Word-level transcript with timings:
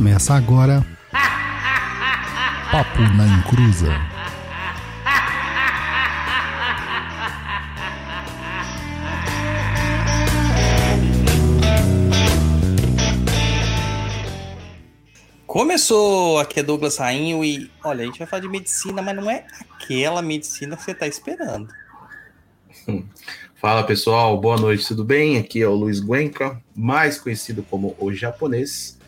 Começa 0.00 0.32
agora. 0.32 0.82
Papo 2.72 3.02
na 3.18 3.26
Encruza. 3.26 3.88
Começou, 15.46 16.38
aqui 16.38 16.60
é 16.60 16.62
Douglas 16.62 16.96
Rainho 16.96 17.44
e 17.44 17.70
olha, 17.84 18.00
a 18.00 18.06
gente 18.06 18.20
vai 18.20 18.26
falar 18.26 18.40
de 18.40 18.48
medicina, 18.48 19.02
mas 19.02 19.14
não 19.14 19.30
é 19.30 19.44
aquela 19.68 20.22
medicina 20.22 20.78
que 20.78 20.82
você 20.82 20.92
está 20.92 21.06
esperando. 21.06 21.68
Fala 23.56 23.82
pessoal, 23.82 24.40
boa 24.40 24.56
noite, 24.56 24.88
tudo 24.88 25.04
bem? 25.04 25.36
Aqui 25.36 25.60
é 25.60 25.68
o 25.68 25.74
Luiz 25.74 26.00
Guenca, 26.00 26.58
mais 26.74 27.20
conhecido 27.20 27.62
como 27.62 27.94
o 27.98 28.10
japonês, 28.10 28.98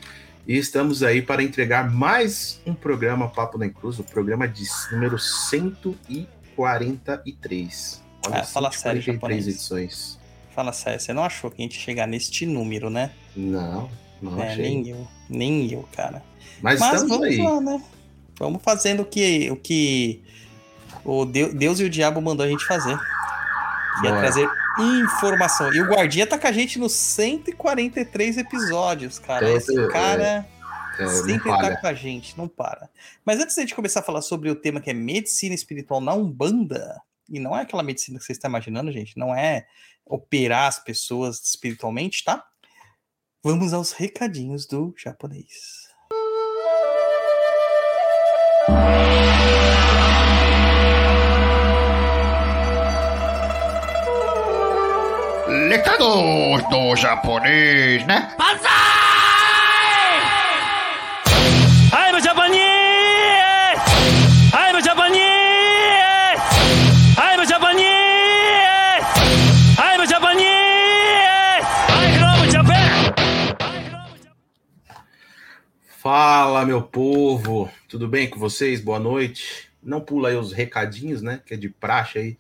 e 0.46 0.56
estamos 0.56 1.02
aí 1.02 1.20
para 1.22 1.42
entregar 1.42 1.90
mais 1.90 2.60
um 2.66 2.74
programa 2.74 3.28
Papo 3.28 3.58
na 3.58 3.68
Cruz, 3.68 3.98
o 3.98 4.04
programa 4.04 4.46
de 4.48 4.64
número 4.90 5.18
143. 5.18 8.02
Olha, 8.26 8.40
ah, 8.40 8.44
fala 8.44 8.72
sério, 8.72 9.00
japonês. 9.00 9.46
edições. 9.46 10.18
Fala 10.54 10.72
sério, 10.72 11.00
você 11.00 11.12
não 11.12 11.22
achou 11.24 11.48
que 11.50 11.62
a 11.62 11.64
gente 11.64 11.76
ia 11.76 11.82
chegar 11.82 12.08
neste 12.08 12.44
número, 12.44 12.90
né? 12.90 13.12
Não, 13.36 13.88
não 14.20 14.42
é, 14.42 14.52
achei. 14.52 14.64
Nem 14.64 14.88
eu, 14.88 15.06
nem 15.28 15.72
eu, 15.72 15.88
cara. 15.94 16.20
Mas, 16.60 16.80
Mas 16.80 17.02
estamos 17.02 17.10
vamos 17.10 17.26
aí. 17.26 17.38
lá, 17.38 17.60
né? 17.60 17.80
Vamos 18.38 18.62
fazendo 18.62 19.02
o 19.02 19.04
que, 19.04 19.50
o 19.50 19.56
que 19.56 20.22
o 21.04 21.24
Deus 21.24 21.80
e 21.80 21.84
o 21.84 21.90
diabo 21.90 22.20
mandou 22.20 22.44
a 22.44 22.48
gente 22.48 22.64
fazer. 22.64 22.98
Que 24.00 24.08
é 24.08 24.10
trazer 24.10 24.48
informação. 24.78 25.72
E 25.72 25.80
o 25.80 25.86
Guardinha 25.86 26.26
tá 26.26 26.38
com 26.38 26.46
a 26.46 26.52
gente 26.52 26.78
nos 26.78 26.92
143 26.92 28.38
episódios, 28.38 29.18
cara. 29.18 29.44
Então, 29.44 29.56
Esse 29.56 29.88
cara 29.88 30.48
é, 30.98 31.06
sempre 31.08 31.50
não 31.50 31.58
tá 31.58 31.76
com 31.76 31.86
a 31.86 31.94
gente, 31.94 32.36
não 32.36 32.48
para. 32.48 32.88
Mas 33.24 33.40
antes 33.40 33.56
da 33.56 33.62
gente 33.62 33.74
começar 33.74 34.00
a 34.00 34.04
falar 34.04 34.22
sobre 34.22 34.50
o 34.50 34.54
tema 34.54 34.80
que 34.80 34.90
é 34.90 34.94
medicina 34.94 35.54
espiritual 35.54 36.00
na 36.00 36.14
Umbanda, 36.14 37.00
e 37.28 37.38
não 37.38 37.56
é 37.56 37.62
aquela 37.62 37.82
medicina 37.82 38.18
que 38.18 38.24
você 38.24 38.32
está 38.32 38.48
imaginando, 38.48 38.92
gente, 38.92 39.18
não 39.18 39.34
é 39.34 39.66
operar 40.04 40.68
as 40.68 40.78
pessoas 40.78 41.40
espiritualmente, 41.44 42.24
tá? 42.24 42.44
Vamos 43.42 43.72
aos 43.72 43.92
recadinhos 43.92 44.66
do 44.66 44.94
japonês. 44.96 45.82
Recados 55.72 56.68
do 56.68 56.94
japonês, 56.96 58.06
né? 58.06 58.36
I'm 61.94 62.14
a 62.14 62.20
Japanese! 62.20 62.60
I'm 64.52 64.76
a 64.76 64.80
Japanese! 64.82 65.22
I'm 67.16 67.40
a 67.40 67.44
Japanese! 67.46 69.06
I'm 69.78 70.02
a 70.02 70.04
Japanese! 70.04 71.64
I 71.88 72.20
love 72.20 72.50
Japan! 72.50 73.14
Fala, 76.02 76.66
meu 76.66 76.82
povo, 76.82 77.70
tudo 77.88 78.06
bem 78.06 78.28
com 78.28 78.38
vocês? 78.38 78.78
Boa 78.78 78.98
noite. 78.98 79.70
Não 79.82 80.02
pula 80.02 80.28
aí 80.28 80.36
os 80.36 80.52
recadinhos, 80.52 81.22
né? 81.22 81.40
Que 81.46 81.54
é 81.54 81.56
de 81.56 81.70
praxe 81.70 82.18
aí. 82.18 82.36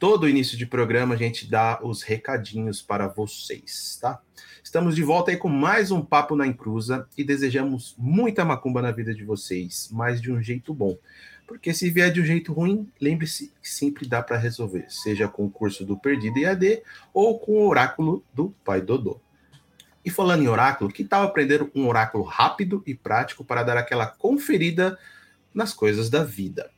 Todo 0.00 0.26
início 0.26 0.56
de 0.56 0.64
programa 0.64 1.14
a 1.14 1.18
gente 1.18 1.46
dá 1.46 1.78
os 1.82 2.00
recadinhos 2.00 2.80
para 2.80 3.06
vocês, 3.06 3.98
tá? 4.00 4.18
Estamos 4.64 4.96
de 4.96 5.02
volta 5.02 5.30
aí 5.30 5.36
com 5.36 5.50
mais 5.50 5.90
um 5.90 6.00
Papo 6.00 6.34
na 6.34 6.46
Encruza 6.46 7.06
e 7.18 7.22
desejamos 7.22 7.94
muita 7.98 8.42
macumba 8.42 8.80
na 8.80 8.92
vida 8.92 9.12
de 9.12 9.22
vocês, 9.24 9.90
mas 9.92 10.18
de 10.18 10.32
um 10.32 10.40
jeito 10.40 10.72
bom. 10.72 10.96
Porque 11.46 11.74
se 11.74 11.90
vier 11.90 12.10
de 12.10 12.18
um 12.18 12.24
jeito 12.24 12.50
ruim, 12.54 12.90
lembre-se 12.98 13.52
que 13.62 13.68
sempre 13.68 14.08
dá 14.08 14.22
para 14.22 14.38
resolver, 14.38 14.86
seja 14.88 15.28
com 15.28 15.44
o 15.44 15.50
curso 15.50 15.84
do 15.84 15.98
Perdido 15.98 16.38
EAD 16.38 16.82
ou 17.12 17.38
com 17.38 17.58
o 17.58 17.68
oráculo 17.68 18.24
do 18.32 18.54
Pai 18.64 18.80
Dodô. 18.80 19.20
E 20.02 20.08
falando 20.08 20.42
em 20.42 20.48
oráculo, 20.48 20.90
que 20.90 21.04
tal 21.04 21.24
aprender 21.24 21.70
um 21.74 21.86
oráculo 21.86 22.24
rápido 22.24 22.82
e 22.86 22.94
prático 22.94 23.44
para 23.44 23.62
dar 23.62 23.76
aquela 23.76 24.06
conferida 24.06 24.98
nas 25.52 25.74
coisas 25.74 26.08
da 26.08 26.24
vida? 26.24 26.70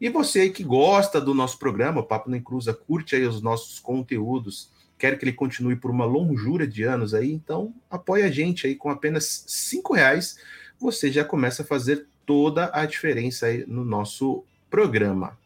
E 0.00 0.08
você 0.08 0.48
que 0.48 0.64
gosta 0.64 1.20
do 1.20 1.34
nosso 1.34 1.58
programa, 1.58 2.02
Papo 2.02 2.30
Nem 2.30 2.40
Cruza, 2.40 2.72
curte 2.72 3.14
aí 3.14 3.26
os 3.26 3.42
nossos 3.42 3.78
conteúdos, 3.78 4.70
quer 4.96 5.18
que 5.18 5.24
ele 5.24 5.32
continue 5.32 5.76
por 5.76 5.90
uma 5.90 6.06
longura 6.06 6.66
de 6.66 6.84
anos 6.84 7.12
aí, 7.12 7.30
então 7.30 7.74
apoia 7.90 8.24
a 8.26 8.30
gente 8.30 8.66
aí 8.66 8.74
com 8.74 8.88
apenas 8.88 9.44
cinco 9.46 9.92
reais, 9.92 10.38
você 10.78 11.12
já 11.12 11.22
começa 11.22 11.62
a 11.62 11.66
fazer 11.66 12.06
toda 12.24 12.70
a 12.72 12.86
diferença 12.86 13.46
aí 13.46 13.64
no 13.66 13.84
nosso 13.84 14.42
programa. 14.70 15.38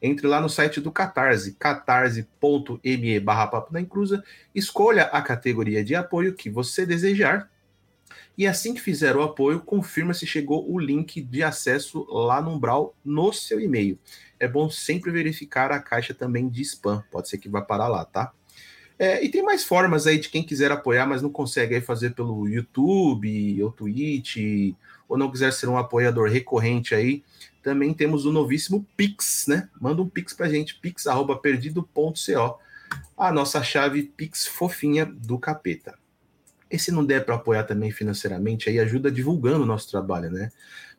Entre 0.00 0.26
lá 0.26 0.40
no 0.40 0.48
site 0.48 0.80
do 0.80 0.90
Catarse, 0.90 1.52
catarse.me 1.52 3.20
barra 3.20 3.46
Papo 3.46 3.72
Nem 3.72 3.84
Cruza, 3.84 4.22
escolha 4.54 5.04
a 5.04 5.22
categoria 5.22 5.84
de 5.84 5.94
apoio 5.94 6.34
que 6.34 6.50
você 6.50 6.84
desejar, 6.84 7.48
e 8.36 8.46
assim 8.46 8.74
que 8.74 8.80
fizer 8.80 9.16
o 9.16 9.22
apoio, 9.22 9.60
confirma 9.60 10.14
se 10.14 10.26
chegou 10.26 10.70
o 10.70 10.78
link 10.78 11.20
de 11.20 11.42
acesso 11.42 12.06
lá 12.08 12.40
no 12.40 12.52
Umbral 12.52 12.94
no 13.04 13.32
seu 13.32 13.60
e-mail. 13.60 13.98
É 14.40 14.48
bom 14.48 14.70
sempre 14.70 15.10
verificar 15.10 15.70
a 15.70 15.80
caixa 15.80 16.14
também 16.14 16.48
de 16.48 16.62
spam, 16.62 17.04
pode 17.10 17.28
ser 17.28 17.38
que 17.38 17.48
vá 17.48 17.62
parar 17.62 17.88
lá, 17.88 18.04
tá? 18.04 18.32
É, 18.98 19.24
e 19.24 19.28
tem 19.28 19.42
mais 19.42 19.64
formas 19.64 20.06
aí 20.06 20.18
de 20.18 20.28
quem 20.28 20.42
quiser 20.42 20.70
apoiar, 20.70 21.06
mas 21.06 21.22
não 21.22 21.30
consegue 21.30 21.74
aí 21.74 21.80
fazer 21.80 22.14
pelo 22.14 22.48
YouTube 22.48 23.62
ou 23.62 23.72
Twitch, 23.72 24.36
ou 25.08 25.18
não 25.18 25.30
quiser 25.30 25.52
ser 25.52 25.68
um 25.68 25.76
apoiador 25.76 26.30
recorrente 26.30 26.94
aí, 26.94 27.22
também 27.62 27.92
temos 27.94 28.24
o 28.26 28.32
novíssimo 28.32 28.86
Pix, 28.96 29.46
né? 29.46 29.68
Manda 29.80 30.02
um 30.02 30.08
Pix 30.08 30.32
pra 30.32 30.48
gente, 30.48 30.74
pix@perdido.co. 30.76 32.58
A 33.16 33.32
nossa 33.32 33.62
chave 33.62 34.02
Pix 34.02 34.46
fofinha 34.46 35.06
do 35.06 35.38
capeta. 35.38 35.98
E 36.72 36.78
se 36.78 36.90
não 36.90 37.04
der 37.04 37.26
para 37.26 37.34
apoiar 37.34 37.64
também 37.64 37.90
financeiramente, 37.90 38.70
aí 38.70 38.78
ajuda 38.78 39.12
divulgando 39.12 39.64
o 39.64 39.66
nosso 39.66 39.90
trabalho, 39.90 40.30
né? 40.30 40.50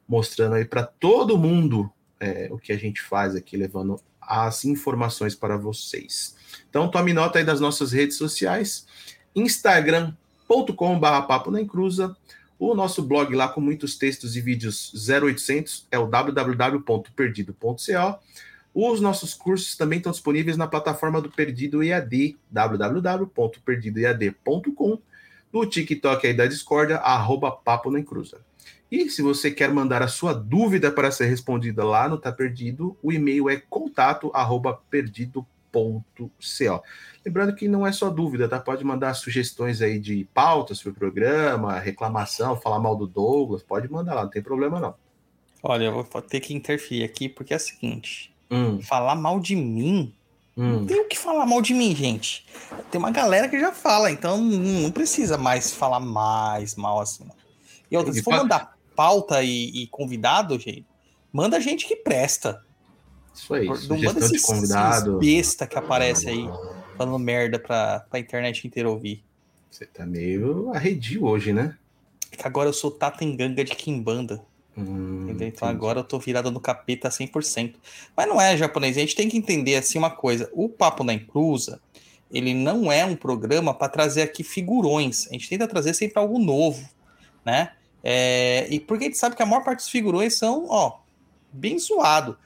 Mostrando 0.08 0.54
aí 0.54 0.66
para 0.66 0.84
todo 0.84 1.36
mundo 1.36 1.92
é, 2.20 2.48
o 2.52 2.60
que 2.60 2.72
a 2.72 2.78
gente 2.78 3.02
faz 3.02 3.36
aqui, 3.36 3.58
levando 3.58 4.00
as 4.22 4.66
informações 4.66 5.34
para 5.34 5.58
vocês. 5.58 6.36
Então 6.70 6.92
tome 6.92 7.12
nota 7.12 7.40
aí 7.40 7.46
das 7.46 7.60
nossas 7.60 7.92
redes 7.92 8.18
sociais, 8.18 8.86
instagram.com.br 9.36 10.16
papo 11.28 11.50
na 11.50 11.60
encruza, 11.60 12.16
o 12.60 12.76
nosso 12.76 13.02
blog 13.02 13.36
lá 13.36 13.48
com 13.48 13.60
muitos 13.60 13.98
textos 13.98 14.36
e 14.36 14.42
vídeos 14.42 14.94
0800 15.10 15.88
é 15.92 15.98
o 15.98 16.06
www.perdido.co. 16.06 18.20
Os 18.76 19.02
nossos 19.02 19.34
cursos 19.34 19.76
também 19.76 19.98
estão 19.98 20.12
disponíveis 20.12 20.56
na 20.56 20.68
plataforma 20.68 21.20
do 21.20 21.32
Perdido 21.32 21.82
EAD, 21.84 22.38
www.perdidoead.com 22.52 25.02
no 25.54 25.66
TikTok 25.68 26.26
aí 26.26 26.34
da 26.34 26.48
Discordia, 26.48 26.98
arroba 26.98 27.52
Papo 27.52 27.92
na 27.92 28.00
Encruza. 28.00 28.42
E 28.92 29.10
se 29.10 29.22
você 29.22 29.52
quer 29.52 29.72
mandar 29.72 30.02
a 30.02 30.08
sua 30.08 30.34
dúvida 30.34 30.92
para 30.92 31.12
ser 31.12 31.26
respondida 31.26 31.84
lá 31.84 32.10
no 32.10 32.18
Tá 32.18 32.32
Perdido, 32.32 32.98
o 33.02 33.12
e-mail 33.12 33.50
é 33.50 33.58
contato 33.58 34.32
arroba 34.34 34.80
perdido.co. 34.90 36.84
Lembrando 37.26 37.56
que 37.56 37.68
não 37.68 37.88
é 37.88 37.92
só 37.92 38.10
dúvida, 38.10 38.48
tá? 38.48 38.60
Pode 38.60 38.84
mandar 38.84 39.14
sugestões 39.14 39.82
aí 39.82 40.00
de 40.00 40.28
pautas 40.34 40.82
para 40.82 40.92
o 40.92 40.96
programa, 40.96 41.80
reclamação, 41.80 42.56
falar 42.56 42.80
mal 42.80 42.96
do 42.96 43.08
Douglas, 43.08 43.64
pode 43.64 43.92
mandar 43.92 44.14
lá, 44.14 44.24
não 44.24 44.30
tem 44.30 44.44
problema 44.44 44.80
não. 44.80 44.94
Olha, 45.64 45.86
eu 45.86 46.04
vou 46.04 46.22
ter 46.22 46.40
que 46.40 46.54
interferir 46.54 47.04
aqui 47.04 47.30
porque 47.30 47.54
é 47.54 47.58
o 47.58 47.60
seguinte: 47.60 48.34
Hum, 48.52 48.82
falar 48.82 49.16
mal 49.16 49.40
de 49.40 49.56
mim 49.56 50.14
Não 50.56 50.78
hum. 50.78 50.86
tem 50.86 51.02
o 51.02 51.08
que 51.08 51.18
falar 51.18 51.46
mal 51.46 51.62
de 51.62 51.74
mim, 51.74 51.96
gente. 51.96 52.46
Tem 52.92 53.00
uma 53.00 53.12
galera 53.12 53.50
que 53.50 53.60
já 53.60 53.72
fala, 53.72 54.12
então 54.12 54.38
não 54.38 54.82
não 54.82 54.92
precisa 54.92 55.38
mais 55.38 55.74
falar 55.74 56.00
mais 56.00 56.76
mal 56.76 57.00
assim. 57.00 57.26
não. 57.26 57.36
E 57.90 57.98
outra, 57.98 58.14
se 58.14 58.24
for 58.24 58.36
mandar 58.36 58.76
pauta 58.96 59.44
e, 59.44 59.84
e 59.84 59.88
convidado, 59.88 60.58
gente, 60.60 60.86
manda 61.32 61.60
gente 61.60 61.88
que 61.88 61.96
presta. 61.96 62.64
Isso 63.34 63.54
aí, 63.54 63.66
Não 63.66 63.98
manda 63.98 64.20
de 64.20 64.26
esses, 64.26 64.42
convidado. 64.44 65.20
esses 65.20 65.36
besta 65.36 65.66
que 65.66 65.78
aparece 65.78 66.30
aí 66.30 66.48
falando 66.96 67.18
merda 67.18 67.58
pra, 67.58 68.02
pra 68.10 68.20
internet 68.20 68.66
inteira 68.68 68.90
ouvir. 68.90 69.24
Você 69.70 69.86
tá 69.88 70.06
meio 70.06 70.72
arredio 70.74 71.26
hoje, 71.26 71.52
né? 71.52 71.76
É 72.32 72.36
que 72.36 72.48
agora 72.48 72.70
eu 72.70 72.74
sou 72.74 72.92
Tatenganga 72.92 73.64
de 73.64 73.76
Kimbanda. 73.76 74.44
Hum? 74.78 75.28
Então 75.30 75.48
entendi. 75.48 75.66
agora 75.66 76.00
eu 76.00 76.04
tô 76.04 76.20
virado 76.20 76.52
no 76.52 76.60
capeta 76.60 77.10
100%. 77.10 77.76
Mas 78.16 78.28
não 78.28 78.42
é 78.42 78.58
japonês, 78.58 78.98
a 78.98 79.02
gente 79.02 79.16
tem 79.16 79.30
que 79.30 79.38
entender 79.38 79.76
assim 79.76 79.98
uma 79.98 80.10
coisa. 80.10 80.50
O 80.54 80.68
Papo 80.68 81.04
na 81.04 81.14
Inclusa, 81.14 81.82
ele 82.32 82.54
não 82.54 82.92
é 82.92 83.06
um 83.06 83.16
programa 83.16 83.74
para 83.74 83.90
trazer 83.90 84.24
aqui 84.24 84.44
figurões. 84.44 85.28
A 85.28 85.34
gente 85.34 85.50
tenta 85.50 85.68
trazer 85.68 85.94
sempre 85.94 86.20
algo 86.20 86.40
novo, 86.40 86.88
né? 87.46 87.72
É, 88.04 88.68
e 88.70 88.80
porque 88.80 89.06
a 89.06 89.08
gente 89.08 89.18
sabe 89.18 89.36
que 89.36 89.44
a 89.44 89.46
maior 89.46 89.64
parte 89.64 89.80
dos 89.80 89.90
figurões 89.90 90.36
são, 90.38 90.68
ó, 90.70 91.00
bem 91.52 91.78
zoado. 91.80 92.38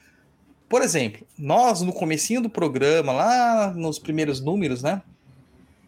Por 0.68 0.82
exemplo, 0.82 1.26
nós 1.36 1.80
no 1.80 1.92
comecinho 1.92 2.42
do 2.42 2.50
programa, 2.50 3.12
lá 3.12 3.72
nos 3.74 3.98
primeiros 3.98 4.40
números, 4.40 4.82
né? 4.82 5.02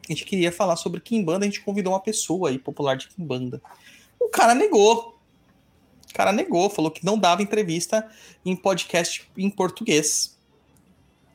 A 0.09 0.13
gente 0.13 0.25
queria 0.25 0.51
falar 0.51 0.75
sobre 0.77 1.01
Kimbanda, 1.01 1.45
a 1.45 1.49
gente 1.49 1.61
convidou 1.61 1.93
uma 1.93 2.01
pessoa 2.01 2.49
aí 2.49 2.59
popular 2.59 2.97
de 2.97 3.09
Kimbanda. 3.09 3.63
O 4.19 4.29
cara 4.29 4.55
negou. 4.55 5.20
O 6.11 6.15
cara 6.15 6.33
negou, 6.33 6.69
falou 6.69 6.91
que 6.91 7.05
não 7.05 7.19
dava 7.19 7.43
entrevista 7.43 8.09
em 8.45 8.57
podcast 8.57 9.29
em 9.37 9.49
português. 9.49 10.39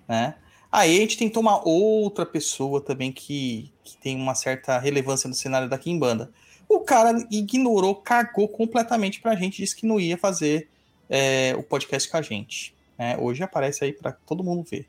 Né? 0.07 0.35
Aí 0.71 0.97
a 0.97 0.99
gente 0.99 1.17
tentou 1.17 1.41
uma 1.41 1.65
outra 1.67 2.25
pessoa 2.25 2.81
também 2.81 3.11
que, 3.11 3.71
que 3.83 3.97
tem 3.97 4.15
uma 4.15 4.35
certa 4.35 4.77
relevância 4.77 5.27
no 5.27 5.33
cenário 5.33 5.69
da 5.69 5.77
Kimbanda. 5.77 6.31
O 6.67 6.79
cara 6.79 7.25
ignorou, 7.31 7.95
cagou 7.95 8.47
completamente 8.47 9.21
pra 9.21 9.35
gente, 9.35 9.57
disse 9.61 9.75
que 9.75 9.85
não 9.85 9.99
ia 9.99 10.17
fazer 10.17 10.67
é, 11.09 11.55
o 11.57 11.63
podcast 11.63 12.09
com 12.09 12.17
a 12.17 12.21
gente. 12.21 12.75
né? 12.97 13.17
Hoje 13.17 13.43
aparece 13.43 13.83
aí 13.83 13.93
pra 13.93 14.11
todo 14.11 14.43
mundo 14.43 14.63
ver. 14.69 14.87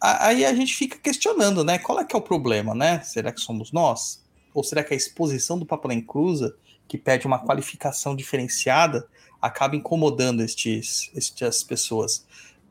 Aí 0.00 0.44
a 0.44 0.54
gente 0.54 0.74
fica 0.74 0.98
questionando, 0.98 1.64
né? 1.64 1.78
Qual 1.78 1.98
é 1.98 2.04
que 2.04 2.14
é 2.14 2.18
o 2.18 2.22
problema, 2.22 2.74
né? 2.74 3.00
Será 3.00 3.32
que 3.32 3.40
somos 3.40 3.72
nós? 3.72 4.22
Ou 4.52 4.62
será 4.62 4.84
que 4.84 4.92
a 4.92 4.96
exposição 4.96 5.58
do 5.58 5.64
Papo 5.64 5.88
na 5.88 5.94
Encruza, 5.94 6.54
que 6.88 6.98
pede 6.98 7.26
uma 7.26 7.38
qualificação 7.38 8.14
diferenciada, 8.14 9.06
acaba 9.40 9.76
incomodando 9.76 10.42
estes, 10.42 11.10
estas 11.14 11.62
pessoas? 11.62 12.26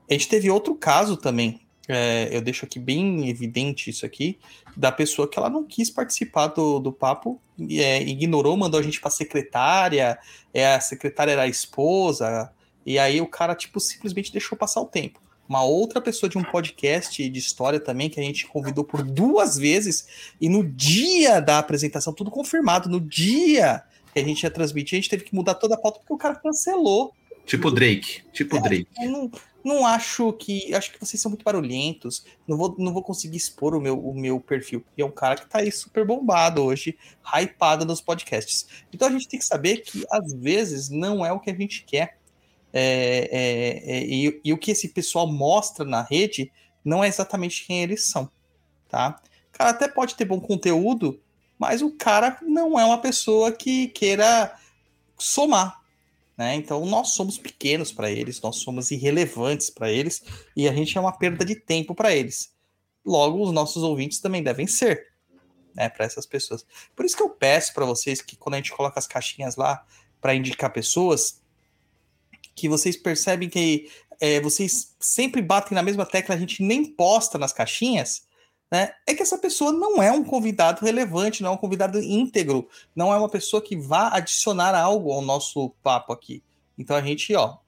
A 0.09 0.13
gente 0.13 0.27
teve 0.27 0.49
outro 0.49 0.75
caso 0.75 1.17
também, 1.17 1.61
é, 1.87 2.29
eu 2.31 2.41
deixo 2.41 2.65
aqui 2.65 2.79
bem 2.79 3.29
evidente 3.29 3.89
isso 3.89 4.05
aqui, 4.05 4.39
da 4.75 4.91
pessoa 4.91 5.27
que 5.27 5.37
ela 5.37 5.49
não 5.49 5.63
quis 5.63 5.89
participar 5.89 6.47
do, 6.47 6.79
do 6.79 6.91
papo, 6.91 7.39
é, 7.69 8.01
ignorou, 8.01 8.55
mandou 8.55 8.79
a 8.79 8.83
gente 8.83 8.99
para 8.99 9.11
secretária, 9.11 10.17
é, 10.53 10.73
a 10.73 10.79
secretária 10.79 11.31
era 11.31 11.43
a 11.43 11.47
esposa, 11.47 12.51
e 12.85 12.97
aí 12.97 13.21
o 13.21 13.27
cara, 13.27 13.55
tipo, 13.55 13.79
simplesmente 13.79 14.31
deixou 14.31 14.57
passar 14.57 14.81
o 14.81 14.85
tempo. 14.85 15.21
Uma 15.47 15.63
outra 15.63 16.01
pessoa 16.01 16.29
de 16.29 16.37
um 16.37 16.43
podcast 16.43 17.29
de 17.29 17.39
história 17.39 17.79
também, 17.79 18.09
que 18.09 18.19
a 18.19 18.23
gente 18.23 18.47
convidou 18.47 18.83
por 18.83 19.03
duas 19.03 19.57
vezes, 19.57 20.07
e 20.39 20.47
no 20.47 20.63
dia 20.63 21.41
da 21.41 21.59
apresentação, 21.59 22.13
tudo 22.13 22.31
confirmado, 22.31 22.89
no 22.89 22.99
dia 22.99 23.83
que 24.13 24.19
a 24.19 24.23
gente 24.23 24.43
ia 24.43 24.51
transmitir, 24.51 24.97
a 24.97 25.01
gente 25.01 25.09
teve 25.09 25.23
que 25.23 25.35
mudar 25.35 25.55
toda 25.55 25.75
a 25.75 25.77
pauta 25.77 25.99
porque 25.99 26.13
o 26.13 26.17
cara 26.17 26.35
cancelou. 26.35 27.13
Tipo 27.45 27.69
Drake. 27.71 28.21
Tipo 28.31 28.61
Drake. 28.61 28.87
Eu 29.01 29.11
não, 29.11 29.31
não 29.63 29.85
acho 29.85 30.31
que. 30.33 30.73
Acho 30.73 30.91
que 30.91 30.99
vocês 30.99 31.21
são 31.21 31.29
muito 31.29 31.43
barulhentos. 31.43 32.25
Não 32.47 32.57
vou, 32.57 32.75
não 32.77 32.93
vou 32.93 33.03
conseguir 33.03 33.37
expor 33.37 33.75
o 33.75 33.81
meu, 33.81 33.99
o 33.99 34.13
meu 34.13 34.39
perfil. 34.39 34.81
Porque 34.81 35.01
é 35.01 35.05
um 35.05 35.11
cara 35.11 35.35
que 35.35 35.49
tá 35.49 35.59
aí 35.59 35.71
super 35.71 36.05
bombado 36.05 36.63
hoje, 36.63 36.97
hypado 37.23 37.85
nos 37.85 37.99
podcasts. 37.99 38.67
Então 38.93 39.07
a 39.07 39.11
gente 39.11 39.27
tem 39.27 39.39
que 39.39 39.45
saber 39.45 39.77
que 39.77 40.05
às 40.09 40.33
vezes 40.33 40.89
não 40.89 41.25
é 41.25 41.31
o 41.33 41.39
que 41.39 41.49
a 41.49 41.55
gente 41.55 41.83
quer. 41.83 42.17
É, 42.75 43.29
é, 43.31 43.97
é, 43.97 44.03
e, 44.03 44.41
e 44.43 44.53
o 44.53 44.57
que 44.57 44.71
esse 44.71 44.89
pessoal 44.89 45.31
mostra 45.31 45.85
na 45.85 46.01
rede 46.01 46.51
não 46.83 47.03
é 47.03 47.07
exatamente 47.07 47.65
quem 47.65 47.83
eles 47.83 48.05
são. 48.05 48.29
Tá? 48.89 49.21
O 49.53 49.57
cara 49.57 49.69
até 49.69 49.87
pode 49.87 50.15
ter 50.15 50.25
bom 50.25 50.39
conteúdo, 50.39 51.19
mas 51.57 51.81
o 51.81 51.91
cara 51.91 52.37
não 52.41 52.79
é 52.79 52.85
uma 52.85 52.97
pessoa 52.97 53.51
que 53.51 53.87
queira 53.87 54.55
somar. 55.17 55.81
Né? 56.37 56.55
Então 56.55 56.85
nós 56.85 57.09
somos 57.09 57.37
pequenos 57.37 57.91
para 57.91 58.09
eles, 58.09 58.41
nós 58.41 58.57
somos 58.57 58.91
irrelevantes 58.91 59.69
para 59.69 59.91
eles 59.91 60.23
e 60.55 60.67
a 60.67 60.73
gente 60.73 60.97
é 60.97 61.01
uma 61.01 61.11
perda 61.11 61.45
de 61.45 61.55
tempo 61.55 61.93
para 61.93 62.13
eles. 62.13 62.51
Logo, 63.05 63.41
os 63.41 63.51
nossos 63.51 63.83
ouvintes 63.83 64.19
também 64.19 64.41
devem 64.41 64.65
ser, 64.65 65.07
né, 65.75 65.89
para 65.89 66.05
essas 66.05 66.25
pessoas. 66.25 66.65
Por 66.95 67.05
isso 67.05 67.15
que 67.15 67.23
eu 67.23 67.29
peço 67.29 67.73
para 67.73 67.85
vocês 67.85 68.21
que 68.21 68.35
quando 68.35 68.55
a 68.55 68.57
gente 68.57 68.71
coloca 68.71 68.97
as 68.97 69.07
caixinhas 69.07 69.55
lá 69.55 69.85
para 70.21 70.33
indicar 70.33 70.71
pessoas, 70.71 71.41
que 72.55 72.69
vocês 72.69 72.95
percebem 72.95 73.49
que 73.49 73.89
é, 74.19 74.39
vocês 74.39 74.95
sempre 74.99 75.41
batem 75.41 75.75
na 75.75 75.83
mesma 75.83 76.05
tecla, 76.05 76.35
a 76.35 76.37
gente 76.37 76.63
nem 76.63 76.85
posta 76.85 77.37
nas 77.37 77.51
caixinhas, 77.51 78.25
né? 78.73 78.95
É 79.05 79.13
que 79.13 79.21
essa 79.21 79.37
pessoa 79.37 79.71
não 79.71 80.01
é 80.01 80.11
um 80.11 80.23
convidado 80.23 80.83
relevante, 80.83 81.43
não 81.43 81.51
é 81.51 81.53
um 81.53 81.57
convidado 81.57 82.01
íntegro, 82.01 82.67
não 82.95 83.13
é 83.13 83.17
uma 83.19 83.29
pessoa 83.29 83.61
que 83.61 83.77
vá 83.77 84.07
adicionar 84.07 84.73
algo 84.73 85.11
ao 85.11 85.21
nosso 85.21 85.69
papo 85.83 86.11
aqui. 86.11 86.41
Então 86.75 86.95
a 86.95 87.01
gente, 87.03 87.35
ó, 87.35 87.59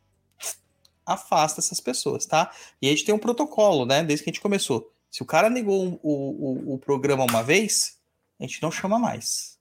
afasta 1.06 1.60
essas 1.60 1.80
pessoas, 1.80 2.26
tá? 2.26 2.52
E 2.82 2.88
a 2.88 2.90
gente 2.90 3.06
tem 3.06 3.14
um 3.14 3.20
protocolo, 3.20 3.86
né? 3.86 4.04
Desde 4.04 4.24
que 4.24 4.32
a 4.32 4.34
gente 4.34 4.42
começou. 4.42 4.92
Se 5.12 5.22
o 5.22 5.28
cara 5.28 5.48
negou 5.48 6.00
o, 6.02 6.72
o, 6.72 6.74
o 6.74 6.80
programa 6.80 7.24
uma 7.24 7.44
vez, 7.44 8.00
a 8.40 8.44
gente 8.44 8.60
não 8.64 8.72
chama 8.72 8.98
mais, 8.98 9.60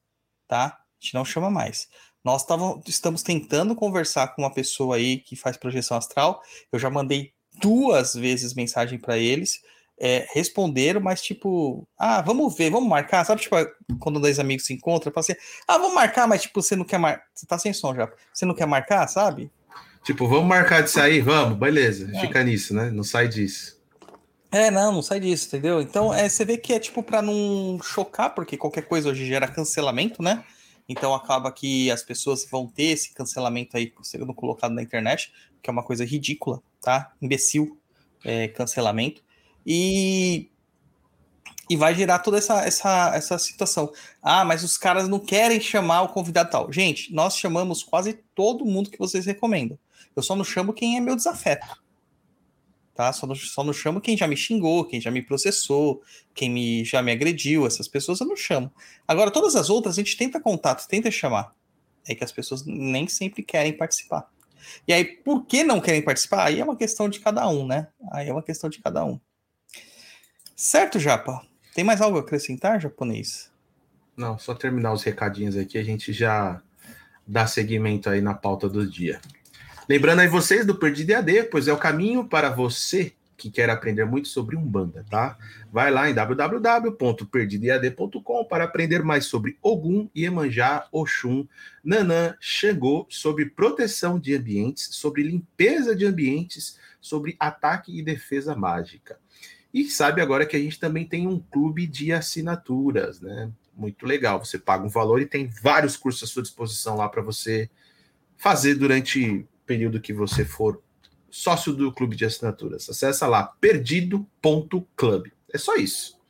tá? 0.49 0.81
A 0.81 1.05
gente 1.05 1.12
não 1.12 1.26
chama 1.26 1.50
mais. 1.50 1.91
Nós 2.25 2.43
tavam, 2.46 2.82
estamos 2.87 3.23
tentando 3.23 3.75
conversar 3.75 4.29
com 4.29 4.41
uma 4.41 4.50
pessoa 4.50 4.96
aí 4.96 5.19
que 5.19 5.37
faz 5.37 5.58
projeção 5.58 5.99
astral. 5.99 6.41
Eu 6.73 6.79
já 6.79 6.88
mandei 6.88 7.35
duas 7.61 8.14
vezes 8.14 8.55
mensagem 8.55 8.99
para 8.99 9.19
eles. 9.19 9.61
É, 9.99 10.26
responderam, 10.32 11.00
mas 11.00 11.23
tipo, 11.23 11.87
ah, 11.96 12.20
vamos 12.20 12.56
ver, 12.56 12.70
vamos 12.70 12.88
marcar. 12.88 13.25
Sabe, 13.25 13.43
tipo, 13.43 13.56
quando 14.00 14.20
dois 14.20 14.38
amigos 14.38 14.67
se 14.67 14.73
encontram, 14.73 15.12
fala 15.12 15.23
assim, 15.23 15.35
ah, 15.69 15.79
vamos 15.79 15.94
marcar, 15.94 16.26
mas 16.26 16.43
tipo, 16.43 16.61
você 16.61 16.75
não 16.75 16.85
quer 16.85 16.99
marcar. 16.99 17.25
Você 17.35 17.46
tá 17.46 17.58
sem 17.58 17.73
som 17.73 17.94
já. 17.94 18.11
Você 18.32 18.44
não 18.44 18.55
quer 18.55 18.67
marcar, 18.67 19.06
sabe? 19.06 19.50
Tipo, 20.05 20.29
vamos 20.29 20.46
marcar 20.46 20.82
de 20.82 20.91
sair? 20.91 21.20
Vamos, 21.20 21.56
beleza. 21.58 22.11
É. 22.14 22.20
Fica 22.20 22.43
nisso, 22.44 22.75
né? 22.75 22.91
Não 22.91 23.02
sai 23.02 23.29
disso. 23.29 23.81
É, 24.55 24.70
não, 24.70 24.93
não 24.93 25.02
sai 25.02 25.19
disso, 25.19 25.49
entendeu? 25.49 25.81
Então, 25.81 26.14
é, 26.14 26.29
você 26.29 26.44
vê 26.44 26.56
que 26.56 26.73
é 26.73 26.79
tipo 26.79 27.02
para 27.02 27.20
não 27.20 27.76
chocar, 27.82 28.35
porque 28.35 28.56
qualquer 28.56 28.82
coisa 28.82 29.08
hoje 29.08 29.26
gera 29.26 29.49
cancelamento, 29.49 30.23
né? 30.23 30.44
Então 30.88 31.12
acaba 31.12 31.50
que 31.50 31.91
as 31.91 32.05
pessoas 32.05 32.46
vão 32.49 32.69
ter 32.69 32.85
esse 32.85 33.12
cancelamento 33.14 33.76
aí 33.76 33.93
sendo 34.02 34.32
colocado 34.32 34.73
na 34.73 34.82
internet, 34.82 35.32
que 35.61 35.69
é 35.69 35.73
uma 35.73 35.82
coisa 35.82 36.05
ridícula, 36.05 36.62
tá? 36.81 37.12
Imbecil, 37.20 37.81
é, 38.25 38.46
cancelamento. 38.46 39.24
E, 39.67 40.49
e 41.69 41.77
vai 41.77 41.95
gerar 41.95 42.19
toda 42.19 42.39
essa, 42.39 42.65
essa, 42.65 43.13
essa 43.15 43.39
situação. 43.39 43.93
Ah, 44.23 44.45
mas 44.45 44.63
os 44.63 44.77
caras 44.77 45.09
não 45.09 45.19
querem 45.19 45.61
chamar 45.61 46.03
o 46.03 46.09
convidado 46.09 46.51
tal. 46.51 46.73
Gente, 46.73 47.13
nós 47.13 47.37
chamamos 47.37 47.83
quase 47.83 48.15
todo 48.35 48.65
mundo 48.65 48.91
que 48.91 48.99
vocês 48.99 49.27
recomendam. 49.27 49.79
Eu 50.15 50.23
só 50.23 50.37
não 50.37 50.44
chamo 50.44 50.73
quem 50.73 50.97
é 50.97 51.01
meu 51.01 51.17
desafeto. 51.17 51.83
Tá? 52.94 53.13
Só 53.13 53.27
não, 53.27 53.35
só 53.35 53.65
não 53.65 53.73
chamo 53.73 54.01
quem 54.01 54.17
já 54.17 54.29
me 54.29 54.37
xingou, 54.37 54.85
quem 54.85 55.01
já 55.01 55.11
me 55.11 55.21
processou, 55.21 56.01
quem 56.33 56.49
me, 56.49 56.85
já 56.85 57.03
me 57.03 57.11
agrediu. 57.11 57.67
Essas 57.67 57.89
pessoas 57.89 58.21
eu 58.21 58.27
não 58.27 58.37
chamo. 58.37 58.73
Agora, 59.06 59.33
todas 59.33 59.56
as 59.56 59.69
outras 59.69 59.99
a 59.99 60.03
gente 60.03 60.17
tenta 60.17 60.41
contato, 60.41 60.87
tenta 60.87 61.11
chamar. 61.11 61.53
É 62.06 62.15
que 62.15 62.23
as 62.23 62.31
pessoas 62.31 62.65
nem 62.65 63.09
sempre 63.09 63.43
querem 63.43 63.73
participar. 63.73 64.29
E 64.87 64.93
aí, 64.93 65.05
por 65.05 65.44
que 65.44 65.65
não 65.65 65.81
querem 65.81 66.03
participar? 66.03 66.44
Aí 66.44 66.61
é 66.61 66.65
uma 66.65 66.77
questão 66.77 67.09
de 67.09 67.19
cada 67.19 67.49
um, 67.49 67.67
né? 67.67 67.89
Aí 68.13 68.29
é 68.29 68.33
uma 68.33 68.43
questão 68.43 68.71
de 68.71 68.81
cada 68.81 69.05
um. 69.05 69.19
Certo, 70.56 70.99
Japa? 70.99 71.43
Tem 71.75 71.82
mais 71.82 72.01
algo 72.01 72.19
a 72.19 72.20
acrescentar, 72.20 72.81
japonês? 72.81 73.51
Não, 74.17 74.39
só 74.39 74.55
terminar 74.55 74.93
os 74.93 75.03
recadinhos 75.03 75.56
aqui, 75.56 75.77
a 75.77 75.82
gente 75.82 76.13
já 76.13 76.63
dá 77.27 77.44
seguimento 77.46 78.08
aí 78.08 78.20
na 78.20 78.34
pauta 78.34 78.69
do 78.69 78.89
dia. 78.89 79.20
Lembrando 79.89 80.20
aí 80.20 80.29
vocês 80.29 80.65
do 80.65 80.77
Perdido 80.77 81.11
EAD, 81.11 81.49
pois 81.51 81.67
é 81.67 81.73
o 81.73 81.79
caminho 81.79 82.29
para 82.29 82.51
você 82.51 83.13
que 83.37 83.51
quer 83.51 83.69
aprender 83.69 84.05
muito 84.05 84.29
sobre 84.29 84.55
Umbanda, 84.56 85.05
tá? 85.11 85.37
Vai 85.70 85.91
lá 85.91 86.08
em 86.08 86.15
www.perdidoead.com 86.15 88.44
para 88.44 88.63
aprender 88.65 89.03
mais 89.03 89.27
sobre 89.27 89.58
Ogum, 89.61 90.08
Iemanjá, 90.17 90.87
Oxum, 90.93 91.44
Nanã, 91.82 92.37
Xangô, 92.41 93.08
sobre 93.11 93.46
proteção 93.46 94.20
de 94.20 94.37
ambientes, 94.37 94.91
sobre 94.93 95.25
limpeza 95.25 95.96
de 95.96 96.06
ambientes, 96.06 96.79
sobre 97.01 97.34
ataque 97.39 97.99
e 97.99 98.03
defesa 98.03 98.55
mágica. 98.55 99.19
E 99.75 99.91
sabe 99.91 100.21
agora 100.21 100.47
que 100.47 100.55
a 100.55 100.61
gente 100.61 100.79
também 100.79 101.05
tem 101.05 101.27
um 101.27 101.41
clube 101.41 101.85
de 101.85 102.13
assinaturas, 102.13 103.21
né? 103.21 103.51
Muito 103.77 104.07
legal. 104.07 104.39
Você 104.39 104.57
paga 104.57 104.85
um 104.85 104.89
valor 104.89 105.21
e 105.21 105.27
tem 105.27 105.49
vários 105.49 105.97
cursos 105.97 106.31
à 106.31 106.33
sua 106.33 106.43
disposição 106.45 106.97
lá 106.97 107.09
para 107.09 107.21
você 107.21 107.69
fazer 108.37 108.77
durante 108.77 109.29
o 109.29 109.49
período 109.67 110.01
que 110.01 110.13
você 110.13 110.45
for 110.45 110.81
sócio 111.29 111.73
do 111.73 111.93
clube 111.93 112.15
de 112.15 112.25
assinaturas. 112.25 112.89
Acessa 112.89 113.27
lá 113.27 113.43
perdido.club. 113.43 115.33
É 115.53 115.59
só 115.59 115.75
isso. 115.75 116.21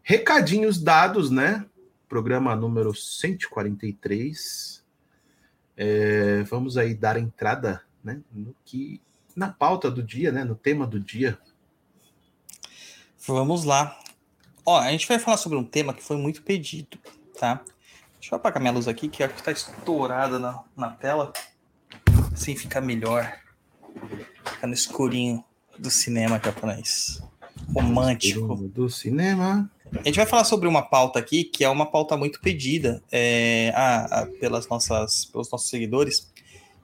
Recadinhos 0.00 0.80
dados, 0.80 1.32
né? 1.32 1.66
Programa 2.08 2.54
número 2.54 2.94
143. 2.94 4.84
É, 5.76 6.44
vamos 6.44 6.76
aí 6.76 6.94
dar 6.94 7.16
entrada, 7.16 7.82
né? 8.04 8.20
No 8.32 8.54
que 8.64 9.02
na 9.34 9.48
pauta 9.48 9.90
do 9.90 10.00
dia, 10.00 10.30
né? 10.30 10.44
No 10.44 10.54
tema 10.54 10.86
do 10.86 11.00
dia. 11.00 11.36
Vamos 13.26 13.64
lá. 13.64 13.98
Ó, 14.64 14.78
a 14.78 14.90
gente 14.90 15.08
vai 15.08 15.18
falar 15.18 15.36
sobre 15.36 15.58
um 15.58 15.64
tema 15.64 15.94
que 15.94 16.02
foi 16.02 16.16
muito 16.16 16.42
pedido, 16.42 16.98
tá? 17.38 17.62
Deixa 18.20 18.34
eu 18.34 18.36
apagar 18.36 18.60
minha 18.60 18.72
luz 18.72 18.88
aqui, 18.88 19.08
que 19.08 19.22
acho 19.22 19.34
que 19.34 19.42
tá 19.42 19.52
estourada 19.52 20.38
na, 20.38 20.62
na 20.76 20.90
tela. 20.90 21.32
Assim 22.32 22.56
fica 22.56 22.80
melhor. 22.80 23.38
Fica 24.44 24.66
no 24.66 24.74
escurinho 24.74 25.44
do 25.78 25.90
cinema 25.90 26.40
japonês. 26.42 27.22
Romântico. 27.74 28.56
Do 28.56 28.90
cinema. 28.90 29.70
A 29.92 30.02
gente 30.04 30.16
vai 30.16 30.26
falar 30.26 30.44
sobre 30.44 30.68
uma 30.68 30.82
pauta 30.82 31.18
aqui 31.18 31.44
que 31.44 31.64
é 31.64 31.68
uma 31.68 31.86
pauta 31.86 32.16
muito 32.16 32.40
pedida 32.40 33.02
é, 33.10 33.72
a, 33.74 34.20
a, 34.20 34.26
pelas 34.26 34.68
nossas, 34.68 35.24
pelos 35.24 35.50
nossos 35.50 35.68
seguidores, 35.70 36.30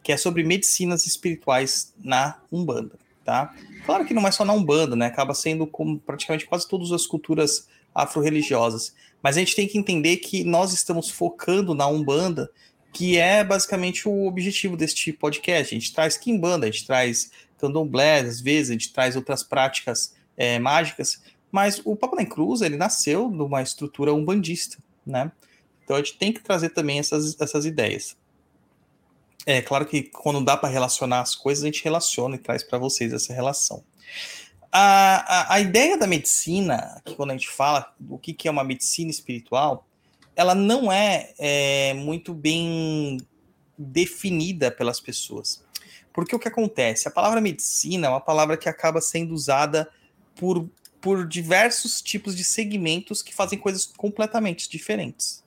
que 0.03 0.13
é 0.13 0.17
sobre 0.17 0.43
medicinas 0.43 1.07
espirituais 1.07 1.93
na 2.03 2.39
Umbanda, 2.51 2.99
tá? 3.25 3.55
Claro 3.87 4.05
que 4.05 4.15
não 4.15 4.27
é 4.27 4.31
só 4.31 4.45
na 4.45 4.53
Umbanda, 4.53 4.95
né? 4.95 5.07
Acaba 5.07 5.35
sendo 5.35 5.67
como 5.67 5.99
praticamente 5.99 6.47
quase 6.47 6.69
todas 6.69 6.93
as 6.93 7.07
culturas 7.07 7.69
afro-religiosas. 7.95 8.95
Mas 9.23 9.37
a 9.37 9.41
gente 9.41 9.57
tem 9.57 9.67
que 9.67 9.79
entender 9.79 10.19
que 10.19 10.45
nós 10.45 10.73
estamos 10.73 11.11
focando 11.11 11.75
na 11.75 11.87
Umbanda, 11.87 12.51
que 12.93 13.17
é 13.17 13.43
basicamente 13.43 14.09
o 14.09 14.27
objetivo 14.27 14.77
deste 14.77 15.13
podcast. 15.13 15.75
A 15.75 15.79
gente 15.79 15.93
traz 15.93 16.17
Kimbanda, 16.17 16.67
a 16.67 16.71
gente 16.71 16.87
traz 16.87 17.31
Candomblé, 17.59 18.21
às 18.21 18.41
vezes, 18.41 18.71
a 18.71 18.73
gente 18.75 18.93
traz 18.93 19.17
outras 19.17 19.43
práticas 19.43 20.15
é, 20.37 20.59
mágicas, 20.59 21.23
mas 21.51 21.81
o 21.85 21.97
Papa 21.97 22.17
da 22.17 22.27
Cruz, 22.27 22.61
ele 22.61 22.77
nasceu 22.77 23.31
numa 23.31 23.63
estrutura 23.63 24.13
umbandista, 24.13 24.79
né? 25.07 25.31
Então 25.85 25.97
a 25.97 26.01
gente 26.01 26.19
tem 26.19 26.33
que 26.33 26.43
trazer 26.43 26.71
também 26.71 26.99
essas, 26.99 27.41
essas 27.41 27.65
ideias. 27.65 28.17
É 29.47 29.61
claro 29.61 29.85
que 29.87 30.05
quando 30.05 30.43
dá 30.43 30.57
para 30.57 30.69
relacionar 30.69 31.21
as 31.21 31.35
coisas, 31.35 31.63
a 31.65 31.67
gente 31.67 31.85
relaciona 31.85 32.37
e 32.37 32.39
traz 32.39 32.63
para 32.63 32.79
vocês 32.79 33.13
essa 33.13 33.33
relação. 33.33 33.85
A, 34.73 35.53
a, 35.53 35.55
a, 35.55 35.61
ideia 35.61 35.97
da 35.97 36.07
medicina, 36.07 37.01
que 37.05 37.15
quando 37.15 37.31
a 37.31 37.35
gente 37.35 37.49
fala 37.49 37.95
do 38.01 38.19
que, 38.19 38.33
que 38.33 38.49
é 38.49 38.51
uma 38.51 38.65
medicina 38.65 39.11
espiritual, 39.11 39.87
ela 40.35 40.55
não 40.55 40.91
é, 40.91 41.33
é 41.39 41.95
muito 41.95 42.35
bem 42.35 43.19
definida 43.79 44.71
pelas 44.71 44.99
pessoas. 44.99 45.63
Porque 46.13 46.35
o 46.35 46.39
que 46.39 46.49
acontece? 46.49 47.07
A 47.07 47.11
palavra 47.11 47.41
medicina 47.41 48.07
é 48.07 48.11
uma 48.11 48.21
palavra 48.21 48.57
que 48.57 48.69
acaba 48.69 49.01
sendo 49.01 49.35
usada 49.35 49.89
por, 50.35 50.69
por 51.01 51.27
diversos 51.27 52.01
tipos 52.01 52.35
de 52.35 52.45
segmentos 52.45 53.23
que 53.23 53.35
fazem 53.35 53.59
coisas 53.59 53.85
completamente 53.85 54.69
diferentes, 54.69 55.45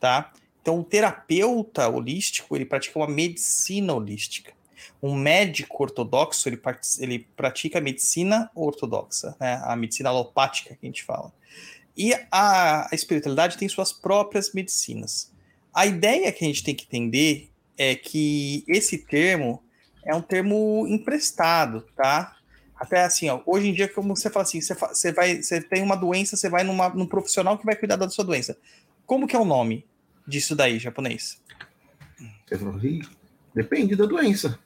tá? 0.00 0.32
Então, 0.66 0.80
o 0.80 0.82
terapeuta 0.82 1.88
holístico, 1.88 2.56
ele 2.56 2.64
pratica 2.64 2.98
uma 2.98 3.06
medicina 3.06 3.94
holística. 3.94 4.52
Um 5.00 5.14
médico 5.14 5.80
ortodoxo, 5.80 6.48
ele, 6.48 6.60
ele 6.98 7.20
pratica 7.36 7.78
a 7.78 7.80
medicina 7.80 8.50
ortodoxa, 8.52 9.36
né? 9.38 9.62
a 9.62 9.76
medicina 9.76 10.08
alopática 10.08 10.74
que 10.74 10.84
a 10.84 10.88
gente 10.88 11.04
fala. 11.04 11.32
E 11.96 12.12
a, 12.32 12.88
a 12.90 12.94
espiritualidade 12.96 13.56
tem 13.56 13.68
suas 13.68 13.92
próprias 13.92 14.52
medicinas. 14.52 15.32
A 15.72 15.86
ideia 15.86 16.32
que 16.32 16.44
a 16.44 16.48
gente 16.48 16.64
tem 16.64 16.74
que 16.74 16.84
entender 16.84 17.48
é 17.78 17.94
que 17.94 18.64
esse 18.66 18.98
termo 18.98 19.62
é 20.04 20.16
um 20.16 20.22
termo 20.22 20.84
emprestado, 20.88 21.82
tá? 21.94 22.38
Até 22.74 23.04
assim, 23.04 23.28
ó, 23.28 23.40
hoje 23.46 23.68
em 23.68 23.72
dia, 23.72 23.86
como 23.86 24.16
você 24.16 24.28
fala 24.28 24.42
assim, 24.42 24.60
você, 24.60 24.74
você 24.74 25.12
vai, 25.12 25.40
você 25.40 25.60
tem 25.60 25.80
uma 25.80 25.94
doença, 25.94 26.36
você 26.36 26.50
vai 26.50 26.64
numa, 26.64 26.88
num 26.88 27.06
profissional 27.06 27.56
que 27.56 27.64
vai 27.64 27.76
cuidar 27.76 27.94
da 27.94 28.10
sua 28.10 28.24
doença. 28.24 28.58
Como 29.06 29.28
que 29.28 29.36
é 29.36 29.38
o 29.38 29.44
nome 29.44 29.86
disso 30.26 30.54
daí, 30.54 30.78
japonês? 30.78 31.40
Depende 33.54 33.96
da 33.96 34.06
doença. 34.06 34.58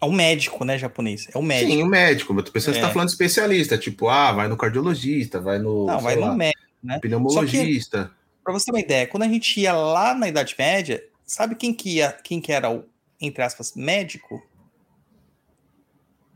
É 0.00 0.04
um 0.04 0.12
médico, 0.12 0.64
né, 0.64 0.76
japonês? 0.78 1.28
É 1.32 1.38
o 1.38 1.40
um 1.40 1.44
médico. 1.44 1.70
Sim, 1.70 1.82
o 1.82 1.86
um 1.86 1.88
médico. 1.88 2.34
Mas 2.34 2.44
tu 2.44 2.52
pensando 2.52 2.74
é. 2.74 2.74
que 2.74 2.80
você 2.80 2.86
tá 2.86 2.92
falando 2.92 3.08
especialista, 3.08 3.78
tipo, 3.78 4.08
ah, 4.08 4.32
vai 4.32 4.48
no 4.48 4.56
cardiologista, 4.56 5.40
vai 5.40 5.58
no. 5.58 5.86
Não, 5.86 6.00
vai 6.00 6.16
lá, 6.16 6.28
no 6.28 6.36
médico, 6.36 6.62
né? 6.82 6.98
Pneumologista. 7.00 8.10
Para 8.42 8.52
você 8.52 8.66
ter 8.66 8.72
uma 8.72 8.80
ideia, 8.80 9.06
quando 9.06 9.22
a 9.22 9.28
gente 9.28 9.60
ia 9.60 9.72
lá 9.72 10.14
na 10.14 10.28
Idade 10.28 10.56
Média, 10.58 11.04
sabe 11.24 11.54
quem 11.54 11.72
que 11.72 11.96
ia, 11.96 12.12
quem 12.12 12.40
que 12.40 12.50
era 12.50 12.68
o, 12.68 12.84
entre 13.20 13.42
aspas, 13.42 13.74
médico? 13.76 14.42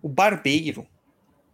o 0.06 0.08
barbeiro. 0.08 0.86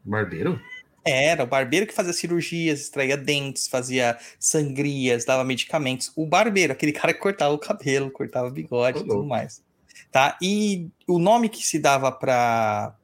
Barbeiro? 0.04 0.60
Era, 1.04 1.42
o 1.42 1.46
barbeiro 1.46 1.86
que 1.86 1.92
fazia 1.92 2.12
cirurgias, 2.12 2.80
extraía 2.80 3.16
dentes, 3.16 3.66
fazia 3.66 4.16
sangrias, 4.38 5.24
dava 5.24 5.42
medicamentos. 5.42 6.12
O 6.14 6.24
barbeiro, 6.24 6.72
aquele 6.72 6.92
cara 6.92 7.12
que 7.12 7.20
cortava 7.20 7.52
o 7.52 7.58
cabelo, 7.58 8.10
cortava 8.10 8.48
o 8.48 8.52
bigode 8.52 9.00
e 9.00 9.04
tudo 9.04 9.24
mais. 9.24 9.62
Tá? 10.10 10.38
E 10.40 10.88
o 11.08 11.18
nome 11.18 11.48
que 11.48 11.64
se 11.64 11.78
dava 11.78 12.12
para 12.12 12.94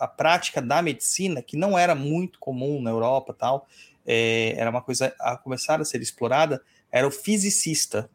a 0.00 0.08
prática 0.08 0.60
da 0.60 0.82
medicina, 0.82 1.42
que 1.42 1.56
não 1.56 1.78
era 1.78 1.94
muito 1.94 2.38
comum 2.38 2.82
na 2.82 2.90
Europa 2.90 3.32
tal, 3.32 3.68
é, 4.04 4.54
era 4.56 4.70
uma 4.70 4.82
coisa 4.82 5.14
a 5.20 5.36
começar 5.36 5.80
a 5.80 5.84
ser 5.84 6.00
explorada, 6.00 6.60
era 6.90 7.06
o 7.06 7.10
fisicista. 7.10 8.10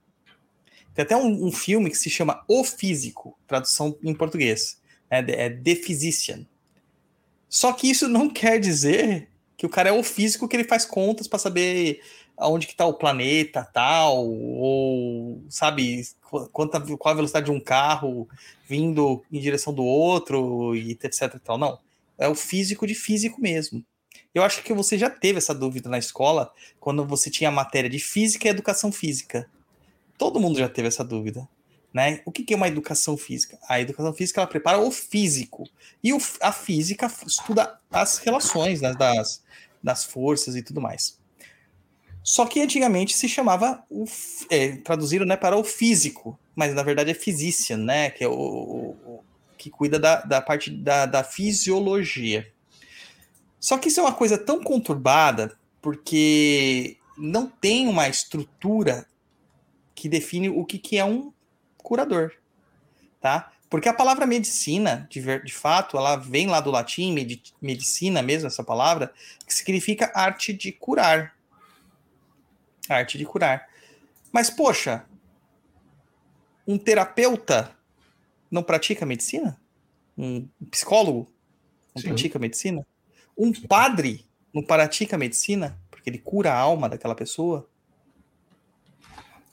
Tem 0.93 1.03
até 1.03 1.15
um, 1.15 1.47
um 1.47 1.51
filme 1.51 1.89
que 1.89 1.97
se 1.97 2.09
chama 2.09 2.43
O 2.47 2.63
Físico, 2.63 3.37
tradução 3.47 3.97
em 4.03 4.13
português 4.13 4.81
é, 5.09 5.45
é 5.45 5.49
The 5.49 5.75
Physician. 5.75 6.45
Só 7.49 7.71
que 7.73 7.89
isso 7.89 8.07
não 8.07 8.29
quer 8.29 8.59
dizer 8.59 9.29
que 9.55 9.65
o 9.65 9.69
cara 9.69 9.89
é 9.89 9.91
o 9.91 10.03
físico 10.03 10.47
que 10.47 10.55
ele 10.55 10.67
faz 10.67 10.85
contas 10.85 11.27
para 11.27 11.39
saber 11.39 12.01
aonde 12.37 12.67
que 12.67 12.75
tá 12.75 12.85
o 12.85 12.93
planeta 12.93 13.67
tal, 13.73 14.27
ou 14.27 15.41
sabe 15.49 16.07
quanta, 16.51 16.79
qual 16.79 17.11
a 17.11 17.15
velocidade 17.15 17.47
de 17.47 17.51
um 17.51 17.59
carro 17.59 18.29
vindo 18.67 19.23
em 19.31 19.39
direção 19.39 19.73
do 19.73 19.83
outro 19.83 20.75
e 20.75 20.91
etc 20.91 21.39
tal. 21.43 21.57
Não, 21.57 21.79
é 22.17 22.27
o 22.27 22.35
físico 22.35 22.85
de 22.85 22.93
físico 22.93 23.41
mesmo. 23.41 23.83
Eu 24.35 24.43
acho 24.43 24.61
que 24.61 24.73
você 24.73 24.97
já 24.97 25.09
teve 25.09 25.39
essa 25.39 25.55
dúvida 25.55 25.89
na 25.89 25.97
escola 25.97 26.53
quando 26.79 27.03
você 27.03 27.31
tinha 27.31 27.49
a 27.49 27.53
matéria 27.53 27.89
de 27.89 27.97
física 27.97 28.47
e 28.47 28.51
educação 28.51 28.91
física. 28.91 29.49
Todo 30.15 30.39
mundo 30.39 30.59
já 30.59 30.69
teve 30.69 30.87
essa 30.87 31.03
dúvida. 31.03 31.47
Né? 31.97 32.21
O 32.25 32.31
que, 32.31 32.53
é 32.53 32.55
uma 32.55 32.67
educação 32.67 33.17
física? 33.17 33.57
A 33.67 33.81
educação 33.81 34.13
física 34.13 34.39
ela 34.39 34.47
prepara 34.47 34.77
o 34.77 34.91
físico. 34.91 35.67
E 36.03 36.13
o, 36.13 36.19
a 36.39 36.51
física 36.51 37.11
estuda 37.25 37.79
as 37.89 38.19
relações 38.19 38.81
né, 38.81 38.93
das, 38.93 39.43
das 39.81 40.05
forças 40.05 40.55
e 40.55 40.61
tudo 40.61 40.79
mais. 40.79 41.17
Só 42.21 42.45
que 42.45 42.61
antigamente 42.61 43.15
se 43.15 43.27
chamava, 43.27 43.83
o, 43.89 44.05
é, 44.51 44.75
traduziram 44.75 45.25
né, 45.25 45.35
para 45.35 45.57
o 45.57 45.63
físico, 45.63 46.37
mas 46.55 46.75
na 46.75 46.83
verdade 46.83 47.09
é 47.09 47.15
physician, 47.15 47.77
né? 47.77 48.11
Que 48.11 48.23
é 48.23 48.27
o, 48.27 48.31
o 48.31 49.23
que 49.57 49.71
cuida 49.71 49.97
da, 49.97 50.21
da 50.21 50.39
parte 50.39 50.69
da, 50.69 51.07
da 51.07 51.23
fisiologia. 51.23 52.47
Só 53.59 53.75
que 53.75 53.87
isso 53.87 53.99
é 53.99 54.03
uma 54.03 54.13
coisa 54.13 54.37
tão 54.37 54.63
conturbada, 54.63 55.57
porque 55.81 56.97
não 57.17 57.47
tem 57.47 57.87
uma 57.87 58.07
estrutura 58.07 59.07
que 59.95 60.07
define 60.07 60.47
o 60.47 60.63
que, 60.63 60.77
que 60.77 60.95
é 60.95 61.03
um 61.03 61.33
curador, 61.87 62.33
tá? 63.21 63.49
Porque 63.69 63.87
a 63.87 63.93
palavra 63.93 64.25
medicina, 64.25 65.07
de, 65.09 65.21
ver, 65.21 65.43
de 65.43 65.53
fato, 65.53 65.97
ela 65.97 66.17
vem 66.17 66.47
lá 66.47 66.59
do 66.59 66.69
latim, 66.69 67.13
med, 67.13 67.41
medicina 67.61 68.21
mesmo, 68.21 68.47
essa 68.47 68.61
palavra, 68.61 69.13
que 69.45 69.53
significa 69.53 70.11
arte 70.13 70.51
de 70.51 70.73
curar. 70.73 71.33
Arte 72.89 73.17
de 73.17 73.25
curar. 73.25 73.69
Mas, 74.33 74.49
poxa, 74.49 75.05
um 76.67 76.77
terapeuta 76.77 77.71
não 78.51 78.63
pratica 78.63 79.05
medicina? 79.05 79.57
Um 80.17 80.45
psicólogo 80.69 81.31
não 81.95 82.01
Sim. 82.01 82.09
pratica 82.09 82.37
medicina? 82.37 82.85
Um 83.37 83.53
padre 83.53 84.25
não 84.53 84.61
pratica 84.61 85.17
medicina? 85.17 85.79
Porque 85.89 86.09
ele 86.09 86.17
cura 86.17 86.51
a 86.51 86.57
alma 86.57 86.89
daquela 86.89 87.15
pessoa? 87.15 87.69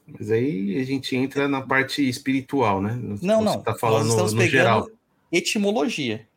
Mas 0.06 0.30
aí 0.30 0.78
a 0.78 0.84
gente 0.84 1.16
entra 1.16 1.48
na 1.48 1.62
parte 1.62 2.06
espiritual, 2.06 2.82
né? 2.82 2.94
Não, 2.94 3.16
Você 3.16 3.26
não. 3.26 3.62
Tá 3.62 3.74
falando 3.74 4.14
Nós 4.14 4.32
no 4.32 4.46
geral. 4.46 4.88
Etimologia. 5.32 6.28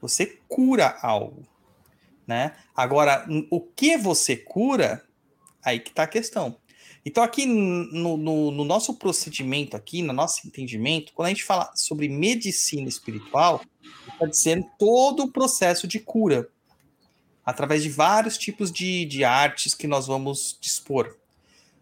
Você 0.00 0.38
cura 0.48 0.96
algo, 1.02 1.42
né? 2.26 2.54
Agora, 2.74 3.26
o 3.50 3.60
que 3.60 3.96
você 3.98 4.36
cura? 4.36 5.04
Aí 5.62 5.78
que 5.78 5.92
tá 5.92 6.04
a 6.04 6.08
questão. 6.08 6.56
Então, 7.04 7.22
aqui 7.22 7.46
no, 7.46 8.16
no, 8.16 8.50
no, 8.50 8.64
nosso 8.64 8.94
procedimento, 8.94 9.76
aqui, 9.76 10.02
no 10.02 10.12
nosso 10.12 10.46
entendimento, 10.46 11.12
quando 11.14 11.26
a 11.26 11.30
gente 11.30 11.44
fala 11.44 11.70
sobre 11.74 12.08
medicina 12.08 12.88
espiritual, 12.88 13.62
está 14.12 14.26
dizendo 14.26 14.66
todo 14.78 15.24
o 15.24 15.32
processo 15.32 15.88
de 15.88 15.98
cura, 15.98 16.48
através 17.44 17.82
de 17.82 17.88
vários 17.88 18.36
tipos 18.36 18.70
de, 18.70 19.06
de 19.06 19.24
artes 19.24 19.74
que 19.74 19.86
nós 19.86 20.06
vamos 20.06 20.58
dispor. 20.60 21.16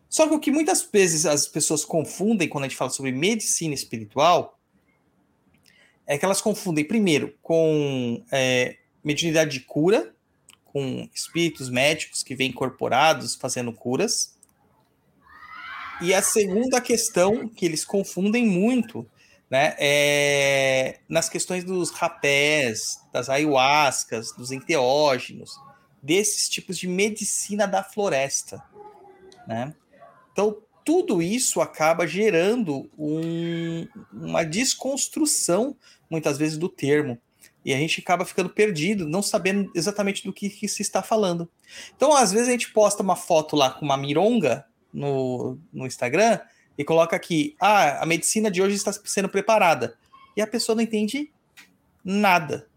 Só 0.09 0.27
que 0.27 0.35
o 0.35 0.41
que 0.41 0.50
muitas 0.50 0.83
vezes 0.91 1.27
as 1.27 1.47
pessoas 1.47 1.85
confundem 1.85 2.49
quando 2.49 2.65
a 2.65 2.69
gente 2.69 2.77
fala 2.77 2.91
sobre 2.91 3.12
medicina 3.12 3.75
espiritual 3.75 4.59
é 6.07 6.17
que 6.17 6.25
elas 6.25 6.41
confundem, 6.41 6.85
primeiro, 6.85 7.35
com 7.43 8.25
é, 8.33 8.79
mediunidade 9.05 9.50
de 9.50 9.61
cura, 9.61 10.15
com 10.65 11.09
espíritos 11.15 11.69
médicos 11.69 12.23
que 12.23 12.35
vêm 12.35 12.49
incorporados 12.49 13.35
fazendo 13.35 13.73
curas. 13.73 14.35
E 16.00 16.15
a 16.15 16.23
segunda 16.23 16.81
questão 16.81 17.47
que 17.49 17.67
eles 17.67 17.85
confundem 17.85 18.47
muito 18.47 19.07
né, 19.50 19.75
é 19.79 21.00
nas 21.09 21.29
questões 21.29 21.65
dos 21.65 21.91
rapés, 21.91 23.00
das 23.12 23.29
ayahuascas, 23.29 24.33
dos 24.33 24.50
enteógenos, 24.50 25.59
desses 26.03 26.49
tipos 26.49 26.79
de 26.79 26.87
medicina 26.87 27.67
da 27.67 27.83
floresta. 27.83 28.62
Né? 29.47 29.75
Então, 30.38 30.57
tudo 30.85 31.21
isso 31.21 31.61
acaba 31.61 32.07
gerando 32.07 32.88
um, 32.97 33.88
uma 34.12 34.45
desconstrução, 34.45 35.76
muitas 36.09 36.38
vezes, 36.38 36.57
do 36.57 36.68
termo. 36.68 37.18
E 37.64 37.75
a 37.75 37.76
gente 37.76 38.00
acaba 38.00 38.25
ficando 38.25 38.49
perdido, 38.49 39.04
não 39.04 39.21
sabendo 39.21 39.68
exatamente 39.75 40.23
do 40.23 40.33
que, 40.33 40.49
que, 40.49 40.68
se 40.68 40.80
está 40.80 41.02
falando. 41.02 41.50
Então, 41.97 42.14
às 42.14 42.30
vezes, 42.30 42.47
a 42.47 42.52
gente 42.52 42.73
posta 42.73 43.02
uma 43.02 43.16
foto 43.16 43.57
lá 43.57 43.73
com 43.73 43.85
uma 43.85 43.97
mironga 43.97 44.64
no, 44.95 45.59
no 45.73 45.85
Instagram 45.88 46.38
e 46.78 46.85
coloca 46.85 47.16
aqui: 47.16 47.57
ah, 47.61 48.00
a 48.00 48.07
medicina 48.07 48.49
de 48.49 48.62
hoje 48.62 48.76
está 48.76 48.92
sendo 48.92 49.28
preparada. 49.28 49.99
E 50.37 50.40
a 50.40 50.47
pessoa 50.47 50.76
não 50.76 50.85
entende 50.85 51.33
nada. 52.04 52.68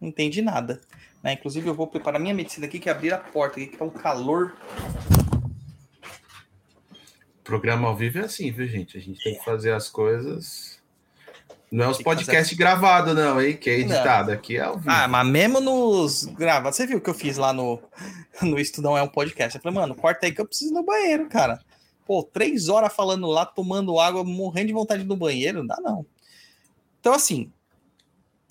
Não 0.00 0.08
entende 0.08 0.42
nada. 0.42 0.80
Né? 1.22 1.34
Inclusive, 1.34 1.68
eu 1.68 1.74
vou 1.74 1.86
preparar 1.86 2.20
minha 2.20 2.34
medicina 2.34 2.66
aqui, 2.66 2.80
que 2.80 2.88
é 2.88 2.92
abrir 2.92 3.14
a 3.14 3.18
porta, 3.18 3.60
que 3.60 3.76
tá 3.76 3.84
um 3.84 3.90
calor. 3.90 4.56
Programa 7.46 7.86
ao 7.86 7.96
vivo 7.96 8.18
é 8.18 8.22
assim, 8.22 8.50
viu, 8.50 8.66
gente? 8.66 8.98
A 8.98 9.00
gente 9.00 9.22
tem 9.22 9.38
que 9.38 9.44
fazer 9.44 9.72
as 9.72 9.88
coisas. 9.88 10.80
Não 11.70 11.84
é 11.84 11.88
os 11.88 12.02
podcasts 12.02 12.48
fazer... 12.48 12.56
gravados, 12.56 13.14
não, 13.14 13.40
hein? 13.40 13.56
Que 13.56 13.70
é 13.70 13.78
editado. 13.78 14.28
Não. 14.30 14.34
Aqui 14.34 14.56
é 14.56 14.62
ao 14.62 14.76
vivo. 14.76 14.90
Ah, 14.90 15.06
mas 15.06 15.26
mesmo 15.28 15.60
nos 15.60 16.24
gravados. 16.24 16.76
Você 16.76 16.88
viu 16.88 16.98
o 16.98 17.00
que 17.00 17.08
eu 17.08 17.14
fiz 17.14 17.36
lá 17.36 17.52
no, 17.52 17.80
no 18.42 18.58
Estudão 18.58 18.98
é 18.98 19.02
um 19.02 19.08
podcast? 19.08 19.56
Eu 19.56 19.62
falei, 19.62 19.78
mano, 19.78 19.94
corta 19.94 20.26
aí 20.26 20.32
que 20.32 20.40
eu 20.40 20.46
preciso 20.46 20.72
ir 20.72 20.74
no 20.74 20.84
banheiro, 20.84 21.28
cara. 21.28 21.60
Pô, 22.04 22.24
três 22.24 22.68
horas 22.68 22.92
falando 22.92 23.28
lá, 23.28 23.46
tomando 23.46 23.98
água, 24.00 24.24
morrendo 24.24 24.66
de 24.66 24.72
vontade 24.72 25.04
no 25.04 25.16
banheiro, 25.16 25.60
não 25.60 25.66
dá 25.68 25.78
não. 25.80 26.04
Então, 26.98 27.14
assim, 27.14 27.52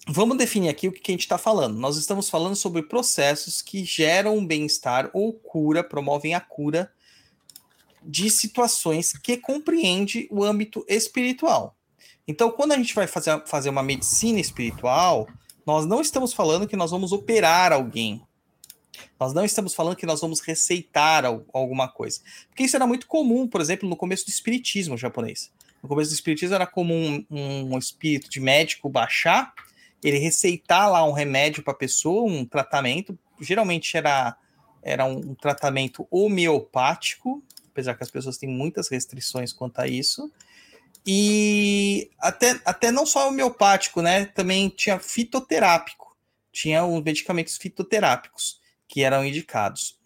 vamos 0.08 0.38
definir 0.38 0.70
aqui 0.70 0.88
o 0.88 0.92
que 0.94 1.12
a 1.12 1.14
gente 1.14 1.22
está 1.22 1.38
falando. 1.38 1.78
Nós 1.78 1.98
estamos 1.98 2.30
falando 2.30 2.56
sobre 2.56 2.82
processos 2.82 3.62
que 3.62 3.84
geram 3.84 4.46
bem-estar 4.48 5.10
ou 5.12 5.34
cura, 5.34 5.84
promovem 5.84 6.34
a 6.34 6.40
cura 6.40 6.90
de 8.05 8.29
situações 8.29 9.13
que 9.13 9.38
compreende 9.38 10.27
o 10.31 10.43
âmbito 10.43 10.85
espiritual. 10.88 11.75
Então, 12.27 12.51
quando 12.51 12.71
a 12.71 12.77
gente 12.77 12.93
vai 12.93 13.07
fazer, 13.07 13.43
fazer 13.45 13.69
uma 13.69 13.83
medicina 13.83 14.39
espiritual, 14.39 15.27
nós 15.65 15.85
não 15.85 16.01
estamos 16.01 16.33
falando 16.33 16.67
que 16.67 16.75
nós 16.75 16.91
vamos 16.91 17.12
operar 17.12 17.71
alguém. 17.71 18.21
Nós 19.19 19.33
não 19.33 19.43
estamos 19.43 19.74
falando 19.74 19.95
que 19.95 20.05
nós 20.05 20.21
vamos 20.21 20.39
receitar 20.39 21.25
alguma 21.25 21.88
coisa. 21.88 22.21
Porque 22.47 22.63
isso 22.63 22.75
era 22.75 22.88
muito 22.88 23.07
comum, 23.07 23.47
por 23.47 23.62
exemplo, 23.62 23.88
no 23.88 23.95
começo 23.95 24.25
do 24.25 24.29
espiritismo 24.29 24.97
japonês. 24.97 25.51
No 25.81 25.89
começo 25.89 26.12
do 26.12 26.15
espiritismo 26.15 26.55
era 26.55 26.65
comum 26.65 27.24
um, 27.29 27.74
um 27.74 27.77
espírito 27.77 28.29
de 28.29 28.39
médico 28.39 28.89
baixar, 28.89 29.53
ele 30.03 30.17
receitar 30.17 30.89
lá 30.89 31.03
um 31.03 31.12
remédio 31.12 31.63
para 31.63 31.74
a 31.74 31.77
pessoa, 31.77 32.29
um 32.29 32.45
tratamento. 32.45 33.17
Geralmente 33.39 33.95
era, 33.95 34.35
era 34.81 35.05
um 35.05 35.35
tratamento 35.35 36.07
homeopático, 36.09 37.43
apesar 37.75 37.94
que 37.96 38.03
as 38.03 38.10
pessoas 38.10 38.38
têm 38.38 38.48
muitas 38.48 38.88
restrições 38.88 39.51
quanto 39.51 39.79
a 39.79 39.88
isso. 39.88 40.32
E 41.05 42.10
até, 42.17 42.60
até 42.63 42.89
não 42.89 43.05
só 43.05 43.27
homeopático, 43.27 44.01
né? 44.01 44.25
Também 44.27 44.70
tinha 44.70 44.98
fitoterápico. 44.98 46.15
Tinha 46.53 46.86
os 46.86 47.03
medicamentos 47.03 47.58
fitoterápicos 47.58 48.62
que 48.88 49.03
eram 49.03 49.25
indicados. 49.25 50.00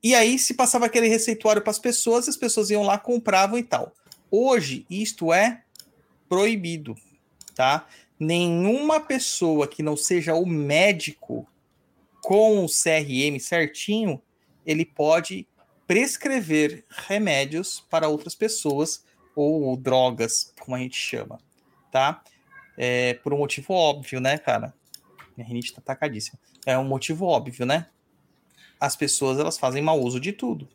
E 0.00 0.14
aí 0.14 0.38
se 0.38 0.54
passava 0.54 0.86
aquele 0.86 1.08
receituário 1.08 1.60
para 1.60 1.72
as 1.72 1.80
pessoas, 1.80 2.28
as 2.28 2.36
pessoas 2.36 2.70
iam 2.70 2.84
lá, 2.84 2.96
compravam 2.96 3.58
e 3.58 3.64
tal. 3.64 3.92
Hoje, 4.30 4.86
isto 4.88 5.32
é 5.32 5.64
proibido, 6.28 6.94
tá? 7.56 7.88
Nenhuma 8.20 9.00
pessoa 9.00 9.66
que 9.66 9.82
não 9.82 9.96
seja 9.96 10.34
o 10.34 10.46
médico 10.46 11.46
com 12.22 12.64
o 12.64 12.68
CRM 12.68 13.40
certinho, 13.40 14.22
ele 14.64 14.84
pode 14.84 15.46
prescrever 15.86 16.84
remédios 16.88 17.84
para 17.88 18.08
outras 18.08 18.34
pessoas 18.34 19.04
ou 19.34 19.76
drogas, 19.76 20.52
como 20.60 20.76
a 20.76 20.80
gente 20.80 20.96
chama, 20.96 21.38
tá? 21.92 22.22
É, 22.76 23.14
por 23.14 23.32
um 23.32 23.38
motivo 23.38 23.72
óbvio, 23.72 24.20
né, 24.20 24.38
cara? 24.38 24.74
Minha 25.36 25.46
rinite 25.46 25.74
tá 25.74 25.80
atacadíssima. 25.80 26.38
É 26.64 26.76
um 26.78 26.84
motivo 26.84 27.26
óbvio, 27.26 27.66
né? 27.66 27.86
As 28.80 28.96
pessoas, 28.96 29.38
elas 29.38 29.58
fazem 29.58 29.82
mau 29.82 30.00
uso 30.00 30.18
de 30.18 30.32
tudo. 30.32 30.68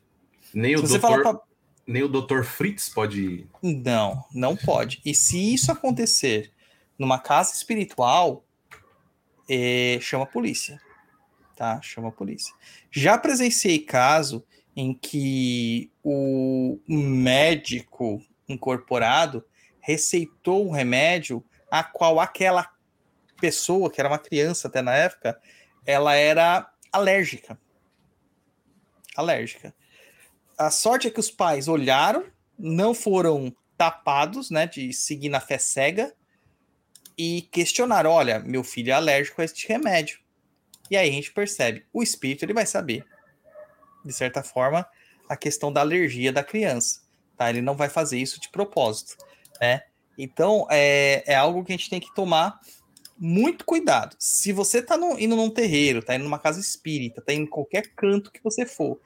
Nem 0.53 0.75
o, 0.75 0.81
doutor, 0.81 1.21
pra... 1.21 1.39
nem 1.86 2.03
o 2.03 2.07
doutor 2.07 2.43
Fritz 2.43 2.89
pode... 2.89 3.47
Não, 3.62 4.23
não 4.33 4.55
pode. 4.55 5.01
E 5.05 5.13
se 5.13 5.53
isso 5.53 5.71
acontecer 5.71 6.51
numa 6.97 7.19
casa 7.19 7.53
espiritual, 7.53 8.43
é, 9.49 9.97
chama 10.01 10.23
a 10.23 10.27
polícia, 10.27 10.79
tá? 11.55 11.81
Chama 11.81 12.09
a 12.09 12.12
polícia. 12.12 12.53
Já 12.91 13.17
presenciei 13.17 13.79
caso 13.79 14.43
em 14.75 14.93
que 14.93 15.91
o 16.03 16.79
médico 16.88 18.23
incorporado 18.47 19.45
receitou 19.79 20.67
um 20.67 20.71
remédio 20.71 21.43
a 21.69 21.84
qual 21.84 22.19
aquela 22.19 22.69
pessoa, 23.39 23.89
que 23.89 23.99
era 23.99 24.10
uma 24.10 24.19
criança 24.19 24.67
até 24.67 24.81
na 24.81 24.93
época, 24.93 25.39
ela 25.86 26.15
era 26.15 26.71
alérgica. 26.91 27.60
Alérgica. 29.15 29.73
A 30.57 30.69
sorte 30.69 31.07
é 31.07 31.12
que 31.12 31.19
os 31.19 31.31
pais 31.31 31.67
olharam, 31.67 32.25
não 32.57 32.93
foram 32.93 33.55
tapados, 33.77 34.51
né, 34.51 34.67
de 34.67 34.93
seguir 34.93 35.29
na 35.29 35.39
fé 35.39 35.57
cega 35.57 36.13
e 37.17 37.41
questionaram, 37.51 38.12
olha, 38.12 38.39
meu 38.39 38.63
filho 38.63 38.91
é 38.91 38.93
alérgico 38.93 39.41
a 39.41 39.45
este 39.45 39.67
remédio. 39.67 40.19
E 40.89 40.95
aí 40.95 41.10
a 41.10 41.12
gente 41.12 41.31
percebe, 41.31 41.86
o 41.91 42.03
espírito 42.03 42.45
ele 42.45 42.53
vai 42.53 42.65
saber, 42.65 43.05
de 44.03 44.13
certa 44.13 44.43
forma, 44.43 44.87
a 45.29 45.35
questão 45.35 45.71
da 45.71 45.81
alergia 45.81 46.31
da 46.31 46.43
criança, 46.43 47.01
tá? 47.37 47.49
Ele 47.49 47.61
não 47.61 47.75
vai 47.75 47.89
fazer 47.89 48.19
isso 48.19 48.39
de 48.39 48.49
propósito, 48.49 49.15
né? 49.59 49.83
Então, 50.17 50.67
é, 50.69 51.23
é 51.25 51.35
algo 51.35 51.63
que 51.63 51.71
a 51.71 51.77
gente 51.77 51.89
tem 51.89 51.99
que 51.99 52.13
tomar 52.13 52.59
muito 53.17 53.63
cuidado. 53.63 54.15
Se 54.19 54.51
você 54.51 54.81
tá 54.81 54.97
no, 54.97 55.19
indo 55.19 55.35
num 55.35 55.49
terreiro, 55.49 56.01
tá 56.01 56.15
indo 56.15 56.23
numa 56.23 56.39
casa 56.39 56.59
espírita, 56.59 57.21
tá 57.21 57.31
indo 57.31 57.43
em 57.43 57.49
qualquer 57.49 57.93
canto 57.95 58.31
que 58.31 58.43
você 58.43 58.65
for, 58.65 58.99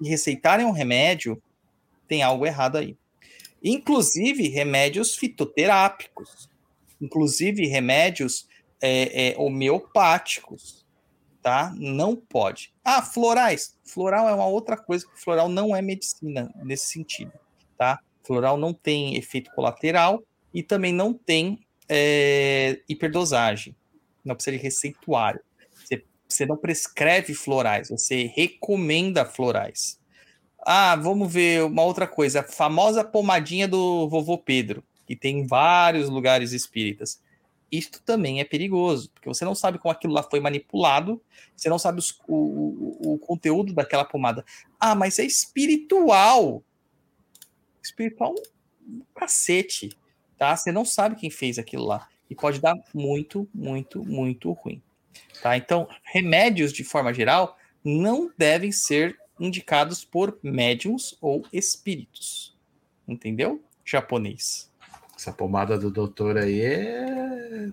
e 0.00 0.08
receitarem 0.08 0.64
um 0.64 0.70
remédio, 0.70 1.40
tem 2.08 2.22
algo 2.22 2.46
errado 2.46 2.76
aí. 2.76 2.96
Inclusive 3.62 4.48
remédios 4.48 5.16
fitoterápicos, 5.16 6.48
inclusive 7.00 7.66
remédios 7.66 8.48
é, 8.80 9.28
é, 9.28 9.38
homeopáticos, 9.38 10.77
tá? 11.48 11.72
Não 11.78 12.14
pode. 12.14 12.74
Ah, 12.84 13.00
florais. 13.00 13.74
Floral 13.82 14.28
é 14.28 14.34
uma 14.34 14.44
outra 14.44 14.76
coisa, 14.76 15.06
floral 15.14 15.48
não 15.48 15.74
é 15.74 15.80
medicina 15.80 16.52
nesse 16.62 16.88
sentido, 16.88 17.32
tá? 17.78 18.00
Floral 18.22 18.58
não 18.58 18.74
tem 18.74 19.16
efeito 19.16 19.50
colateral 19.52 20.22
e 20.52 20.62
também 20.62 20.92
não 20.92 21.14
tem 21.14 21.64
é, 21.88 22.82
hiperdosagem, 22.86 23.74
não 24.22 24.34
precisa 24.34 24.58
de 24.58 24.62
receituário. 24.62 25.40
Você, 25.72 26.04
você 26.28 26.44
não 26.44 26.58
prescreve 26.58 27.32
florais, 27.32 27.88
você 27.88 28.30
recomenda 28.36 29.24
florais. 29.24 29.98
Ah, 30.66 30.96
vamos 30.96 31.32
ver 31.32 31.64
uma 31.64 31.82
outra 31.82 32.06
coisa, 32.06 32.40
a 32.40 32.44
famosa 32.44 33.02
pomadinha 33.02 33.66
do 33.66 34.06
vovô 34.10 34.36
Pedro, 34.36 34.84
que 35.06 35.16
tem 35.16 35.38
em 35.38 35.46
vários 35.46 36.10
lugares 36.10 36.52
espíritas. 36.52 37.22
Isto 37.70 38.02
também 38.02 38.40
é 38.40 38.44
perigoso, 38.44 39.10
porque 39.10 39.28
você 39.28 39.44
não 39.44 39.54
sabe 39.54 39.78
como 39.78 39.92
aquilo 39.92 40.14
lá 40.14 40.22
foi 40.22 40.40
manipulado, 40.40 41.22
você 41.54 41.68
não 41.68 41.78
sabe 41.78 41.98
os, 41.98 42.18
o, 42.26 43.14
o, 43.14 43.18
conteúdo 43.18 43.74
daquela 43.74 44.04
pomada. 44.04 44.44
Ah, 44.80 44.94
mas 44.94 45.18
é 45.18 45.24
espiritual. 45.24 46.62
Espiritual, 47.82 48.34
um 48.86 49.02
cacete 49.14 49.90
tá? 50.38 50.56
Você 50.56 50.70
não 50.70 50.84
sabe 50.84 51.16
quem 51.16 51.28
fez 51.28 51.58
aquilo 51.58 51.84
lá 51.84 52.08
e 52.30 52.34
pode 52.34 52.60
dar 52.60 52.74
muito, 52.94 53.48
muito, 53.52 54.04
muito 54.04 54.52
ruim, 54.52 54.80
tá? 55.42 55.56
Então, 55.56 55.88
remédios 56.04 56.72
de 56.72 56.84
forma 56.84 57.12
geral 57.12 57.58
não 57.84 58.30
devem 58.38 58.70
ser 58.70 59.18
indicados 59.40 60.04
por 60.04 60.38
médiums 60.42 61.16
ou 61.20 61.44
espíritos, 61.52 62.56
entendeu? 63.06 63.62
Japonês. 63.84 64.67
Essa 65.18 65.32
pomada 65.32 65.76
do 65.76 65.90
doutor 65.90 66.38
aí 66.38 66.60
é 66.60 67.68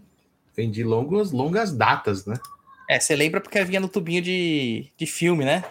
vem 0.55 0.71
de 0.71 0.83
longas, 0.83 1.31
longas 1.31 1.71
datas, 1.71 2.25
né? 2.25 2.35
É, 2.89 2.99
você 2.99 3.15
lembra 3.15 3.41
porque 3.41 3.63
vinha 3.63 3.79
no 3.79 3.89
tubinho 3.89 4.21
de, 4.21 4.87
de 4.97 5.05
filme, 5.05 5.43
né? 5.43 5.63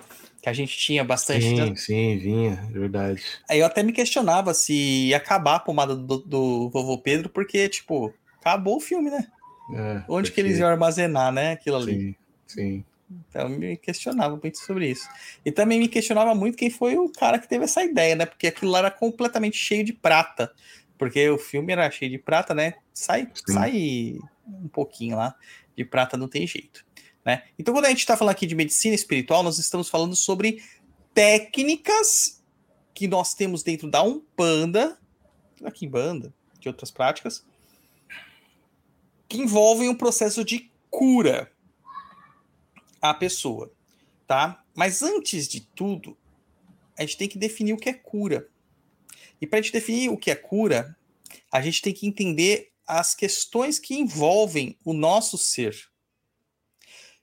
que 0.45 0.49
a 0.51 0.53
gente 0.53 0.77
tinha 0.77 1.03
bastante. 1.03 1.43
Sim, 1.43 1.75
sim, 1.75 2.19
vinha, 2.19 2.69
verdade. 2.71 3.23
Aí 3.49 3.61
eu 3.61 3.65
até 3.65 3.83
me 3.83 3.95
questionava 3.95 4.53
se 4.53 4.75
ia 5.07 5.17
acabar 5.17 5.55
a 5.55 5.61
pomada 5.61 5.97
do, 5.97 6.19
do 6.19 6.69
vovô 6.69 6.99
Pedro, 6.99 7.31
porque, 7.31 7.67
tipo, 7.67 8.13
acabou 8.41 8.77
o 8.77 8.81
filme, 8.81 9.11
né? 9.11 9.27
É, 9.75 10.03
Onde 10.07 10.29
porque... 10.29 10.43
que 10.43 10.47
eles 10.47 10.59
iam 10.59 10.69
armazenar, 10.69 11.33
né? 11.33 11.53
Aquilo 11.53 11.77
ali. 11.77 11.95
Sim, 11.95 12.15
sim. 12.47 12.85
Então 13.31 13.43
eu 13.43 13.49
me 13.49 13.75
questionava 13.79 14.37
muito 14.37 14.59
sobre 14.59 14.91
isso. 14.91 15.09
E 15.47 15.51
também 15.51 15.79
me 15.79 15.89
questionava 15.89 16.35
muito 16.35 16.59
quem 16.59 16.69
foi 16.69 16.95
o 16.99 17.09
cara 17.09 17.39
que 17.39 17.49
teve 17.49 17.65
essa 17.65 17.83
ideia, 17.83 18.15
né? 18.15 18.27
Porque 18.27 18.49
aquilo 18.49 18.71
lá 18.71 18.81
era 18.81 18.91
completamente 18.91 19.57
cheio 19.57 19.83
de 19.83 19.95
prata. 19.95 20.53
Porque 20.99 21.29
o 21.29 21.39
filme 21.39 21.73
era 21.73 21.91
cheio 21.91 22.11
de 22.11 22.19
prata, 22.19 22.55
né? 22.55 22.75
Sai, 22.93 23.31
sai 23.47 24.19
um 24.47 24.69
pouquinho 24.69 25.17
lá. 25.17 25.35
De 25.77 25.85
prata 25.85 26.17
não 26.17 26.29
tem 26.29 26.47
jeito. 26.47 26.85
Né? 27.25 27.43
Então, 27.59 27.75
quando 27.75 27.87
a 27.87 27.89
gente 27.89 28.01
está 28.01 28.17
falando 28.17 28.33
aqui 28.33 28.47
de 28.47 28.55
medicina 28.55 28.95
espiritual, 28.95 29.43
nós 29.43 29.59
estamos 29.59 29.89
falando 29.89 30.15
sobre 30.15 30.63
técnicas 31.13 32.43
que 32.93 33.09
nós 33.09 33.35
temos 33.35 33.63
dentro 33.63 33.91
da 33.91 34.03
Umbanda, 34.03 34.99
da 35.61 35.71
Kimbanda, 35.71 36.33
de 36.61 36.69
outras 36.69 36.91
práticas, 36.91 37.45
que 39.29 39.39
envolvem 39.39 39.89
um 39.89 39.95
processo 39.95 40.45
de 40.45 40.71
cura 40.91 41.51
à 43.01 43.13
pessoa, 43.13 43.73
tá? 44.27 44.63
Mas 44.75 45.03
antes 45.03 45.49
de 45.49 45.61
tudo, 45.61 46.17
a 46.97 47.03
gente 47.03 47.17
tem 47.17 47.29
que 47.29 47.39
definir 47.39 47.73
o 47.73 47.77
que 47.77 47.89
é 47.89 47.95
cura. 47.95 48.49
E 49.45 49.47
para 49.47 49.59
a 49.59 49.63
gente 49.63 49.75
definir 49.75 50.09
o 50.09 50.17
que 50.17 50.31
é 50.31 50.35
cura, 50.35 50.97
a 51.53 51.61
gente 51.61 51.83
tem 51.83 51.93
que 51.93 52.07
entender 52.07 52.73
as 52.87 53.15
questões 53.15 53.79
que 53.79 53.95
envolvem 53.95 54.79
o 54.83 54.95
nosso 54.95 55.37
ser. 55.37 55.77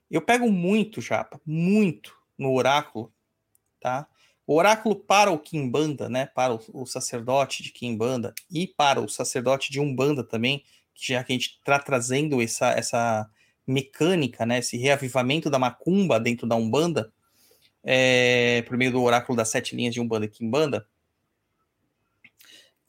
Eu 0.08 0.22
pego 0.22 0.48
muito, 0.48 1.00
Japa, 1.00 1.40
muito 1.44 2.16
no 2.38 2.52
oráculo, 2.54 3.12
tá? 3.80 4.06
O 4.46 4.54
oráculo 4.54 4.94
para 4.94 5.32
o 5.32 5.38
Kimbanda, 5.38 6.08
né, 6.08 6.26
para 6.26 6.54
o, 6.54 6.60
o 6.72 6.86
sacerdote 6.86 7.60
de 7.60 7.72
Kimbanda 7.72 8.32
e 8.48 8.68
para 8.68 9.00
o 9.00 9.08
sacerdote 9.08 9.72
de 9.72 9.80
Umbanda 9.80 10.22
também, 10.22 10.62
que 10.94 11.12
já 11.12 11.24
que 11.24 11.32
a 11.32 11.34
gente 11.34 11.56
está 11.58 11.80
trazendo 11.80 12.40
essa, 12.40 12.70
essa 12.70 13.28
mecânica, 13.66 14.46
né, 14.46 14.60
esse 14.60 14.76
reavivamento 14.76 15.50
da 15.50 15.58
macumba 15.58 16.20
dentro 16.20 16.46
da 16.46 16.54
Umbanda, 16.54 17.12
é, 17.82 18.62
por 18.62 18.76
meio 18.76 18.92
do 18.92 19.02
oráculo 19.02 19.36
das 19.36 19.48
sete 19.48 19.74
linhas 19.74 19.92
de 19.92 20.00
Umbanda 20.00 20.26
e 20.26 20.30
Kimbanda, 20.30 20.86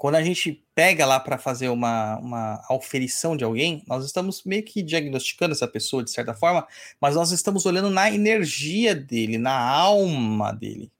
quando 0.03 0.15
a 0.15 0.21
gente 0.21 0.61
pega 0.75 1.05
lá 1.05 1.17
para 1.17 1.37
fazer 1.37 1.69
uma, 1.69 2.17
uma 2.17 2.61
auferição 2.67 3.37
de 3.37 3.45
alguém, 3.45 3.81
nós 3.87 4.03
estamos 4.03 4.43
meio 4.43 4.61
que 4.61 4.83
diagnosticando 4.83 5.53
essa 5.53 5.65
pessoa 5.65 6.03
de 6.03 6.11
certa 6.11 6.33
forma, 6.33 6.67
mas 6.99 7.15
nós 7.15 7.31
estamos 7.31 7.65
olhando 7.65 7.89
na 7.89 8.11
energia 8.11 8.93
dele, 8.93 9.37
na 9.37 9.57
alma 9.57 10.51
dele. 10.51 10.91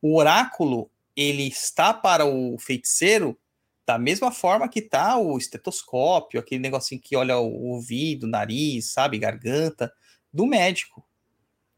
O 0.00 0.16
oráculo, 0.16 0.90
ele 1.14 1.48
está 1.48 1.92
para 1.92 2.24
o 2.24 2.56
feiticeiro 2.58 3.38
da 3.84 3.98
mesma 3.98 4.32
forma 4.32 4.70
que 4.70 4.80
tá 4.80 5.18
o 5.18 5.36
estetoscópio, 5.36 6.40
aquele 6.40 6.62
negocinho 6.62 6.98
que 6.98 7.14
olha 7.14 7.36
o 7.36 7.66
ouvido, 7.66 8.26
nariz, 8.26 8.90
sabe, 8.90 9.18
garganta, 9.18 9.92
do 10.32 10.46
médico, 10.46 11.06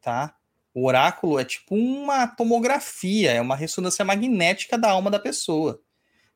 tá? 0.00 0.36
O 0.72 0.86
oráculo 0.86 1.40
é 1.40 1.44
tipo 1.44 1.74
uma 1.74 2.28
tomografia, 2.28 3.32
é 3.32 3.40
uma 3.40 3.56
ressonância 3.56 4.04
magnética 4.04 4.78
da 4.78 4.92
alma 4.92 5.10
da 5.10 5.18
pessoa. 5.18 5.82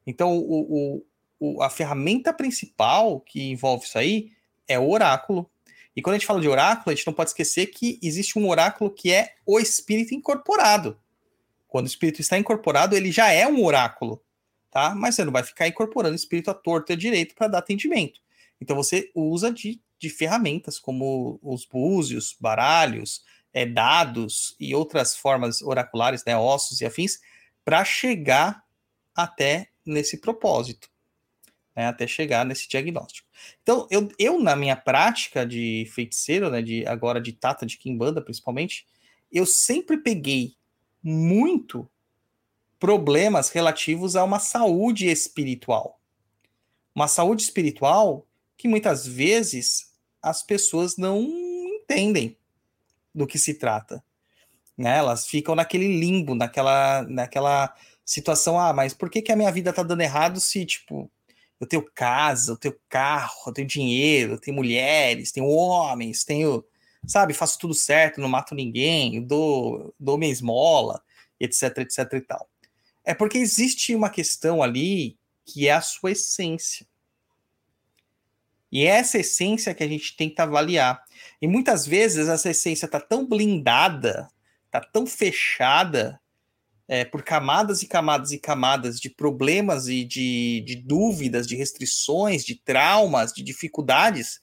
Então, 0.06 0.36
o, 0.38 1.00
o, 1.00 1.06
o, 1.38 1.62
a 1.62 1.68
ferramenta 1.68 2.32
principal 2.32 3.20
que 3.20 3.50
envolve 3.50 3.84
isso 3.84 3.98
aí 3.98 4.32
é 4.68 4.78
o 4.78 4.88
oráculo. 4.88 5.50
E 5.94 6.02
quando 6.02 6.14
a 6.14 6.18
gente 6.18 6.26
fala 6.26 6.40
de 6.40 6.48
oráculo, 6.48 6.92
a 6.92 6.94
gente 6.94 7.06
não 7.06 7.14
pode 7.14 7.30
esquecer 7.30 7.66
que 7.66 7.98
existe 8.02 8.38
um 8.38 8.48
oráculo 8.48 8.90
que 8.90 9.12
é 9.12 9.34
o 9.46 9.58
espírito 9.58 10.14
incorporado. 10.14 10.98
Quando 11.66 11.86
o 11.86 11.88
espírito 11.88 12.20
está 12.20 12.38
incorporado, 12.38 12.96
ele 12.96 13.10
já 13.10 13.30
é 13.30 13.46
um 13.46 13.64
oráculo, 13.64 14.22
tá? 14.70 14.94
Mas 14.94 15.14
você 15.14 15.24
não 15.24 15.32
vai 15.32 15.42
ficar 15.42 15.66
incorporando 15.66 16.12
o 16.12 16.16
espírito 16.16 16.50
à 16.50 16.54
torta 16.54 16.92
e 16.92 16.94
à 16.94 16.96
direito 16.96 17.34
para 17.34 17.48
dar 17.48 17.58
atendimento. 17.58 18.20
Então 18.60 18.76
você 18.76 19.10
usa 19.14 19.50
de, 19.50 19.80
de 19.98 20.10
ferramentas 20.10 20.78
como 20.78 21.38
os 21.42 21.64
búzios, 21.64 22.36
baralhos, 22.38 23.22
é, 23.52 23.64
dados 23.64 24.54
e 24.60 24.74
outras 24.74 25.16
formas 25.16 25.62
oraculares, 25.62 26.22
né, 26.26 26.36
ossos 26.36 26.80
e 26.80 26.84
afins, 26.84 27.18
para 27.64 27.84
chegar 27.84 28.62
até 29.14 29.68
nesse 29.86 30.18
propósito, 30.18 30.90
né, 31.74 31.86
até 31.86 32.06
chegar 32.06 32.44
nesse 32.44 32.68
diagnóstico. 32.68 33.28
Então, 33.62 33.86
eu, 33.90 34.10
eu 34.18 34.40
na 34.40 34.56
minha 34.56 34.76
prática 34.76 35.46
de 35.46 35.88
feiticeiro, 35.94 36.50
né, 36.50 36.60
de 36.60 36.86
agora 36.86 37.20
de 37.20 37.32
tata 37.32 37.64
de 37.64 37.78
Kimbanda 37.78 38.20
principalmente, 38.20 38.86
eu 39.30 39.46
sempre 39.46 39.98
peguei 39.98 40.56
muito 41.02 41.88
problemas 42.78 43.50
relativos 43.50 44.16
a 44.16 44.24
uma 44.24 44.38
saúde 44.38 45.06
espiritual. 45.06 46.00
Uma 46.94 47.08
saúde 47.08 47.42
espiritual 47.42 48.26
que 48.56 48.68
muitas 48.68 49.06
vezes 49.06 49.92
as 50.22 50.42
pessoas 50.42 50.96
não 50.96 51.22
entendem 51.22 52.36
do 53.14 53.26
que 53.26 53.38
se 53.38 53.54
trata. 53.54 54.02
Né? 54.76 54.98
Elas 54.98 55.26
ficam 55.26 55.54
naquele 55.54 55.98
limbo, 55.98 56.34
naquela, 56.34 57.02
naquela 57.02 57.74
situação, 58.06 58.58
ah, 58.58 58.72
mas 58.72 58.94
por 58.94 59.10
que, 59.10 59.20
que 59.20 59.32
a 59.32 59.36
minha 59.36 59.50
vida 59.50 59.72
tá 59.72 59.82
dando 59.82 60.00
errado 60.00 60.40
se, 60.40 60.64
tipo, 60.64 61.10
eu 61.60 61.66
tenho 61.66 61.84
casa, 61.92 62.52
eu 62.52 62.56
tenho 62.56 62.76
carro, 62.88 63.34
eu 63.48 63.52
tenho 63.52 63.66
dinheiro, 63.66 64.34
eu 64.34 64.40
tenho 64.40 64.56
mulheres, 64.56 65.32
tenho 65.32 65.48
homens, 65.48 66.22
tenho, 66.22 66.64
sabe, 67.04 67.34
faço 67.34 67.58
tudo 67.58 67.74
certo, 67.74 68.20
não 68.20 68.28
mato 68.28 68.54
ninguém, 68.54 69.20
dou, 69.26 69.92
dou 69.98 70.16
minha 70.16 70.30
esmola, 70.30 71.02
etc, 71.40 71.78
etc 71.78 72.12
e 72.12 72.20
tal. 72.20 72.48
É 73.04 73.12
porque 73.12 73.38
existe 73.38 73.94
uma 73.94 74.08
questão 74.08 74.62
ali 74.62 75.18
que 75.44 75.68
é 75.68 75.72
a 75.72 75.80
sua 75.80 76.12
essência. 76.12 76.86
E 78.70 78.84
é 78.84 78.88
essa 78.88 79.18
essência 79.18 79.74
que 79.74 79.82
a 79.82 79.88
gente 79.88 80.16
tenta 80.16 80.42
avaliar. 80.42 81.02
E 81.40 81.48
muitas 81.48 81.86
vezes 81.86 82.28
essa 82.28 82.50
essência 82.50 82.86
tá 82.86 83.00
tão 83.00 83.26
blindada, 83.26 84.28
tá 84.70 84.80
tão 84.80 85.06
fechada, 85.06 86.20
é, 86.88 87.04
por 87.04 87.22
camadas 87.22 87.82
e 87.82 87.88
camadas 87.88 88.30
e 88.30 88.38
camadas 88.38 89.00
de 89.00 89.10
problemas 89.10 89.88
e 89.88 90.04
de, 90.04 90.62
de 90.64 90.76
dúvidas, 90.76 91.46
de 91.46 91.56
restrições, 91.56 92.44
de 92.44 92.54
traumas, 92.54 93.32
de 93.32 93.42
dificuldades, 93.42 94.40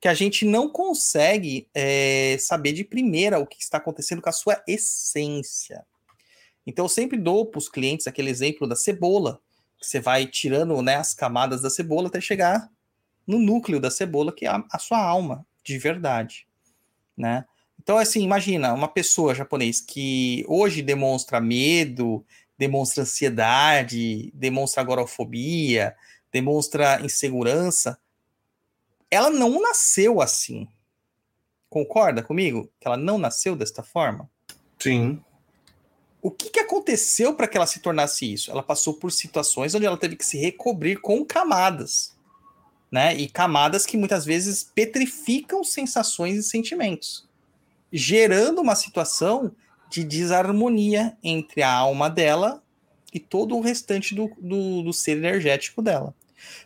que 0.00 0.08
a 0.08 0.14
gente 0.14 0.44
não 0.44 0.68
consegue 0.68 1.68
é, 1.74 2.36
saber 2.38 2.72
de 2.72 2.84
primeira 2.84 3.38
o 3.38 3.46
que 3.46 3.62
está 3.62 3.78
acontecendo 3.78 4.22
com 4.22 4.28
a 4.28 4.32
sua 4.32 4.62
essência. 4.66 5.84
Então, 6.66 6.84
eu 6.84 6.88
sempre 6.88 7.18
dou 7.18 7.46
para 7.46 7.58
os 7.58 7.68
clientes 7.68 8.06
aquele 8.06 8.30
exemplo 8.30 8.66
da 8.66 8.76
cebola, 8.76 9.40
que 9.78 9.86
você 9.86 10.00
vai 10.00 10.26
tirando 10.26 10.80
né, 10.82 10.96
as 10.96 11.14
camadas 11.14 11.62
da 11.62 11.70
cebola 11.70 12.08
até 12.08 12.20
chegar 12.20 12.70
no 13.26 13.38
núcleo 13.38 13.80
da 13.80 13.90
cebola, 13.90 14.34
que 14.34 14.46
é 14.46 14.48
a, 14.48 14.64
a 14.70 14.78
sua 14.78 15.02
alma, 15.02 15.46
de 15.64 15.78
verdade. 15.78 16.46
Né? 17.16 17.44
Então, 17.90 17.98
assim, 17.98 18.22
imagina 18.22 18.72
uma 18.72 18.86
pessoa 18.86 19.34
japonês 19.34 19.80
que 19.80 20.44
hoje 20.46 20.80
demonstra 20.80 21.40
medo, 21.40 22.24
demonstra 22.56 23.02
ansiedade, 23.02 24.30
demonstra 24.32 24.80
agorafobia, 24.80 25.96
demonstra 26.30 27.00
insegurança. 27.04 27.98
Ela 29.10 29.28
não 29.28 29.60
nasceu 29.60 30.22
assim. 30.22 30.68
Concorda 31.68 32.22
comigo? 32.22 32.70
Que 32.78 32.86
ela 32.86 32.96
não 32.96 33.18
nasceu 33.18 33.56
desta 33.56 33.82
forma? 33.82 34.30
Sim. 34.78 35.20
O 36.22 36.30
que, 36.30 36.48
que 36.48 36.60
aconteceu 36.60 37.34
para 37.34 37.48
que 37.48 37.56
ela 37.56 37.66
se 37.66 37.80
tornasse 37.80 38.32
isso? 38.32 38.52
Ela 38.52 38.62
passou 38.62 38.94
por 38.94 39.10
situações 39.10 39.74
onde 39.74 39.86
ela 39.86 39.96
teve 39.96 40.14
que 40.14 40.24
se 40.24 40.38
recobrir 40.38 41.00
com 41.00 41.24
camadas, 41.24 42.16
né? 42.88 43.16
E 43.16 43.28
camadas 43.28 43.84
que 43.84 43.96
muitas 43.96 44.24
vezes 44.24 44.62
petrificam 44.62 45.64
sensações 45.64 46.38
e 46.38 46.42
sentimentos 46.44 47.28
gerando 47.92 48.60
uma 48.60 48.74
situação 48.74 49.52
de 49.90 50.04
desarmonia 50.04 51.16
entre 51.22 51.62
a 51.62 51.72
alma 51.72 52.08
dela 52.08 52.62
e 53.12 53.18
todo 53.18 53.56
o 53.56 53.60
restante 53.60 54.14
do, 54.14 54.30
do, 54.38 54.82
do, 54.82 54.92
ser 54.92 55.16
energético 55.16 55.82
dela. 55.82 56.14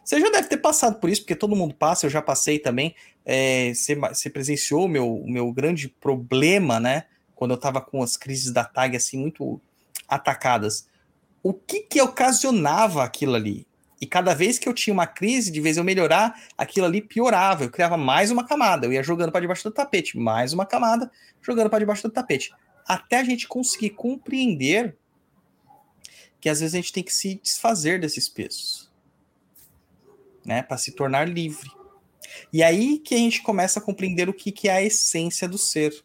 Você 0.05 0.21
já 0.21 0.31
deve 0.31 0.49
ter 0.49 0.59
passado 0.59 1.01
por 1.01 1.09
isso, 1.09 1.23
porque 1.23 1.35
todo 1.35 1.57
mundo 1.57 1.75
passa, 1.75 2.07
eu 2.07 2.11
já 2.11 2.21
passei 2.21 2.59
também. 2.59 2.95
É, 3.25 3.73
você, 3.75 3.95
você 3.95 4.29
presenciou 4.29 4.85
o 4.85 4.89
meu, 4.89 5.25
meu 5.27 5.51
grande 5.53 5.89
problema, 5.89 6.79
né? 6.79 7.05
Quando 7.35 7.53
eu 7.53 7.57
estava 7.57 7.81
com 7.81 8.03
as 8.03 8.17
crises 8.17 8.53
da 8.53 8.63
TAG 8.63 8.97
assim, 8.97 9.19
muito 9.19 9.61
atacadas. 10.07 10.87
O 11.43 11.53
que 11.53 11.81
que 11.81 12.01
ocasionava 12.01 13.03
aquilo 13.03 13.35
ali? 13.35 13.67
E 14.05 14.07
cada 14.07 14.35
vez 14.35 14.59
que 14.59 14.69
eu 14.69 14.75
tinha 14.75 14.93
uma 14.93 15.07
crise, 15.07 15.51
de 15.51 15.63
vez 15.63 15.79
eu 15.79 15.83
melhorar, 15.83 16.39
aquilo 16.59 16.85
ali 16.85 17.01
piorava. 17.01 17.65
Eu 17.65 17.71
criava 17.71 17.97
mais 17.97 18.31
uma 18.31 18.47
camada. 18.47 18.87
Eu 18.87 18.93
ia 18.93 19.03
jogando 19.03 19.33
para 19.33 19.41
debaixo 19.41 19.65
do 19.65 19.73
tapete, 19.73 20.19
mais 20.19 20.53
uma 20.53 20.67
camada, 20.67 21.11
jogando 21.41 21.71
para 21.71 21.79
debaixo 21.79 22.03
do 22.03 22.13
tapete. 22.13 22.53
Até 22.87 23.17
a 23.17 23.25
gente 23.25 23.49
conseguir 23.49 23.91
compreender 23.91 24.95
que 26.39 26.51
às 26.51 26.61
vezes 26.61 26.75
a 26.75 26.77
gente 26.77 26.93
tem 26.93 27.03
que 27.03 27.15
se 27.15 27.41
desfazer 27.43 27.99
desses 27.99 28.29
pesos, 28.29 28.93
né, 30.45 30.63
para 30.63 30.77
se 30.77 30.93
tornar 30.93 31.27
livre. 31.27 31.71
E 32.53 32.63
aí 32.63 32.99
que 32.99 33.15
a 33.15 33.19
gente 33.19 33.43
começa 33.43 33.81
a 33.81 33.83
compreender 33.83 34.29
o 34.29 34.35
que, 34.35 34.53
que 34.53 34.69
é 34.69 34.73
a 34.73 34.83
essência 34.83 35.49
do 35.49 35.57
ser. 35.57 36.05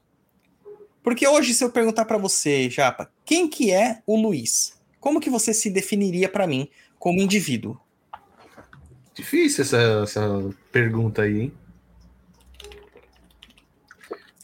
Porque 1.04 1.28
hoje, 1.28 1.54
se 1.54 1.66
eu 1.66 1.70
perguntar 1.70 2.06
para 2.06 2.18
você, 2.18 2.70
Japa, 2.70 3.12
quem 3.26 3.50
que 3.50 3.72
é 3.72 4.02
o 4.08 4.16
Luiz? 4.16 4.80
Como 5.02 5.20
que 5.20 5.30
você 5.30 5.54
se 5.54 5.70
definiria 5.70 6.30
para 6.30 6.48
mim 6.48 6.70
como 6.98 7.20
indivíduo? 7.20 7.78
Difícil 9.19 9.65
essa, 9.65 9.77
essa 10.03 10.55
pergunta 10.71 11.23
aí, 11.23 11.41
hein? 11.41 11.53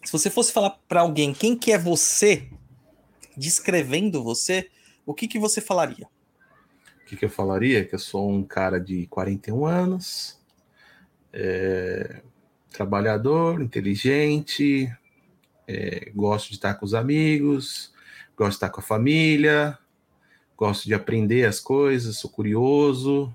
Se 0.04 0.12
você 0.12 0.30
fosse 0.30 0.52
falar 0.52 0.72
para 0.86 1.00
alguém 1.00 1.34
quem 1.34 1.58
que 1.58 1.72
é 1.72 1.78
você, 1.78 2.50
descrevendo 3.38 4.22
você, 4.22 4.70
o 5.06 5.14
que 5.14 5.30
que 5.30 5.40
você 5.40 5.62
falaria? 5.62 6.10
O 7.02 7.06
que, 7.06 7.16
que 7.16 7.24
eu 7.24 7.30
falaria? 7.30 7.86
Que 7.86 7.96
eu 7.96 8.00
sou 8.00 8.30
um 8.30 8.44
cara 8.44 8.78
de 8.78 9.08
41 9.08 9.66
anos, 9.66 10.38
é, 11.32 12.22
trabalhador, 12.70 13.62
inteligente, 13.62 14.94
é, 15.70 16.12
gosto 16.14 16.50
de 16.50 16.56
estar 16.56 16.74
com 16.74 16.86
os 16.86 16.94
amigos, 16.94 17.94
gosto 18.36 18.50
de 18.50 18.56
estar 18.58 18.70
com 18.70 18.82
a 18.82 18.84
família, 18.84 19.80
gosto 20.58 20.84
de 20.84 20.94
aprender 20.94 21.46
as 21.46 21.62
coisas, 21.62 22.18
sou 22.18 22.30
curioso. 22.30 23.34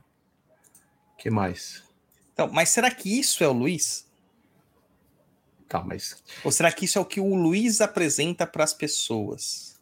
O 1.20 1.22
que 1.22 1.28
mais? 1.28 1.82
Então, 2.32 2.48
mas 2.50 2.70
será 2.70 2.90
que 2.90 3.20
isso 3.20 3.44
é 3.44 3.46
o 3.46 3.52
Luiz? 3.52 4.08
Tá, 5.68 5.84
mas 5.84 6.16
Ou 6.42 6.50
será 6.50 6.72
que 6.72 6.86
isso 6.86 6.96
é 6.96 7.00
o 7.02 7.04
que 7.04 7.20
o 7.20 7.34
Luiz 7.34 7.82
apresenta 7.82 8.46
para 8.46 8.64
as 8.64 8.72
pessoas? 8.72 9.78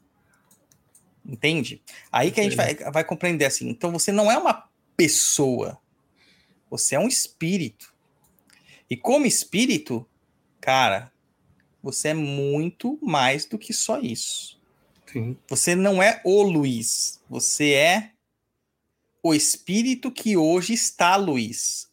Entende? 1.25 1.81
Aí 2.11 2.33
que 2.33 2.41
a 2.41 2.43
gente 2.43 2.57
vai, 2.57 2.75
vai 2.75 3.05
compreender 3.05 3.45
assim. 3.45 3.69
Então 3.69 3.93
você 3.93 4.11
não 4.11 4.29
é 4.29 4.37
uma 4.37 4.69
pessoa, 4.97 5.79
você 6.69 6.97
é 6.97 6.99
um 6.99 7.07
espírito. 7.07 7.95
E 8.91 8.97
como 8.97 9.25
espírito, 9.25 10.05
cara, 10.61 11.13
você 11.81 12.09
é 12.09 12.15
muito 12.15 12.99
mais 13.01 13.45
do 13.45 13.57
que 13.57 13.73
só 13.73 14.01
isso. 14.01 14.61
sim, 15.07 15.37
Você 15.47 15.77
não 15.77 16.03
é 16.03 16.21
o 16.25 16.43
Luiz, 16.43 17.21
você 17.31 17.75
é 17.75 18.11
o 19.29 19.35
espírito 19.35 20.11
que 20.11 20.37
hoje 20.37 20.73
está 20.73 21.17
Luiz. 21.17 21.89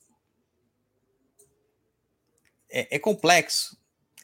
É, 2.69 2.95
é 2.95 3.00
complexo? 3.00 3.78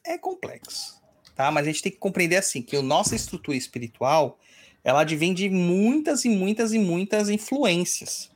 É 0.06 0.18
complexo, 0.18 1.02
tá? 1.36 1.52
Mas 1.52 1.68
a 1.68 1.72
gente 1.72 1.84
tem 1.84 1.92
que 1.92 1.98
compreender 1.98 2.38
assim, 2.38 2.62
que 2.62 2.76
a 2.76 2.82
nossa 2.82 3.16
estrutura 3.16 3.58
espiritual, 3.58 4.40
ela 4.84 5.02
advém 5.02 5.34
de 5.34 5.50
muitas 5.50 6.26
e 6.26 6.30
muitas 6.30 6.74
e 6.74 6.80
muitas 6.80 7.30
influências, 7.30 8.32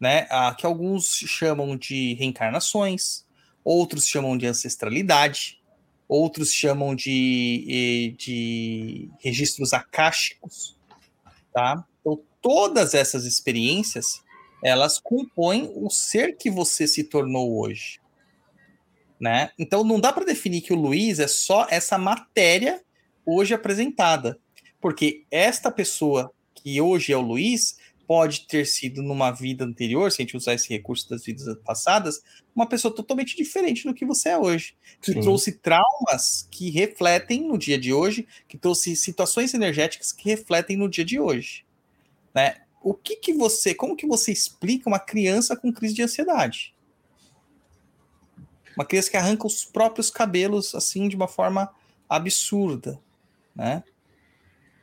né? 0.00 0.26
Que 0.58 0.66
alguns 0.66 1.06
chamam 1.06 1.76
de 1.76 2.14
reencarnações, 2.14 3.24
outros 3.64 4.06
chamam 4.06 4.36
de 4.36 4.46
ancestralidade, 4.46 5.60
outros 6.08 6.52
chamam 6.52 6.94
de, 6.94 7.66
eh, 7.68 8.16
de 8.16 9.10
registros 9.20 9.72
akáshicos, 9.72 10.76
tá? 11.52 11.84
Todas 12.46 12.94
essas 12.94 13.24
experiências, 13.24 14.22
elas 14.62 15.00
compõem 15.00 15.68
o 15.74 15.90
ser 15.90 16.36
que 16.36 16.48
você 16.48 16.86
se 16.86 17.02
tornou 17.02 17.58
hoje, 17.58 17.98
né? 19.18 19.50
Então, 19.58 19.82
não 19.82 19.98
dá 19.98 20.12
para 20.12 20.24
definir 20.24 20.60
que 20.60 20.72
o 20.72 20.76
Luiz 20.76 21.18
é 21.18 21.26
só 21.26 21.66
essa 21.68 21.98
matéria 21.98 22.80
hoje 23.26 23.52
apresentada, 23.52 24.38
porque 24.80 25.24
esta 25.28 25.72
pessoa 25.72 26.32
que 26.54 26.80
hoje 26.80 27.12
é 27.12 27.16
o 27.16 27.20
Luiz 27.20 27.78
pode 28.06 28.46
ter 28.46 28.64
sido 28.64 29.02
numa 29.02 29.32
vida 29.32 29.64
anterior, 29.64 30.12
se 30.12 30.22
a 30.22 30.24
gente 30.24 30.36
usar 30.36 30.54
esse 30.54 30.68
recurso 30.68 31.10
das 31.10 31.24
vidas 31.24 31.58
passadas, 31.64 32.22
uma 32.54 32.68
pessoa 32.68 32.94
totalmente 32.94 33.36
diferente 33.36 33.84
do 33.84 33.92
que 33.92 34.06
você 34.06 34.28
é 34.28 34.38
hoje, 34.38 34.76
que 35.02 35.14
Sim. 35.14 35.20
trouxe 35.20 35.50
traumas 35.50 36.46
que 36.48 36.70
refletem 36.70 37.48
no 37.48 37.58
dia 37.58 37.76
de 37.76 37.92
hoje, 37.92 38.24
que 38.46 38.56
trouxe 38.56 38.94
situações 38.94 39.52
energéticas 39.52 40.12
que 40.12 40.30
refletem 40.30 40.76
no 40.76 40.88
dia 40.88 41.04
de 41.04 41.18
hoje, 41.18 41.65
né? 42.36 42.56
O 42.82 42.92
que 42.92 43.16
que 43.16 43.32
você, 43.32 43.74
como 43.74 43.96
que 43.96 44.06
você 44.06 44.30
explica 44.30 44.90
uma 44.90 44.98
criança 44.98 45.56
com 45.56 45.72
crise 45.72 45.94
de 45.94 46.02
ansiedade? 46.02 46.74
Uma 48.76 48.84
criança 48.84 49.10
que 49.10 49.16
arranca 49.16 49.46
os 49.46 49.64
próprios 49.64 50.10
cabelos 50.10 50.74
assim 50.74 51.08
de 51.08 51.16
uma 51.16 51.26
forma 51.26 51.74
absurda, 52.06 53.00
né? 53.54 53.82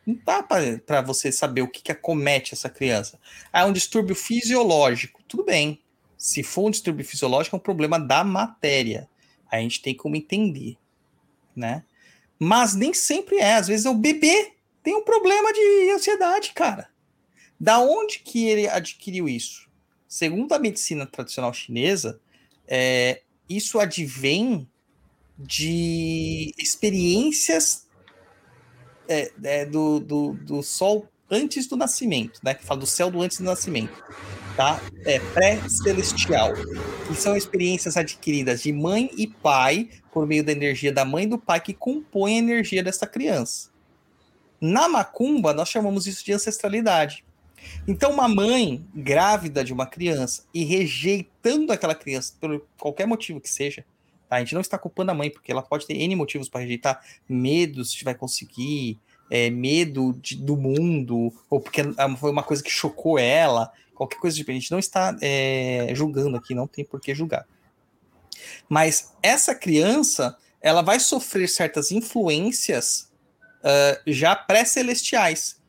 Não 0.06 0.20
dá 0.26 0.42
para 0.42 1.02
você 1.04 1.32
saber 1.32 1.62
o 1.62 1.68
que, 1.68 1.84
que 1.84 1.92
acomete 1.92 2.56
essa 2.56 2.68
criança. 2.68 3.20
Ah, 3.54 3.62
é 3.62 3.66
um 3.66 3.72
distúrbio 3.72 4.16
fisiológico. 4.16 5.22
Tudo 5.28 5.46
bem. 5.46 5.80
Se 6.18 6.42
for 6.42 6.68
um 6.68 6.72
distúrbio 6.72 7.06
fisiológico, 7.06 7.56
é 7.56 7.58
um 7.58 7.62
problema 7.62 8.00
da 8.00 8.24
matéria. 8.24 9.08
A 9.50 9.60
gente 9.60 9.82
tem 9.82 9.96
como 9.96 10.16
entender, 10.16 10.76
né? 11.56 11.86
Mas 12.38 12.74
nem 12.74 12.94
sempre 12.94 13.38
é. 13.38 13.54
Às 13.54 13.68
vezes 13.68 13.86
é 13.86 13.89
o 13.89 13.94
bebê 13.94 14.54
tem 14.82 14.96
um 14.96 15.04
problema 15.04 15.54
de 15.54 15.92
ansiedade, 15.92 16.52
cara. 16.52 16.92
Da 17.63 17.80
onde 17.80 18.19
que 18.19 18.45
ele 18.45 18.67
adquiriu 18.67 19.30
isso? 19.30 19.69
Segundo 20.06 20.52
a 20.52 20.60
medicina 20.60 21.06
tradicional 21.06 21.54
chinesa, 21.54 22.19
é, 22.67 23.21
isso 23.47 23.80
advém 23.80 24.69
de 25.39 26.54
experiências 26.58 27.88
é, 29.08 29.32
é, 29.41 29.65
do, 29.65 30.02
do, 30.02 30.34
do 30.34 30.62
sol 30.62 31.08
antes 31.32 31.65
do 31.65 31.78
nascimento, 31.78 32.41
né? 32.43 32.54
Que 32.54 32.65
fala 32.65 32.82
do 32.82 32.86
céu 32.86 33.10
do 33.10 33.21
antes 33.21 33.38
do 33.38 33.45
nascimento, 33.45 33.93
tá? 34.58 34.82
É 35.06 35.19
pré-celestial. 35.19 36.52
Que 37.08 37.15
são 37.15 37.34
experiências 37.34 37.95
adquiridas 37.95 38.62
de 38.62 38.73
mãe 38.73 39.10
e 39.15 39.26
pai 39.26 39.89
por 40.12 40.28
meio 40.28 40.43
da 40.43 40.52
energia 40.52 40.91
da 40.91 41.06
mãe 41.06 41.23
e 41.23 41.28
do 41.28 41.39
pai 41.39 41.62
que 41.62 41.73
compõe 41.73 42.36
a 42.36 42.39
energia 42.39 42.84
dessa 42.84 43.08
criança. 43.08 43.69
Na 44.60 44.89
macumba, 44.89 45.54
nós 45.54 45.69
chamamos 45.69 46.08
isso 46.08 46.26
de 46.26 46.34
ancestralidade. 46.34 47.23
Então, 47.88 48.12
uma 48.12 48.28
mãe 48.28 48.86
grávida 48.93 49.63
de 49.63 49.73
uma 49.73 49.86
criança 49.86 50.45
e 50.54 50.63
rejeitando 50.63 51.71
aquela 51.71 51.95
criança 51.95 52.34
por 52.39 52.65
qualquer 52.80 53.06
motivo 53.06 53.41
que 53.41 53.49
seja, 53.49 53.86
tá? 54.30 54.38
a 54.38 54.39
gente 54.39 54.54
não 54.54 54.62
está 54.62 54.78
culpando 54.78 55.12
a 55.12 55.13
mãe, 55.13 55.30
porque 55.30 55.52
ela 55.52 55.62
pode 55.62 55.86
ter 55.86 55.95
N 55.95 56.15
motivos 56.15 56.49
para 56.49 56.62
rejeitar, 56.62 57.02
medo 57.28 57.84
se 57.84 58.04
vai 58.04 58.15
conseguir, 58.15 58.99
é, 59.30 59.49
medo 59.49 60.13
de- 60.21 60.36
do 60.36 60.56
mundo, 60.56 61.34
ou 61.49 61.60
porque 61.60 61.82
ah, 61.97 62.15
foi 62.15 62.32
uma 62.32 62.43
coisa 62.43 62.63
que 62.63 62.69
chocou 62.69 63.17
ela, 63.17 63.71
qualquer 63.95 64.17
coisa 64.19 64.36
tipo, 64.36 64.52
a 64.52 64.54
gente 64.54 64.71
não 64.71 64.80
está 64.80 65.15
é, 65.21 65.89
julgando 65.93 66.38
aqui, 66.38 66.54
não 66.54 66.67
tem 66.67 66.84
por 66.86 66.99
que 66.99 67.13
julgar. 67.15 67.45
Mas 68.67 69.13
essa 69.21 69.56
criança, 69.56 70.38
ela 70.62 70.82
vai 70.82 70.99
sofrer 70.99 71.47
certas 71.47 71.91
influências 71.91 73.12
ah, 73.63 73.99
já 74.06 74.36
pré-celestiais. 74.36 75.62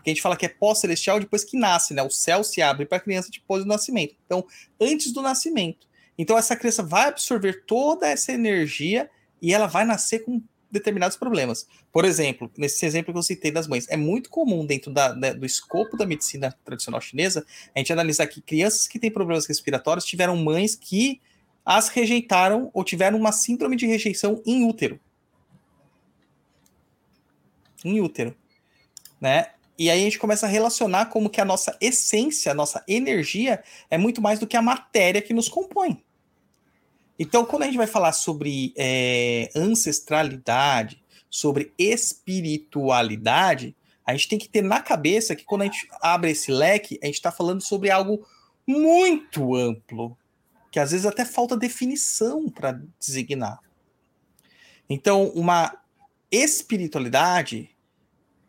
Porque 0.00 0.10
a 0.10 0.14
gente 0.14 0.22
fala 0.22 0.36
que 0.36 0.46
é 0.46 0.48
pós-celestial 0.48 1.20
depois 1.20 1.44
que 1.44 1.58
nasce, 1.58 1.92
né? 1.92 2.02
O 2.02 2.08
céu 2.10 2.42
se 2.42 2.62
abre 2.62 2.86
para 2.86 2.96
a 2.96 3.00
criança 3.00 3.28
depois 3.30 3.62
do 3.62 3.68
nascimento. 3.68 4.16
Então, 4.24 4.46
antes 4.80 5.12
do 5.12 5.20
nascimento. 5.20 5.86
Então, 6.16 6.38
essa 6.38 6.56
criança 6.56 6.82
vai 6.82 7.08
absorver 7.08 7.64
toda 7.66 8.08
essa 8.08 8.32
energia 8.32 9.10
e 9.42 9.52
ela 9.52 9.66
vai 9.66 9.84
nascer 9.84 10.20
com 10.20 10.42
determinados 10.70 11.16
problemas. 11.18 11.66
Por 11.92 12.04
exemplo, 12.04 12.50
nesse 12.56 12.86
exemplo 12.86 13.12
que 13.12 13.18
eu 13.18 13.22
citei 13.22 13.50
das 13.50 13.66
mães, 13.66 13.86
é 13.90 13.96
muito 13.96 14.30
comum 14.30 14.64
dentro 14.64 14.90
da- 14.90 15.12
da- 15.12 15.32
do 15.32 15.44
escopo 15.44 15.96
da 15.96 16.06
medicina 16.06 16.56
tradicional 16.64 17.00
chinesa 17.00 17.44
a 17.74 17.78
gente 17.78 17.92
analisar 17.92 18.26
que 18.26 18.40
crianças 18.40 18.88
que 18.88 18.98
têm 18.98 19.10
problemas 19.10 19.46
respiratórios 19.46 20.04
tiveram 20.04 20.36
mães 20.36 20.74
que 20.74 21.20
as 21.64 21.88
rejeitaram 21.88 22.70
ou 22.72 22.82
tiveram 22.84 23.18
uma 23.18 23.32
síndrome 23.32 23.76
de 23.76 23.86
rejeição 23.86 24.42
em 24.46 24.64
útero. 24.64 24.98
Em 27.84 28.00
útero, 28.00 28.34
né? 29.20 29.52
E 29.80 29.88
aí 29.88 30.02
a 30.02 30.04
gente 30.04 30.18
começa 30.18 30.44
a 30.44 30.48
relacionar 30.48 31.06
como 31.06 31.30
que 31.30 31.40
a 31.40 31.44
nossa 31.44 31.74
essência, 31.80 32.52
a 32.52 32.54
nossa 32.54 32.84
energia 32.86 33.64
é 33.88 33.96
muito 33.96 34.20
mais 34.20 34.38
do 34.38 34.46
que 34.46 34.54
a 34.54 34.60
matéria 34.60 35.22
que 35.22 35.32
nos 35.32 35.48
compõe. 35.48 36.04
Então, 37.18 37.46
quando 37.46 37.62
a 37.62 37.64
gente 37.64 37.78
vai 37.78 37.86
falar 37.86 38.12
sobre 38.12 38.74
é, 38.76 39.50
ancestralidade, 39.56 41.02
sobre 41.30 41.72
espiritualidade, 41.78 43.74
a 44.04 44.12
gente 44.12 44.28
tem 44.28 44.38
que 44.38 44.50
ter 44.50 44.60
na 44.60 44.82
cabeça 44.82 45.34
que 45.34 45.46
quando 45.46 45.62
a 45.62 45.64
gente 45.64 45.88
abre 46.02 46.30
esse 46.30 46.52
leque, 46.52 46.98
a 47.02 47.06
gente 47.06 47.14
está 47.14 47.32
falando 47.32 47.62
sobre 47.62 47.90
algo 47.90 48.22
muito 48.66 49.54
amplo, 49.54 50.14
que 50.70 50.78
às 50.78 50.90
vezes 50.90 51.06
até 51.06 51.24
falta 51.24 51.56
definição 51.56 52.50
para 52.50 52.78
designar. 52.98 53.58
Então, 54.90 55.28
uma 55.28 55.74
espiritualidade, 56.30 57.70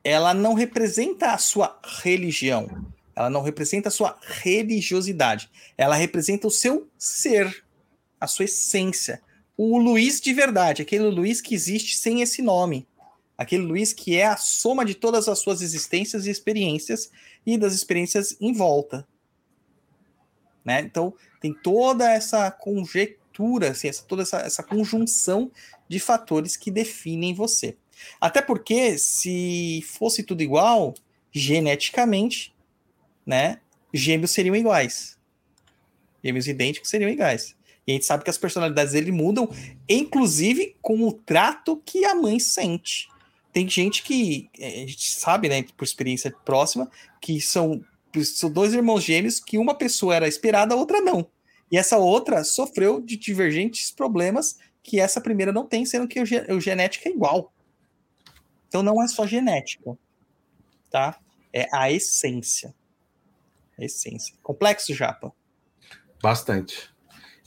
ela 0.03 0.33
não 0.33 0.53
representa 0.53 1.31
a 1.31 1.37
sua 1.37 1.79
religião, 1.83 2.91
ela 3.15 3.29
não 3.29 3.41
representa 3.41 3.89
a 3.89 3.91
sua 3.91 4.17
religiosidade, 4.21 5.49
ela 5.77 5.95
representa 5.95 6.47
o 6.47 6.51
seu 6.51 6.89
ser, 6.97 7.63
a 8.19 8.27
sua 8.27 8.45
essência. 8.45 9.21
O 9.55 9.77
Luiz 9.77 10.19
de 10.19 10.33
verdade, 10.33 10.81
aquele 10.81 11.03
Luiz 11.03 11.41
que 11.41 11.53
existe 11.53 11.97
sem 11.97 12.21
esse 12.21 12.41
nome, 12.41 12.87
aquele 13.37 13.63
Luiz 13.63 13.93
que 13.93 14.15
é 14.15 14.25
a 14.25 14.37
soma 14.37 14.83
de 14.83 14.95
todas 14.95 15.27
as 15.27 15.39
suas 15.39 15.61
existências 15.61 16.25
e 16.25 16.31
experiências 16.31 17.11
e 17.45 17.57
das 17.57 17.73
experiências 17.73 18.35
em 18.39 18.53
volta. 18.53 19.07
Né? 20.63 20.81
Então, 20.81 21.13
tem 21.39 21.53
toda 21.53 22.09
essa 22.09 22.49
conjectura, 22.51 23.71
assim, 23.71 23.87
essa, 23.87 24.03
toda 24.03 24.21
essa, 24.21 24.37
essa 24.41 24.63
conjunção 24.63 25.51
de 25.87 25.99
fatores 25.99 26.55
que 26.55 26.69
definem 26.69 27.33
você. 27.33 27.77
Até 28.19 28.41
porque, 28.41 28.97
se 28.97 29.83
fosse 29.87 30.23
tudo 30.23 30.41
igual, 30.41 30.93
geneticamente, 31.31 32.53
né, 33.25 33.59
gêmeos 33.93 34.31
seriam 34.31 34.55
iguais. 34.55 35.17
Gêmeos 36.23 36.47
idênticos 36.47 36.89
seriam 36.89 37.09
iguais. 37.09 37.55
E 37.85 37.91
a 37.91 37.95
gente 37.95 38.05
sabe 38.05 38.23
que 38.23 38.29
as 38.29 38.37
personalidades 38.37 38.93
dele 38.93 39.11
mudam, 39.11 39.49
inclusive 39.89 40.75
com 40.81 41.07
o 41.07 41.11
trato 41.11 41.81
que 41.85 42.05
a 42.05 42.13
mãe 42.13 42.39
sente. 42.39 43.09
Tem 43.51 43.67
gente 43.67 44.03
que, 44.03 44.49
eh, 44.57 44.83
a 44.83 44.87
gente 44.87 45.11
sabe, 45.11 45.49
né, 45.49 45.63
por 45.75 45.83
experiência 45.83 46.31
próxima, 46.45 46.89
que 47.19 47.41
são, 47.41 47.83
são 48.23 48.51
dois 48.51 48.73
irmãos 48.73 49.03
gêmeos 49.03 49.39
que 49.39 49.57
uma 49.57 49.75
pessoa 49.75 50.15
era 50.15 50.27
esperada, 50.27 50.73
a 50.73 50.77
outra 50.77 51.01
não. 51.01 51.27
E 51.71 51.77
essa 51.77 51.97
outra 51.97 52.43
sofreu 52.43 53.01
de 53.01 53.17
divergentes 53.17 53.91
problemas 53.91 54.57
que 54.83 54.99
essa 54.99 55.19
primeira 55.19 55.51
não 55.51 55.65
tem, 55.65 55.85
sendo 55.85 56.07
que 56.07 56.19
o, 56.19 56.25
ge- 56.25 56.45
o 56.49 56.59
genética 56.59 57.09
é 57.09 57.11
igual. 57.11 57.51
Então 58.71 58.81
não 58.81 59.03
é 59.03 59.07
só 59.09 59.27
genética, 59.27 59.97
tá? 60.89 61.19
É 61.51 61.67
a 61.75 61.91
essência. 61.91 62.73
A 63.77 63.83
essência. 63.83 64.33
Complexo, 64.41 64.93
Japa? 64.93 65.33
Bastante. 66.23 66.89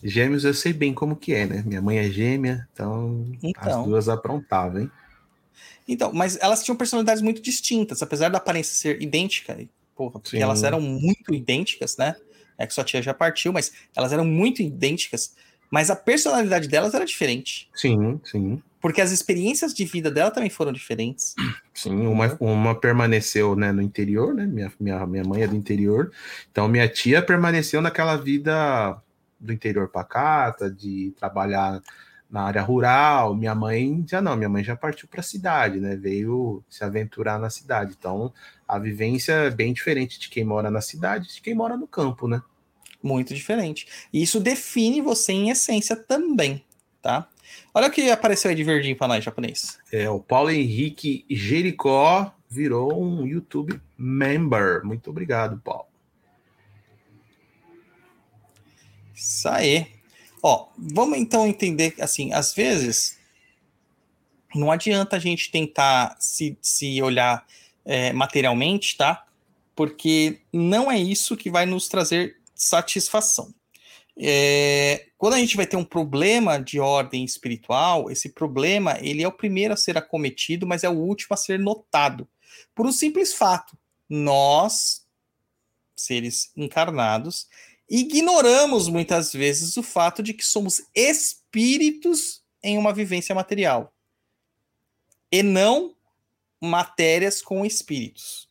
Gêmeos 0.02 0.44
eu 0.44 0.52
sei 0.52 0.74
bem 0.74 0.92
como 0.92 1.16
que 1.16 1.32
é, 1.32 1.46
né? 1.46 1.62
Minha 1.64 1.80
mãe 1.80 1.96
é 1.96 2.10
gêmea, 2.10 2.68
então, 2.74 3.26
Então. 3.42 3.80
as 3.80 3.86
duas 3.86 4.08
aprontavam, 4.10 4.82
hein? 4.82 4.90
Então, 5.88 6.12
mas 6.12 6.36
elas 6.42 6.62
tinham 6.62 6.76
personalidades 6.76 7.22
muito 7.22 7.40
distintas, 7.40 8.02
apesar 8.02 8.28
da 8.28 8.36
aparência 8.36 8.74
ser 8.74 9.00
idêntica, 9.00 9.56
porra, 9.96 10.20
porque 10.20 10.36
Sim. 10.36 10.42
elas 10.42 10.62
eram 10.62 10.78
muito 10.78 11.32
idênticas, 11.32 11.96
né? 11.96 12.16
É 12.58 12.66
que 12.66 12.74
sua 12.74 12.84
tia 12.84 13.00
já 13.00 13.14
partiu, 13.14 13.50
mas 13.50 13.72
elas 13.96 14.12
eram 14.12 14.26
muito 14.26 14.60
idênticas, 14.60 15.34
mas 15.70 15.88
a 15.88 15.96
personalidade 15.96 16.68
delas 16.68 16.92
era 16.92 17.06
diferente, 17.06 17.70
Sim, 17.74 18.20
sim. 18.24 18.62
Porque 18.84 19.00
as 19.00 19.12
experiências 19.12 19.72
de 19.72 19.82
vida 19.86 20.10
dela 20.10 20.30
também 20.30 20.50
foram 20.50 20.70
diferentes. 20.70 21.34
Sim, 21.72 22.06
uma, 22.06 22.36
uma 22.38 22.78
permaneceu 22.78 23.56
né, 23.56 23.72
no 23.72 23.80
interior, 23.80 24.34
né? 24.34 24.44
Minha, 24.44 24.70
minha, 24.78 25.06
minha 25.06 25.24
mãe 25.24 25.40
é 25.40 25.46
do 25.46 25.56
interior. 25.56 26.12
Então, 26.52 26.68
minha 26.68 26.86
tia 26.86 27.22
permaneceu 27.22 27.80
naquela 27.80 28.14
vida 28.16 29.00
do 29.40 29.54
interior 29.54 29.88
pacata, 29.88 30.70
de 30.70 31.14
trabalhar 31.18 31.80
na 32.30 32.42
área 32.42 32.60
rural. 32.60 33.34
Minha 33.34 33.54
mãe 33.54 34.04
já 34.06 34.20
não, 34.20 34.36
minha 34.36 34.50
mãe 34.50 34.62
já 34.62 34.76
partiu 34.76 35.08
para 35.08 35.20
a 35.20 35.24
cidade, 35.24 35.80
né? 35.80 35.96
Veio 35.96 36.62
se 36.68 36.84
aventurar 36.84 37.38
na 37.38 37.48
cidade. 37.48 37.94
Então, 37.98 38.34
a 38.68 38.78
vivência 38.78 39.32
é 39.32 39.50
bem 39.50 39.72
diferente 39.72 40.20
de 40.20 40.28
quem 40.28 40.44
mora 40.44 40.70
na 40.70 40.82
cidade, 40.82 41.32
de 41.32 41.40
quem 41.40 41.54
mora 41.54 41.74
no 41.74 41.86
campo, 41.86 42.28
né? 42.28 42.42
Muito 43.02 43.32
diferente. 43.32 43.88
E 44.12 44.22
isso 44.22 44.38
define 44.38 45.00
você 45.00 45.32
em 45.32 45.48
essência 45.48 45.96
também, 45.96 46.62
tá? 47.00 47.26
Olha 47.72 47.88
o 47.88 47.90
que 47.90 48.10
apareceu 48.10 48.50
aí 48.50 48.54
de 48.54 48.64
verdinho 48.64 48.96
pra 48.96 49.08
nós, 49.08 49.24
japonês. 49.24 49.78
É, 49.92 50.08
o 50.08 50.20
Paulo 50.20 50.50
Henrique 50.50 51.24
Jericó 51.28 52.32
virou 52.48 53.02
um 53.02 53.26
YouTube 53.26 53.80
member. 53.98 54.84
Muito 54.84 55.10
obrigado, 55.10 55.60
Paulo. 55.64 55.86
Isso 59.14 59.48
aí. 59.48 59.86
Ó, 60.42 60.68
vamos 60.76 61.18
então 61.18 61.46
entender, 61.46 61.94
assim, 62.00 62.32
às 62.32 62.54
vezes 62.54 63.18
não 64.54 64.70
adianta 64.70 65.16
a 65.16 65.18
gente 65.18 65.50
tentar 65.50 66.16
se, 66.20 66.56
se 66.60 67.02
olhar 67.02 67.44
é, 67.84 68.12
materialmente, 68.12 68.96
tá? 68.96 69.26
Porque 69.74 70.40
não 70.52 70.90
é 70.90 70.98
isso 70.98 71.36
que 71.36 71.50
vai 71.50 71.66
nos 71.66 71.88
trazer 71.88 72.36
satisfação. 72.54 73.52
É, 74.16 75.08
quando 75.18 75.34
a 75.34 75.38
gente 75.38 75.56
vai 75.56 75.66
ter 75.66 75.76
um 75.76 75.84
problema 75.84 76.58
de 76.58 76.78
ordem 76.78 77.24
espiritual, 77.24 78.10
esse 78.10 78.28
problema 78.28 78.96
ele 79.00 79.22
é 79.22 79.28
o 79.28 79.32
primeiro 79.32 79.74
a 79.74 79.76
ser 79.76 79.98
acometido, 79.98 80.66
mas 80.66 80.84
é 80.84 80.88
o 80.88 80.98
último 80.98 81.34
a 81.34 81.36
ser 81.36 81.58
notado. 81.58 82.28
Por 82.74 82.86
um 82.86 82.92
simples 82.92 83.34
fato: 83.34 83.76
nós, 84.08 85.04
seres 85.96 86.52
encarnados, 86.56 87.48
ignoramos 87.88 88.88
muitas 88.88 89.32
vezes 89.32 89.76
o 89.76 89.82
fato 89.82 90.22
de 90.22 90.32
que 90.32 90.44
somos 90.44 90.82
espíritos 90.94 92.42
em 92.62 92.78
uma 92.78 92.92
vivência 92.92 93.34
material 93.34 93.92
e 95.30 95.42
não 95.42 95.94
matérias 96.60 97.42
com 97.42 97.66
espíritos. 97.66 98.48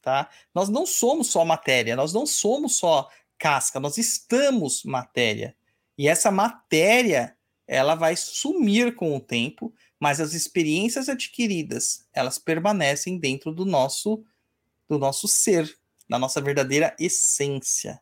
Tá? 0.00 0.28
Nós 0.52 0.68
não 0.68 0.84
somos 0.84 1.28
só 1.28 1.44
matéria, 1.44 1.94
nós 1.94 2.12
não 2.12 2.26
somos 2.26 2.76
só 2.76 3.08
casca, 3.42 3.80
nós 3.80 3.98
estamos 3.98 4.84
matéria. 4.84 5.56
E 5.98 6.06
essa 6.06 6.30
matéria, 6.30 7.36
ela 7.66 7.96
vai 7.96 8.14
sumir 8.14 8.94
com 8.94 9.16
o 9.16 9.20
tempo, 9.20 9.74
mas 9.98 10.20
as 10.20 10.32
experiências 10.32 11.08
adquiridas, 11.08 12.06
elas 12.12 12.38
permanecem 12.38 13.18
dentro 13.18 13.52
do 13.52 13.64
nosso 13.64 14.24
do 14.88 14.96
nosso 14.96 15.26
ser, 15.26 15.76
da 16.08 16.20
nossa 16.20 16.40
verdadeira 16.40 16.94
essência, 17.00 18.00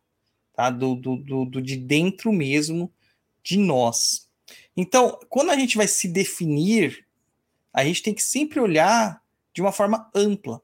tá? 0.53 0.69
Do, 0.69 0.95
do, 0.95 1.17
do, 1.17 1.45
do 1.47 1.63
de 1.63 1.77
dentro 1.77 2.33
mesmo 2.33 2.93
de 3.43 3.57
nós. 3.57 4.29
Então, 4.77 5.19
quando 5.31 5.51
a 5.51 5.57
gente 5.57 5.77
vai 5.77 5.89
se 5.89 6.07
definir, 6.07 7.07
a 7.73 7.83
gente 7.83 8.03
tem 8.03 8.13
que 8.13 8.23
sempre 8.23 8.61
olhar 8.61 9.23
de 9.55 9.63
uma 9.63 9.73
forma 9.73 10.11
ampla. 10.15 10.61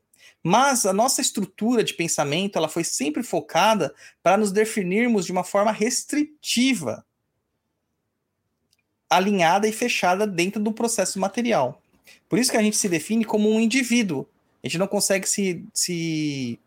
Mas 0.48 0.87
a 0.87 0.92
nossa 0.92 1.20
estrutura 1.20 1.82
de 1.82 1.92
pensamento, 1.92 2.56
ela 2.56 2.68
foi 2.68 2.85
sempre 2.85 3.24
focada 3.24 3.92
para 4.22 4.37
nos 4.37 4.52
definirmos 4.52 5.26
de 5.26 5.32
uma 5.32 5.42
forma 5.42 5.72
restritiva, 5.72 7.04
alinhada 9.11 9.66
e 9.66 9.72
fechada 9.72 10.24
dentro 10.24 10.62
do 10.62 10.70
processo 10.72 11.18
material. 11.18 11.82
Por 12.28 12.38
isso 12.38 12.52
que 12.52 12.56
a 12.56 12.62
gente 12.62 12.76
se 12.76 12.88
define 12.88 13.24
como 13.24 13.50
um 13.50 13.59
indivíduo. 13.59 14.24
A 14.62 14.68
gente 14.68 14.78
não 14.78 14.87
consegue 14.87 15.28
se, 15.28 15.64
se, 15.74 16.61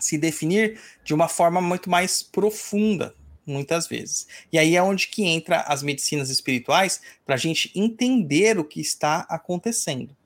se 0.00 0.18
definir 0.18 0.80
de 1.04 1.14
uma 1.14 1.28
forma 1.28 1.60
muito 1.60 1.88
mais 1.88 2.20
profunda, 2.20 3.14
muitas 3.46 3.86
vezes. 3.86 4.26
E 4.52 4.58
aí 4.58 4.74
é 4.74 4.82
onde 4.82 5.06
que 5.06 5.22
entra 5.22 5.60
as 5.60 5.84
medicinas 5.84 6.30
espirituais 6.30 7.00
para 7.24 7.36
a 7.36 7.38
gente 7.38 7.70
entender 7.76 8.58
o 8.58 8.64
que 8.64 8.80
está 8.80 9.20
acontecendo, 9.28 10.16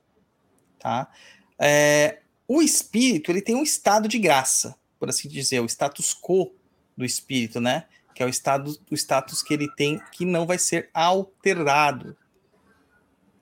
tá? 0.79 1.13
É, 1.59 2.21
o 2.47 2.61
espírito 2.61 3.31
ele 3.31 3.43
tem 3.43 3.55
um 3.55 3.63
estado 3.63 4.09
de 4.09 4.19
graça, 4.19 4.77
por 4.99 5.09
assim 5.09 5.29
dizer, 5.29 5.61
o 5.61 5.67
status 5.67 6.15
quo 6.15 6.53
do 6.97 7.05
espírito, 7.05 7.61
né? 7.61 7.87
Que 8.15 8.23
é 8.23 8.27
o 8.27 8.29
estado, 8.29 8.79
o 8.91 8.95
status 8.95 9.43
que 9.43 9.55
ele 9.55 9.69
tem 9.75 10.01
que 10.13 10.25
não 10.25 10.47
vai 10.47 10.59
ser 10.59 10.91
alterado. 10.93 12.17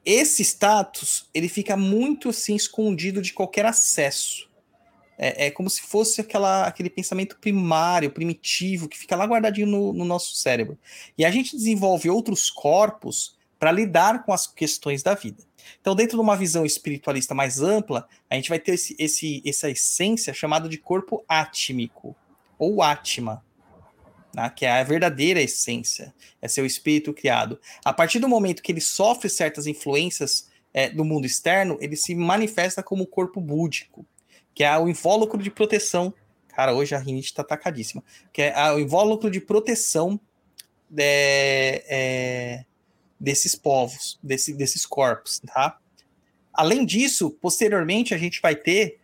Esse 0.04 0.42
status 0.42 1.28
ele 1.32 1.48
fica 1.48 1.76
muito 1.76 2.30
assim 2.30 2.56
escondido 2.56 3.22
de 3.22 3.32
qualquer 3.32 3.66
acesso. 3.66 4.50
É, 5.18 5.46
é 5.46 5.50
como 5.50 5.70
se 5.70 5.82
fosse 5.82 6.20
aquela, 6.20 6.66
aquele 6.66 6.90
pensamento 6.90 7.38
primário, 7.38 8.10
primitivo, 8.10 8.88
que 8.88 8.98
fica 8.98 9.14
lá 9.14 9.24
guardadinho 9.24 9.66
no, 9.66 9.92
no 9.92 10.04
nosso 10.04 10.34
cérebro. 10.34 10.78
E 11.16 11.24
a 11.24 11.30
gente 11.30 11.56
desenvolve 11.56 12.10
outros 12.10 12.50
corpos 12.50 13.36
para 13.62 13.70
lidar 13.70 14.24
com 14.24 14.32
as 14.32 14.44
questões 14.44 15.04
da 15.04 15.14
vida. 15.14 15.44
Então, 15.80 15.94
dentro 15.94 16.16
de 16.16 16.20
uma 16.20 16.36
visão 16.36 16.66
espiritualista 16.66 17.32
mais 17.32 17.60
ampla, 17.60 18.08
a 18.28 18.34
gente 18.34 18.48
vai 18.48 18.58
ter 18.58 18.72
esse, 18.72 18.96
esse, 18.98 19.40
essa 19.46 19.70
essência 19.70 20.34
chamada 20.34 20.68
de 20.68 20.76
corpo 20.76 21.24
átmico, 21.28 22.16
ou 22.58 22.82
átma, 22.82 23.40
né, 24.34 24.50
que 24.50 24.66
é 24.66 24.80
a 24.80 24.82
verdadeira 24.82 25.40
essência, 25.40 26.12
é 26.40 26.48
seu 26.48 26.66
espírito 26.66 27.14
criado. 27.14 27.56
A 27.84 27.92
partir 27.92 28.18
do 28.18 28.28
momento 28.28 28.64
que 28.64 28.72
ele 28.72 28.80
sofre 28.80 29.28
certas 29.28 29.68
influências 29.68 30.50
é, 30.74 30.90
do 30.90 31.04
mundo 31.04 31.24
externo, 31.24 31.78
ele 31.80 31.94
se 31.94 32.16
manifesta 32.16 32.82
como 32.82 33.06
corpo 33.06 33.40
búdico, 33.40 34.04
que 34.52 34.64
é 34.64 34.76
o 34.76 34.88
invólucro 34.88 35.40
de 35.40 35.52
proteção. 35.52 36.12
Cara, 36.48 36.74
hoje 36.74 36.96
a 36.96 36.98
rinite 36.98 37.32
tá 37.32 37.42
atacadíssima. 37.42 38.02
Que 38.32 38.42
é 38.42 38.72
o 38.72 38.80
invólucro 38.80 39.30
de 39.30 39.40
proteção 39.40 40.18
é, 40.98 41.84
é, 41.88 42.64
desses 43.22 43.54
povos, 43.54 44.18
desse, 44.20 44.52
desses 44.52 44.84
corpos, 44.84 45.40
tá? 45.46 45.78
Além 46.52 46.84
disso, 46.84 47.30
posteriormente 47.30 48.12
a 48.12 48.18
gente 48.18 48.42
vai 48.42 48.56
ter 48.56 48.98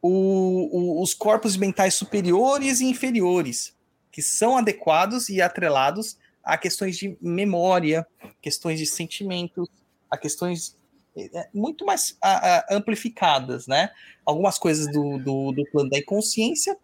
o, 0.00 0.68
o, 0.70 1.02
os 1.02 1.12
corpos 1.12 1.56
mentais 1.56 1.94
superiores 1.94 2.80
e 2.80 2.84
inferiores, 2.84 3.74
que 4.12 4.22
são 4.22 4.56
adequados 4.56 5.28
e 5.28 5.42
atrelados 5.42 6.16
a 6.44 6.56
questões 6.56 6.96
de 6.96 7.18
memória, 7.20 8.06
questões 8.40 8.78
de 8.78 8.86
sentimentos, 8.86 9.68
a 10.08 10.16
questões 10.16 10.76
é, 11.16 11.48
muito 11.52 11.84
mais 11.84 12.16
a, 12.22 12.58
a, 12.58 12.76
amplificadas, 12.76 13.66
né? 13.66 13.90
Algumas 14.24 14.56
coisas 14.56 14.86
do, 14.86 15.18
do, 15.18 15.50
do 15.50 15.64
plano 15.72 15.90
da 15.90 15.98
inconsciência, 15.98 16.76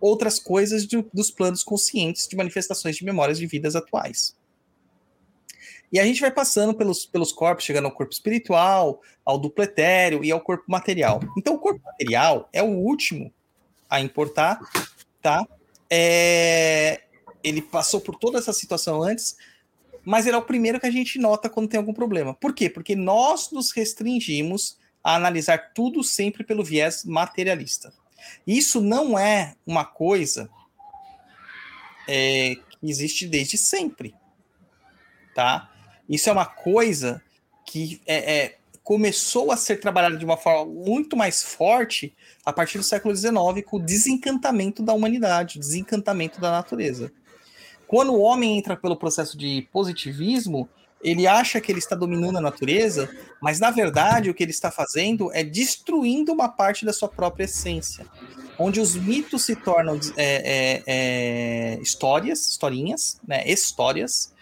outras 0.00 0.38
coisas 0.38 0.86
do, 0.86 1.06
dos 1.12 1.30
planos 1.30 1.62
conscientes 1.62 2.26
de 2.26 2.36
manifestações 2.36 2.96
de 2.96 3.04
memórias 3.04 3.38
de 3.38 3.46
vidas 3.46 3.76
atuais. 3.76 4.37
E 5.92 5.98
a 5.98 6.04
gente 6.04 6.20
vai 6.20 6.30
passando 6.30 6.74
pelos, 6.74 7.06
pelos 7.06 7.32
corpos, 7.32 7.64
chegando 7.64 7.86
ao 7.86 7.92
corpo 7.92 8.12
espiritual, 8.12 9.00
ao 9.24 9.38
duplo 9.38 9.64
etéreo 9.64 10.24
e 10.24 10.30
ao 10.30 10.40
corpo 10.40 10.64
material. 10.68 11.20
Então, 11.36 11.54
o 11.54 11.58
corpo 11.58 11.80
material 11.84 12.48
é 12.52 12.62
o 12.62 12.66
último 12.66 13.32
a 13.88 14.00
importar, 14.00 14.60
tá? 15.22 15.46
É, 15.90 17.02
ele 17.42 17.62
passou 17.62 18.00
por 18.00 18.16
toda 18.16 18.38
essa 18.38 18.52
situação 18.52 19.02
antes, 19.02 19.36
mas 20.04 20.26
ele 20.26 20.36
é 20.36 20.38
o 20.38 20.42
primeiro 20.42 20.78
que 20.78 20.86
a 20.86 20.90
gente 20.90 21.18
nota 21.18 21.48
quando 21.48 21.68
tem 21.68 21.78
algum 21.78 21.94
problema. 21.94 22.34
Por 22.34 22.54
quê? 22.54 22.68
Porque 22.68 22.94
nós 22.94 23.50
nos 23.50 23.70
restringimos 23.70 24.78
a 25.02 25.14
analisar 25.14 25.72
tudo 25.72 26.02
sempre 26.04 26.44
pelo 26.44 26.64
viés 26.64 27.04
materialista. 27.04 27.92
Isso 28.46 28.80
não 28.80 29.18
é 29.18 29.54
uma 29.66 29.84
coisa 29.84 30.50
é, 32.06 32.56
que 32.56 32.90
existe 32.90 33.26
desde 33.26 33.56
sempre, 33.56 34.14
tá? 35.34 35.70
Isso 36.08 36.28
é 36.28 36.32
uma 36.32 36.46
coisa 36.46 37.22
que 37.66 38.00
é, 38.06 38.36
é, 38.36 38.56
começou 38.82 39.52
a 39.52 39.56
ser 39.56 39.76
trabalhada 39.76 40.16
de 40.16 40.24
uma 40.24 40.36
forma 40.38 40.64
muito 40.64 41.16
mais 41.16 41.42
forte 41.42 42.14
a 42.44 42.52
partir 42.52 42.78
do 42.78 42.84
século 42.84 43.14
XIX, 43.14 43.34
com 43.66 43.76
o 43.76 43.82
desencantamento 43.82 44.82
da 44.82 44.94
humanidade, 44.94 45.58
o 45.58 45.60
desencantamento 45.60 46.40
da 46.40 46.50
natureza. 46.50 47.12
Quando 47.86 48.12
o 48.12 48.20
homem 48.20 48.56
entra 48.56 48.76
pelo 48.76 48.96
processo 48.96 49.36
de 49.36 49.68
positivismo, 49.70 50.68
ele 51.02 51.26
acha 51.26 51.60
que 51.60 51.70
ele 51.70 51.78
está 51.78 51.94
dominando 51.94 52.38
a 52.38 52.40
natureza, 52.40 53.08
mas 53.40 53.60
na 53.60 53.70
verdade 53.70 54.30
o 54.30 54.34
que 54.34 54.42
ele 54.42 54.50
está 54.50 54.70
fazendo 54.70 55.30
é 55.32 55.44
destruindo 55.44 56.32
uma 56.32 56.48
parte 56.48 56.84
da 56.84 56.92
sua 56.92 57.08
própria 57.08 57.44
essência. 57.44 58.06
Onde 58.58 58.80
os 58.80 58.96
mitos 58.96 59.44
se 59.44 59.54
tornam 59.54 60.00
é, 60.16 60.24
é, 60.24 60.82
é, 60.86 61.78
histórias, 61.80 62.48
historinhas, 62.48 63.20
né, 63.26 63.46
histórias, 63.46 64.32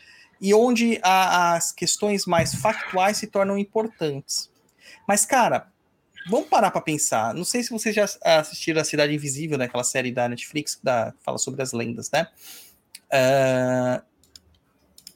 e 0.40 0.52
onde 0.54 0.98
a, 1.02 1.54
as 1.54 1.72
questões 1.72 2.26
mais 2.26 2.54
factuais 2.54 3.16
se 3.16 3.26
tornam 3.26 3.58
importantes. 3.58 4.50
Mas, 5.06 5.24
cara, 5.24 5.72
vamos 6.28 6.48
parar 6.48 6.70
para 6.70 6.80
pensar. 6.80 7.34
Não 7.34 7.44
sei 7.44 7.62
se 7.62 7.70
vocês 7.70 7.94
já 7.94 8.04
assistiram 8.22 8.80
a 8.80 8.84
Cidade 8.84 9.14
Invisível, 9.14 9.56
né, 9.56 9.66
aquela 9.66 9.84
série 9.84 10.12
da 10.12 10.28
Netflix 10.28 10.74
que, 10.74 10.82
fala 11.20 11.38
sobre 11.38 11.62
as 11.62 11.72
lendas, 11.72 12.10
né? 12.10 12.28
Uh, 13.06 14.04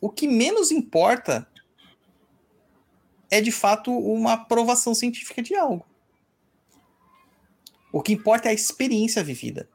o 0.00 0.08
que 0.08 0.26
menos 0.26 0.70
importa 0.70 1.46
é 3.30 3.40
de 3.40 3.52
fato 3.52 3.92
uma 3.92 4.34
aprovação 4.34 4.94
científica 4.94 5.42
de 5.42 5.54
algo. 5.54 5.86
O 7.92 8.00
que 8.00 8.12
importa 8.12 8.48
é 8.48 8.50
a 8.50 8.54
experiência 8.54 9.22
vivida. 9.22 9.68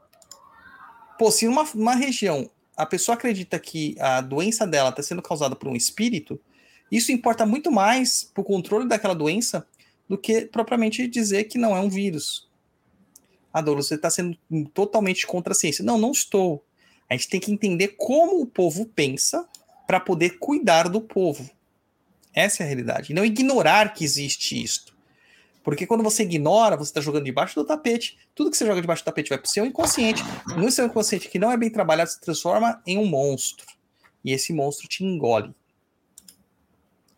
Pô, 1.18 1.32
se 1.32 1.46
numa, 1.46 1.66
numa 1.74 1.96
região 1.96 2.50
a 2.76 2.86
pessoa 2.86 3.16
acredita 3.16 3.60
que 3.60 3.96
a 4.00 4.22
doença 4.22 4.66
dela 4.66 4.90
está 4.90 5.02
sendo 5.02 5.22
causada 5.22 5.56
por 5.56 5.70
um 5.70 5.76
espírito, 5.76 6.40
isso 6.92 7.12
importa 7.12 7.46
muito 7.46 7.72
mais 7.72 8.24
para 8.24 8.42
o 8.42 8.46
controle 8.46 8.88
daquela 8.88 9.16
doença 9.16 9.66
do 10.08 10.18
que 10.18 10.42
propriamente 10.42 11.08
dizer 11.08 11.46
que 11.46 11.58
não 11.58 11.76
é 11.76 11.80
um 11.80 11.90
vírus. 11.90 12.48
Ah, 13.54 13.62
você 13.62 13.96
está 13.96 14.10
sendo 14.10 14.38
totalmente 14.74 15.26
contra 15.26 15.54
a 15.54 15.56
ciência. 15.56 15.84
Não, 15.84 15.98
não 15.98 16.12
estou. 16.12 16.64
A 17.10 17.16
gente 17.16 17.30
tem 17.30 17.40
que 17.40 17.52
entender 17.52 17.96
como 17.98 18.42
o 18.42 18.46
povo 18.46 18.86
pensa 18.86 19.48
para 19.88 20.00
poder 20.00 20.38
cuidar 20.40 20.90
do 20.90 21.00
povo. 21.00 21.50
Essa 22.34 22.64
é 22.64 22.66
a 22.66 22.68
realidade. 22.68 23.12
E 23.12 23.16
não 23.16 23.24
ignorar 23.24 23.94
que 23.94 24.04
existe 24.04 24.62
isto. 24.62 24.95
Porque 25.66 25.88
quando 25.88 26.04
você 26.04 26.22
ignora, 26.22 26.78
você 26.78 26.92
está 26.92 27.02
jogando 27.02 27.26
debaixo 27.26 27.56
do 27.56 27.66
tapete. 27.66 28.20
Tudo 28.36 28.52
que 28.52 28.56
você 28.56 28.68
joga 28.68 28.80
debaixo 28.80 29.02
do 29.02 29.06
tapete 29.06 29.30
vai 29.30 29.40
para 29.40 29.48
o 29.48 29.50
seu 29.50 29.66
inconsciente. 29.66 30.22
No 30.56 30.70
seu 30.70 30.86
inconsciente, 30.86 31.28
que 31.28 31.40
não 31.40 31.52
é 31.52 31.58
bem 31.58 31.72
trabalhado, 31.72 32.12
se 32.12 32.22
transforma 32.22 32.84
em 32.86 33.00
um 33.00 33.06
monstro. 33.08 33.66
E 34.24 34.32
esse 34.32 34.54
monstro 34.54 34.88
te 34.88 35.04
engole. 35.04 35.56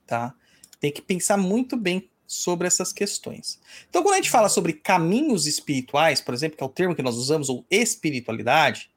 Tá? 0.08 0.34
Tem 0.80 0.94
que 0.94 1.02
pensar 1.02 1.36
muito 1.36 1.76
bem 1.76 2.10
sobre 2.26 2.68
essas 2.68 2.94
questões. 2.94 3.60
Então, 3.90 4.02
quando 4.02 4.14
a 4.14 4.18
gente 4.18 4.30
fala 4.30 4.48
sobre 4.48 4.72
caminhos 4.72 5.46
espirituais, 5.46 6.22
por 6.22 6.34
exemplo, 6.34 6.58
que 6.58 6.64
é 6.64 6.66
o 6.66 6.70
termo 6.70 6.96
que 6.96 7.02
nós 7.02 7.18
usamos, 7.18 7.50
ou 7.50 7.66
espiritualidade, 7.70 8.90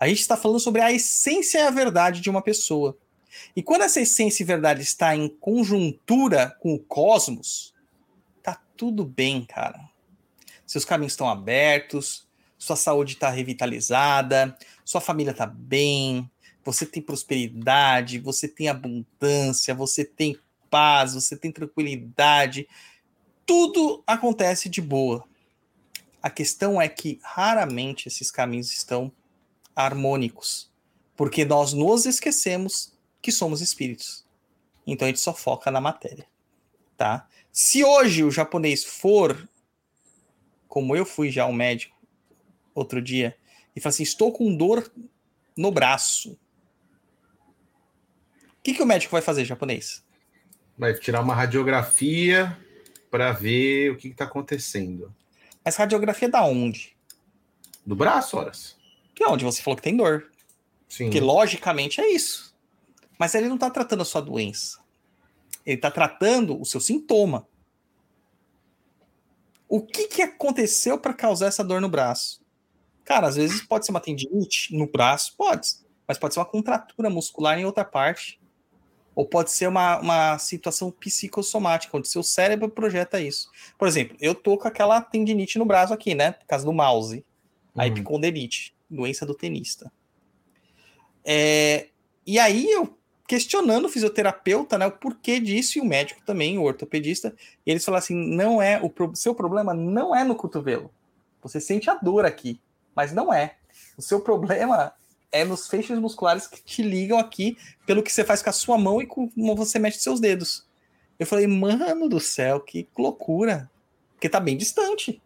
a 0.00 0.08
gente 0.08 0.20
está 0.20 0.34
falando 0.34 0.60
sobre 0.60 0.80
a 0.80 0.90
essência 0.90 1.58
e 1.58 1.62
a 1.62 1.70
verdade 1.70 2.22
de 2.22 2.30
uma 2.30 2.40
pessoa. 2.40 2.96
E 3.54 3.62
quando 3.62 3.82
essa 3.82 4.00
essência 4.00 4.42
e 4.42 4.46
verdade 4.46 4.80
está 4.80 5.14
em 5.14 5.28
conjuntura 5.28 6.56
com 6.58 6.74
o 6.74 6.78
cosmos, 6.78 7.73
tudo 8.84 9.02
bem, 9.02 9.46
cara. 9.46 9.88
Seus 10.66 10.84
caminhos 10.84 11.14
estão 11.14 11.26
abertos, 11.26 12.28
sua 12.58 12.76
saúde 12.76 13.14
está 13.14 13.30
revitalizada, 13.30 14.54
sua 14.84 15.00
família 15.00 15.30
está 15.30 15.46
bem, 15.46 16.30
você 16.62 16.84
tem 16.84 17.02
prosperidade, 17.02 18.18
você 18.18 18.46
tem 18.46 18.68
abundância, 18.68 19.74
você 19.74 20.04
tem 20.04 20.38
paz, 20.68 21.14
você 21.14 21.34
tem 21.34 21.50
tranquilidade. 21.50 22.68
Tudo 23.46 24.04
acontece 24.06 24.68
de 24.68 24.82
boa. 24.82 25.24
A 26.22 26.28
questão 26.28 26.78
é 26.78 26.86
que 26.86 27.18
raramente 27.22 28.08
esses 28.08 28.30
caminhos 28.30 28.70
estão 28.70 29.10
harmônicos, 29.74 30.70
porque 31.16 31.42
nós 31.42 31.72
nos 31.72 32.04
esquecemos 32.04 32.92
que 33.22 33.32
somos 33.32 33.62
espíritos. 33.62 34.26
Então 34.86 35.06
a 35.06 35.08
gente 35.08 35.20
só 35.20 35.32
foca 35.32 35.70
na 35.70 35.80
matéria, 35.80 36.26
tá? 36.98 37.26
Se 37.56 37.84
hoje 37.84 38.24
o 38.24 38.32
japonês 38.32 38.84
for 38.84 39.48
como 40.66 40.96
eu 40.96 41.06
fui 41.06 41.30
já 41.30 41.46
um 41.46 41.52
médico 41.52 41.96
outro 42.74 43.00
dia 43.00 43.38
e 43.76 43.80
fala 43.80 43.90
assim, 43.90 44.02
estou 44.02 44.32
com 44.32 44.56
dor 44.56 44.92
no 45.56 45.70
braço. 45.70 46.32
O 46.32 46.38
que, 48.60 48.74
que 48.74 48.82
o 48.82 48.86
médico 48.86 49.12
vai 49.12 49.22
fazer, 49.22 49.44
japonês? 49.44 50.04
Vai 50.76 50.94
tirar 50.94 51.20
uma 51.20 51.32
radiografia 51.32 52.58
para 53.08 53.30
ver 53.30 53.92
o 53.92 53.96
que 53.96 54.08
está 54.08 54.24
acontecendo. 54.24 55.14
Mas 55.64 55.76
radiografia 55.76 56.28
da 56.28 56.42
onde? 56.42 56.96
Do 57.86 57.94
braço, 57.94 58.36
horas. 58.36 58.76
Que 59.14 59.22
é 59.22 59.28
onde 59.28 59.44
você 59.44 59.62
falou 59.62 59.76
que 59.76 59.82
tem 59.82 59.96
dor. 59.96 60.28
Sim. 60.88 61.04
Porque 61.04 61.20
logicamente 61.20 62.00
é 62.00 62.10
isso. 62.10 62.52
Mas 63.16 63.32
ele 63.32 63.46
não 63.46 63.54
está 63.54 63.70
tratando 63.70 64.02
a 64.02 64.04
sua 64.04 64.20
doença. 64.20 64.82
Ele 65.64 65.76
está 65.76 65.90
tratando 65.90 66.60
o 66.60 66.64
seu 66.64 66.80
sintoma. 66.80 67.46
O 69.68 69.80
que, 69.80 70.06
que 70.06 70.22
aconteceu 70.22 70.98
para 70.98 71.14
causar 71.14 71.46
essa 71.46 71.64
dor 71.64 71.80
no 71.80 71.88
braço? 71.88 72.42
Cara, 73.04 73.26
às 73.26 73.36
vezes 73.36 73.62
pode 73.62 73.84
ser 73.84 73.90
uma 73.92 74.00
tendinite 74.00 74.74
no 74.76 74.86
braço, 74.86 75.34
pode. 75.36 75.68
Mas 76.06 76.18
pode 76.18 76.34
ser 76.34 76.40
uma 76.40 76.46
contratura 76.46 77.10
muscular 77.10 77.58
em 77.58 77.64
outra 77.64 77.84
parte. 77.84 78.40
Ou 79.14 79.26
pode 79.26 79.52
ser 79.52 79.68
uma, 79.68 79.98
uma 80.00 80.38
situação 80.38 80.90
psicossomática, 80.90 81.96
onde 81.96 82.08
seu 82.08 82.22
cérebro 82.22 82.68
projeta 82.68 83.20
isso. 83.20 83.48
Por 83.78 83.86
exemplo, 83.86 84.16
eu 84.20 84.34
tô 84.34 84.58
com 84.58 84.66
aquela 84.66 85.00
tendinite 85.00 85.58
no 85.58 85.64
braço 85.64 85.94
aqui, 85.94 86.14
né? 86.14 86.32
Por 86.32 86.46
causa 86.46 86.64
do 86.64 86.72
mouse. 86.72 87.24
A 87.76 87.82
uhum. 87.82 87.88
doença 88.90 89.24
do 89.24 89.34
tenista. 89.34 89.90
É, 91.24 91.88
e 92.26 92.38
aí 92.38 92.70
eu 92.70 92.98
questionando 93.26 93.86
o 93.86 93.88
fisioterapeuta, 93.88 94.76
né, 94.76 94.86
o 94.86 94.92
porquê 94.92 95.40
disso, 95.40 95.78
e 95.78 95.80
o 95.80 95.84
médico 95.84 96.20
também, 96.24 96.58
o 96.58 96.62
ortopedista, 96.62 97.34
e 97.64 97.70
eles 97.70 97.84
falaram 97.84 98.02
assim, 98.02 98.14
não 98.14 98.60
é, 98.60 98.80
o 98.82 98.90
pro, 98.90 99.14
seu 99.16 99.34
problema 99.34 99.72
não 99.72 100.14
é 100.14 100.24
no 100.24 100.34
cotovelo, 100.34 100.90
você 101.42 101.60
sente 101.60 101.88
a 101.88 101.94
dor 101.94 102.24
aqui, 102.24 102.60
mas 102.94 103.12
não 103.12 103.32
é, 103.32 103.56
o 103.96 104.02
seu 104.02 104.20
problema 104.20 104.92
é 105.32 105.44
nos 105.44 105.66
feixes 105.66 105.98
musculares 105.98 106.46
que 106.46 106.62
te 106.62 106.82
ligam 106.82 107.18
aqui, 107.18 107.56
pelo 107.86 108.02
que 108.02 108.12
você 108.12 108.22
faz 108.22 108.42
com 108.42 108.50
a 108.50 108.52
sua 108.52 108.78
mão 108.78 109.02
e 109.02 109.06
como 109.06 109.56
você 109.56 109.78
mexe 109.78 109.98
seus 109.98 110.20
dedos. 110.20 110.64
Eu 111.18 111.26
falei, 111.26 111.46
mano 111.46 112.08
do 112.08 112.20
céu, 112.20 112.60
que 112.60 112.88
loucura, 112.96 113.70
porque 114.12 114.28
tá 114.28 114.38
bem 114.38 114.56
distante, 114.56 115.20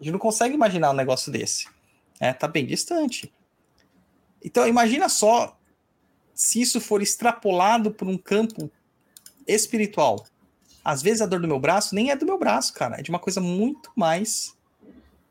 a 0.00 0.02
gente 0.02 0.12
não 0.12 0.18
consegue 0.18 0.54
imaginar 0.54 0.90
um 0.90 0.94
negócio 0.94 1.30
desse, 1.30 1.66
é, 2.18 2.32
tá 2.32 2.48
bem 2.48 2.66
distante. 2.66 3.32
Então, 4.42 4.66
imagina 4.66 5.08
só 5.08 5.55
se 6.36 6.60
isso 6.60 6.80
for 6.82 7.00
extrapolado 7.00 7.90
por 7.90 8.06
um 8.06 8.18
campo 8.18 8.70
espiritual, 9.48 10.26
às 10.84 11.02
vezes 11.02 11.22
a 11.22 11.26
dor 11.26 11.40
do 11.40 11.48
meu 11.48 11.58
braço 11.58 11.94
nem 11.94 12.10
é 12.10 12.16
do 12.16 12.26
meu 12.26 12.38
braço, 12.38 12.74
cara, 12.74 13.00
é 13.00 13.02
de 13.02 13.08
uma 13.08 13.18
coisa 13.18 13.40
muito 13.40 13.90
mais 13.96 14.54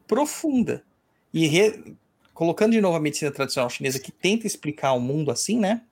profunda. 0.08 0.84
E 1.32 1.46
re... 1.46 1.96
colocando 2.34 2.72
de 2.72 2.82
novo 2.82 2.98
a 2.98 3.00
medicina 3.00 3.32
tradicional 3.32 3.70
chinesa 3.70 4.00
que 4.00 4.12
tenta 4.12 4.48
explicar 4.48 4.94
o 4.94 5.00
mundo 5.00 5.30
assim, 5.30 5.60
né? 5.60 5.84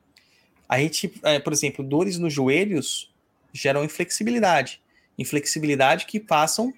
A 0.67 0.79
gente, 0.79 1.13
é, 1.21 1.37
por 1.37 1.53
exemplo, 1.53 1.85
dores 1.85 2.17
nos 2.17 2.33
joelhos 2.33 3.13
geram 3.53 3.83
inflexibilidade. 3.83 4.81
Inflexibilidade 5.17 6.07
que 6.07 6.19
passam 6.19 6.73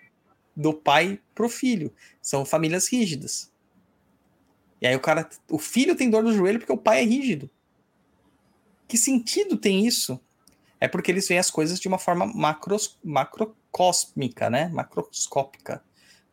do 0.54 0.74
pai 0.74 1.20
pro 1.34 1.48
filho. 1.48 1.94
São 2.22 2.44
famílias 2.44 2.92
rígidas. 2.92 3.50
E 4.82 4.88
aí 4.88 4.96
o 4.96 5.00
cara, 5.00 5.30
o 5.50 5.58
filho 5.58 5.96
tem 5.96 6.10
dor 6.10 6.22
no 6.22 6.34
joelho 6.34 6.60
porque 6.60 6.74
o 6.74 6.78
pai 6.78 7.02
é 7.02 7.06
rígido. 7.06 7.50
Que 8.88 8.98
sentido 8.98 9.58
tem 9.58 9.86
isso? 9.86 10.20
É 10.80 10.88
porque 10.88 11.12
eles 11.12 11.28
veem 11.28 11.40
as 11.40 11.50
coisas 11.50 11.80
de 11.80 11.88
uma 11.88 11.98
forma 11.98 12.26
macros, 12.26 12.98
macrocósmica, 13.04 14.50
né? 14.50 14.70
Macroscópica. 14.70 15.84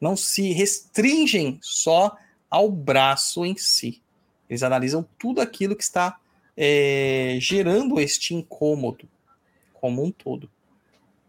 Não 0.01 0.17
se 0.17 0.53
restringem 0.53 1.59
só 1.63 2.17
ao 2.51 2.71
braço 2.71 3.45
em 3.47 3.57
si. 3.57 4.03
Eles 4.49 4.63
analisam 4.63 5.09
tudo 5.19 5.41
aquilo 5.41 5.77
que 5.77 5.83
está 5.83 6.19
é, 6.57 7.39
gerando 7.41 7.99
este 7.99 8.35
incômodo 8.35 9.09
como 9.73 10.05
um 10.05 10.11
todo, 10.11 10.51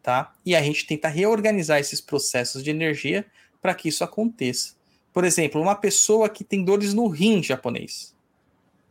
tá? 0.01 0.33
E 0.45 0.55
a 0.55 0.61
gente 0.61 0.85
tenta 0.85 1.07
reorganizar 1.07 1.79
esses 1.79 2.01
processos 2.01 2.63
de 2.63 2.69
energia 2.69 3.25
para 3.61 3.73
que 3.73 3.87
isso 3.87 4.03
aconteça. 4.03 4.75
Por 5.13 5.23
exemplo, 5.23 5.61
uma 5.61 5.75
pessoa 5.75 6.27
que 6.27 6.43
tem 6.43 6.63
dores 6.63 6.93
no 6.93 7.07
rim 7.07 7.41
japonês 7.41 8.12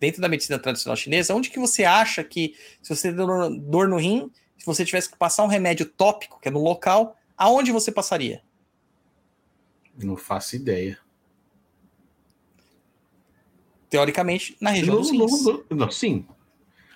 dentro 0.03 0.21
da 0.21 0.29
medicina 0.29 0.59
tradicional 0.59 0.97
chinesa, 0.97 1.33
onde 1.33 1.49
que 1.49 1.61
você 1.61 1.85
acha 1.85 2.25
que, 2.25 2.57
se 2.83 2.93
você 2.93 3.13
tem 3.13 3.25
dor 3.61 3.87
no 3.87 3.97
rim, 3.97 4.29
se 4.59 4.67
você 4.67 4.85
tivesse 4.85 5.09
que 5.09 5.17
passar 5.17 5.45
um 5.45 5.47
remédio 5.47 5.87
tópico, 5.87 6.41
que 6.41 6.49
é 6.49 6.51
no 6.51 6.61
local, 6.61 7.17
aonde 7.39 7.71
você 7.71 7.93
passaria? 7.93 8.43
Não 9.97 10.17
faço 10.17 10.57
ideia. 10.57 10.99
Teoricamente, 13.89 14.57
na 14.61 14.71
região 14.71 14.97
no, 14.97 15.03
dos 15.03 15.45
no, 15.45 15.65
não, 15.71 15.89
sim. 15.89 16.27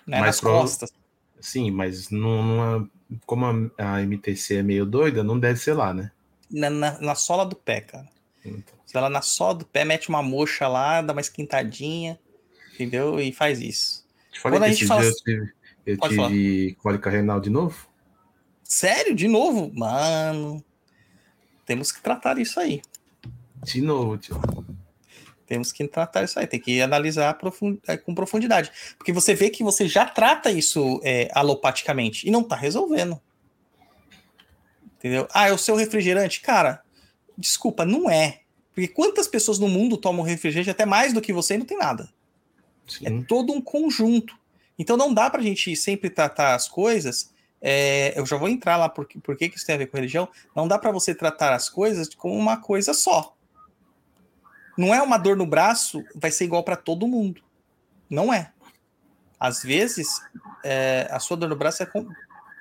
Né, 0.04 0.20
nas 0.20 0.40
pro... 0.40 0.50
costas. 0.50 0.92
Sim, 1.40 1.70
mas 1.70 2.10
não, 2.10 2.90
como 3.24 3.70
a, 3.78 3.98
a, 3.98 4.02
MTC 4.02 4.56
é 4.56 4.62
meio 4.64 4.84
doida, 4.84 5.22
não 5.22 5.38
deve 5.38 5.60
ser 5.60 5.74
lá, 5.74 5.94
né? 5.94 6.10
Na, 6.50 6.70
na, 6.70 6.98
na 6.98 7.14
sola 7.14 7.46
do 7.46 7.54
pé, 7.54 7.82
cara. 7.82 8.08
Então. 8.44 8.74
Se 8.84 8.96
ela 8.96 9.08
na 9.08 9.22
sola 9.22 9.54
do 9.54 9.64
pé 9.64 9.84
mete 9.84 10.08
uma 10.08 10.24
mocha 10.24 10.66
lá, 10.66 11.00
dá 11.02 11.12
uma 11.12 11.20
esquentadinha 11.20 12.18
entendeu? 12.76 13.20
E 13.20 13.32
faz 13.32 13.60
isso. 13.60 14.04
Te 14.30 14.40
falei 14.40 14.58
Quando 14.58 14.68
a 14.68 14.72
gente 14.72 14.86
fala... 14.86 15.04
eu, 15.04 15.14
tive, 15.14 15.52
Eu 15.86 15.96
Pode 15.98 16.14
tive 16.14 16.74
cólica 16.74 17.10
renal 17.10 17.40
de 17.40 17.50
novo. 17.50 17.88
Sério? 18.62 19.14
De 19.14 19.28
novo? 19.28 19.70
Mano. 19.74 20.64
Temos 21.64 21.90
que 21.90 22.02
tratar 22.02 22.38
isso 22.38 22.60
aí. 22.60 22.82
De 23.62 23.80
novo, 23.80 24.18
tio. 24.18 24.40
Temos 25.46 25.70
que 25.72 25.86
tratar 25.86 26.24
isso 26.24 26.38
aí. 26.38 26.46
Tem 26.46 26.60
que 26.60 26.82
analisar 26.82 27.32
profund- 27.34 27.78
é, 27.86 27.96
com 27.96 28.14
profundidade. 28.14 28.70
Porque 28.98 29.12
você 29.12 29.34
vê 29.34 29.48
que 29.48 29.62
você 29.62 29.86
já 29.86 30.04
trata 30.04 30.50
isso 30.50 31.00
é, 31.04 31.30
alopaticamente 31.32 32.26
e 32.26 32.30
não 32.30 32.42
tá 32.42 32.56
resolvendo. 32.56 33.20
Entendeu? 34.98 35.28
Ah, 35.32 35.48
é 35.48 35.52
o 35.52 35.58
seu 35.58 35.76
refrigerante? 35.76 36.40
Cara, 36.40 36.82
desculpa, 37.38 37.84
não 37.84 38.10
é. 38.10 38.40
Porque 38.74 38.88
quantas 38.88 39.28
pessoas 39.28 39.58
no 39.58 39.68
mundo 39.68 39.96
tomam 39.96 40.24
refrigerante 40.24 40.70
até 40.70 40.84
mais 40.84 41.12
do 41.12 41.20
que 41.20 41.32
você 41.32 41.54
e 41.54 41.58
não 41.58 41.66
tem 41.66 41.78
nada? 41.78 42.12
É 43.02 43.08
Sim. 43.08 43.22
todo 43.22 43.52
um 43.52 43.60
conjunto. 43.60 44.36
Então 44.78 44.96
não 44.96 45.12
dá 45.12 45.28
pra 45.30 45.42
gente 45.42 45.74
sempre 45.76 46.10
tratar 46.10 46.54
as 46.54 46.68
coisas. 46.68 47.32
é, 47.60 48.12
eu 48.18 48.24
já 48.26 48.36
vou 48.36 48.48
entrar 48.48 48.76
lá 48.76 48.88
por, 48.88 49.06
por 49.22 49.36
que 49.36 49.48
que 49.48 49.56
isso 49.56 49.66
tem 49.66 49.74
a 49.74 49.78
ver 49.78 49.86
com 49.86 49.96
religião. 49.96 50.28
Não 50.54 50.68
dá 50.68 50.78
pra 50.78 50.90
você 50.92 51.14
tratar 51.14 51.52
as 51.54 51.68
coisas 51.68 52.14
como 52.14 52.34
uma 52.34 52.58
coisa 52.58 52.92
só. 52.94 53.34
Não 54.76 54.94
é 54.94 55.00
uma 55.02 55.16
dor 55.18 55.36
no 55.36 55.46
braço, 55.46 56.04
vai 56.14 56.30
ser 56.30 56.44
igual 56.44 56.62
pra 56.62 56.76
todo 56.76 57.08
mundo. 57.08 57.42
Não 58.10 58.32
é. 58.32 58.52
Às 59.40 59.62
vezes, 59.62 60.06
é, 60.64 61.08
a 61.10 61.18
sua 61.18 61.36
dor 61.36 61.48
no 61.48 61.56
braço 61.56 61.82
é, 61.82 61.86
com- 61.86 62.06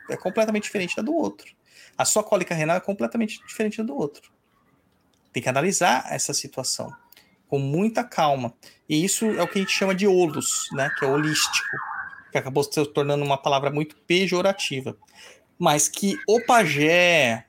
é 0.10 0.16
completamente 0.18 0.64
diferente 0.64 0.96
da 0.96 1.02
do 1.04 1.14
outro. 1.14 1.54
A 1.98 2.06
sua 2.06 2.24
cólica 2.24 2.56
renal 2.56 2.78
é 2.78 2.82
completamente 2.82 3.46
diferente 3.46 3.78
da 3.78 3.84
do 3.84 3.96
outro. 3.96 4.32
Tem 5.34 5.44
que 5.44 5.50
analisar 5.50 6.06
essa 6.12 6.34
situação 6.34 6.94
com 7.48 7.60
muita 7.60 8.04
calma. 8.04 8.54
E 8.88 9.04
isso 9.04 9.26
é 9.26 9.42
o 9.42 9.48
que 9.48 9.60
a 9.60 9.62
gente 9.62 9.74
chama 9.74 9.96
de 9.96 10.06
olos, 10.08 10.68
né? 10.74 10.92
Que 10.98 11.06
é 11.06 11.08
holístico, 11.08 11.78
que 12.32 12.38
acabou 12.38 12.64
se 12.64 12.86
tornando 12.88 13.24
uma 13.24 13.38
palavra 13.38 13.72
muito 13.72 13.96
pejorativa. 14.08 14.96
Mas 15.58 15.88
que 15.88 16.18
o 16.28 16.40
pajé, 16.46 17.46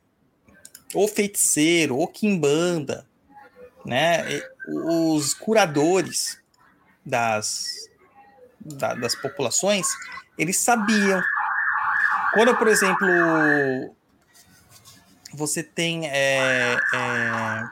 o 0.94 1.06
feiticeiro, 1.08 1.98
o 1.98 2.06
quimbanda, 2.06 3.06
né? 3.84 4.24
Os 4.68 5.34
curadores 5.34 6.40
das, 7.04 7.66
da- 8.60 8.94
das 8.94 9.14
populações, 9.14 9.86
eles 10.38 10.58
sabiam. 10.58 11.22
Quando, 12.32 12.56
por 12.56 12.68
exemplo, 12.68 13.06
você 15.32 15.62
tem 15.62 16.08
é, 16.08 16.76
é, 16.94 17.68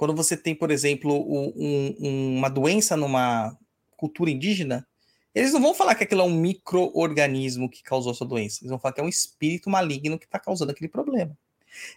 quando 0.00 0.16
você 0.16 0.34
tem, 0.34 0.54
por 0.54 0.70
exemplo, 0.70 1.14
um- 1.14 1.52
um- 2.00 2.38
uma 2.38 2.48
doença 2.48 2.96
numa 2.96 3.54
cultura 3.98 4.30
indígena, 4.30 4.88
eles 5.34 5.52
não 5.52 5.60
vão 5.60 5.74
falar 5.74 5.94
que 5.94 6.04
aquilo 6.04 6.22
é 6.22 6.24
um 6.24 6.34
micro-organismo 6.34 7.68
que 7.68 7.82
causou 7.82 8.10
essa 8.10 8.24
doença. 8.24 8.60
Eles 8.62 8.70
vão 8.70 8.78
falar 8.78 8.94
que 8.94 9.00
é 9.02 9.04
um 9.04 9.10
espírito 9.10 9.68
maligno 9.68 10.18
que 10.18 10.24
está 10.24 10.38
causando 10.38 10.72
aquele 10.72 10.88
problema. 10.88 11.36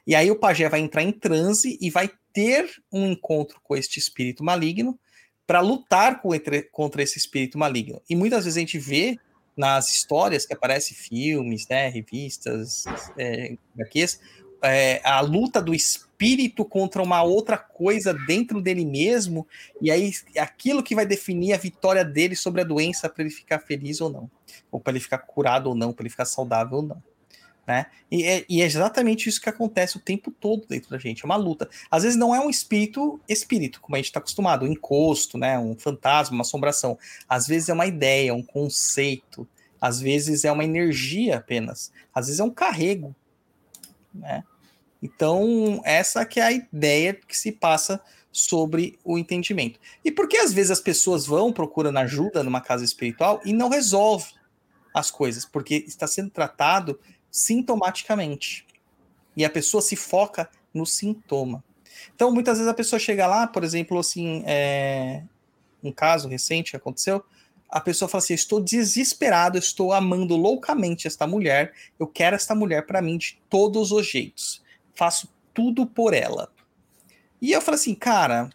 E 0.06 0.14
aí 0.14 0.30
o 0.30 0.36
pajé 0.38 0.68
vai 0.68 0.82
entrar 0.82 1.02
em 1.02 1.14
transe 1.14 1.78
e 1.80 1.90
vai 1.90 2.12
ter 2.34 2.70
um 2.92 3.10
encontro 3.10 3.62
com 3.64 3.74
este 3.74 4.00
espírito 4.00 4.44
maligno 4.44 5.00
para 5.48 5.62
lutar 5.62 6.22
contra 6.74 7.02
esse 7.04 7.18
espírito 7.18 7.58
maligno. 7.58 8.02
E 8.10 8.18
muitas 8.18 8.44
vezes 8.44 8.58
a 8.58 8.60
gente 8.60 8.78
vê 8.78 9.18
nas 9.56 9.94
histórias 9.94 10.46
que 10.46 10.54
aparecem 10.54 10.94
filmes, 10.94 11.66
né, 11.70 11.88
revistas, 11.88 12.84
é, 13.18 13.56
HQs, 13.80 14.20
é, 14.62 15.00
a 15.06 15.22
luta 15.22 15.62
do 15.62 15.74
espírito 15.74 16.13
contra 16.70 17.02
uma 17.02 17.24
outra 17.24 17.58
coisa 17.58 18.14
dentro 18.14 18.62
dele 18.62 18.86
mesmo, 18.86 19.48
e 19.82 19.92
aí 19.92 20.12
aquilo 20.38 20.84
que 20.84 20.96
vai 20.96 21.06
definir 21.06 21.54
a 21.54 21.58
vitória 21.58 22.04
dele 22.04 22.36
sobre 22.36 22.62
a 22.62 22.64
doença 22.64 23.10
para 23.10 23.24
ele 23.24 23.34
ficar 23.34 23.60
feliz 23.60 24.02
ou 24.02 24.10
não, 24.10 24.30
ou 24.72 24.80
para 24.80 24.94
ele 24.94 25.00
ficar 25.00 25.20
curado 25.20 25.70
ou 25.70 25.76
não, 25.76 25.94
para 25.94 26.04
ele 26.04 26.10
ficar 26.10 26.26
saudável 26.26 26.78
ou 26.78 26.84
não. 26.84 27.04
Né? 27.66 27.86
E, 28.12 28.24
é, 28.26 28.46
e 28.50 28.62
é 28.62 28.66
exatamente 28.66 29.30
isso 29.30 29.40
que 29.40 29.48
acontece 29.48 29.96
o 29.96 30.00
tempo 30.00 30.30
todo 30.30 30.68
dentro 30.68 30.90
da 30.90 30.98
gente, 30.98 31.24
é 31.24 31.26
uma 31.26 31.38
luta. 31.38 31.70
Às 31.90 32.04
vezes 32.04 32.18
não 32.18 32.36
é 32.36 32.40
um 32.40 32.50
espírito, 32.50 33.22
espírito, 33.28 33.80
como 33.80 33.96
a 33.96 34.00
gente 34.00 34.08
está 34.08 34.20
acostumado, 34.20 34.66
um 34.66 34.68
encosto, 34.68 35.38
né? 35.38 35.58
um 35.58 35.76
fantasma, 35.76 36.36
uma 36.36 36.42
assombração. 36.42 36.98
Às 37.28 37.48
vezes 37.48 37.70
é 37.70 37.74
uma 37.74 37.86
ideia, 37.86 38.34
um 38.34 38.44
conceito, 38.44 39.48
às 39.80 40.00
vezes 40.00 40.44
é 40.44 40.52
uma 40.52 40.64
energia 40.64 41.38
apenas, 41.38 41.92
às 42.14 42.28
vezes 42.28 42.40
é 42.40 42.44
um 42.44 42.50
carrego. 42.50 43.16
Né? 44.14 44.44
Então, 45.04 45.82
essa 45.84 46.26
que 46.26 46.40
é 46.40 46.44
a 46.44 46.52
ideia 46.54 47.14
que 47.14 47.38
se 47.38 47.52
passa 47.52 48.02
sobre 48.32 48.98
o 49.04 49.18
entendimento. 49.18 49.78
E 50.04 50.10
por 50.10 50.30
que 50.30 50.38
às 50.38 50.54
vezes 50.54 50.72
as 50.72 50.80
pessoas 50.80 51.26
vão 51.26 51.52
procurando 51.52 51.98
ajuda 51.98 52.42
numa 52.42 52.62
casa 52.62 52.86
espiritual 52.86 53.42
e 53.44 53.52
não 53.52 53.68
resolve 53.68 54.32
as 54.94 55.12
coisas? 55.12 55.44
Porque 55.44 55.84
está 55.86 56.08
sendo 56.08 56.30
tratado 56.32 56.98
sintomaticamente. 57.30 58.66
E 59.36 59.44
a 59.44 59.50
pessoa 59.50 59.82
se 59.82 59.98
foca 59.98 60.50
no 60.74 60.86
sintoma. 60.86 61.62
Então, 62.16 62.32
muitas 62.32 62.58
vezes 62.58 62.72
a 62.72 62.74
pessoa 62.74 62.98
chega 62.98 63.28
lá, 63.28 63.46
por 63.46 63.64
exemplo, 63.64 64.00
assim, 64.00 64.42
é, 64.46 65.22
um 65.84 65.92
caso 65.92 66.30
recente 66.30 66.78
aconteceu, 66.78 67.24
a 67.70 67.82
pessoa 67.82 68.08
fala 68.08 68.24
assim: 68.24 68.34
estou 68.34 68.62
desesperado, 68.62 69.58
estou 69.58 69.92
amando 69.92 70.36
loucamente 70.36 71.08
esta 71.08 71.28
mulher, 71.28 71.74
eu 72.00 72.08
quero 72.08 72.36
esta 72.36 72.56
mulher 72.56 72.86
para 72.86 73.02
mim 73.02 73.18
de 73.18 73.40
todos 73.50 73.92
os 73.92 74.08
jeitos, 74.08 74.64
faço 74.96 75.30
tudo 75.54 75.86
por 75.86 76.14
ela. 76.14 76.52
E 77.42 77.52
eu 77.52 77.62
falo 77.62 77.76
assim, 77.76 77.94
cara, 77.94 78.50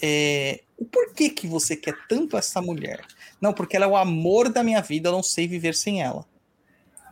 é, 0.00 0.62
o 0.76 0.84
porquê 0.84 1.30
que 1.30 1.46
você 1.46 1.76
quer 1.76 1.96
tanto 2.08 2.36
essa 2.36 2.60
mulher? 2.60 3.04
Não, 3.40 3.52
porque 3.52 3.76
ela 3.76 3.86
é 3.86 3.88
o 3.88 3.96
amor 3.96 4.48
da 4.48 4.62
minha 4.62 4.80
vida, 4.80 5.08
eu 5.08 5.12
não 5.12 5.22
sei 5.22 5.46
viver 5.46 5.74
sem 5.74 6.02
ela. 6.02 6.26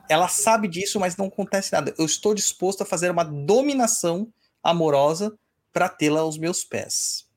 Ela 0.09 0.29
sabe 0.29 0.67
disso, 0.69 0.99
mas 0.99 1.17
não 1.17 1.27
acontece 1.27 1.73
nada. 1.73 1.95
Eu 1.97 2.05
estou 2.05 2.35
disposto 2.35 2.83
a 2.83 2.87
fazer 2.87 3.11
uma 3.11 3.25
dominação 3.25 4.29
amorosa 4.63 5.33
para 5.73 5.89
tê-la 5.89 6.21
aos 6.21 6.37
meus 6.37 6.65
pés. 6.65 7.29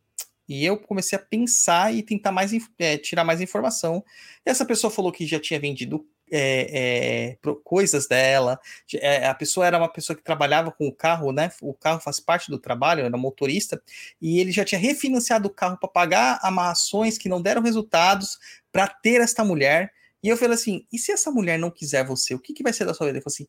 E 0.47 0.65
eu 0.65 0.77
comecei 0.77 1.17
a 1.17 1.21
pensar 1.21 1.93
e 1.93 2.03
tentar 2.03 2.31
mais 2.31 2.51
é, 2.77 2.97
tirar 2.97 3.23
mais 3.23 3.41
informação. 3.41 4.03
E 4.45 4.49
essa 4.49 4.65
pessoa 4.65 4.91
falou 4.91 5.11
que 5.11 5.25
já 5.25 5.39
tinha 5.39 5.59
vendido 5.59 6.05
é, 6.35 7.35
é, 7.35 7.37
coisas 7.63 8.07
dela. 8.07 8.59
É, 8.95 9.27
a 9.27 9.35
pessoa 9.35 9.67
era 9.67 9.77
uma 9.77 9.87
pessoa 9.87 10.17
que 10.17 10.23
trabalhava 10.23 10.71
com 10.71 10.87
o 10.87 10.91
carro, 10.91 11.31
né? 11.31 11.51
O 11.61 11.73
carro 11.73 11.99
faz 11.99 12.19
parte 12.19 12.49
do 12.49 12.57
trabalho, 12.57 13.05
era 13.05 13.17
motorista, 13.17 13.81
e 14.19 14.39
ele 14.39 14.51
já 14.51 14.65
tinha 14.65 14.79
refinanciado 14.79 15.47
o 15.47 15.51
carro 15.51 15.77
para 15.77 15.87
pagar 15.87 16.39
amarrações 16.41 17.17
que 17.17 17.29
não 17.29 17.39
deram 17.41 17.61
resultados 17.61 18.39
para 18.71 18.87
ter 18.87 19.21
esta 19.21 19.45
mulher. 19.45 19.93
E 20.23 20.29
eu 20.29 20.35
falei 20.35 20.55
assim: 20.55 20.87
e 20.91 20.97
se 20.97 21.11
essa 21.11 21.29
mulher 21.29 21.59
não 21.59 21.69
quiser 21.69 22.03
você, 22.03 22.33
o 22.33 22.39
que, 22.39 22.53
que 22.53 22.63
vai 22.63 22.73
ser 22.73 22.85
da 22.85 22.93
sua 22.93 23.05
vida? 23.05 23.17
Ele 23.17 23.23
falou 23.23 23.33
assim: 23.33 23.47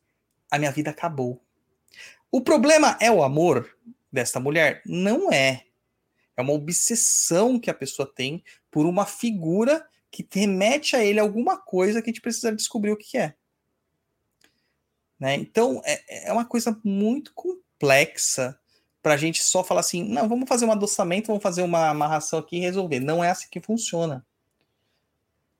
a 0.51 0.59
minha 0.59 0.71
vida 0.71 0.91
acabou. 0.91 1.41
O 2.31 2.41
problema 2.41 2.97
é 3.01 3.09
o 3.09 3.23
amor 3.23 3.67
desta 4.11 4.39
mulher? 4.39 4.83
Não 4.85 5.31
é. 5.31 5.63
É 6.37 6.41
uma 6.41 6.53
obsessão 6.53 7.59
que 7.59 7.69
a 7.69 7.73
pessoa 7.73 8.11
tem 8.13 8.43
por 8.69 8.85
uma 8.85 9.05
figura 9.05 9.85
que 10.23 10.39
remete 10.39 10.95
a 10.95 11.03
ele 11.03 11.19
alguma 11.19 11.57
coisa 11.57 12.01
que 12.01 12.09
a 12.09 12.13
gente 12.13 12.21
precisa 12.21 12.55
descobrir 12.55 12.91
o 12.91 12.97
que 12.97 13.17
é. 13.17 13.35
Né? 15.19 15.35
Então, 15.35 15.81
é, 15.85 16.29
é 16.29 16.33
uma 16.33 16.45
coisa 16.45 16.79
muito 16.83 17.33
complexa 17.33 18.57
para 19.01 19.13
a 19.13 19.17
gente 19.17 19.43
só 19.43 19.63
falar 19.63 19.81
assim: 19.81 20.03
não, 20.03 20.27
vamos 20.27 20.47
fazer 20.47 20.65
um 20.65 20.71
adoçamento, 20.71 21.27
vamos 21.27 21.43
fazer 21.43 21.61
uma 21.61 21.89
amarração 21.89 22.39
aqui 22.39 22.57
e 22.57 22.61
resolver. 22.61 22.99
Não 22.99 23.23
é 23.23 23.29
assim 23.29 23.47
que 23.49 23.61
funciona. 23.61 24.25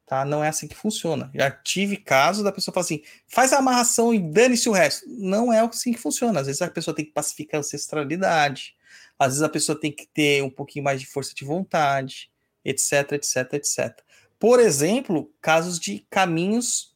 Tá? 0.05 0.23
Não 0.23 0.43
é 0.43 0.49
assim 0.49 0.67
que 0.67 0.75
funciona. 0.75 1.31
Já 1.33 1.49
tive 1.49 1.97
casos 1.97 2.43
da 2.43 2.51
pessoa 2.51 2.73
falar 2.73 2.85
assim: 2.85 3.01
faz 3.27 3.53
a 3.53 3.57
amarração 3.57 4.13
e 4.13 4.19
dane-se 4.19 4.69
o 4.69 4.71
resto. 4.71 5.05
Não 5.07 5.51
é 5.51 5.59
assim 5.59 5.93
que 5.93 5.99
funciona. 5.99 6.39
Às 6.39 6.47
vezes 6.47 6.61
a 6.61 6.69
pessoa 6.69 6.95
tem 6.95 7.05
que 7.05 7.11
pacificar 7.11 7.57
a 7.57 7.61
ancestralidade, 7.61 8.75
às 9.17 9.27
vezes 9.27 9.41
a 9.41 9.49
pessoa 9.49 9.79
tem 9.79 9.91
que 9.91 10.07
ter 10.07 10.43
um 10.43 10.49
pouquinho 10.49 10.83
mais 10.83 10.99
de 10.99 11.07
força 11.07 11.33
de 11.33 11.45
vontade, 11.45 12.29
etc, 12.63 13.13
etc, 13.13 13.53
etc. 13.53 14.01
Por 14.39 14.59
exemplo, 14.59 15.33
casos 15.41 15.79
de 15.79 16.05
caminhos 16.09 16.95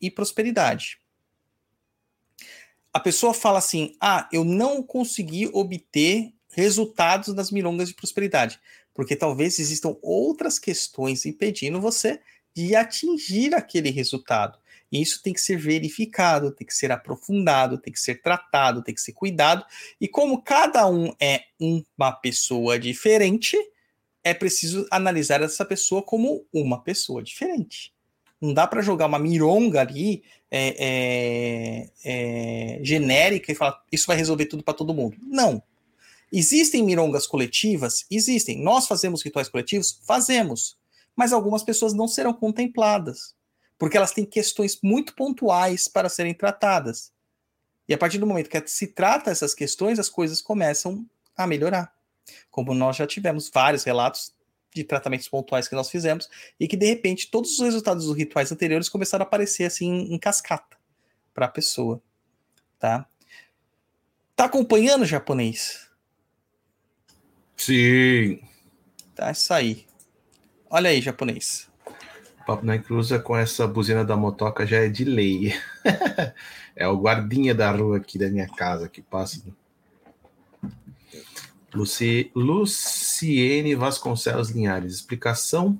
e 0.00 0.10
prosperidade. 0.10 0.98
A 2.92 3.00
pessoa 3.00 3.34
fala 3.34 3.58
assim: 3.58 3.96
ah, 4.00 4.28
eu 4.32 4.44
não 4.44 4.82
consegui 4.82 5.48
obter 5.52 6.32
resultados 6.50 7.34
nas 7.34 7.50
milongas 7.50 7.88
de 7.88 7.94
prosperidade, 7.94 8.60
porque 8.94 9.16
talvez 9.16 9.58
existam 9.58 9.96
outras 10.00 10.58
questões 10.58 11.26
impedindo 11.26 11.80
você 11.80 12.20
de 12.54 12.76
atingir 12.76 13.54
aquele 13.54 13.90
resultado. 13.90 14.58
E 14.92 15.02
isso 15.02 15.20
tem 15.20 15.32
que 15.32 15.40
ser 15.40 15.56
verificado, 15.56 16.52
tem 16.52 16.64
que 16.64 16.72
ser 16.72 16.92
aprofundado, 16.92 17.78
tem 17.78 17.92
que 17.92 17.98
ser 17.98 18.22
tratado, 18.22 18.80
tem 18.80 18.94
que 18.94 19.00
ser 19.00 19.12
cuidado. 19.12 19.66
E 20.00 20.06
como 20.06 20.40
cada 20.40 20.86
um 20.86 21.12
é 21.20 21.46
uma 21.58 22.12
pessoa 22.12 22.78
diferente, 22.78 23.58
é 24.24 24.32
preciso 24.32 24.86
analisar 24.90 25.42
essa 25.42 25.64
pessoa 25.64 26.02
como 26.02 26.46
uma 26.52 26.82
pessoa 26.82 27.22
diferente. 27.22 27.92
Não 28.40 28.52
dá 28.52 28.66
para 28.66 28.82
jogar 28.82 29.06
uma 29.06 29.18
mironga 29.18 29.82
ali 29.82 30.24
é, 30.50 30.76
é, 30.78 31.90
é, 32.04 32.80
genérica 32.82 33.52
e 33.52 33.54
falar 33.54 33.82
isso 33.92 34.06
vai 34.06 34.16
resolver 34.16 34.46
tudo 34.46 34.64
para 34.64 34.74
todo 34.74 34.94
mundo. 34.94 35.16
Não. 35.22 35.62
Existem 36.32 36.82
mirongas 36.82 37.26
coletivas? 37.26 38.04
Existem. 38.10 38.60
Nós 38.60 38.88
fazemos 38.88 39.22
rituais 39.22 39.48
coletivos? 39.48 40.00
Fazemos. 40.06 40.76
Mas 41.14 41.32
algumas 41.32 41.62
pessoas 41.62 41.92
não 41.94 42.08
serão 42.08 42.32
contempladas. 42.32 43.34
porque 43.76 43.96
elas 43.96 44.12
têm 44.12 44.24
questões 44.24 44.78
muito 44.82 45.14
pontuais 45.14 45.88
para 45.88 46.08
serem 46.08 46.32
tratadas. 46.32 47.12
E 47.88 47.92
a 47.92 47.98
partir 47.98 48.18
do 48.18 48.26
momento 48.26 48.48
que 48.48 48.66
se 48.66 48.86
trata 48.86 49.30
essas 49.30 49.54
questões, 49.54 49.98
as 49.98 50.08
coisas 50.08 50.40
começam 50.40 51.04
a 51.36 51.46
melhorar. 51.46 51.93
Como 52.50 52.74
nós 52.74 52.96
já 52.96 53.06
tivemos 53.06 53.50
vários 53.52 53.84
relatos 53.84 54.34
de 54.74 54.82
tratamentos 54.82 55.28
pontuais 55.28 55.68
que 55.68 55.74
nós 55.74 55.88
fizemos 55.88 56.28
e 56.58 56.66
que 56.66 56.76
de 56.76 56.86
repente 56.86 57.30
todos 57.30 57.52
os 57.52 57.60
resultados 57.60 58.06
dos 58.06 58.16
rituais 58.16 58.50
anteriores 58.50 58.88
começaram 58.88 59.24
a 59.24 59.26
aparecer 59.26 59.64
assim 59.64 60.12
em 60.12 60.18
cascata 60.18 60.76
para 61.32 61.46
a 61.46 61.48
pessoa, 61.48 62.02
tá? 62.78 63.06
Tá 64.34 64.46
acompanhando 64.46 65.02
o 65.02 65.06
japonês? 65.06 65.88
Sim. 67.56 68.40
Tá, 69.14 69.30
isso 69.30 69.54
aí. 69.54 69.86
Olha 70.68 70.90
aí, 70.90 71.00
japonês. 71.00 71.70
Papo 72.44 72.66
na 72.66 72.78
Cruza 72.78 73.18
com 73.18 73.36
essa 73.36 73.66
buzina 73.66 74.04
da 74.04 74.16
motoca 74.16 74.66
já 74.66 74.78
é 74.78 74.88
de 74.88 75.04
lei. 75.04 75.54
é 76.74 76.86
o 76.88 76.98
guardinha 76.98 77.54
da 77.54 77.70
rua 77.70 77.98
aqui 77.98 78.18
da 78.18 78.28
minha 78.28 78.48
casa 78.48 78.88
que 78.88 79.00
passa. 79.00 79.40
Luci... 81.74 82.30
Luciene 82.34 83.74
Vasconcelos 83.74 84.50
Linhares. 84.50 84.94
Explicação 84.94 85.78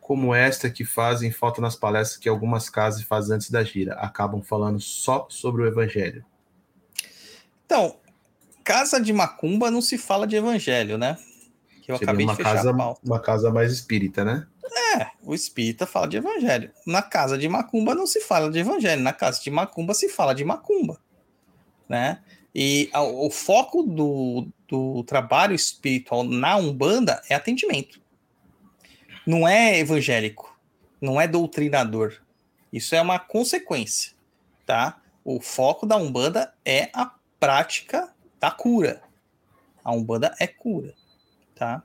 como 0.00 0.34
esta 0.34 0.70
que 0.70 0.84
fazem 0.84 1.32
falta 1.32 1.60
nas 1.60 1.74
palestras 1.74 2.18
que 2.18 2.28
algumas 2.28 2.70
casas 2.70 3.02
fazem 3.02 3.34
antes 3.34 3.50
da 3.50 3.64
gira. 3.64 3.94
Acabam 3.94 4.40
falando 4.40 4.80
só 4.80 5.26
sobre 5.28 5.62
o 5.62 5.66
evangelho. 5.66 6.24
Então, 7.64 7.96
casa 8.62 9.00
de 9.00 9.12
macumba 9.12 9.70
não 9.70 9.82
se 9.82 9.98
fala 9.98 10.26
de 10.26 10.36
evangelho, 10.36 10.96
né? 10.96 11.18
Que 11.82 11.92
eu 11.92 11.98
Seria 11.98 12.10
acabei 12.10 12.26
uma 12.26 12.34
de 12.34 12.42
casa, 12.42 12.72
uma 13.04 13.20
casa 13.20 13.50
mais 13.52 13.72
espírita, 13.72 14.24
né? 14.24 14.46
É, 14.96 15.08
o 15.22 15.34
espírita 15.34 15.86
fala 15.86 16.06
de 16.06 16.16
evangelho. 16.16 16.70
Na 16.86 17.02
casa 17.02 17.36
de 17.36 17.48
macumba 17.48 17.94
não 17.94 18.06
se 18.06 18.20
fala 18.20 18.50
de 18.50 18.58
evangelho. 18.58 19.02
Na 19.02 19.12
casa 19.12 19.40
de 19.42 19.50
macumba 19.50 19.94
se 19.94 20.08
fala 20.08 20.34
de 20.34 20.44
macumba, 20.44 21.00
né? 21.88 22.22
E 22.58 22.88
a, 22.90 23.02
o 23.02 23.28
foco 23.28 23.82
do, 23.82 24.48
do 24.66 25.04
trabalho 25.04 25.54
espiritual 25.54 26.24
na 26.24 26.56
Umbanda 26.56 27.20
é 27.28 27.34
atendimento. 27.34 28.00
Não 29.26 29.46
é 29.46 29.78
evangélico, 29.78 30.58
não 30.98 31.20
é 31.20 31.28
doutrinador. 31.28 32.22
Isso 32.72 32.94
é 32.94 33.02
uma 33.02 33.18
consequência, 33.18 34.12
tá? 34.64 35.02
O 35.22 35.38
foco 35.38 35.84
da 35.84 35.98
Umbanda 35.98 36.54
é 36.64 36.88
a 36.94 37.12
prática 37.38 38.14
da 38.40 38.50
cura. 38.50 39.02
A 39.84 39.92
Umbanda 39.92 40.34
é 40.40 40.46
cura, 40.46 40.94
tá? 41.54 41.82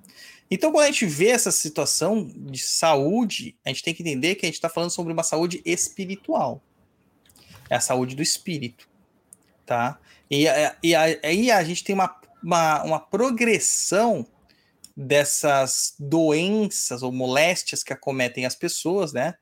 Então, 0.50 0.72
quando 0.72 0.86
a 0.86 0.92
gente 0.92 1.06
vê 1.06 1.28
essa 1.32 1.52
situação 1.52 2.32
de 2.34 2.60
saúde, 2.60 3.58
a 3.66 3.70
gente 3.70 3.84
tem 3.84 3.94
que 3.94 4.04
entender 4.04 4.36
que 4.36 4.46
a 4.46 4.48
gente 4.48 4.56
está 4.56 4.70
falando 4.70 4.92
sobre 4.92 5.12
uma 5.12 5.24
saúde 5.24 5.62
espiritual. 5.66 6.62
É 7.70 7.76
a 7.76 7.82
saúde 7.82 8.16
do 8.16 8.22
espírito, 8.22 8.90
tá? 9.72 9.98
E, 10.30 10.48
e 10.84 10.94
aí 10.94 11.50
a 11.50 11.64
gente 11.64 11.82
tem 11.82 11.96
uma, 11.96 12.14
uma, 12.44 12.84
uma 12.84 13.00
progressão 13.00 14.28
dessas 14.98 15.96
doenças 15.98 17.02
ou 17.02 17.10
moléstias 17.10 17.82
que 17.82 17.94
acometem 17.94 18.46
as 18.46 18.54
pessoas, 18.54 19.14
né? 19.14 19.36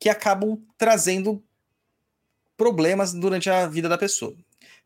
Que 0.00 0.08
acabam 0.08 0.58
trazendo 0.78 1.44
problemas 2.56 3.12
durante 3.12 3.50
a 3.50 3.66
vida 3.66 3.90
da 3.90 3.98
pessoa. 3.98 4.34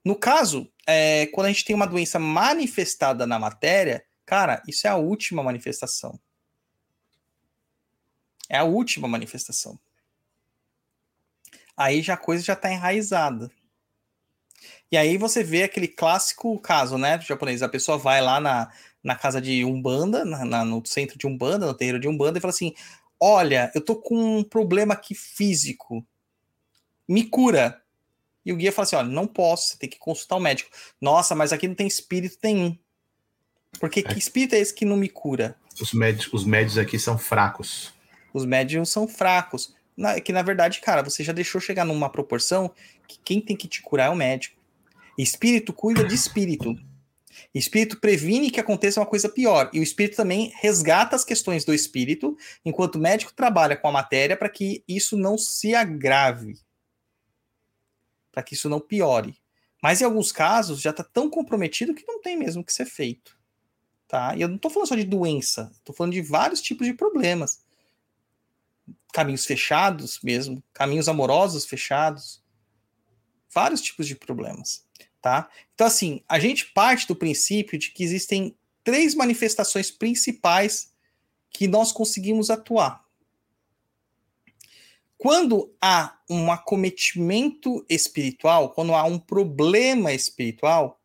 No 0.04 0.16
caso, 0.16 0.68
é, 0.84 1.26
quando 1.26 1.46
a 1.46 1.50
gente 1.50 1.64
tem 1.64 1.76
uma 1.76 1.86
doença 1.86 2.18
manifestada 2.18 3.24
na 3.24 3.38
matéria, 3.38 4.04
cara, 4.24 4.60
isso 4.66 4.88
é 4.88 4.90
a 4.90 4.96
última 4.96 5.44
manifestação. 5.44 6.18
É 8.48 8.58
a 8.58 8.64
última 8.64 9.06
manifestação. 9.06 9.78
Aí 11.76 12.02
já 12.02 12.14
a 12.14 12.16
coisa 12.16 12.42
já 12.42 12.54
está 12.54 12.72
enraizada. 12.72 13.48
E 14.90 14.96
aí 14.96 15.16
você 15.16 15.42
vê 15.42 15.64
aquele 15.64 15.88
clássico 15.88 16.58
caso, 16.60 16.96
né, 16.96 17.18
do 17.18 17.24
japonês. 17.24 17.62
A 17.62 17.68
pessoa 17.68 17.98
vai 17.98 18.20
lá 18.20 18.40
na, 18.40 18.70
na 19.02 19.14
casa 19.14 19.40
de 19.40 19.64
Umbanda, 19.64 20.24
na, 20.24 20.44
na, 20.44 20.64
no 20.64 20.82
centro 20.84 21.18
de 21.18 21.26
Umbanda, 21.26 21.66
no 21.66 21.74
terreiro 21.74 22.00
de 22.00 22.08
Umbanda, 22.08 22.38
e 22.38 22.40
fala 22.40 22.52
assim: 22.52 22.72
Olha, 23.20 23.70
eu 23.74 23.80
tô 23.80 23.96
com 23.96 24.38
um 24.38 24.44
problema 24.44 24.94
aqui 24.94 25.14
físico. 25.14 26.06
Me 27.08 27.24
cura. 27.24 27.80
E 28.44 28.52
o 28.52 28.56
guia 28.56 28.70
fala 28.70 28.84
assim: 28.84 28.96
olha, 28.96 29.08
não 29.08 29.26
posso, 29.26 29.70
você 29.70 29.76
tem 29.76 29.88
que 29.88 29.98
consultar 29.98 30.36
o 30.36 30.40
médico. 30.40 30.70
Nossa, 31.00 31.34
mas 31.34 31.52
aqui 31.52 31.66
não 31.66 31.74
tem 31.74 31.86
espírito 31.86 32.38
nenhum. 32.42 32.78
Porque 33.80 34.00
é. 34.00 34.02
que 34.02 34.18
espírito 34.18 34.54
é 34.54 34.58
esse 34.58 34.72
que 34.72 34.84
não 34.84 34.96
me 34.96 35.08
cura? 35.08 35.56
Os 35.80 35.92
médios, 35.92 36.32
os 36.32 36.44
médios 36.44 36.78
aqui 36.78 36.98
são 36.98 37.18
fracos. 37.18 37.92
Os 38.32 38.44
médios 38.44 38.88
são 38.88 39.08
fracos. 39.08 39.74
Na, 39.96 40.20
que 40.20 40.32
na 40.32 40.42
verdade, 40.42 40.80
cara, 40.80 41.02
você 41.02 41.24
já 41.24 41.32
deixou 41.32 41.60
chegar 41.60 41.84
numa 41.84 42.08
proporção 42.08 42.70
que 43.08 43.18
quem 43.24 43.40
tem 43.40 43.56
que 43.56 43.66
te 43.66 43.82
curar 43.82 44.06
é 44.06 44.10
o 44.10 44.16
médico. 44.16 44.55
Espírito 45.18 45.72
cuida 45.72 46.04
de 46.04 46.14
espírito. 46.14 46.76
Espírito 47.54 47.98
previne 48.00 48.50
que 48.50 48.60
aconteça 48.60 49.00
uma 49.00 49.06
coisa 49.06 49.28
pior. 49.28 49.70
E 49.72 49.80
o 49.80 49.82
espírito 49.82 50.16
também 50.16 50.52
resgata 50.56 51.16
as 51.16 51.24
questões 51.24 51.64
do 51.64 51.72
espírito, 51.72 52.36
enquanto 52.64 52.96
o 52.96 53.00
médico 53.00 53.32
trabalha 53.32 53.76
com 53.76 53.88
a 53.88 53.92
matéria 53.92 54.36
para 54.36 54.48
que 54.48 54.84
isso 54.86 55.16
não 55.16 55.38
se 55.38 55.74
agrave. 55.74 56.58
Para 58.30 58.42
que 58.42 58.54
isso 58.54 58.68
não 58.68 58.80
piore. 58.80 59.38
Mas 59.82 60.00
em 60.00 60.04
alguns 60.04 60.32
casos 60.32 60.80
já 60.80 60.90
está 60.90 61.02
tão 61.02 61.30
comprometido 61.30 61.94
que 61.94 62.06
não 62.06 62.20
tem 62.20 62.36
mesmo 62.36 62.64
que 62.64 62.72
ser 62.72 62.86
feito. 62.86 63.38
Tá? 64.06 64.36
E 64.36 64.42
eu 64.42 64.48
não 64.48 64.56
estou 64.56 64.70
falando 64.70 64.88
só 64.88 64.94
de 64.94 65.04
doença, 65.04 65.72
estou 65.74 65.94
falando 65.94 66.12
de 66.12 66.22
vários 66.22 66.60
tipos 66.60 66.86
de 66.86 66.92
problemas. 66.92 67.64
Caminhos 69.12 69.46
fechados 69.46 70.20
mesmo, 70.22 70.62
caminhos 70.72 71.08
amorosos 71.08 71.64
fechados. 71.64 72.42
Vários 73.48 73.80
tipos 73.80 74.06
de 74.06 74.14
problemas 74.14 74.85
tá? 75.26 75.50
Então, 75.74 75.88
assim, 75.88 76.22
a 76.28 76.38
gente 76.38 76.66
parte 76.66 77.08
do 77.08 77.16
princípio 77.16 77.76
de 77.76 77.90
que 77.90 78.04
existem 78.04 78.56
três 78.84 79.12
manifestações 79.12 79.90
principais 79.90 80.92
que 81.50 81.66
nós 81.66 81.90
conseguimos 81.90 82.48
atuar. 82.48 83.04
Quando 85.18 85.74
há 85.82 86.16
um 86.30 86.52
acometimento 86.52 87.84
espiritual, 87.88 88.70
quando 88.70 88.94
há 88.94 89.02
um 89.02 89.18
problema 89.18 90.12
espiritual, 90.12 91.00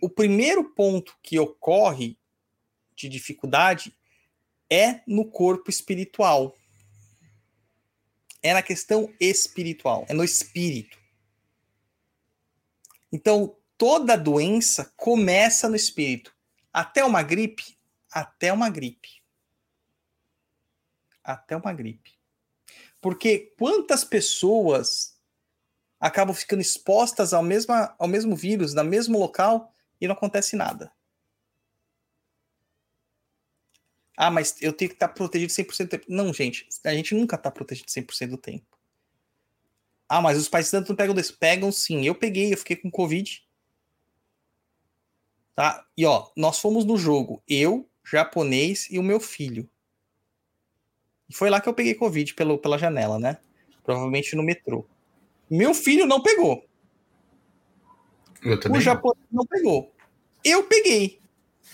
o 0.00 0.08
primeiro 0.08 0.62
ponto 0.62 1.16
que 1.20 1.36
ocorre 1.36 2.16
de 2.94 3.08
dificuldade 3.08 3.92
é 4.70 5.00
no 5.04 5.24
corpo 5.24 5.68
espiritual. 5.68 6.56
É 8.40 8.54
na 8.54 8.62
questão 8.62 9.12
espiritual, 9.18 10.06
é 10.08 10.14
no 10.14 10.22
espírito. 10.22 10.96
Então, 13.10 13.56
toda 13.76 14.16
doença 14.16 14.92
começa 14.96 15.68
no 15.68 15.76
espírito. 15.76 16.34
Até 16.72 17.04
uma 17.04 17.22
gripe, 17.22 17.78
até 18.10 18.52
uma 18.52 18.68
gripe. 18.68 19.22
Até 21.22 21.56
uma 21.56 21.72
gripe. 21.72 22.12
Porque 23.00 23.52
quantas 23.58 24.04
pessoas 24.04 25.18
acabam 26.00 26.34
ficando 26.34 26.60
expostas 26.60 27.32
ao 27.32 27.42
mesmo, 27.42 27.72
ao 27.98 28.08
mesmo 28.08 28.36
vírus, 28.36 28.74
no 28.74 28.84
mesmo 28.84 29.18
local, 29.18 29.72
e 30.00 30.06
não 30.06 30.14
acontece 30.14 30.56
nada. 30.56 30.92
Ah, 34.16 34.30
mas 34.30 34.60
eu 34.60 34.72
tenho 34.72 34.90
que 34.90 34.96
estar 34.96 35.08
protegido 35.08 35.52
100% 35.52 35.84
do 35.84 35.88
tempo. 35.88 36.06
Não, 36.08 36.32
gente, 36.32 36.68
a 36.84 36.94
gente 36.94 37.14
nunca 37.14 37.36
está 37.36 37.50
protegido 37.50 37.90
100% 37.90 38.30
do 38.30 38.38
tempo. 38.38 38.78
Ah, 40.08 40.20
mas 40.20 40.38
os 40.38 40.48
pais 40.48 40.70
não 40.72 40.94
pegam 40.94 41.14
desse. 41.14 41.32
Pegam 41.32 41.72
sim. 41.72 42.06
Eu 42.06 42.14
peguei, 42.14 42.52
eu 42.52 42.58
fiquei 42.58 42.76
com 42.76 42.90
Covid. 42.90 43.43
Tá? 45.54 45.86
E 45.96 46.04
ó, 46.04 46.28
nós 46.36 46.58
fomos 46.58 46.84
no 46.84 46.96
jogo, 46.96 47.42
eu, 47.48 47.88
japonês 48.04 48.88
e 48.90 48.98
o 48.98 49.02
meu 49.02 49.20
filho. 49.20 49.68
E 51.28 51.34
foi 51.34 51.48
lá 51.48 51.60
que 51.60 51.68
eu 51.68 51.74
peguei 51.74 51.94
Covid 51.94 52.34
pelo, 52.34 52.58
pela 52.58 52.76
janela, 52.76 53.18
né? 53.18 53.38
Provavelmente 53.84 54.34
no 54.34 54.42
metrô. 54.42 54.84
Meu 55.48 55.72
filho 55.72 56.06
não 56.06 56.20
pegou. 56.20 56.66
o 58.44 58.80
japonês 58.80 59.26
não 59.30 59.46
pegou. 59.46 59.92
Eu 60.42 60.64
peguei. 60.64 61.20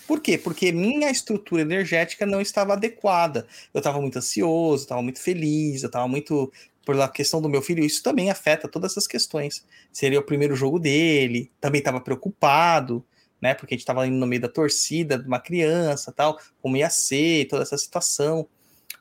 Por 0.07 0.21
quê? 0.21 0.37
Porque 0.37 0.71
minha 0.71 1.09
estrutura 1.09 1.61
energética 1.61 2.25
não 2.25 2.39
estava 2.39 2.73
adequada. 2.73 3.47
Eu 3.73 3.79
estava 3.79 3.99
muito 3.99 4.17
ansioso, 4.17 4.83
estava 4.83 5.01
muito 5.01 5.21
feliz, 5.21 5.81
eu 5.83 5.87
estava 5.87 6.07
muito. 6.07 6.51
Por 6.85 6.99
a 6.99 7.07
questão 7.07 7.41
do 7.41 7.49
meu 7.49 7.61
filho, 7.61 7.83
isso 7.83 8.01
também 8.01 8.31
afeta 8.31 8.67
todas 8.67 8.91
essas 8.91 9.07
questões. 9.07 9.65
Seria 9.91 10.19
o 10.19 10.23
primeiro 10.23 10.55
jogo 10.55 10.79
dele, 10.79 11.51
também 11.59 11.79
estava 11.79 12.01
preocupado 12.01 13.05
né? 13.41 13.53
Porque 13.53 13.73
a 13.73 13.75
gente 13.75 13.83
estava 13.83 14.05
indo 14.05 14.17
no 14.17 14.27
meio 14.27 14.41
da 14.41 14.47
torcida 14.47 15.17
de 15.17 15.27
uma 15.27 15.39
criança, 15.39 16.11
tal, 16.11 16.39
como 16.61 16.77
ia 16.77 16.89
ser, 16.89 17.47
toda 17.47 17.63
essa 17.63 17.77
situação, 17.77 18.47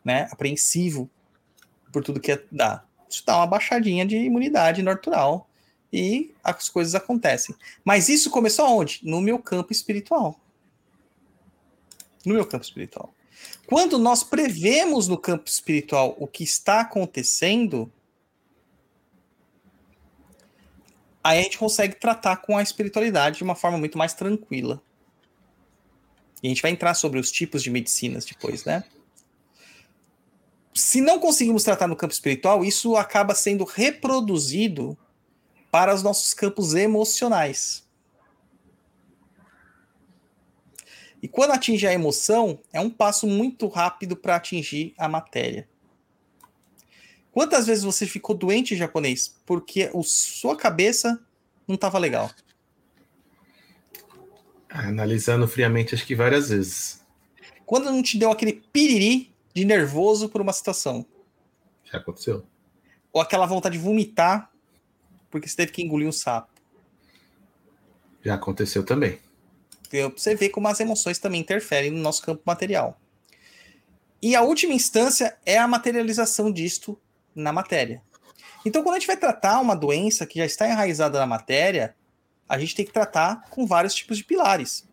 né? 0.04 0.28
Apreensivo 0.30 1.10
por 1.92 2.02
tudo 2.02 2.20
que 2.20 2.42
dar. 2.50 2.88
Isso 3.08 3.24
dá 3.26 3.36
uma 3.36 3.46
baixadinha 3.46 4.06
de 4.06 4.16
imunidade 4.16 4.82
natural 4.82 5.48
e 5.92 6.32
as 6.42 6.68
coisas 6.68 6.94
acontecem. 6.94 7.54
Mas 7.84 8.08
isso 8.08 8.30
começou 8.30 8.66
onde? 8.66 9.00
No 9.02 9.20
meu 9.20 9.38
campo 9.38 9.72
espiritual. 9.72 10.40
No 12.24 12.34
meu 12.34 12.46
campo 12.46 12.64
espiritual. 12.64 13.12
Quando 13.66 13.98
nós 13.98 14.22
prevemos 14.22 15.08
no 15.08 15.18
campo 15.18 15.48
espiritual 15.48 16.16
o 16.18 16.26
que 16.26 16.44
está 16.44 16.80
acontecendo, 16.80 17.90
aí 21.22 21.38
a 21.38 21.42
gente 21.42 21.58
consegue 21.58 21.94
tratar 21.96 22.36
com 22.38 22.56
a 22.56 22.62
espiritualidade 22.62 23.38
de 23.38 23.44
uma 23.44 23.54
forma 23.54 23.78
muito 23.78 23.98
mais 23.98 24.14
tranquila. 24.14 24.82
E 26.42 26.46
a 26.46 26.48
gente 26.48 26.62
vai 26.62 26.70
entrar 26.70 26.94
sobre 26.94 27.20
os 27.20 27.30
tipos 27.30 27.62
de 27.62 27.70
medicinas 27.70 28.24
depois, 28.24 28.64
né? 28.64 28.84
Se 30.74 31.00
não 31.00 31.18
conseguimos 31.18 31.62
tratar 31.62 31.86
no 31.86 31.96
campo 31.96 32.14
espiritual, 32.14 32.64
isso 32.64 32.96
acaba 32.96 33.34
sendo 33.34 33.64
reproduzido 33.64 34.96
para 35.70 35.94
os 35.94 36.02
nossos 36.02 36.32
campos 36.32 36.74
emocionais. 36.74 37.86
E 41.22 41.28
quando 41.28 41.50
atinge 41.52 41.86
a 41.86 41.92
emoção, 41.92 42.58
é 42.72 42.80
um 42.80 42.88
passo 42.88 43.26
muito 43.26 43.68
rápido 43.68 44.16
para 44.16 44.36
atingir 44.36 44.94
a 44.96 45.06
matéria. 45.06 45.68
Quantas 47.32 47.66
vezes 47.66 47.84
você 47.84 48.06
ficou 48.06 48.34
doente 48.34 48.76
japonês 48.76 49.36
porque 49.46 49.90
a 49.94 50.02
sua 50.02 50.56
cabeça 50.56 51.24
não 51.66 51.76
estava 51.76 51.98
legal? 51.98 52.30
Analisando 54.68 55.46
friamente, 55.46 55.94
acho 55.94 56.06
que 56.06 56.14
várias 56.14 56.48
vezes. 56.48 57.04
Quando 57.64 57.90
não 57.90 58.02
te 58.02 58.18
deu 58.18 58.30
aquele 58.30 58.62
piriri 58.72 59.32
de 59.54 59.64
nervoso 59.64 60.28
por 60.28 60.40
uma 60.40 60.52
situação? 60.52 61.06
Já 61.84 61.98
aconteceu. 61.98 62.44
Ou 63.12 63.20
aquela 63.20 63.46
vontade 63.46 63.76
de 63.76 63.82
vomitar 63.82 64.50
porque 65.30 65.48
você 65.48 65.56
teve 65.56 65.72
que 65.72 65.82
engolir 65.82 66.08
um 66.08 66.12
sapo? 66.12 66.50
Já 68.22 68.34
aconteceu 68.34 68.84
também. 68.84 69.18
Você 70.16 70.34
vê 70.34 70.48
como 70.48 70.68
as 70.68 70.78
emoções 70.78 71.18
também 71.18 71.40
interferem 71.40 71.90
no 71.90 72.00
nosso 72.00 72.22
campo 72.22 72.42
material. 72.44 73.00
E 74.22 74.36
a 74.36 74.42
última 74.42 74.74
instância 74.74 75.38
é 75.46 75.56
a 75.56 75.66
materialização 75.66 76.52
disto 76.52 77.00
na 77.34 77.52
matéria. 77.52 78.02
Então, 78.64 78.82
quando 78.82 78.96
a 78.96 78.98
gente 78.98 79.06
vai 79.06 79.16
tratar 79.16 79.60
uma 79.60 79.74
doença 79.74 80.26
que 80.26 80.38
já 80.38 80.44
está 80.44 80.68
enraizada 80.68 81.18
na 81.18 81.26
matéria, 81.26 81.94
a 82.48 82.58
gente 82.58 82.74
tem 82.74 82.84
que 82.84 82.92
tratar 82.92 83.48
com 83.50 83.66
vários 83.66 83.94
tipos 83.94 84.18
de 84.18 84.24
pilares. 84.24 84.88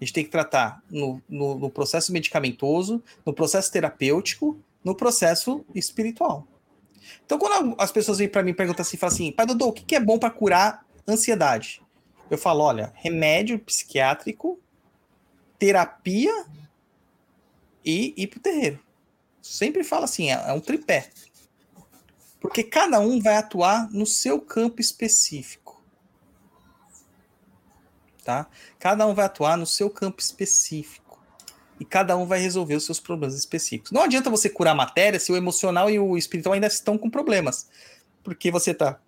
A 0.00 0.04
gente 0.04 0.12
tem 0.12 0.24
que 0.24 0.30
tratar 0.30 0.82
no, 0.90 1.22
no, 1.28 1.58
no 1.58 1.70
processo 1.70 2.12
medicamentoso, 2.12 3.02
no 3.24 3.32
processo 3.32 3.70
terapêutico, 3.70 4.58
no 4.84 4.94
processo 4.94 5.64
espiritual. 5.74 6.46
Então, 7.24 7.38
quando 7.38 7.74
as 7.78 7.92
pessoas 7.92 8.18
vêm 8.18 8.28
para 8.28 8.42
mim 8.42 8.52
perguntam 8.52 8.82
assim, 8.82 8.96
falam 8.96 9.14
assim, 9.14 9.32
pai 9.32 9.46
Dodô, 9.46 9.68
o 9.68 9.72
que 9.72 9.94
é 9.94 10.00
bom 10.00 10.18
para 10.18 10.30
curar 10.30 10.84
ansiedade? 11.06 11.80
Eu 12.30 12.36
falo, 12.36 12.62
olha, 12.62 12.92
remédio 12.96 13.58
psiquiátrico, 13.58 14.58
terapia 15.58 16.46
e 17.84 18.12
ir 18.16 18.26
pro 18.26 18.40
terreiro. 18.40 18.80
Sempre 19.40 19.82
falo 19.84 20.04
assim, 20.04 20.30
é, 20.30 20.34
é 20.34 20.52
um 20.52 20.60
tripé. 20.60 21.08
Porque 22.48 22.64
cada 22.64 22.98
um 22.98 23.20
vai 23.20 23.36
atuar 23.36 23.90
no 23.90 24.06
seu 24.06 24.40
campo 24.40 24.80
específico. 24.80 25.82
Tá? 28.24 28.46
Cada 28.78 29.06
um 29.06 29.12
vai 29.12 29.26
atuar 29.26 29.58
no 29.58 29.66
seu 29.66 29.90
campo 29.90 30.22
específico. 30.22 31.20
E 31.78 31.84
cada 31.84 32.16
um 32.16 32.24
vai 32.24 32.40
resolver 32.40 32.74
os 32.74 32.86
seus 32.86 32.98
problemas 32.98 33.36
específicos. 33.36 33.92
Não 33.92 34.02
adianta 34.02 34.30
você 34.30 34.48
curar 34.48 34.70
a 34.70 34.74
matéria 34.74 35.20
se 35.20 35.30
o 35.30 35.36
emocional 35.36 35.90
e 35.90 35.98
o 35.98 36.16
espiritual 36.16 36.54
ainda 36.54 36.68
estão 36.68 36.96
com 36.96 37.10
problemas. 37.10 37.68
Porque 38.24 38.50
você 38.50 38.72
tá 38.72 38.98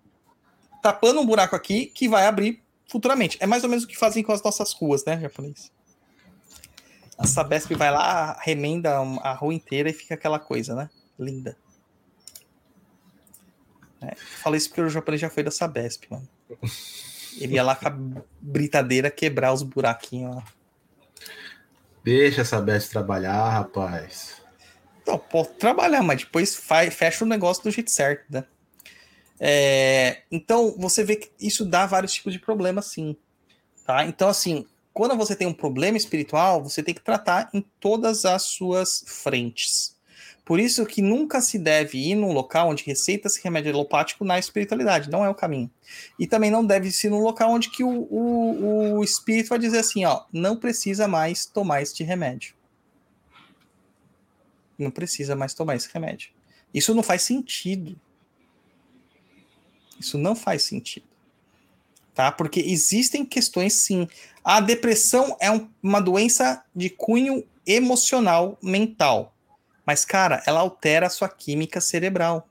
tapando 0.79 1.19
um 1.19 1.25
buraco 1.25 1.55
aqui 1.55 1.87
que 1.87 2.07
vai 2.07 2.27
abrir 2.27 2.61
futuramente. 2.87 3.37
É 3.39 3.47
mais 3.47 3.63
ou 3.63 3.71
menos 3.71 3.85
o 3.85 3.87
que 3.87 3.97
fazem 3.97 4.23
com 4.23 4.31
as 4.31 4.43
nossas 4.43 4.71
ruas, 4.71 5.03
né, 5.03 5.19
japonês? 5.19 5.71
A 7.17 7.25
Sabesp 7.25 7.73
vai 7.73 7.89
lá, 7.89 8.37
remenda 8.39 8.99
a 8.99 9.33
rua 9.33 9.55
inteira 9.55 9.89
e 9.89 9.93
fica 9.93 10.13
aquela 10.13 10.37
coisa, 10.37 10.75
né? 10.75 10.91
Linda. 11.17 11.57
É, 14.01 14.15
falei 14.15 14.57
isso 14.57 14.69
porque 14.69 14.81
o 14.81 14.89
japonês 14.89 15.21
já 15.21 15.29
foi 15.29 15.43
da 15.43 15.51
Sabesp, 15.51 16.05
mano. 16.09 16.27
Ele 17.37 17.55
ia 17.55 17.63
lá 17.63 17.75
com 17.75 17.87
a 17.87 17.97
britadeira 18.41 19.11
quebrar 19.11 19.53
os 19.53 19.63
buraquinhos 19.63 20.35
lá. 20.35 20.43
Deixa 22.03 22.41
a 22.41 22.45
Sabesp 22.45 22.89
trabalhar, 22.89 23.49
rapaz. 23.49 24.41
Então, 25.01 25.17
pode 25.17 25.49
trabalhar, 25.49 26.01
mas 26.01 26.21
depois 26.23 26.55
faz, 26.55 26.93
fecha 26.93 27.23
o 27.23 27.27
negócio 27.27 27.63
do 27.63 27.71
jeito 27.71 27.91
certo, 27.91 28.25
né? 28.29 28.43
É, 29.39 30.21
então, 30.31 30.75
você 30.77 31.03
vê 31.03 31.15
que 31.15 31.31
isso 31.39 31.65
dá 31.65 31.85
vários 31.85 32.13
tipos 32.13 32.33
de 32.33 32.39
problemas, 32.39 32.85
sim. 32.87 33.15
Tá? 33.85 34.05
Então, 34.05 34.29
assim, 34.29 34.65
quando 34.93 35.15
você 35.15 35.35
tem 35.35 35.47
um 35.47 35.53
problema 35.53 35.97
espiritual, 35.97 36.63
você 36.63 36.83
tem 36.83 36.93
que 36.93 37.01
tratar 37.01 37.49
em 37.53 37.61
todas 37.79 38.25
as 38.25 38.43
suas 38.43 39.03
frentes. 39.07 39.95
Por 40.43 40.59
isso 40.59 40.85
que 40.85 41.01
nunca 41.01 41.39
se 41.39 41.57
deve 41.59 41.97
ir 41.97 42.15
num 42.15 42.33
local 42.33 42.69
onde 42.69 42.83
receita-se 42.83 43.41
remédio 43.43 43.73
alopático 43.73 44.25
na 44.25 44.39
espiritualidade, 44.39 45.09
não 45.09 45.23
é 45.23 45.29
o 45.29 45.35
caminho. 45.35 45.69
E 46.19 46.25
também 46.25 46.49
não 46.49 46.65
deve 46.65 46.91
ser 46.91 47.09
num 47.09 47.21
local 47.21 47.51
onde 47.51 47.69
que 47.69 47.83
o, 47.83 47.89
o, 47.89 48.97
o 48.97 49.03
espírito 49.03 49.49
vai 49.49 49.59
dizer 49.59 49.79
assim, 49.79 50.03
ó, 50.03 50.23
não 50.33 50.57
precisa 50.57 51.07
mais 51.07 51.45
tomar 51.45 51.81
este 51.81 52.03
remédio. 52.03 52.55
Não 54.77 54.89
precisa 54.89 55.35
mais 55.35 55.53
tomar 55.53 55.75
esse 55.75 55.89
remédio. 55.93 56.31
Isso 56.73 56.95
não 56.95 57.03
faz 57.03 57.21
sentido. 57.21 57.99
Isso 59.99 60.17
não 60.17 60.35
faz 60.35 60.63
sentido. 60.63 61.05
Tá? 62.15 62.31
Porque 62.31 62.59
existem 62.59 63.23
questões 63.23 63.73
sim. 63.73 64.07
A 64.43 64.59
depressão 64.59 65.37
é 65.39 65.51
um, 65.51 65.69
uma 65.81 66.01
doença 66.01 66.63
de 66.75 66.89
cunho 66.89 67.45
emocional 67.65 68.57
mental. 68.61 69.35
Mas, 69.85 70.05
cara, 70.05 70.43
ela 70.45 70.59
altera 70.59 71.07
a 71.07 71.09
sua 71.09 71.27
química 71.27 71.81
cerebral. 71.81 72.47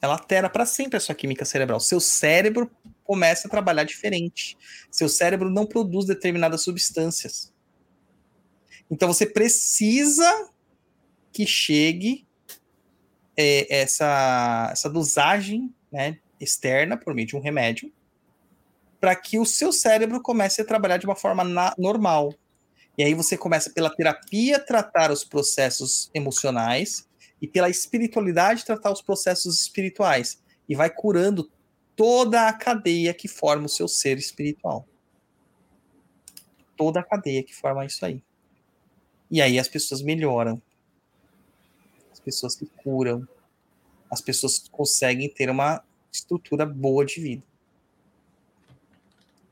Ela 0.00 0.14
altera 0.14 0.50
para 0.50 0.66
sempre 0.66 0.96
a 0.96 1.00
sua 1.00 1.14
química 1.14 1.44
cerebral. 1.44 1.78
Seu 1.78 2.00
cérebro 2.00 2.70
começa 3.04 3.46
a 3.46 3.50
trabalhar 3.50 3.84
diferente. 3.84 4.56
Seu 4.90 5.08
cérebro 5.08 5.48
não 5.48 5.64
produz 5.64 6.06
determinadas 6.06 6.62
substâncias. 6.62 7.52
Então 8.90 9.06
você 9.06 9.24
precisa 9.24 10.50
que 11.32 11.46
chegue 11.46 12.26
é, 13.36 13.82
essa, 13.82 14.68
essa 14.72 14.90
dosagem 14.90 15.74
né, 15.90 16.18
externa 16.40 16.96
por 16.96 17.14
meio 17.14 17.26
de 17.26 17.36
um 17.36 17.40
remédio 17.40 17.92
para 19.00 19.16
que 19.16 19.38
o 19.38 19.44
seu 19.44 19.72
cérebro 19.72 20.20
comece 20.20 20.62
a 20.62 20.64
trabalhar 20.64 20.96
de 20.96 21.06
uma 21.06 21.16
forma 21.16 21.42
na, 21.42 21.74
normal. 21.76 22.32
E 22.96 23.02
aí 23.02 23.14
você 23.14 23.36
começa 23.36 23.70
pela 23.70 23.94
terapia 23.94 24.58
tratar 24.58 25.10
os 25.10 25.24
processos 25.24 26.10
emocionais 26.12 27.08
e 27.40 27.48
pela 27.48 27.70
espiritualidade 27.70 28.64
tratar 28.64 28.92
os 28.92 29.02
processos 29.02 29.60
espirituais 29.60 30.40
e 30.68 30.74
vai 30.74 30.90
curando 30.90 31.50
toda 31.96 32.48
a 32.48 32.52
cadeia 32.52 33.14
que 33.14 33.28
forma 33.28 33.66
o 33.66 33.68
seu 33.68 33.88
ser 33.88 34.18
espiritual. 34.18 34.86
Toda 36.76 37.00
a 37.00 37.02
cadeia 37.02 37.42
que 37.42 37.54
forma 37.54 37.84
isso 37.84 38.04
aí. 38.04 38.22
E 39.30 39.40
aí 39.40 39.58
as 39.58 39.68
pessoas 39.68 40.02
melhoram 40.02 40.60
pessoas 42.24 42.54
que 42.54 42.66
curam, 42.66 43.26
as 44.10 44.20
pessoas 44.20 44.66
conseguem 44.70 45.28
ter 45.28 45.50
uma 45.50 45.82
estrutura 46.12 46.64
boa 46.64 47.04
de 47.04 47.20
vida. 47.20 47.42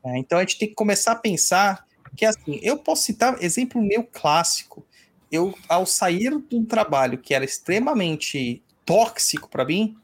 É, 0.03 0.17
então 0.17 0.39
a 0.39 0.41
gente 0.41 0.57
tem 0.57 0.67
que 0.67 0.75
começar 0.75 1.11
a 1.11 1.15
pensar 1.15 1.87
que 2.15 2.25
assim, 2.25 2.59
eu 2.61 2.77
posso 2.77 3.03
citar 3.03 3.41
exemplo 3.43 3.81
meu 3.81 4.03
clássico. 4.03 4.85
Eu, 5.31 5.57
ao 5.69 5.85
sair 5.85 6.37
de 6.41 6.55
um 6.55 6.65
trabalho 6.65 7.17
que 7.17 7.33
era 7.33 7.45
extremamente 7.45 8.61
tóxico 8.85 9.49
para 9.49 9.65
mim, 9.65 9.97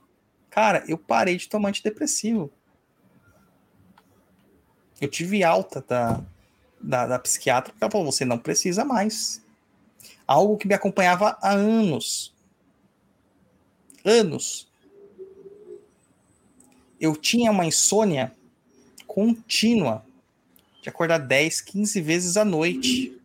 cara, 0.49 0.83
eu 0.87 0.97
parei 0.97 1.35
de 1.35 1.49
tomar 1.49 1.69
antidepressivo. 1.69 2.51
Eu 5.01 5.09
tive 5.09 5.43
alta 5.43 5.83
da, 5.87 6.21
da, 6.81 7.07
da 7.07 7.19
psiquiatra, 7.19 7.71
porque 7.71 7.83
ela 7.83 7.91
falou: 7.91 8.11
você 8.11 8.23
não 8.23 8.37
precisa 8.37 8.85
mais. 8.85 9.43
Algo 10.25 10.57
que 10.57 10.67
me 10.67 10.73
acompanhava 10.73 11.37
há 11.41 11.51
anos 11.51 12.33
anos, 14.07 14.67
eu 16.99 17.15
tinha 17.15 17.51
uma 17.51 17.65
insônia 17.65 18.33
contínua 19.05 20.05
de 20.87 20.89
acordar 20.89 21.17
10, 21.17 21.59
15 21.61 21.99
vezes 22.01 22.37
à 22.37 22.45
noite. 22.45 23.19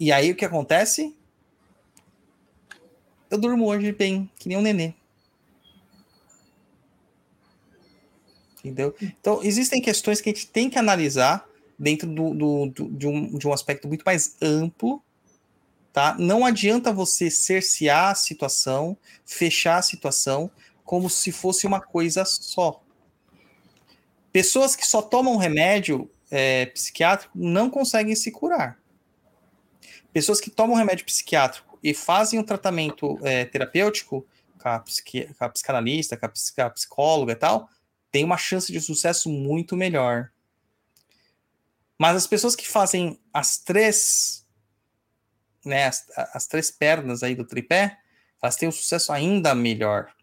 E 0.00 0.10
aí 0.10 0.32
o 0.32 0.34
que 0.34 0.44
acontece? 0.44 1.14
Eu 3.30 3.36
durmo 3.36 3.66
hoje 3.66 3.92
bem, 3.92 4.30
que 4.38 4.48
nem 4.48 4.56
um 4.56 4.62
nenê. 4.62 4.94
Entendeu? 8.58 8.94
Então, 9.00 9.42
existem 9.42 9.82
questões 9.82 10.20
que 10.20 10.30
a 10.30 10.32
gente 10.32 10.48
tem 10.48 10.70
que 10.70 10.78
analisar 10.78 11.46
dentro 11.78 12.08
do, 12.08 12.34
do, 12.34 12.66
do 12.66 12.88
de, 12.88 13.06
um, 13.06 13.36
de 13.36 13.46
um 13.46 13.52
aspecto 13.52 13.86
muito 13.86 14.02
mais 14.02 14.36
amplo 14.40 15.02
Tá? 15.92 16.14
Não 16.18 16.44
adianta 16.44 16.92
você 16.92 17.30
cercear 17.30 18.10
a 18.10 18.14
situação, 18.14 18.98
fechar 19.24 19.78
a 19.78 19.82
situação 19.82 20.50
como 20.84 21.08
se 21.08 21.32
fosse 21.32 21.66
uma 21.66 21.80
coisa 21.80 22.22
só. 22.26 22.82
Pessoas 24.36 24.76
que 24.76 24.86
só 24.86 25.00
tomam 25.00 25.38
remédio 25.38 26.10
é, 26.30 26.66
psiquiátrico 26.66 27.32
não 27.34 27.70
conseguem 27.70 28.14
se 28.14 28.30
curar. 28.30 28.78
Pessoas 30.12 30.42
que 30.42 30.50
tomam 30.50 30.76
remédio 30.76 31.06
psiquiátrico 31.06 31.78
e 31.82 31.94
fazem 31.94 32.38
um 32.38 32.42
tratamento 32.42 33.18
é, 33.22 33.46
terapêutico 33.46 34.26
com 34.58 34.68
a, 34.68 34.78
psiqui, 34.80 35.32
com 35.32 35.42
a 35.42 35.48
psicanalista, 35.48 36.18
com 36.18 36.26
a, 36.26 36.28
com 36.28 36.60
a 36.60 36.68
psicóloga 36.68 37.32
e 37.32 37.36
tal, 37.36 37.70
tem 38.12 38.24
uma 38.24 38.36
chance 38.36 38.70
de 38.70 38.78
sucesso 38.78 39.30
muito 39.30 39.74
melhor. 39.74 40.30
Mas 41.98 42.14
as 42.14 42.26
pessoas 42.26 42.54
que 42.54 42.68
fazem 42.68 43.18
as 43.32 43.56
três, 43.56 44.46
né, 45.64 45.86
as, 45.86 46.06
as 46.14 46.46
três 46.46 46.70
pernas 46.70 47.22
aí 47.22 47.34
do 47.34 47.46
tripé, 47.46 47.98
elas 48.42 48.56
têm 48.56 48.68
um 48.68 48.72
sucesso 48.72 49.14
ainda 49.14 49.54
melhor. 49.54 50.14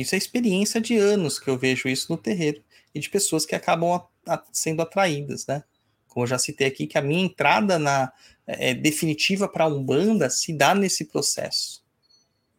Isso 0.00 0.14
é 0.14 0.18
experiência 0.18 0.80
de 0.80 0.96
anos 0.96 1.38
que 1.38 1.48
eu 1.48 1.56
vejo 1.56 1.88
isso 1.88 2.10
no 2.10 2.18
terreiro 2.18 2.62
e 2.92 2.98
de 2.98 3.08
pessoas 3.08 3.46
que 3.46 3.54
acabam 3.54 3.92
a, 4.26 4.34
a, 4.34 4.42
sendo 4.52 4.82
atraídas, 4.82 5.46
né? 5.46 5.62
Como 6.08 6.24
eu 6.24 6.28
já 6.28 6.38
citei 6.38 6.66
aqui, 6.66 6.86
que 6.86 6.98
a 6.98 7.02
minha 7.02 7.24
entrada 7.24 7.78
na 7.78 8.12
é, 8.46 8.74
definitiva 8.74 9.48
para 9.48 9.64
a 9.64 9.68
Umbanda 9.68 10.28
se 10.28 10.52
dá 10.52 10.74
nesse 10.74 11.04
processo. 11.04 11.84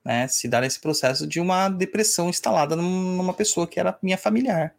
Né? 0.03 0.27
Se 0.29 0.47
dá 0.47 0.61
nesse 0.61 0.79
processo 0.79 1.27
de 1.27 1.39
uma 1.41 1.67
depressão 1.67 2.29
instalada 2.29 2.75
numa 2.75 3.33
pessoa 3.33 3.67
que 3.67 3.79
era 3.79 3.97
minha 4.01 4.17
familiar. 4.17 4.73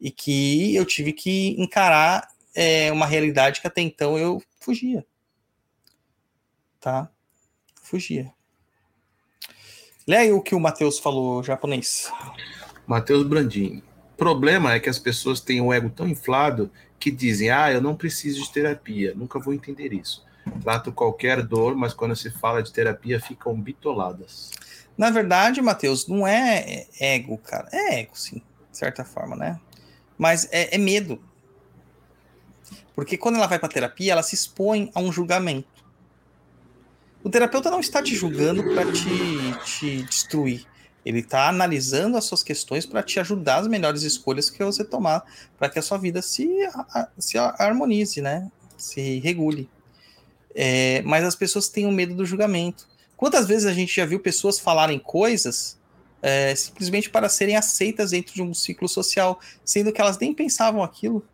E 0.00 0.10
que 0.10 0.74
eu 0.74 0.84
tive 0.84 1.12
que 1.12 1.60
encarar 1.60 2.28
é, 2.54 2.92
uma 2.92 3.06
realidade 3.06 3.60
que 3.60 3.66
até 3.66 3.80
então 3.80 4.16
eu 4.16 4.40
fugia. 4.60 5.04
Tá? 6.80 7.10
Fugia. 7.82 8.32
Leia 10.06 10.34
o 10.34 10.42
que 10.42 10.54
o 10.54 10.60
Matheus 10.60 10.98
falou 10.98 11.42
japonês. 11.42 12.10
Matheus 12.86 13.26
Brandini. 13.26 13.84
O 14.14 14.16
problema 14.16 14.74
é 14.74 14.80
que 14.80 14.88
as 14.88 14.98
pessoas 14.98 15.40
têm 15.40 15.60
o 15.60 15.72
ego 15.72 15.90
tão 15.90 16.08
inflado 16.08 16.70
que 16.98 17.10
dizem: 17.10 17.50
Ah, 17.50 17.72
eu 17.72 17.80
não 17.80 17.94
preciso 17.94 18.42
de 18.42 18.52
terapia, 18.52 19.14
nunca 19.14 19.38
vou 19.38 19.54
entender 19.54 19.92
isso. 19.92 20.24
Trato 20.62 20.92
qualquer 20.92 21.42
dor, 21.42 21.76
mas 21.76 21.94
quando 21.94 22.16
se 22.16 22.30
fala 22.30 22.62
de 22.62 22.72
terapia 22.72 23.20
ficam 23.20 23.54
bitoladas. 23.54 24.50
Na 24.96 25.10
verdade, 25.10 25.62
Matheus, 25.62 26.06
não 26.06 26.26
é 26.26 26.86
ego, 27.00 27.38
cara. 27.38 27.68
É 27.72 28.00
ego, 28.00 28.12
sim, 28.14 28.42
de 28.70 28.78
certa 28.78 29.04
forma, 29.04 29.36
né? 29.36 29.58
Mas 30.18 30.48
é, 30.52 30.74
é 30.74 30.78
medo. 30.78 31.22
Porque 32.94 33.16
quando 33.16 33.36
ela 33.36 33.46
vai 33.46 33.58
para 33.58 33.68
terapia, 33.68 34.12
ela 34.12 34.22
se 34.22 34.34
expõe 34.34 34.90
a 34.94 35.00
um 35.00 35.10
julgamento. 35.10 35.81
O 37.24 37.30
terapeuta 37.30 37.70
não 37.70 37.80
está 37.80 38.02
te 38.02 38.14
julgando 38.14 38.64
para 38.74 38.90
te, 38.90 39.64
te 39.64 40.02
destruir. 40.02 40.66
Ele 41.04 41.20
está 41.20 41.48
analisando 41.48 42.16
as 42.16 42.24
suas 42.24 42.42
questões 42.42 42.86
para 42.86 43.02
te 43.02 43.18
ajudar 43.20 43.58
as 43.58 43.68
melhores 43.68 44.02
escolhas 44.02 44.50
que 44.50 44.62
você 44.62 44.84
tomar 44.84 45.24
para 45.58 45.68
que 45.68 45.78
a 45.78 45.82
sua 45.82 45.98
vida 45.98 46.22
se, 46.22 46.48
se 47.18 47.38
harmonize, 47.38 48.20
né? 48.20 48.50
Se 48.76 49.18
regule. 49.20 49.68
É, 50.54 51.02
mas 51.02 51.24
as 51.24 51.34
pessoas 51.34 51.68
têm 51.68 51.86
o 51.86 51.92
medo 51.92 52.14
do 52.14 52.26
julgamento. 52.26 52.88
Quantas 53.16 53.46
vezes 53.46 53.66
a 53.66 53.72
gente 53.72 53.94
já 53.94 54.04
viu 54.04 54.20
pessoas 54.20 54.58
falarem 54.58 54.98
coisas 54.98 55.78
é, 56.20 56.54
simplesmente 56.54 57.10
para 57.10 57.28
serem 57.28 57.56
aceitas 57.56 58.10
dentro 58.10 58.34
de 58.34 58.42
um 58.42 58.54
ciclo 58.54 58.88
social, 58.88 59.40
sendo 59.64 59.92
que 59.92 60.00
elas 60.00 60.18
nem 60.18 60.32
pensavam 60.34 60.82
aquilo? 60.82 61.24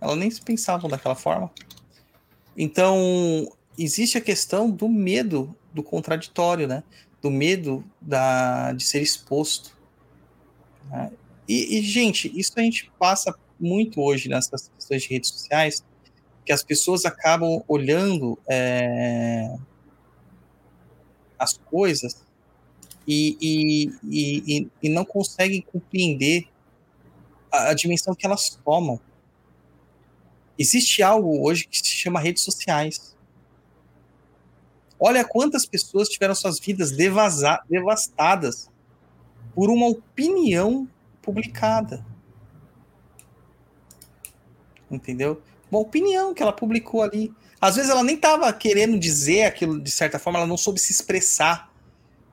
Elas 0.00 0.16
nem 0.16 0.30
pensavam 0.30 0.90
daquela 0.90 1.14
forma. 1.14 1.50
Então, 2.56 3.50
existe 3.78 4.18
a 4.18 4.20
questão 4.20 4.70
do 4.70 4.88
medo 4.88 5.54
do 5.72 5.82
contraditório, 5.82 6.68
né? 6.68 6.82
Do 7.20 7.30
medo 7.30 7.84
da, 8.00 8.72
de 8.72 8.84
ser 8.84 9.00
exposto. 9.00 9.76
Né? 10.90 11.10
E, 11.48 11.78
e, 11.78 11.82
gente, 11.82 12.30
isso 12.38 12.52
a 12.56 12.62
gente 12.62 12.90
passa 12.98 13.34
muito 13.58 14.00
hoje 14.00 14.28
nessas 14.28 14.68
questões 14.68 15.02
de 15.02 15.08
redes 15.08 15.30
sociais, 15.30 15.84
que 16.44 16.52
as 16.52 16.62
pessoas 16.62 17.04
acabam 17.04 17.62
olhando 17.68 18.38
é, 18.48 19.54
as 21.38 21.56
coisas 21.56 22.24
e, 23.06 23.36
e, 23.40 23.92
e, 24.04 24.68
e, 24.82 24.88
não 24.88 25.04
conseguem 25.04 25.60
compreender 25.60 26.46
a, 27.50 27.70
a 27.70 27.74
dimensão 27.74 28.14
que 28.14 28.26
elas 28.26 28.58
tomam. 28.64 29.00
Existe 30.58 31.02
algo 31.02 31.46
hoje 31.46 31.66
que 31.66 31.78
se 31.78 31.86
chama 31.86 32.20
redes 32.20 32.42
sociais. 32.42 33.16
Olha 34.98 35.24
quantas 35.24 35.66
pessoas 35.66 36.08
tiveram 36.08 36.34
suas 36.34 36.60
vidas 36.60 36.92
devastadas 36.92 38.70
por 39.54 39.70
uma 39.70 39.88
opinião 39.88 40.88
publicada. 41.20 42.04
Entendeu? 44.90 45.42
Uma 45.70 45.80
opinião 45.80 46.34
que 46.34 46.42
ela 46.42 46.52
publicou 46.52 47.02
ali. 47.02 47.32
Às 47.60 47.76
vezes 47.76 47.90
ela 47.90 48.04
nem 48.04 48.14
estava 48.14 48.52
querendo 48.52 48.98
dizer 48.98 49.44
aquilo 49.44 49.80
de 49.80 49.90
certa 49.90 50.18
forma, 50.18 50.38
ela 50.38 50.46
não 50.46 50.56
soube 50.56 50.78
se 50.78 50.92
expressar. 50.92 51.72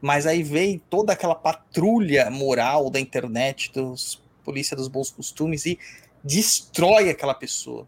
Mas 0.01 0.25
aí 0.25 0.43
veio 0.43 0.79
toda 0.89 1.13
aquela 1.13 1.35
patrulha 1.35 2.29
moral 2.29 2.89
da 2.89 2.99
internet, 2.99 3.71
dos 3.71 4.21
polícia 4.43 4.75
dos 4.75 4.87
bons 4.87 5.11
costumes 5.11 5.65
e 5.65 5.77
destrói 6.23 7.09
aquela 7.09 7.33
pessoa 7.33 7.87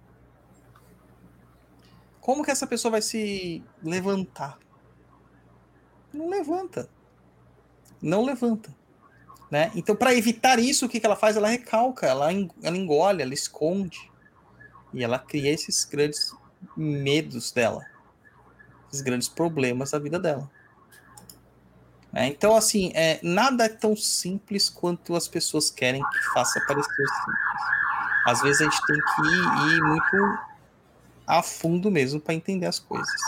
como 2.22 2.44
que 2.44 2.52
essa 2.52 2.68
pessoa 2.68 2.92
vai 2.92 3.02
se 3.02 3.64
levantar? 3.84 4.60
Não 6.14 6.30
levanta. 6.30 6.88
Não 8.00 8.24
levanta. 8.24 8.74
Né? 9.50 9.72
Então, 9.76 9.96
para 9.96 10.14
evitar 10.14 10.60
isso, 10.60 10.86
o 10.86 10.90
que, 10.90 11.00
que 11.00 11.06
ela 11.06 11.16
faz? 11.16 11.36
Ela 11.36 11.50
recalca, 11.50 12.06
ela, 12.06 12.32
ela 12.32 12.78
engole, 12.78 13.24
ela 13.24 13.34
esconde. 13.34 14.10
E 14.94 15.04
ela 15.04 15.18
cria 15.18 15.52
esses 15.52 15.84
grandes 15.84 16.34
medos 16.78 17.52
dela. 17.52 17.86
Esses 18.90 19.02
grandes 19.02 19.28
problemas 19.28 19.92
da 19.92 20.00
vida 20.00 20.20
dela. 20.20 20.50
É, 22.14 22.28
então, 22.28 22.56
assim, 22.56 22.92
é, 22.94 23.20
nada 23.24 23.66
é 23.66 23.70
tão 23.70 23.96
simples 23.96 24.70
quanto 24.70 25.16
as 25.16 25.28
pessoas 25.28 25.72
querem 25.72 26.04
que 26.04 26.34
faça 26.34 26.62
parecer 26.68 27.08
simples. 27.08 27.62
Às 28.28 28.42
vezes 28.42 28.62
a 28.62 28.66
gente 28.66 28.86
tem 28.86 28.98
que 29.00 29.22
ir, 29.22 29.76
ir 29.76 29.82
muito 29.82 30.51
a 31.26 31.42
fundo 31.42 31.90
mesmo 31.92 32.20
para 32.20 32.34
entender 32.34 32.66
as 32.66 32.80
coisas. 32.80 33.22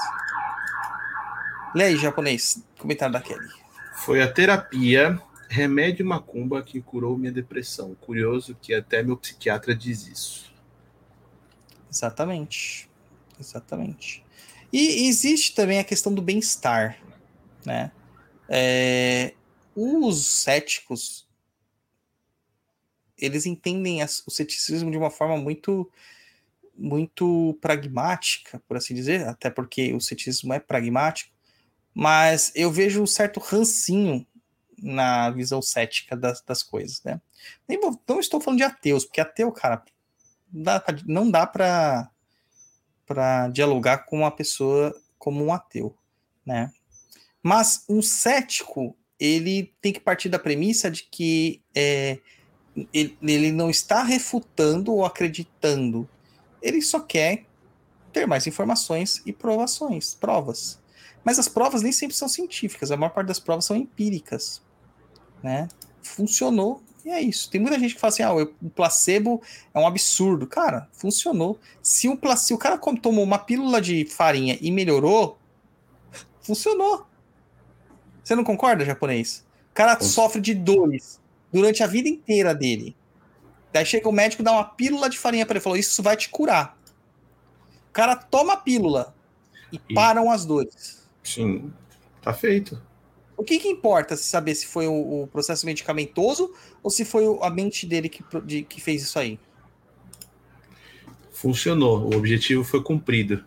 Lê 1.75 1.85
aí, 1.85 1.97
japonês, 1.97 2.63
comentário 2.77 3.13
da 3.13 3.21
Kelly. 3.21 3.47
Foi 3.95 4.21
a 4.21 4.31
terapia, 4.31 5.19
remédio 5.49 6.05
macumba 6.05 6.61
que 6.61 6.81
curou 6.81 7.17
minha 7.17 7.31
depressão. 7.31 7.95
Curioso 7.95 8.55
que 8.61 8.73
até 8.73 9.01
meu 9.01 9.17
psiquiatra 9.17 9.75
diz 9.75 10.07
isso. 10.07 10.53
Exatamente. 11.91 12.89
Exatamente. 13.39 14.23
E 14.71 15.07
existe 15.07 15.53
também 15.53 15.79
a 15.79 15.83
questão 15.83 16.13
do 16.13 16.21
bem-estar, 16.21 16.97
né? 17.65 17.91
É, 18.49 19.33
os 19.75 20.25
céticos 20.25 21.27
eles 23.17 23.45
entendem 23.45 24.03
o 24.03 24.31
ceticismo 24.31 24.91
de 24.91 24.97
uma 24.97 25.09
forma 25.09 25.37
muito 25.37 25.89
muito 26.75 27.57
pragmática, 27.61 28.61
por 28.67 28.77
assim 28.77 28.93
dizer, 28.93 29.27
até 29.27 29.49
porque 29.49 29.93
o 29.93 30.01
ceticismo 30.01 30.53
é 30.53 30.59
pragmático, 30.59 31.31
mas 31.93 32.51
eu 32.55 32.71
vejo 32.71 33.03
um 33.03 33.07
certo 33.07 33.39
rancinho 33.39 34.25
na 34.77 35.29
visão 35.29 35.61
cética 35.61 36.17
das, 36.17 36.41
das 36.41 36.63
coisas, 36.63 37.01
né? 37.03 37.21
Nem, 37.67 37.79
não 38.07 38.19
estou 38.19 38.41
falando 38.41 38.57
de 38.57 38.63
ateus, 38.63 39.05
porque 39.05 39.21
ateu, 39.21 39.51
cara, 39.51 39.83
não 41.05 41.29
dá 41.29 41.45
para 41.45 42.09
para 43.05 43.49
dialogar 43.49 44.05
com 44.05 44.19
uma 44.19 44.31
pessoa 44.31 44.95
como 45.19 45.43
um 45.43 45.53
ateu, 45.53 45.95
né? 46.45 46.71
Mas 47.41 47.83
um 47.89 48.01
cético, 48.01 48.95
ele 49.19 49.73
tem 49.81 49.91
que 49.91 49.99
partir 49.99 50.29
da 50.29 50.39
premissa 50.39 50.89
de 50.89 51.03
que 51.03 51.61
é, 51.75 52.19
ele, 52.93 53.17
ele 53.21 53.51
não 53.51 53.69
está 53.69 54.03
refutando 54.03 54.93
ou 54.93 55.05
acreditando 55.05 56.09
ele 56.63 56.81
só 56.81 56.99
quer 56.99 57.45
ter 58.11 58.25
mais 58.25 58.47
informações 58.47 59.21
e 59.25 59.33
provações, 59.33 60.15
provas. 60.15 60.81
Mas 61.23 61.37
as 61.37 61.47
provas 61.47 61.81
nem 61.81 61.91
sempre 61.91 62.15
são 62.15 62.27
científicas, 62.27 62.91
a 62.91 62.97
maior 62.97 63.11
parte 63.11 63.27
das 63.27 63.39
provas 63.39 63.65
são 63.65 63.75
empíricas, 63.75 64.61
né? 65.43 65.67
Funcionou 66.01 66.81
e 67.05 67.09
é 67.09 67.21
isso. 67.21 67.49
Tem 67.49 67.59
muita 67.59 67.77
gente 67.77 67.95
que 67.95 67.99
fala 67.99 68.13
assim: 68.13 68.23
ah, 68.23 68.33
o 68.33 68.69
placebo 68.69 69.41
é 69.73 69.79
um 69.79 69.85
absurdo. 69.85 70.47
Cara, 70.47 70.87
funcionou. 70.93 71.59
Se 71.81 72.07
o, 72.07 72.17
se 72.37 72.53
o 72.53 72.57
cara 72.57 72.77
tomou 72.77 73.23
uma 73.23 73.37
pílula 73.37 73.81
de 73.81 74.05
farinha 74.05 74.57
e 74.61 74.71
melhorou, 74.71 75.37
funcionou. 76.41 77.05
Você 78.23 78.35
não 78.35 78.43
concorda, 78.43 78.85
japonês? 78.85 79.45
O 79.71 79.73
cara 79.73 79.99
sofre 79.99 80.39
de 80.39 80.53
dores 80.53 81.19
durante 81.51 81.83
a 81.83 81.87
vida 81.87 82.07
inteira 82.07 82.55
dele. 82.55 82.95
Daí 83.73 83.85
chega 83.85 84.07
o 84.07 84.11
médico, 84.11 84.43
dá 84.43 84.51
uma 84.51 84.63
pílula 84.63 85.09
de 85.09 85.17
farinha 85.17 85.45
para 85.45 85.55
ele, 85.55 85.63
falou: 85.63 85.77
Isso 85.77 86.01
vai 86.03 86.15
te 86.15 86.29
curar. 86.29 86.77
O 87.89 87.91
cara 87.91 88.15
toma 88.15 88.53
a 88.53 88.57
pílula 88.57 89.15
e, 89.71 89.81
e 89.89 89.93
param 89.93 90.29
as 90.31 90.45
dores. 90.45 91.07
Sim, 91.23 91.73
tá 92.21 92.33
feito. 92.33 92.79
O 93.35 93.43
que, 93.43 93.57
que 93.57 93.67
importa 93.67 94.15
se 94.15 94.25
saber 94.25 94.53
se 94.53 94.67
foi 94.67 94.87
o, 94.87 95.23
o 95.23 95.27
processo 95.27 95.65
medicamentoso 95.65 96.53
ou 96.83 96.91
se 96.91 97.03
foi 97.03 97.23
a 97.41 97.49
mente 97.49 97.85
dele 97.87 98.07
que, 98.07 98.23
de- 98.45 98.63
que 98.63 98.79
fez 98.79 99.01
isso 99.01 99.17
aí? 99.17 99.39
Funcionou, 101.31 102.13
o 102.13 102.15
objetivo 102.15 102.63
foi 102.63 102.83
cumprido. 102.83 103.43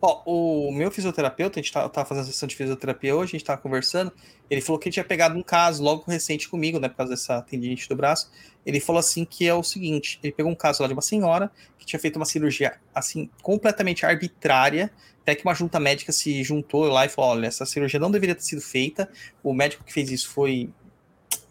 Ó, 0.00 0.22
o 0.26 0.72
meu 0.72 0.90
fisioterapeuta, 0.90 1.58
a 1.58 1.62
gente 1.62 1.72
tá- 1.72 1.88
tava 1.88 2.06
fazendo 2.06 2.26
sessão 2.26 2.46
de 2.46 2.54
fisioterapia 2.54 3.16
hoje, 3.16 3.30
a 3.30 3.38
gente 3.38 3.44
tava 3.44 3.60
conversando, 3.60 4.12
ele 4.50 4.60
falou 4.60 4.78
que 4.78 4.88
ele 4.88 4.92
tinha 4.92 5.04
pegado 5.04 5.36
um 5.36 5.42
caso 5.42 5.82
logo 5.82 6.04
recente 6.06 6.48
comigo, 6.48 6.78
né, 6.78 6.88
por 6.88 6.96
causa 6.96 7.10
dessa 7.12 7.40
tendinite 7.42 7.88
do 7.88 7.96
braço. 7.96 8.30
Ele 8.64 8.78
falou 8.78 9.00
assim 9.00 9.24
que 9.24 9.46
é 9.46 9.54
o 9.54 9.62
seguinte, 9.62 10.18
ele 10.22 10.32
pegou 10.32 10.52
um 10.52 10.54
caso 10.54 10.82
lá 10.82 10.88
de 10.88 10.92
uma 10.92 11.02
senhora 11.02 11.50
que 11.78 11.86
tinha 11.86 11.98
feito 11.98 12.16
uma 12.16 12.26
cirurgia, 12.26 12.74
assim, 12.94 13.30
completamente 13.42 14.04
arbitrária, 14.04 14.92
até 15.22 15.34
que 15.34 15.44
uma 15.44 15.54
junta 15.54 15.80
médica 15.80 16.12
se 16.12 16.42
juntou 16.44 16.84
lá 16.84 17.06
e 17.06 17.08
falou, 17.08 17.30
olha, 17.30 17.46
essa 17.46 17.64
cirurgia 17.64 17.98
não 17.98 18.10
deveria 18.10 18.34
ter 18.34 18.42
sido 18.42 18.60
feita, 18.60 19.10
o 19.42 19.52
médico 19.52 19.82
que 19.82 19.92
fez 19.92 20.10
isso 20.10 20.28
foi, 20.28 20.70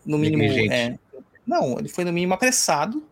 no 0.06 0.18
mínimo, 0.18 0.44
é, 0.72 0.98
não, 1.48 1.80
ele 1.80 1.90
foi 1.90 2.06
no 2.06 2.14
mínimo 2.14 2.34
apressado, 2.34 3.04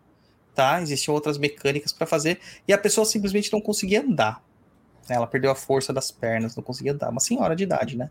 tá? 0.54 0.80
Existiam 0.80 1.12
outras 1.12 1.36
mecânicas 1.36 1.92
para 1.92 2.06
fazer, 2.06 2.38
e 2.68 2.72
a 2.72 2.78
pessoa 2.78 3.04
simplesmente 3.04 3.52
não 3.52 3.60
conseguia 3.60 4.00
andar. 4.00 4.42
Né? 5.08 5.16
Ela 5.16 5.26
perdeu 5.26 5.50
a 5.50 5.54
força 5.54 5.92
das 5.92 6.10
pernas, 6.10 6.56
não 6.56 6.62
conseguia 6.62 6.92
andar. 6.92 7.10
Uma 7.10 7.20
senhora 7.20 7.54
de 7.54 7.64
idade, 7.64 7.96
né? 7.96 8.10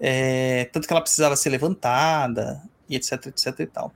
É, 0.00 0.64
tanto 0.72 0.86
que 0.86 0.92
ela 0.92 1.00
precisava 1.00 1.36
ser 1.36 1.50
levantada, 1.50 2.62
e 2.88 2.96
etc, 2.96 3.26
etc 3.26 3.60
e 3.60 3.66
tal. 3.66 3.92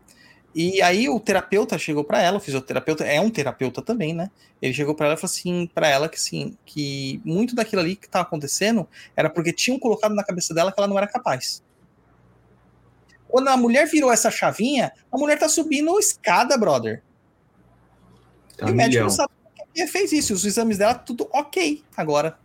E 0.54 0.80
aí 0.80 1.08
o 1.08 1.18
terapeuta 1.18 1.76
chegou 1.76 2.04
para 2.04 2.22
ela, 2.22 2.36
o 2.36 2.40
fisioterapeuta 2.40 3.04
é 3.04 3.20
um 3.20 3.28
terapeuta 3.28 3.82
também, 3.82 4.14
né? 4.14 4.30
Ele 4.62 4.72
chegou 4.72 4.94
para 4.94 5.06
ela 5.06 5.14
e 5.16 5.18
falou 5.18 5.32
assim 5.32 5.68
para 5.74 5.88
ela 5.88 6.08
que 6.08 6.20
sim, 6.20 6.56
que 6.64 7.20
muito 7.24 7.56
daquilo 7.56 7.82
ali 7.82 7.96
que 7.96 8.06
estava 8.06 8.22
acontecendo 8.22 8.88
era 9.16 9.28
porque 9.28 9.52
tinham 9.52 9.80
colocado 9.80 10.14
na 10.14 10.22
cabeça 10.22 10.54
dela 10.54 10.70
que 10.70 10.78
ela 10.78 10.86
não 10.86 10.96
era 10.96 11.08
capaz. 11.08 11.60
Quando 13.26 13.48
a 13.48 13.56
mulher 13.56 13.88
virou 13.88 14.12
essa 14.12 14.30
chavinha, 14.30 14.92
a 15.10 15.18
mulher 15.18 15.36
tá 15.36 15.48
subindo 15.48 15.98
escada, 15.98 16.56
brother. 16.56 17.02
Tá 18.56 18.68
e 18.68 18.72
o 18.72 18.74
médico 18.76 19.02
não 19.02 19.10
sabe 19.10 19.32
que 19.74 19.86
fez 19.86 20.12
isso. 20.12 20.32
Os 20.32 20.44
exames 20.44 20.78
dela, 20.78 20.94
tudo 20.94 21.28
ok 21.32 21.84
agora. 21.96 22.38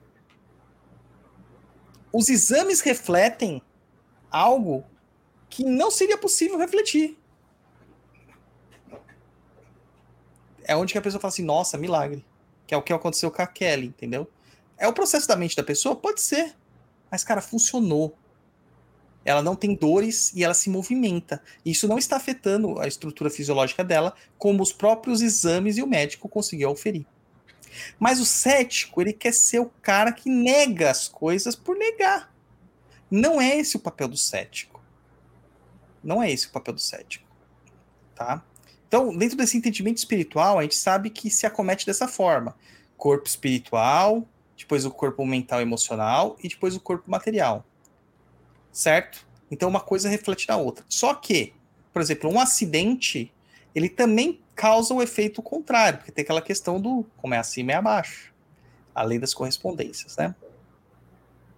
Os 2.11 2.27
exames 2.27 2.82
refletem 2.82 3.61
algo 4.32 4.84
que 5.49 5.63
não 5.63 5.91
seria 5.91 6.17
possível 6.17 6.57
refletir. 6.57 7.17
É 10.63 10.75
onde 10.75 10.93
que 10.93 10.99
a 10.99 11.01
pessoa 11.01 11.21
fala 11.21 11.32
assim, 11.32 11.43
nossa, 11.43 11.77
milagre. 11.77 12.25
Que 12.67 12.73
é 12.73 12.77
o 12.77 12.82
que 12.82 12.93
aconteceu 12.93 13.32
com 13.32 13.41
a 13.41 13.47
Kelly, 13.47 13.88
entendeu? 13.88 14.30
É 14.77 14.88
o 14.88 14.93
processo 14.93 15.27
da 15.27 15.36
mente 15.36 15.55
da 15.55 15.63
pessoa? 15.63 15.95
Pode 15.95 16.21
ser. 16.21 16.55
Mas, 17.11 17.23
cara, 17.23 17.41
funcionou. 17.41 18.15
Ela 19.25 19.41
não 19.41 19.55
tem 19.55 19.75
dores 19.75 20.32
e 20.34 20.43
ela 20.43 20.53
se 20.53 20.69
movimenta. 20.69 21.41
Isso 21.65 21.88
não 21.88 21.97
está 21.97 22.15
afetando 22.15 22.80
a 22.80 22.88
estrutura 22.88 23.30
fisiológica 23.30 23.84
dela, 23.84 24.15
como 24.38 24.63
os 24.63 24.71
próprios 24.71 25.21
exames 25.21 25.77
e 25.77 25.84
o 25.84 25.88
médico 25.88 26.30
conseguiu 26.30 26.69
oferir. 26.69 27.05
Mas 27.99 28.20
o 28.20 28.26
cético, 28.26 29.01
ele 29.01 29.13
quer 29.13 29.34
ser 29.34 29.59
o 29.59 29.72
cara 29.82 30.11
que 30.11 30.30
nega 30.30 30.89
as 30.89 31.07
coisas 31.07 31.55
por 31.55 31.76
negar. 31.76 32.34
Não 33.09 33.41
é 33.41 33.57
esse 33.57 33.76
o 33.76 33.80
papel 33.80 34.07
do 34.07 34.17
cético. 34.17 34.82
Não 36.03 36.22
é 36.22 36.32
esse 36.32 36.47
o 36.47 36.51
papel 36.51 36.74
do 36.74 36.80
cético. 36.80 37.28
Tá? 38.15 38.43
Então, 38.88 39.15
dentro 39.15 39.38
desse 39.38 39.57
entendimento 39.57 39.97
espiritual, 39.97 40.59
a 40.59 40.63
gente 40.63 40.76
sabe 40.76 41.09
que 41.09 41.30
se 41.30 41.45
acomete 41.45 41.86
dessa 41.86 42.07
forma: 42.07 42.55
corpo 42.97 43.28
espiritual, 43.28 44.28
depois 44.57 44.86
o 44.86 44.91
corpo 44.91 45.26
mental 45.26 45.59
e 45.59 45.63
emocional 45.63 46.36
e 46.43 46.49
depois 46.49 46.76
o 46.76 46.80
corpo 46.80 47.09
material. 47.09 47.65
Certo? 48.72 49.26
Então 49.49 49.70
uma 49.70 49.80
coisa 49.80 50.09
reflete 50.09 50.47
na 50.47 50.57
outra. 50.57 50.86
Só 50.89 51.13
que, 51.13 51.53
por 51.93 52.01
exemplo, 52.01 52.30
um 52.30 52.39
acidente, 52.39 53.34
ele 53.74 53.89
também 53.89 54.39
causa 54.60 54.93
o 54.93 55.01
efeito 55.01 55.41
contrário, 55.41 55.99
porque 55.99 56.12
tem 56.12 56.22
aquela 56.22 56.41
questão 56.41 56.82
do 56.82 57.05
como 57.16 57.34
é 57.34 57.38
acima 57.38 57.72
é 57.72 57.76
abaixo. 57.76 58.34
A 58.93 59.03
lei 59.03 59.18
das 59.18 59.34
correspondências, 59.34 60.18
né? 60.18 60.36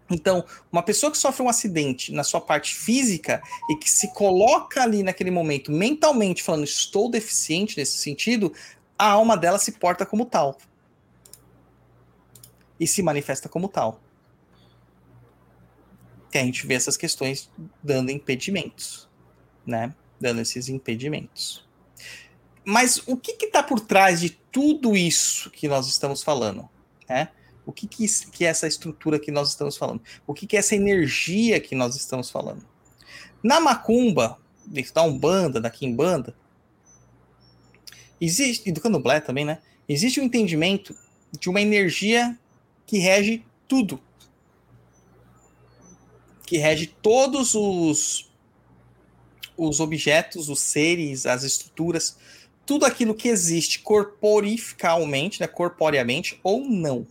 Então, 0.07 0.45
uma 0.71 0.83
pessoa 0.83 1.11
que 1.11 1.17
sofre 1.17 1.41
um 1.41 1.49
acidente 1.49 2.11
na 2.11 2.23
sua 2.23 2.39
parte 2.39 2.75
física 2.75 3.41
e 3.71 3.75
que 3.77 3.89
se 3.89 4.13
coloca 4.13 4.83
ali 4.83 5.01
naquele 5.01 5.31
momento 5.31 5.71
mentalmente 5.71 6.43
falando 6.43 6.63
estou 6.63 7.09
deficiente 7.09 7.75
nesse 7.75 7.97
sentido, 7.97 8.53
a 8.99 9.09
alma 9.09 9.35
dela 9.35 9.57
se 9.57 9.71
porta 9.71 10.05
como 10.05 10.23
tal. 10.23 10.59
E 12.79 12.85
se 12.85 13.01
manifesta 13.01 13.49
como 13.49 13.67
tal. 13.67 13.99
Que 16.29 16.37
a 16.37 16.43
gente 16.43 16.67
vê 16.67 16.75
essas 16.75 16.97
questões 16.97 17.49
dando 17.81 18.11
impedimentos, 18.11 19.09
né? 19.65 19.95
Dando 20.19 20.39
esses 20.41 20.69
impedimentos. 20.69 21.70
Mas 22.63 23.01
o 23.07 23.17
que 23.17 23.31
está 23.45 23.63
por 23.63 23.79
trás 23.79 24.19
de 24.19 24.29
tudo 24.29 24.95
isso 24.95 25.49
que 25.49 25.67
nós 25.67 25.87
estamos 25.87 26.21
falando? 26.21 26.69
Né? 27.09 27.29
O 27.65 27.71
que, 27.71 27.87
que, 27.87 28.07
que 28.31 28.45
é 28.45 28.49
essa 28.49 28.67
estrutura 28.67 29.19
que 29.19 29.31
nós 29.31 29.49
estamos 29.49 29.77
falando? 29.77 30.01
O 30.27 30.33
que, 30.33 30.45
que 30.45 30.55
é 30.55 30.59
essa 30.59 30.75
energia 30.75 31.59
que 31.59 31.75
nós 31.75 31.95
estamos 31.95 32.29
falando? 32.29 32.65
Na 33.43 33.59
macumba, 33.59 34.37
da 34.93 35.03
Umbanda, 35.03 35.59
da 35.59 35.69
Quimbanda, 35.69 36.35
existe, 38.19 38.69
e 38.69 38.71
do 38.71 38.79
Candomblé 38.79 39.19
também, 39.19 39.45
né? 39.45 39.59
Existe 39.89 40.19
um 40.19 40.23
entendimento 40.23 40.95
de 41.39 41.49
uma 41.49 41.59
energia 41.59 42.37
que 42.85 42.99
rege 42.99 43.43
tudo. 43.67 44.01
Que 46.45 46.57
rege 46.57 46.87
todos 47.01 47.55
os, 47.55 48.31
os 49.57 49.79
objetos, 49.79 50.49
os 50.49 50.59
seres, 50.59 51.25
as 51.25 51.43
estruturas, 51.43 52.17
tudo 52.71 52.85
aquilo 52.85 53.13
que 53.13 53.27
existe 53.27 53.79
corporificalmente, 53.79 55.41
né, 55.41 55.45
corporeamente 55.45 56.39
ou 56.41 56.61
não. 56.61 57.05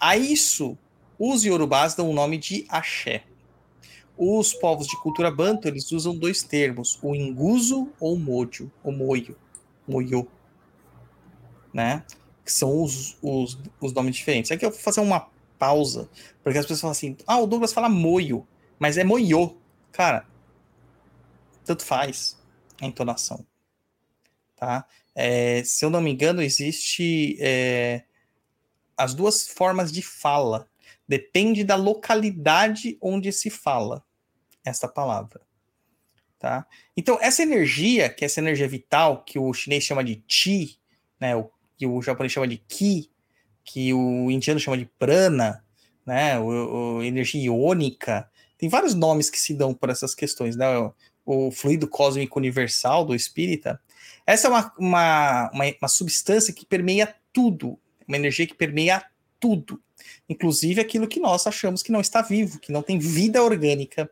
A 0.00 0.16
isso, 0.16 0.78
os 1.18 1.44
iorubás 1.44 1.94
dão 1.94 2.08
o 2.08 2.14
nome 2.14 2.38
de 2.38 2.64
axé. 2.70 3.24
Os 4.16 4.54
povos 4.54 4.86
de 4.86 4.98
cultura 5.02 5.30
banto, 5.30 5.68
eles 5.68 5.92
usam 5.92 6.16
dois 6.16 6.42
termos, 6.42 6.98
o 7.02 7.14
inguso 7.14 7.92
ou 8.00 8.18
mojo, 8.18 8.72
ou 8.82 8.92
moio, 8.92 9.36
moyo, 9.86 10.26
né? 11.70 12.02
Que 12.42 12.50
são 12.50 12.82
os, 12.82 13.18
os, 13.20 13.58
os 13.78 13.92
nomes 13.92 14.16
diferentes. 14.16 14.50
Aqui 14.50 14.64
eu 14.64 14.70
vou 14.70 14.80
fazer 14.80 15.02
uma 15.02 15.28
pausa, 15.58 16.08
porque 16.42 16.58
as 16.58 16.64
pessoas 16.64 16.80
falam 16.80 16.92
assim, 16.92 17.14
ah, 17.26 17.40
o 17.40 17.46
Douglas 17.46 17.74
fala 17.74 17.90
moio, 17.90 18.48
mas 18.78 18.96
é 18.96 19.04
moyo. 19.04 19.54
Cara, 19.92 20.26
tanto 21.62 21.84
faz 21.84 22.42
a 22.80 22.86
entonação, 22.86 23.44
tá? 24.64 24.86
É, 25.14 25.62
se 25.62 25.84
eu 25.84 25.90
não 25.90 26.00
me 26.00 26.10
engano, 26.10 26.40
existe 26.40 27.36
é, 27.38 28.04
as 28.96 29.14
duas 29.14 29.46
formas 29.46 29.92
de 29.92 30.00
fala. 30.00 30.66
Depende 31.06 31.62
da 31.62 31.76
localidade 31.76 32.96
onde 33.00 33.30
se 33.30 33.50
fala 33.50 34.02
essa 34.64 34.88
palavra. 34.88 35.42
Tá? 36.38 36.66
Então, 36.96 37.18
essa 37.20 37.42
energia, 37.42 38.08
que 38.08 38.24
é 38.24 38.26
essa 38.26 38.40
energia 38.40 38.66
vital, 38.66 39.22
que 39.22 39.38
o 39.38 39.52
chinês 39.52 39.84
chama 39.84 40.02
de 40.02 40.24
chi, 40.26 40.78
né, 41.20 41.36
o, 41.36 41.50
que 41.76 41.86
o 41.86 42.00
japonês 42.00 42.32
chama 42.32 42.48
de 42.48 42.56
ki, 42.56 43.10
que 43.62 43.92
o 43.92 44.30
indiano 44.30 44.60
chama 44.60 44.78
de 44.78 44.86
prana, 44.98 45.62
né, 46.06 46.38
o, 46.38 46.96
o 46.96 47.02
energia 47.02 47.42
iônica, 47.44 48.30
tem 48.56 48.68
vários 48.68 48.94
nomes 48.94 49.28
que 49.28 49.38
se 49.38 49.54
dão 49.54 49.74
por 49.74 49.90
essas 49.90 50.14
questões, 50.14 50.56
né, 50.56 50.78
o, 50.78 50.94
o 51.24 51.50
fluido 51.50 51.88
cósmico 51.88 52.38
universal 52.38 53.04
do 53.04 53.14
espírita. 53.14 53.80
Essa 54.26 54.48
é 54.48 54.50
uma, 54.50 54.72
uma, 54.78 55.50
uma, 55.52 55.64
uma 55.80 55.88
substância 55.88 56.52
que 56.52 56.64
permeia 56.64 57.14
tudo, 57.32 57.78
uma 58.06 58.16
energia 58.16 58.46
que 58.46 58.54
permeia 58.54 59.04
tudo, 59.38 59.82
inclusive 60.28 60.80
aquilo 60.80 61.08
que 61.08 61.20
nós 61.20 61.46
achamos 61.46 61.82
que 61.82 61.92
não 61.92 62.00
está 62.00 62.22
vivo, 62.22 62.58
que 62.58 62.72
não 62.72 62.82
tem 62.82 62.98
vida 62.98 63.42
orgânica, 63.42 64.10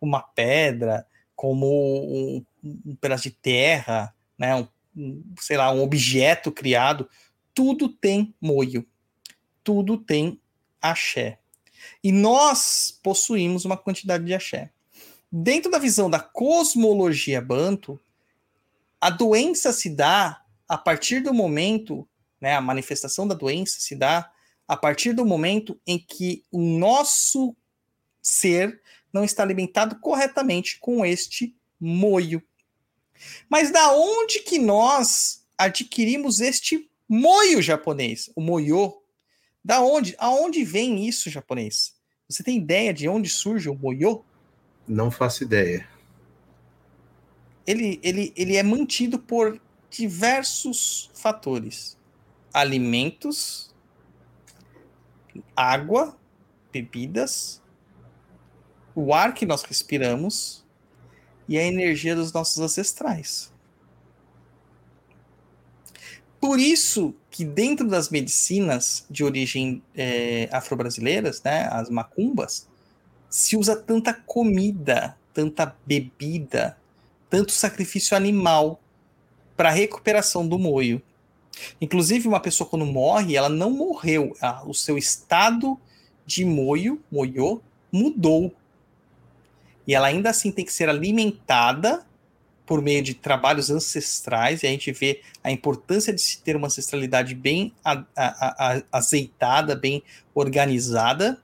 uma 0.00 0.20
pedra, 0.20 1.06
como 1.34 1.66
um, 1.66 2.44
um 2.62 2.96
pedaço 2.96 3.24
de 3.24 3.30
terra, 3.30 4.14
né, 4.38 4.54
um, 4.54 4.68
um, 4.96 5.24
sei 5.40 5.56
lá, 5.56 5.72
um 5.72 5.82
objeto 5.82 6.52
criado, 6.52 7.08
tudo 7.54 7.88
tem 7.88 8.34
moio, 8.40 8.86
tudo 9.62 9.96
tem 9.96 10.40
axé. 10.80 11.38
E 12.02 12.12
nós 12.12 12.98
possuímos 13.02 13.64
uma 13.64 13.76
quantidade 13.76 14.24
de 14.24 14.34
axé. 14.34 14.70
Dentro 15.30 15.70
da 15.70 15.78
visão 15.78 16.08
da 16.08 16.20
cosmologia 16.20 17.40
banto, 17.40 18.00
a 19.04 19.10
doença 19.10 19.70
se 19.70 19.90
dá 19.90 20.42
a 20.66 20.78
partir 20.78 21.20
do 21.20 21.34
momento, 21.34 22.08
né, 22.40 22.54
a 22.54 22.60
manifestação 22.62 23.28
da 23.28 23.34
doença 23.34 23.78
se 23.78 23.94
dá 23.94 24.32
a 24.66 24.78
partir 24.78 25.12
do 25.12 25.26
momento 25.26 25.78
em 25.86 25.98
que 25.98 26.42
o 26.50 26.58
nosso 26.58 27.54
ser 28.22 28.80
não 29.12 29.22
está 29.22 29.42
alimentado 29.42 30.00
corretamente 30.00 30.78
com 30.80 31.04
este 31.04 31.54
moio. 31.78 32.42
Mas 33.46 33.70
da 33.70 33.92
onde 33.92 34.38
que 34.38 34.58
nós 34.58 35.44
adquirimos 35.58 36.40
este 36.40 36.90
moio 37.06 37.60
japonês, 37.60 38.30
o 38.34 38.40
moyo? 38.40 39.02
Da 39.62 39.82
onde? 39.82 40.14
Aonde 40.16 40.64
vem 40.64 41.06
isso 41.06 41.28
japonês? 41.28 41.94
Você 42.26 42.42
tem 42.42 42.56
ideia 42.56 42.94
de 42.94 43.06
onde 43.06 43.28
surge 43.28 43.68
o 43.68 43.74
moyo? 43.74 44.24
Não 44.88 45.10
faço 45.10 45.42
ideia. 45.44 45.86
Ele, 47.66 47.98
ele, 48.02 48.32
ele 48.36 48.56
é 48.56 48.62
mantido 48.62 49.18
por 49.18 49.60
diversos 49.90 51.10
fatores: 51.14 51.96
alimentos, 52.52 53.74
água, 55.56 56.16
bebidas, 56.72 57.62
o 58.94 59.14
ar 59.14 59.34
que 59.34 59.46
nós 59.46 59.62
respiramos 59.62 60.64
e 61.48 61.58
a 61.58 61.62
energia 61.62 62.14
dos 62.14 62.32
nossos 62.32 62.58
ancestrais. 62.58 63.52
Por 66.40 66.58
isso 66.60 67.14
que 67.30 67.44
dentro 67.44 67.88
das 67.88 68.10
medicinas 68.10 69.06
de 69.08 69.24
origem 69.24 69.82
é, 69.96 70.48
afro-brasileiras, 70.52 71.42
né, 71.42 71.68
as 71.70 71.88
macumbas, 71.88 72.68
se 73.30 73.56
usa 73.56 73.74
tanta 73.74 74.12
comida, 74.12 75.16
tanta 75.32 75.74
bebida, 75.86 76.76
tanto 77.34 77.50
sacrifício 77.50 78.16
animal 78.16 78.80
para 79.56 79.68
recuperação 79.68 80.46
do 80.46 80.56
moio. 80.56 81.02
Inclusive, 81.80 82.28
uma 82.28 82.38
pessoa 82.38 82.70
quando 82.70 82.86
morre, 82.86 83.34
ela 83.34 83.48
não 83.48 83.72
morreu, 83.72 84.36
o 84.64 84.72
seu 84.72 84.96
estado 84.96 85.76
de 86.24 86.44
moio, 86.44 87.02
moiô, 87.10 87.60
mudou. 87.90 88.54
E 89.84 89.96
ela 89.96 90.06
ainda 90.06 90.30
assim 90.30 90.52
tem 90.52 90.64
que 90.64 90.72
ser 90.72 90.88
alimentada 90.88 92.06
por 92.64 92.80
meio 92.80 93.02
de 93.02 93.14
trabalhos 93.14 93.68
ancestrais, 93.68 94.62
e 94.62 94.68
a 94.68 94.70
gente 94.70 94.92
vê 94.92 95.20
a 95.42 95.50
importância 95.50 96.12
de 96.12 96.20
se 96.20 96.40
ter 96.40 96.54
uma 96.54 96.68
ancestralidade 96.68 97.34
bem 97.34 97.74
a, 97.84 98.04
a, 98.14 98.76
a, 98.76 98.82
azeitada, 98.92 99.74
bem 99.74 100.04
organizada, 100.32 101.42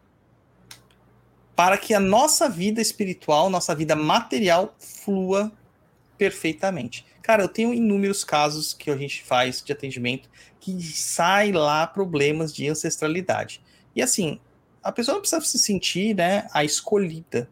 para 1.56 1.76
que 1.76 1.92
a 1.92 2.00
nossa 2.00 2.48
vida 2.48 2.80
espiritual, 2.80 3.50
nossa 3.50 3.74
vida 3.74 3.96
material 3.96 4.72
flua 4.78 5.52
perfeitamente. 6.20 7.06
Cara, 7.22 7.42
eu 7.42 7.48
tenho 7.48 7.72
inúmeros 7.72 8.24
casos 8.24 8.74
que 8.74 8.90
a 8.90 8.96
gente 8.98 9.22
faz 9.22 9.62
de 9.62 9.72
atendimento 9.72 10.28
que 10.60 10.82
sai 10.82 11.50
lá 11.50 11.86
problemas 11.86 12.52
de 12.52 12.68
ancestralidade. 12.68 13.62
E 13.96 14.02
assim, 14.02 14.38
a 14.82 14.92
pessoa 14.92 15.14
não 15.14 15.22
precisa 15.22 15.40
se 15.40 15.58
sentir, 15.58 16.14
né, 16.14 16.46
a 16.52 16.62
escolhida, 16.62 17.48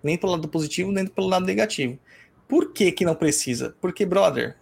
nem 0.00 0.16
pelo 0.16 0.30
lado 0.30 0.46
positivo, 0.46 0.92
nem 0.92 1.08
pelo 1.08 1.26
lado 1.26 1.44
negativo. 1.44 1.98
Por 2.46 2.72
que 2.72 2.92
que 2.92 3.04
não 3.04 3.16
precisa? 3.16 3.74
Porque, 3.80 4.06
brother, 4.06 4.56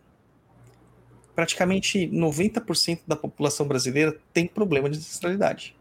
praticamente 1.34 2.09
90% 2.09 3.00
da 3.07 3.16
população 3.16 3.68
brasileira 3.68 4.18
tem 4.32 4.46
problema 4.46 4.88
de 4.88 4.96
ancestralidade. 4.96 5.76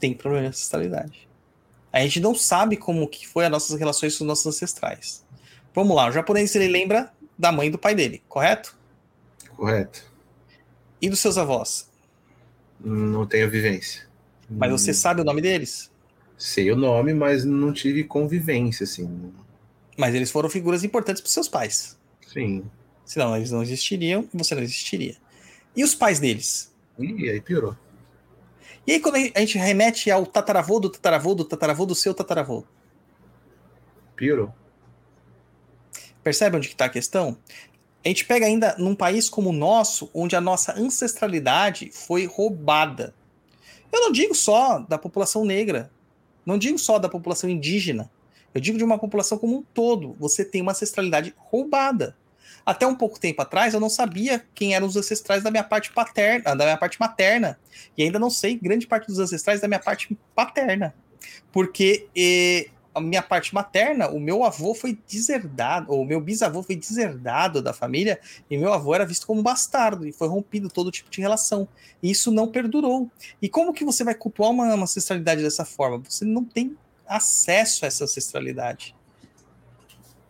Tem 0.00 0.14
problema 0.14 0.44
de 0.44 0.48
ancestralidade. 0.48 1.28
A 1.92 2.00
gente 2.00 2.20
não 2.20 2.34
sabe 2.34 2.76
como 2.76 3.06
que 3.06 3.28
foi 3.28 3.44
as 3.44 3.50
nossas 3.50 3.78
relações 3.78 4.16
com 4.16 4.24
os 4.24 4.28
nossos 4.28 4.46
ancestrais. 4.46 5.24
Vamos 5.74 5.94
lá, 5.94 6.08
o 6.08 6.12
japonês 6.12 6.54
ele 6.54 6.68
lembra 6.68 7.12
da 7.38 7.52
mãe 7.52 7.68
e 7.68 7.70
do 7.70 7.78
pai 7.78 7.94
dele, 7.94 8.22
correto? 8.28 8.76
Correto. 9.56 10.10
E 11.00 11.08
dos 11.08 11.20
seus 11.20 11.36
avós? 11.36 11.90
Não 12.80 13.26
tenho 13.26 13.50
vivência. 13.50 14.02
Mas 14.48 14.70
você 14.70 14.92
sabe 14.92 15.20
o 15.20 15.24
nome 15.24 15.40
deles? 15.40 15.90
Sei 16.36 16.70
o 16.70 16.76
nome, 16.76 17.14
mas 17.14 17.44
não 17.44 17.72
tive 17.72 18.04
convivência, 18.04 18.84
assim. 18.84 19.32
Mas 19.96 20.14
eles 20.14 20.30
foram 20.30 20.48
figuras 20.48 20.82
importantes 20.82 21.20
para 21.20 21.30
seus 21.30 21.48
pais. 21.48 21.98
Sim. 22.26 22.64
Senão 23.04 23.36
eles 23.36 23.50
não 23.50 23.62
existiriam 23.62 24.28
você 24.32 24.54
não 24.54 24.62
existiria. 24.62 25.16
E 25.76 25.84
os 25.84 25.94
pais 25.94 26.18
deles? 26.18 26.72
E 26.98 27.28
aí 27.28 27.40
piorou. 27.40 27.76
E 28.86 28.92
aí, 28.92 29.00
quando 29.00 29.16
a 29.16 29.40
gente 29.40 29.58
remete 29.58 30.10
ao 30.10 30.26
tataravô 30.26 30.80
do 30.80 30.90
tataravô 30.90 31.34
do 31.34 31.44
tataravô 31.44 31.86
do 31.86 31.94
seu 31.94 32.12
tataravô? 32.12 32.64
Piorou. 34.16 34.52
Percebe 36.22 36.56
onde 36.56 36.68
está 36.68 36.86
a 36.86 36.88
questão? 36.88 37.36
A 38.04 38.08
gente 38.08 38.24
pega 38.24 38.46
ainda 38.46 38.74
num 38.78 38.94
país 38.94 39.28
como 39.28 39.50
o 39.50 39.52
nosso, 39.52 40.10
onde 40.12 40.34
a 40.34 40.40
nossa 40.40 40.78
ancestralidade 40.78 41.90
foi 41.92 42.26
roubada. 42.26 43.14
Eu 43.92 44.00
não 44.00 44.12
digo 44.12 44.34
só 44.34 44.80
da 44.80 44.98
população 44.98 45.44
negra, 45.44 45.90
não 46.44 46.58
digo 46.58 46.78
só 46.78 46.98
da 46.98 47.08
população 47.08 47.48
indígena, 47.48 48.10
eu 48.54 48.60
digo 48.60 48.76
de 48.76 48.84
uma 48.84 48.98
população 48.98 49.38
como 49.38 49.56
um 49.56 49.62
todo. 49.62 50.14
Você 50.18 50.44
tem 50.44 50.60
uma 50.60 50.72
ancestralidade 50.72 51.34
roubada. 51.36 52.16
Até 52.64 52.86
um 52.86 52.94
pouco 52.94 53.18
tempo 53.18 53.42
atrás, 53.42 53.74
eu 53.74 53.80
não 53.80 53.88
sabia 53.88 54.44
quem 54.54 54.74
eram 54.74 54.86
os 54.86 54.96
ancestrais 54.96 55.42
da 55.42 55.50
minha 55.50 55.64
parte 55.64 55.92
paterna, 55.92 56.54
da 56.54 56.64
minha 56.64 56.76
parte 56.76 56.98
materna. 57.00 57.58
E 57.96 58.02
ainda 58.02 58.18
não 58.18 58.30
sei 58.30 58.58
grande 58.58 58.86
parte 58.86 59.06
dos 59.06 59.18
ancestrais 59.18 59.60
da 59.60 59.68
minha 59.68 59.80
parte 59.80 60.16
paterna. 60.34 60.94
Porque 61.52 62.08
eh, 62.16 62.68
a 62.94 63.00
minha 63.00 63.22
parte 63.22 63.54
materna, 63.54 64.08
o 64.08 64.20
meu 64.20 64.44
avô 64.44 64.74
foi 64.74 64.98
deserdado, 65.08 65.92
ou 65.92 66.04
meu 66.04 66.20
bisavô 66.20 66.62
foi 66.62 66.76
deserdado 66.76 67.62
da 67.62 67.72
família, 67.72 68.20
e 68.50 68.58
meu 68.58 68.72
avô 68.72 68.94
era 68.94 69.06
visto 69.06 69.26
como 69.26 69.42
bastardo, 69.42 70.06
e 70.06 70.12
foi 70.12 70.28
rompido 70.28 70.68
todo 70.68 70.90
tipo 70.90 71.10
de 71.10 71.20
relação. 71.20 71.66
E 72.02 72.10
isso 72.10 72.30
não 72.30 72.48
perdurou. 72.48 73.10
E 73.40 73.48
como 73.48 73.72
que 73.72 73.84
você 73.84 74.04
vai 74.04 74.14
cultuar 74.14 74.50
uma, 74.50 74.74
uma 74.74 74.84
ancestralidade 74.84 75.42
dessa 75.42 75.64
forma? 75.64 76.02
Você 76.08 76.24
não 76.24 76.44
tem 76.44 76.76
acesso 77.06 77.84
a 77.84 77.88
essa 77.88 78.04
ancestralidade. 78.04 78.94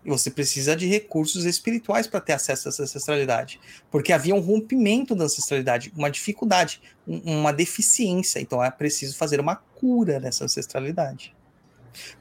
E 0.04 0.10
você 0.10 0.30
precisa 0.30 0.74
de 0.74 0.86
recursos 0.86 1.44
espirituais 1.44 2.06
para 2.06 2.20
ter 2.20 2.32
acesso 2.32 2.68
a 2.68 2.70
essa 2.70 2.82
ancestralidade. 2.82 3.60
Porque 3.90 4.12
havia 4.12 4.34
um 4.34 4.40
rompimento 4.40 5.14
da 5.14 5.24
ancestralidade, 5.24 5.92
uma 5.96 6.10
dificuldade, 6.10 6.82
um, 7.06 7.40
uma 7.40 7.52
deficiência. 7.52 8.40
Então 8.40 8.62
é 8.62 8.70
preciso 8.70 9.16
fazer 9.16 9.38
uma 9.38 9.56
cura 9.56 10.18
dessa 10.18 10.44
ancestralidade. 10.44 11.34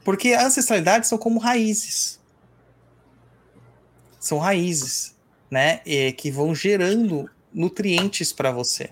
Porque 0.03 0.34
a 0.34 0.45
ancestralidade 0.45 1.07
são 1.07 1.17
como 1.17 1.39
raízes. 1.39 2.19
São 4.19 4.38
raízes, 4.38 5.15
né? 5.49 5.82
E, 5.86 6.11
que 6.11 6.29
vão 6.29 6.53
gerando 6.53 7.29
nutrientes 7.51 8.32
para 8.32 8.51
você. 8.51 8.91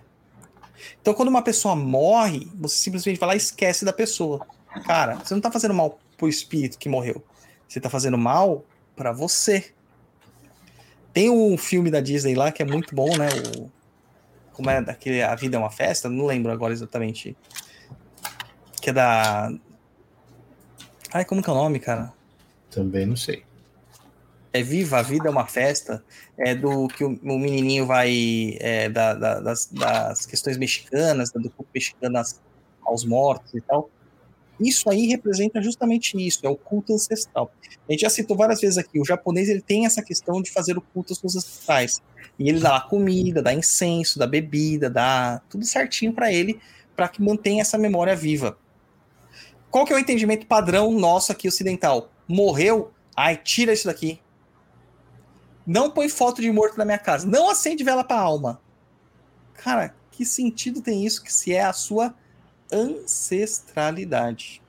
Então, 1.01 1.13
quando 1.13 1.29
uma 1.29 1.41
pessoa 1.41 1.75
morre, 1.75 2.49
você 2.55 2.77
simplesmente 2.77 3.19
vai 3.19 3.27
lá 3.27 3.33
e 3.35 3.37
esquece 3.37 3.85
da 3.85 3.93
pessoa. 3.93 4.45
Cara, 4.85 5.15
você 5.15 5.33
não 5.33 5.41
tá 5.41 5.51
fazendo 5.51 5.73
mal 5.73 5.99
pro 6.17 6.27
espírito 6.27 6.77
que 6.77 6.89
morreu. 6.89 7.23
Você 7.67 7.79
tá 7.79 7.89
fazendo 7.89 8.17
mal 8.17 8.65
para 8.99 9.13
você. 9.13 9.71
Tem 11.13 11.29
um 11.29 11.57
filme 11.57 11.89
da 11.89 12.01
Disney 12.01 12.35
lá 12.35 12.51
que 12.51 12.61
é 12.61 12.65
muito 12.65 12.93
bom, 12.93 13.15
né? 13.15 13.29
O, 13.57 13.71
como 14.51 14.69
é 14.69 14.81
daquele 14.81 15.23
A 15.23 15.33
Vida 15.35 15.55
é 15.55 15.59
uma 15.59 15.71
Festa? 15.71 16.09
Não 16.09 16.25
lembro 16.25 16.51
agora 16.51 16.73
exatamente. 16.73 17.37
Que 18.81 18.89
é 18.89 18.93
da. 18.93 19.53
Ai, 21.13 21.23
como 21.23 21.41
que 21.41 21.49
é 21.49 21.53
o 21.53 21.55
nome, 21.55 21.79
cara? 21.79 22.11
Também 22.69 23.05
não 23.05 23.15
sei. 23.15 23.45
É 24.51 24.61
Viva, 24.61 24.99
a 24.99 25.01
Vida 25.01 25.29
é 25.29 25.31
uma 25.31 25.47
Festa. 25.47 26.03
É 26.37 26.53
do 26.53 26.89
que 26.89 27.05
o, 27.05 27.17
o 27.23 27.39
menininho 27.39 27.85
vai. 27.85 28.57
É, 28.59 28.89
da, 28.89 29.13
da, 29.13 29.39
das, 29.39 29.67
das, 29.67 30.25
questões 30.25 30.57
mexicanas, 30.57 31.31
do 31.31 31.49
culto 31.49 31.71
mexicano 31.73 32.21
aos 32.83 33.05
mortos 33.05 33.53
e 33.53 33.61
tal. 33.61 33.89
Isso 34.59 34.89
aí 34.89 35.07
representa 35.07 35.61
justamente 35.61 36.17
isso, 36.17 36.39
é 36.43 36.49
o 36.49 36.55
culto 36.55 36.93
ancestral. 36.93 37.51
A 37.87 37.91
gente 37.91 38.01
já 38.01 38.09
citou 38.09 38.35
várias 38.35 38.59
vezes 38.59 38.77
aqui, 38.77 38.99
o 38.99 39.05
japonês 39.05 39.47
ele 39.47 39.61
tem 39.61 39.85
essa 39.85 40.01
questão 40.01 40.41
de 40.41 40.51
fazer 40.51 40.77
o 40.77 40.81
culto 40.81 41.13
aos 41.13 41.35
ancestrais. 41.35 42.01
E 42.37 42.49
ele 42.49 42.59
dá 42.59 42.71
lá 42.71 42.81
comida, 42.81 43.41
dá 43.41 43.53
incenso, 43.53 44.19
dá 44.19 44.27
bebida, 44.27 44.89
dá 44.89 45.41
tudo 45.49 45.65
certinho 45.65 46.13
para 46.13 46.31
ele, 46.31 46.59
para 46.95 47.07
que 47.07 47.21
mantenha 47.21 47.61
essa 47.61 47.77
memória 47.77 48.15
viva. 48.15 48.57
Qual 49.71 49.85
que 49.85 49.93
é 49.93 49.95
o 49.95 49.99
entendimento 49.99 50.47
padrão 50.47 50.91
nosso 50.91 51.31
aqui 51.31 51.47
ocidental? 51.47 52.11
Morreu? 52.27 52.91
Ai, 53.15 53.37
tira 53.37 53.71
isso 53.71 53.85
daqui. 53.85 54.19
Não 55.65 55.91
põe 55.91 56.09
foto 56.09 56.41
de 56.41 56.51
morto 56.51 56.77
na 56.77 56.85
minha 56.85 56.97
casa. 56.97 57.27
Não 57.27 57.49
acende 57.49 57.83
vela 57.83 58.03
para 58.03 58.19
alma. 58.19 58.59
Cara, 59.53 59.93
que 60.11 60.25
sentido 60.25 60.81
tem 60.81 61.05
isso 61.05 61.23
que 61.23 61.31
se 61.31 61.53
é 61.53 61.63
a 61.63 61.73
sua 61.73 62.15
ancestralidade. 62.71 64.61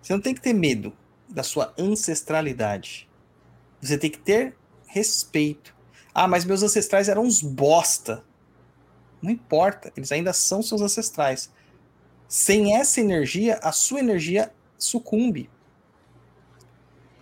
Você 0.00 0.12
não 0.12 0.20
tem 0.20 0.34
que 0.34 0.40
ter 0.40 0.52
medo 0.52 0.92
da 1.28 1.42
sua 1.42 1.72
ancestralidade. 1.78 3.08
Você 3.80 3.96
tem 3.96 4.10
que 4.10 4.18
ter 4.18 4.56
respeito. 4.86 5.74
Ah, 6.14 6.28
mas 6.28 6.44
meus 6.44 6.62
ancestrais 6.62 7.08
eram 7.08 7.22
uns 7.22 7.40
bosta. 7.40 8.24
Não 9.20 9.30
importa, 9.30 9.92
eles 9.96 10.12
ainda 10.12 10.32
são 10.32 10.62
seus 10.62 10.82
ancestrais. 10.82 11.50
Sem 12.28 12.76
essa 12.76 13.00
energia, 13.00 13.58
a 13.62 13.72
sua 13.72 14.00
energia 14.00 14.52
sucumbe. 14.76 15.48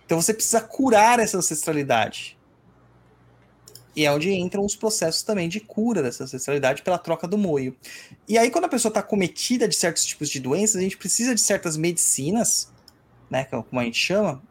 Então 0.05 0.21
você 0.21 0.33
precisa 0.33 0.59
curar 0.59 1.19
essa 1.19 1.37
ancestralidade. 1.37 2.37
E 3.95 4.05
é 4.05 4.11
onde 4.11 4.31
entram 4.31 4.65
os 4.65 4.75
processos 4.75 5.21
também 5.21 5.49
de 5.49 5.59
cura 5.59 6.01
dessa 6.01 6.23
ancestralidade 6.23 6.81
pela 6.81 6.97
troca 6.97 7.27
do 7.27 7.37
moio. 7.37 7.75
E 8.27 8.37
aí, 8.37 8.49
quando 8.49 8.65
a 8.65 8.69
pessoa 8.69 8.89
está 8.89 9.03
cometida 9.03 9.67
de 9.67 9.75
certos 9.75 10.05
tipos 10.05 10.29
de 10.29 10.39
doenças, 10.39 10.77
a 10.77 10.81
gente 10.81 10.97
precisa 10.97 11.35
de 11.35 11.41
certas 11.41 11.75
medicinas, 11.75 12.71
né, 13.29 13.41
é 13.41 13.45
como 13.45 13.79
a 13.79 13.83
gente 13.83 13.97
chama, 13.97 14.41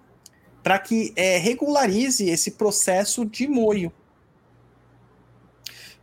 para 0.62 0.78
que 0.78 1.12
é, 1.16 1.38
regularize 1.38 2.28
esse 2.28 2.52
processo 2.52 3.24
de 3.24 3.48
moio. 3.48 3.90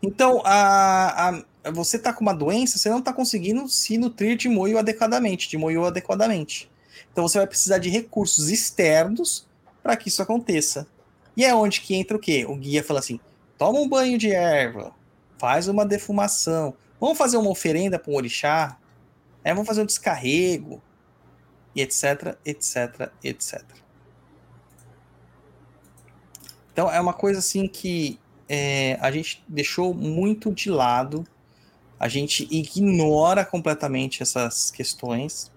Então, 0.01 0.41
a, 0.43 1.29
a, 1.29 1.71
você 1.71 1.99
tá 1.99 2.13
com 2.13 2.21
uma 2.21 2.33
doença, 2.33 2.77
você 2.77 2.89
não 2.89 3.01
tá 3.01 3.13
conseguindo 3.13 3.67
se 3.67 3.97
nutrir 3.97 4.35
de 4.37 4.49
moio 4.49 4.77
adequadamente, 4.77 5.49
de 5.49 5.57
moio 5.57 5.85
adequadamente. 5.85 6.69
Então 7.11 7.27
você 7.27 7.37
vai 7.37 7.47
precisar 7.47 7.79
de 7.79 7.89
recursos 7.89 8.49
externos 8.49 9.47
para 9.81 9.95
que 9.95 10.07
isso 10.07 10.21
aconteça. 10.21 10.87
E 11.35 11.45
é 11.45 11.53
onde 11.53 11.81
que 11.81 11.95
entra 11.95 12.15
o 12.17 12.19
quê? 12.19 12.45
O 12.47 12.55
guia 12.55 12.83
fala 12.83 12.99
assim: 12.99 13.19
toma 13.57 13.79
um 13.79 13.87
banho 13.87 14.17
de 14.17 14.31
erva, 14.31 14.93
faz 15.39 15.67
uma 15.67 15.85
defumação, 15.85 16.73
vamos 16.99 17.17
fazer 17.17 17.37
uma 17.37 17.49
oferenda 17.49 17.97
para 17.97 18.11
um 18.11 18.15
orixá, 18.15 18.77
é, 19.43 19.53
vamos 19.53 19.67
fazer 19.67 19.81
um 19.81 19.85
descarrego, 19.85 20.81
e 21.77 21.81
etc, 21.81 22.35
etc, 22.43 23.11
etc. 23.23 23.63
Então 26.73 26.91
é 26.91 26.99
uma 26.99 27.13
coisa 27.13 27.39
assim 27.39 27.67
que 27.67 28.19
é, 28.49 28.97
a 28.99 29.11
gente 29.11 29.43
deixou 29.47 29.93
muito 29.93 30.51
de 30.51 30.71
lado, 30.71 31.23
a 31.99 32.07
gente 32.07 32.47
ignora 32.49 33.45
completamente 33.45 34.23
essas 34.23 34.71
questões. 34.71 35.51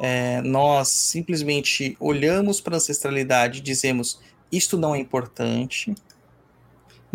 É, 0.00 0.42
nós 0.42 0.88
simplesmente 0.88 1.96
olhamos 2.00 2.60
para 2.60 2.74
a 2.74 2.78
ancestralidade 2.78 3.60
e 3.60 3.62
dizemos 3.62 4.20
isto 4.50 4.76
não 4.76 4.94
é 4.94 4.98
importante, 4.98 5.94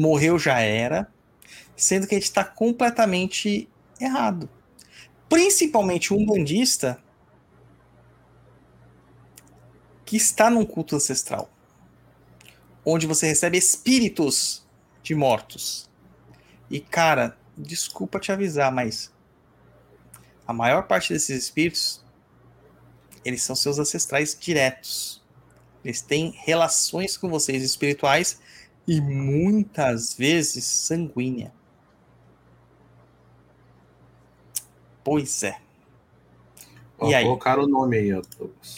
morreu 0.01 0.39
já 0.39 0.59
era, 0.59 1.07
sendo 1.75 2.07
que 2.07 2.15
a 2.15 2.17
gente 2.17 2.25
está 2.25 2.43
completamente 2.43 3.69
errado. 3.99 4.49
Principalmente 5.29 6.13
um 6.13 6.25
bandista 6.25 7.01
que 10.03 10.17
está 10.17 10.49
num 10.49 10.65
culto 10.65 10.95
ancestral, 10.95 11.49
onde 12.83 13.05
você 13.05 13.27
recebe 13.27 13.57
espíritos 13.57 14.67
de 15.03 15.13
mortos. 15.13 15.89
E 16.69 16.79
cara, 16.79 17.37
desculpa 17.55 18.19
te 18.19 18.31
avisar, 18.31 18.71
mas 18.71 19.13
a 20.47 20.51
maior 20.51 20.87
parte 20.87 21.13
desses 21.13 21.43
espíritos 21.43 22.03
eles 23.23 23.43
são 23.43 23.55
seus 23.55 23.77
ancestrais 23.77 24.35
diretos. 24.37 25.23
Eles 25.85 26.01
têm 26.01 26.31
relações 26.43 27.15
com 27.15 27.29
vocês 27.29 27.63
espirituais 27.63 28.39
e 28.91 28.99
muitas 28.99 30.13
vezes 30.13 30.65
sanguínea. 30.65 31.53
Pois 35.01 35.43
é. 35.43 35.57
Ó, 36.99 37.09
e 37.09 37.15
aí? 37.15 37.23
Colocaram 37.23 37.63
o 37.63 37.67
nome 37.67 37.95
aí, 37.95 38.13
ó. 38.13 38.21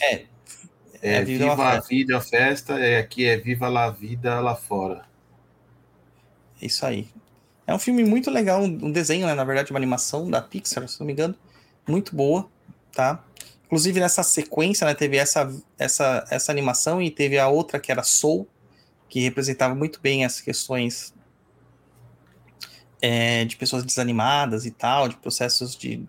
É. 0.00 0.14
É, 1.02 1.16
é 1.16 1.24
Viva 1.24 1.52
a 1.52 1.80
Vida, 1.80 2.16
a 2.16 2.20
festa, 2.20 2.78
é, 2.78 2.98
aqui 2.98 3.26
é 3.26 3.36
Viva 3.36 3.68
la 3.68 3.90
Vida 3.90 4.38
lá 4.38 4.54
fora. 4.54 5.04
Isso 6.62 6.86
aí. 6.86 7.08
É 7.66 7.74
um 7.74 7.78
filme 7.80 8.04
muito 8.04 8.30
legal, 8.30 8.62
um 8.62 8.92
desenho, 8.92 9.26
né? 9.26 9.34
Na 9.34 9.42
verdade, 9.42 9.72
uma 9.72 9.80
animação 9.80 10.30
da 10.30 10.40
Pixar, 10.40 10.86
se 10.86 11.00
não 11.00 11.08
me 11.08 11.12
engano. 11.12 11.34
Muito 11.88 12.14
boa, 12.14 12.48
tá? 12.92 13.24
Inclusive, 13.66 13.98
nessa 13.98 14.22
sequência, 14.22 14.86
né, 14.86 14.94
teve 14.94 15.16
essa, 15.16 15.52
essa, 15.76 16.24
essa 16.30 16.52
animação 16.52 17.02
e 17.02 17.10
teve 17.10 17.36
a 17.36 17.48
outra 17.48 17.80
que 17.80 17.90
era 17.90 18.04
Soul, 18.04 18.46
que 19.08 19.20
representava 19.20 19.74
muito 19.74 20.00
bem 20.00 20.24
as 20.24 20.40
questões 20.40 21.14
é, 23.00 23.44
de 23.44 23.56
pessoas 23.56 23.84
desanimadas 23.84 24.64
e 24.66 24.70
tal, 24.70 25.08
de 25.08 25.16
processos 25.16 25.76
de, 25.76 26.02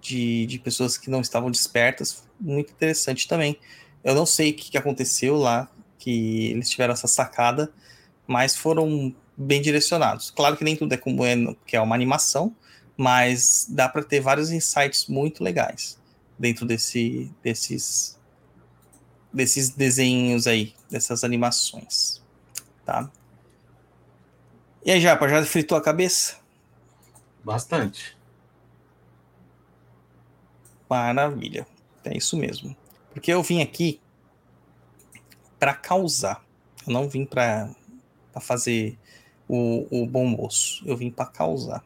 de, 0.00 0.46
de, 0.46 0.58
pessoas 0.58 0.96
que 0.96 1.10
não 1.10 1.20
estavam 1.20 1.50
despertas. 1.50 2.24
Muito 2.40 2.72
interessante 2.72 3.26
também. 3.26 3.58
Eu 4.04 4.14
não 4.14 4.26
sei 4.26 4.50
o 4.50 4.54
que, 4.54 4.76
aconteceu 4.78 5.36
lá, 5.36 5.70
que 5.98 6.50
eles 6.50 6.70
tiveram 6.70 6.94
essa 6.94 7.08
sacada, 7.08 7.72
mas 8.26 8.56
foram 8.56 9.14
bem 9.36 9.60
direcionados. 9.60 10.30
Claro 10.30 10.56
que 10.56 10.64
nem 10.64 10.76
tudo 10.76 10.92
é 10.92 10.96
como 10.96 11.24
é, 11.24 11.34
que 11.66 11.76
é 11.76 11.80
uma 11.80 11.94
animação, 11.94 12.54
mas 12.96 13.66
dá 13.68 13.88
para 13.88 14.02
ter 14.02 14.20
vários 14.20 14.50
insights 14.50 15.06
muito 15.06 15.42
legais 15.42 15.98
dentro 16.38 16.66
desse, 16.66 17.30
desses 17.42 18.18
desses 19.32 19.70
desenhos 19.70 20.46
aí, 20.46 20.74
dessas 20.92 21.24
animações, 21.24 22.22
tá? 22.84 23.10
E 24.84 24.90
aí, 24.90 25.00
Japa, 25.00 25.26
já 25.26 25.44
fritou 25.44 25.78
a 25.78 25.80
cabeça? 25.80 26.36
Bastante. 27.42 28.16
Maravilha. 30.88 31.66
É 32.04 32.16
isso 32.16 32.36
mesmo. 32.36 32.76
Porque 33.12 33.32
eu 33.32 33.42
vim 33.42 33.62
aqui 33.62 34.00
para 35.58 35.72
causar. 35.72 36.44
Eu 36.86 36.92
não 36.92 37.08
vim 37.08 37.24
para 37.24 37.70
fazer 38.40 38.98
o, 39.48 39.86
o 39.90 40.06
bom 40.06 40.26
moço. 40.26 40.82
Eu 40.84 40.96
vim 40.96 41.10
para 41.10 41.26
causar. 41.26 41.84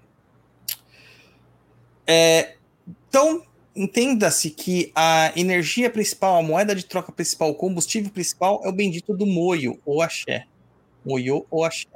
É, 2.06 2.56
então, 2.88 3.44
entenda-se 3.76 4.50
que 4.50 4.90
a 4.94 5.32
energia 5.36 5.90
principal, 5.90 6.36
a 6.36 6.42
moeda 6.42 6.74
de 6.74 6.84
troca 6.84 7.12
principal, 7.12 7.50
o 7.50 7.54
combustível 7.54 8.10
principal 8.10 8.60
é 8.64 8.68
o 8.68 8.72
bendito 8.72 9.14
do 9.14 9.26
moio, 9.26 9.78
ou 9.84 10.02
axé. 10.02 10.46
Moio 11.04 11.46
ou 11.50 11.64
axé. 11.64 11.88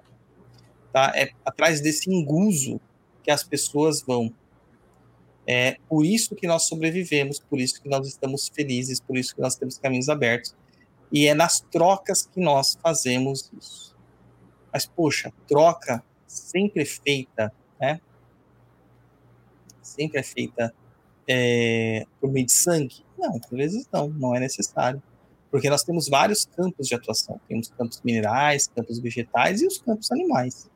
Tá? 0.93 1.13
É 1.17 1.31
atrás 1.45 1.81
desse 1.81 2.11
enguso 2.11 2.81
que 3.23 3.31
as 3.31 3.43
pessoas 3.43 4.03
vão. 4.03 4.33
É 5.47 5.79
por 5.89 6.05
isso 6.05 6.37
que 6.37 6.47
nós 6.47 6.65
sobrevivemos, 6.65 7.41
por 7.41 7.59
isso 7.59 7.83
que 7.83 7.89
nós 7.89 8.07
estamos 8.07 8.49
felizes, 8.49 9.01
por 9.01 9.17
isso 9.17 9.35
que 9.35 9.41
nós 9.41 9.57
temos 9.57 9.79
caminhos 9.79 10.09
abertos. 10.09 10.55
E 11.11 11.27
é 11.27 11.35
nas 11.35 11.61
trocas 11.61 12.27
que 12.27 12.41
nós 12.41 12.79
fazemos 12.81 13.51
isso. 13.59 13.97
Mas, 14.73 14.87
poxa, 14.87 15.33
troca 15.49 16.05
sempre 16.27 16.83
é 16.83 16.87
feita, 16.87 17.53
né? 17.81 18.01
Sempre 19.83 20.21
é 20.21 20.23
feita 20.23 20.73
é, 21.31 22.07
por 22.21 22.31
meio 22.31 22.47
de 22.47 22.53
sangue? 22.53 23.05
Não, 23.19 23.37
às 23.37 23.51
vezes 23.51 23.89
não, 23.93 24.09
não 24.09 24.35
é 24.35 24.41
necessário. 24.41 25.03
Porque 25.51 25.69
nós 25.69 25.83
temos 25.83 26.09
vários 26.09 26.45
campos 26.45 26.87
de 26.87 26.95
atuação. 26.95 27.41
Temos 27.49 27.69
campos 27.69 28.01
minerais, 28.05 28.69
campos 28.69 28.99
vegetais 28.99 29.63
e 29.63 29.67
os 29.67 29.79
campos 29.79 30.11
animais. 30.13 30.71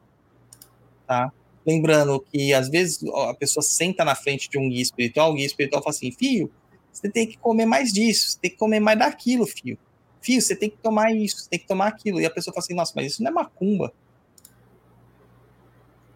Tá? 1.07 1.33
Lembrando 1.67 2.21
que, 2.21 2.53
às 2.53 2.69
vezes, 2.69 3.01
a 3.29 3.35
pessoa 3.35 3.63
senta 3.63 4.05
na 4.05 4.15
frente 4.15 4.49
de 4.51 4.59
um 4.59 4.69
guia 4.69 4.83
espiritual, 4.83 5.31
o 5.31 5.35
guia 5.35 5.47
espiritual 5.47 5.83
fala 5.83 5.95
assim, 5.95 6.11
filho, 6.11 6.51
você 6.93 7.09
tem 7.09 7.27
que 7.27 7.39
comer 7.39 7.67
mais 7.67 7.93
disso, 7.93 8.31
você 8.31 8.39
tem 8.41 8.51
que 8.51 8.57
comer 8.57 8.81
mais 8.81 8.99
daquilo, 8.99 9.47
filho 9.47 9.79
filho, 10.25 10.41
você 10.41 10.57
tem 10.57 10.71
que 10.71 10.79
tomar 10.79 11.13
isso, 11.13 11.37
você 11.37 11.51
tem 11.51 11.59
que 11.59 11.67
tomar 11.67 11.89
aquilo. 11.89 12.21
E 12.21 12.25
a 12.25 12.31
pessoa 12.31 12.53
fala 12.55 12.65
assim, 12.65 12.75
nossa, 12.75 12.93
mas 12.97 13.13
isso 13.13 13.23
não 13.23 13.31
é 13.31 13.35
macumba. 13.35 13.93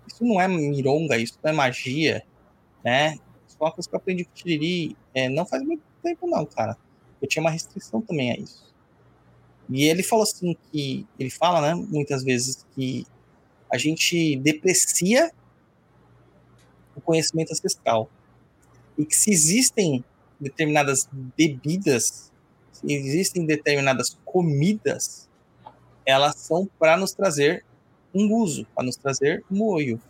Isso 0.07 0.25
não 0.25 0.41
é 0.41 0.49
mironga, 0.49 1.19
isso 1.19 1.39
não 1.43 1.51
é 1.51 1.55
magia, 1.55 2.25
né? 2.83 3.19
Uma 3.61 3.73
que 3.73 3.81
eu 3.81 3.97
aprendi 3.97 4.25
com 4.25 4.31
o 4.31 4.35
Tiriri 4.35 4.97
é, 5.15 5.29
não 5.29 5.45
faz 5.45 5.63
muito 5.63 5.83
tempo 6.03 6.27
não, 6.29 6.45
cara. 6.47 6.77
Eu 7.21 7.29
tinha 7.29 7.43
uma 7.43 7.51
restrição 7.51 8.01
também 8.01 8.31
a 8.31 8.37
isso. 8.37 8.73
E 9.69 9.85
ele 9.85 10.03
falou 10.03 10.23
assim 10.23 10.57
que, 10.71 11.07
ele 11.19 11.31
fala, 11.31 11.61
né, 11.61 11.75
muitas 11.75 12.23
vezes 12.25 12.65
que 12.75 13.05
a 13.71 13.77
gente 13.77 14.37
deprecia 14.37 15.33
o 16.97 17.01
conhecimento 17.01 17.53
ancestral. 17.53 18.09
E 18.97 19.05
que 19.05 19.15
se 19.15 19.31
existem 19.31 20.05
determinadas 20.41 21.09
bebidas 21.37 22.29
existem 22.85 23.45
determinadas 23.45 24.17
comidas, 24.25 25.29
elas 26.05 26.37
são 26.37 26.69
para 26.79 26.97
nos 26.97 27.13
trazer 27.13 27.65
um 28.15 28.33
uso, 28.35 28.67
para 28.75 28.85
nos 28.85 28.97
trazer 28.97 29.45
moio. 29.51 30.01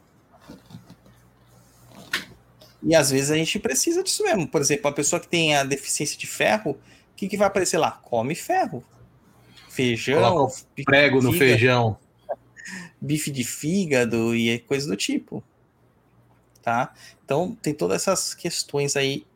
E 2.88 2.94
às 2.94 3.10
vezes 3.10 3.30
a 3.30 3.36
gente 3.36 3.58
precisa 3.58 4.02
disso 4.02 4.24
mesmo. 4.24 4.48
Por 4.48 4.62
exemplo, 4.62 4.88
a 4.88 4.92
pessoa 4.92 5.20
que 5.20 5.28
tem 5.28 5.54
a 5.54 5.62
deficiência 5.62 6.16
de 6.16 6.26
ferro, 6.26 6.70
o 6.70 7.14
que, 7.14 7.28
que 7.28 7.36
vai 7.36 7.46
aparecer 7.46 7.76
lá? 7.76 7.90
Come 7.90 8.34
ferro. 8.34 8.82
Feijão. 9.68 10.50
Prego 10.86 11.20
no 11.20 11.30
feijão. 11.34 11.98
Bife 12.98 13.30
de 13.30 13.44
fígado 13.44 14.34
e 14.34 14.58
coisas 14.60 14.88
do 14.88 14.96
tipo. 14.96 15.44
Tá? 16.62 16.94
Então 17.22 17.54
tem 17.60 17.74
todas 17.74 18.00
essas 18.00 18.32
questões 18.32 18.96
aí 18.96 19.26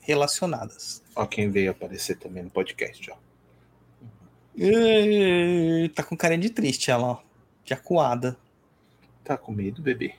relacionadas. 0.00 1.02
Ó, 1.14 1.26
quem 1.26 1.50
veio 1.50 1.72
aparecer 1.72 2.16
também 2.16 2.44
no 2.44 2.50
podcast, 2.50 3.10
ó. 3.10 3.16
E, 4.56 5.90
tá 5.94 6.02
com 6.02 6.16
cara 6.16 6.38
de 6.38 6.48
triste 6.48 6.90
ela, 6.90 7.06
ó. 7.06 7.18
De 7.66 7.74
acuada. 7.74 8.34
Tá 9.22 9.36
com 9.36 9.52
medo, 9.52 9.82
bebê. 9.82 10.14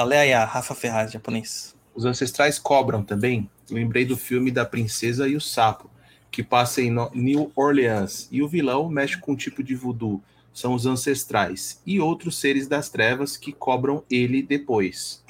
Olha 0.00 0.20
aí 0.20 0.32
a 0.32 0.44
Rafa 0.44 0.76
Ferraz, 0.76 1.10
japonês. 1.10 1.74
Os 1.92 2.04
ancestrais 2.04 2.56
cobram 2.56 3.02
também. 3.02 3.50
Lembrei 3.68 4.04
do 4.04 4.16
filme 4.16 4.48
da 4.48 4.64
Princesa 4.64 5.26
e 5.26 5.34
o 5.34 5.40
Sapo, 5.40 5.90
que 6.30 6.40
passa 6.40 6.80
em 6.80 6.94
New 7.12 7.50
Orleans. 7.56 8.28
E 8.30 8.40
o 8.40 8.46
vilão 8.46 8.88
mexe 8.88 9.18
com 9.18 9.32
um 9.32 9.36
tipo 9.36 9.60
de 9.60 9.74
voodoo. 9.74 10.22
São 10.54 10.72
os 10.72 10.86
ancestrais. 10.86 11.82
E 11.84 11.98
outros 11.98 12.38
seres 12.38 12.68
das 12.68 12.88
trevas 12.88 13.36
que 13.36 13.52
cobram 13.52 14.04
ele 14.08 14.40
depois. 14.40 15.20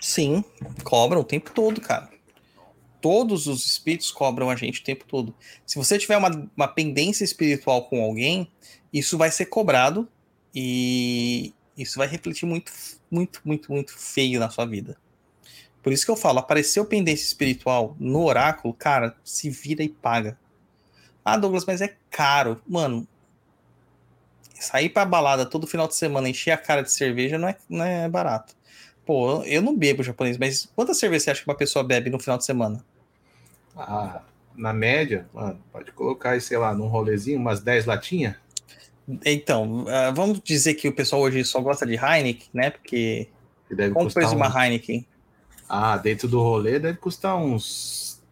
Sim, 0.00 0.42
cobram 0.82 1.20
o 1.20 1.24
tempo 1.24 1.50
todo, 1.50 1.78
cara 1.78 2.08
todos 2.98 3.46
os 3.46 3.64
espíritos 3.64 4.10
cobram 4.10 4.50
a 4.50 4.56
gente 4.56 4.80
o 4.80 4.82
tempo 4.82 5.04
todo. 5.06 5.32
Se 5.64 5.76
você 5.76 5.96
tiver 5.96 6.16
uma, 6.16 6.50
uma 6.56 6.66
pendência 6.66 7.22
espiritual 7.22 7.84
com 7.84 8.02
alguém, 8.02 8.50
isso 8.92 9.16
vai 9.16 9.30
ser 9.30 9.46
cobrado 9.46 10.08
e, 10.52 11.54
isso 11.76 11.98
vai 11.98 12.08
refletir 12.08 12.46
muito, 12.46 12.72
muito, 13.10 13.40
muito, 13.44 13.72
muito 13.72 13.96
feio 13.96 14.40
na 14.40 14.50
sua 14.50 14.66
vida. 14.66 14.96
Por 15.82 15.92
isso 15.92 16.04
que 16.04 16.10
eu 16.10 16.16
falo, 16.16 16.40
apareceu 16.40 16.84
pendência 16.84 17.24
espiritual 17.24 17.96
no 18.00 18.24
oráculo, 18.24 18.74
cara, 18.74 19.16
se 19.22 19.48
vira 19.48 19.82
e 19.82 19.88
paga. 19.88 20.36
Ah, 21.24 21.36
Douglas, 21.36 21.64
mas 21.64 21.80
é 21.80 21.96
caro. 22.10 22.60
Mano, 22.66 23.06
sair 24.54 24.88
pra 24.88 25.04
balada 25.04 25.46
todo 25.46 25.66
final 25.66 25.86
de 25.86 25.94
semana, 25.94 26.28
encher 26.28 26.50
a 26.50 26.56
cara 26.56 26.82
de 26.82 26.90
cerveja 26.90 27.38
não 27.38 27.48
é, 27.48 27.56
não 27.68 27.84
é 27.84 28.08
barato. 28.08 28.54
Pô, 29.04 29.42
eu 29.44 29.62
não 29.62 29.76
bebo 29.76 30.02
japonês, 30.02 30.36
mas 30.36 30.68
quantas 30.74 30.98
cervejas 30.98 31.22
você 31.24 31.30
acha 31.30 31.42
que 31.42 31.48
uma 31.48 31.56
pessoa 31.56 31.84
bebe 31.84 32.10
no 32.10 32.18
final 32.18 32.36
de 32.36 32.44
semana? 32.44 32.84
Ah, 33.76 34.22
na 34.56 34.72
média, 34.72 35.28
mano, 35.32 35.62
pode 35.72 35.92
colocar 35.92 36.30
aí, 36.30 36.40
sei 36.40 36.58
lá, 36.58 36.74
num 36.74 36.88
rolezinho, 36.88 37.38
umas 37.38 37.60
10 37.60 37.86
latinhas. 37.86 38.34
Então, 39.24 39.84
uh, 39.84 40.14
vamos 40.14 40.40
dizer 40.42 40.74
que 40.74 40.88
o 40.88 40.92
pessoal 40.92 41.22
hoje 41.22 41.44
só 41.44 41.60
gosta 41.60 41.86
de 41.86 41.94
Heineken, 41.94 42.48
né? 42.52 42.70
Porque. 42.70 43.28
Que 43.68 43.74
deve 43.74 43.94
Quanto 43.94 44.12
custar 44.14 44.32
uma 44.34 44.48
um- 44.48 44.60
Heineken? 44.60 45.06
Ah, 45.68 45.96
dentro 45.96 46.28
do 46.28 46.40
rolê 46.40 46.78
deve 46.78 46.98
custar 46.98 47.36
uns 47.36 48.22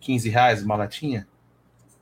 15 0.00 0.28
reais 0.28 0.62
uma 0.62 0.76
latinha. 0.76 1.26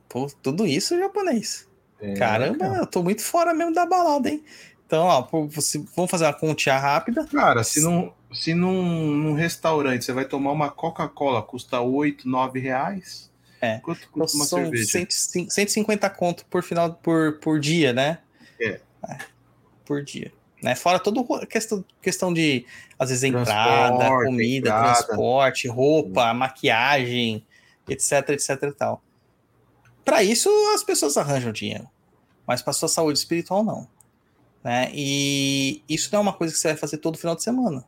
Pô, 0.09 0.27
tudo 0.41 0.65
isso 0.65 0.93
é 0.93 0.99
japonês. 0.99 1.67
É, 1.99 2.13
Caramba, 2.13 2.57
cara. 2.59 2.77
eu 2.79 2.87
tô 2.87 3.01
muito 3.01 3.21
fora 3.21 3.53
mesmo 3.53 3.73
da 3.73 3.85
balada, 3.85 4.29
hein? 4.29 4.43
Então, 4.85 5.05
ó, 5.05 5.21
vamos 5.21 6.09
fazer 6.09 6.25
uma 6.25 6.33
continha 6.33 6.77
rápida. 6.77 7.25
Cara, 7.25 7.63
se, 7.63 7.81
num, 7.81 8.11
se 8.31 8.53
num, 8.53 8.83
num 9.11 9.33
restaurante 9.33 10.05
você 10.05 10.13
vai 10.13 10.23
tomar 10.23 10.51
uma 10.51 10.69
Coca-Cola, 10.69 11.41
custa 11.41 11.81
8, 11.81 12.27
9 12.27 12.59
reais. 12.59 13.29
É. 13.61 13.79
Quanto 13.79 13.99
Então, 13.99 14.11
custa 14.21 14.37
uma 14.37 14.45
são 14.45 14.59
cerveja? 14.59 14.85
105 14.85 15.51
150 15.51 16.09
conto 16.11 16.45
por 16.45 16.63
final 16.63 16.93
por, 16.93 17.39
por 17.39 17.59
dia, 17.59 17.93
né? 17.93 18.19
É. 18.59 18.79
Por 19.85 20.03
dia. 20.03 20.31
Né? 20.61 20.75
Fora 20.75 20.99
toda 20.99 21.21
a 21.21 21.45
questão, 21.45 21.83
questão 22.01 22.33
de, 22.33 22.65
às 22.97 23.09
vezes, 23.09 23.23
entrada, 23.23 23.97
Transporte, 23.97 24.25
comida, 24.25 24.69
entrada. 24.69 25.03
transporte, 25.03 25.67
roupa, 25.67 26.33
maquiagem, 26.33 27.45
etc, 27.87 28.29
etc 28.29 28.63
e 28.63 28.71
tal. 28.71 29.03
Para 30.03 30.23
isso, 30.23 30.49
as 30.73 30.83
pessoas 30.83 31.17
arranjam 31.17 31.51
dinheiro. 31.51 31.87
Mas 32.45 32.61
para 32.61 32.73
sua 32.73 32.87
saúde 32.87 33.19
espiritual, 33.19 33.63
não. 33.63 33.87
Né? 34.63 34.89
E 34.93 35.83
isso 35.87 36.09
não 36.11 36.19
é 36.19 36.21
uma 36.21 36.33
coisa 36.33 36.53
que 36.53 36.59
você 36.59 36.69
vai 36.69 36.77
fazer 36.77 36.97
todo 36.97 37.17
final 37.17 37.35
de 37.35 37.43
semana. 37.43 37.85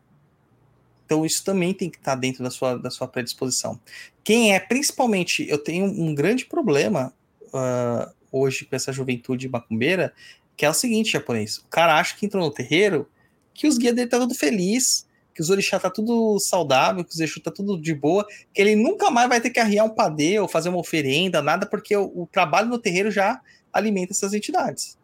Então, 1.09 1.25
isso 1.25 1.43
também 1.43 1.73
tem 1.73 1.89
que 1.89 1.97
estar 1.97 2.13
dentro 2.13 2.43
da 2.43 2.51
sua, 2.51 2.77
da 2.77 2.91
sua 2.91 3.07
predisposição. 3.07 3.79
Quem 4.23 4.53
é, 4.53 4.59
principalmente, 4.59 5.43
eu 5.49 5.57
tenho 5.57 5.85
um 5.85 6.13
grande 6.13 6.45
problema 6.45 7.11
ah, 7.51 8.11
hoje 8.31 8.63
com 8.63 8.75
essa 8.75 8.93
juventude 8.93 9.49
macumbeira, 9.49 10.13
que 10.55 10.63
é 10.63 10.69
o 10.69 10.73
seguinte, 10.73 11.13
japonês. 11.13 11.57
O 11.57 11.67
cara 11.67 11.97
acha 11.97 12.15
que 12.15 12.27
entrou 12.27 12.45
no 12.45 12.51
terreiro, 12.51 13.09
que 13.55 13.65
os 13.65 13.79
guias 13.79 13.95
dele 13.95 14.07
tá 14.07 14.19
tudo 14.19 14.35
feliz, 14.35 15.07
que 15.33 15.41
os 15.41 15.49
orixá 15.49 15.79
tá 15.79 15.89
tudo 15.89 16.37
saudável, 16.37 17.03
que 17.03 17.09
os 17.09 17.19
Exu 17.19 17.41
tá 17.41 17.49
tudo 17.49 17.81
de 17.81 17.95
boa, 17.95 18.23
que 18.53 18.61
ele 18.61 18.75
nunca 18.75 19.09
mais 19.09 19.27
vai 19.27 19.41
ter 19.41 19.49
que 19.49 19.59
arriar 19.59 19.85
um 19.85 19.89
padê 19.89 20.39
ou 20.39 20.47
fazer 20.47 20.69
uma 20.69 20.77
oferenda, 20.77 21.41
nada, 21.41 21.65
porque 21.65 21.97
o, 21.97 22.05
o 22.13 22.29
trabalho 22.31 22.69
no 22.69 22.77
terreiro 22.77 23.09
já 23.09 23.41
alimenta 23.73 24.13
essas 24.13 24.35
entidades. 24.35 24.95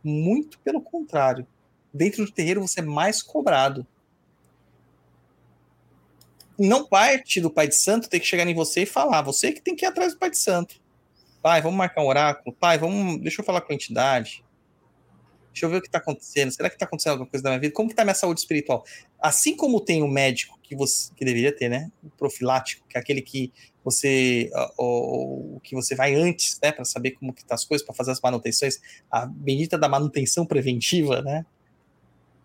Muito 0.00 0.60
pelo 0.60 0.80
contrário. 0.80 1.44
Dentro 1.92 2.24
do 2.24 2.30
terreiro 2.30 2.60
você 2.60 2.78
é 2.78 2.84
mais 2.84 3.20
cobrado. 3.20 3.84
Não 6.58 6.86
parte 6.86 7.40
do 7.40 7.50
pai 7.50 7.68
de 7.68 7.74
santo 7.74 8.08
ter 8.08 8.20
que 8.20 8.26
chegar 8.26 8.46
em 8.46 8.54
você 8.54 8.82
e 8.82 8.86
falar, 8.86 9.22
você 9.22 9.52
que 9.52 9.60
tem 9.60 9.74
que 9.74 9.84
ir 9.84 9.88
atrás 9.88 10.12
do 10.12 10.18
pai 10.18 10.30
de 10.30 10.38
santo. 10.38 10.80
Pai, 11.42 11.60
vamos 11.60 11.76
marcar 11.76 12.02
um 12.02 12.06
oráculo? 12.06 12.56
Pai, 12.58 12.78
vamos, 12.78 13.20
deixa 13.20 13.40
eu 13.40 13.44
falar 13.44 13.60
com 13.60 13.72
a 13.72 13.74
entidade. 13.74 14.44
Deixa 15.52 15.66
eu 15.66 15.70
ver 15.70 15.76
o 15.76 15.80
que 15.80 15.86
está 15.88 15.98
acontecendo. 15.98 16.50
Será 16.50 16.68
que 16.68 16.74
está 16.74 16.84
acontecendo 16.84 17.12
alguma 17.12 17.30
coisa 17.30 17.44
na 17.44 17.50
minha 17.50 17.60
vida? 17.60 17.74
Como 17.74 17.88
que 17.88 17.92
está 17.92 18.02
minha 18.02 18.14
saúde 18.14 18.40
espiritual? 18.40 18.84
Assim 19.20 19.56
como 19.56 19.80
tem 19.80 20.02
o 20.02 20.08
médico 20.08 20.58
que 20.62 20.74
você 20.74 21.12
que 21.14 21.24
deveria 21.24 21.54
ter, 21.54 21.68
né? 21.68 21.92
O 22.02 22.10
profilático, 22.10 22.84
que 22.88 22.96
é 22.96 23.00
aquele 23.00 23.22
que 23.22 23.52
você 23.84 24.50
o 24.76 25.60
que 25.62 25.74
você 25.74 25.94
vai 25.94 26.14
antes, 26.14 26.58
né, 26.60 26.72
para 26.72 26.84
saber 26.84 27.12
como 27.12 27.32
que 27.32 27.44
tá 27.44 27.54
as 27.54 27.64
coisas, 27.64 27.86
para 27.86 27.94
fazer 27.94 28.10
as 28.10 28.20
manutenções, 28.20 28.80
a 29.10 29.26
bendita 29.26 29.78
da 29.78 29.88
manutenção 29.88 30.44
preventiva, 30.46 31.22
né? 31.22 31.44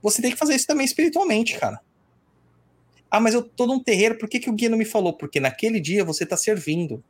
Você 0.02 0.22
tem 0.22 0.32
que 0.32 0.38
fazer 0.38 0.56
isso 0.56 0.68
também 0.68 0.86
espiritualmente, 0.86 1.58
cara. 1.58 1.82
Ah, 3.12 3.20
mas 3.20 3.34
eu 3.34 3.42
tô 3.42 3.66
num 3.66 3.82
terreiro, 3.82 4.18
por 4.18 4.30
que, 4.30 4.40
que 4.40 4.50
o 4.50 4.54
guia 4.54 4.70
não 4.70 4.78
me 4.78 4.86
falou? 4.86 5.14
Porque 5.14 5.40
naquele 5.40 5.80
dia 5.80 6.06
você 6.06 6.24
está 6.24 6.38
servindo. 6.38 7.04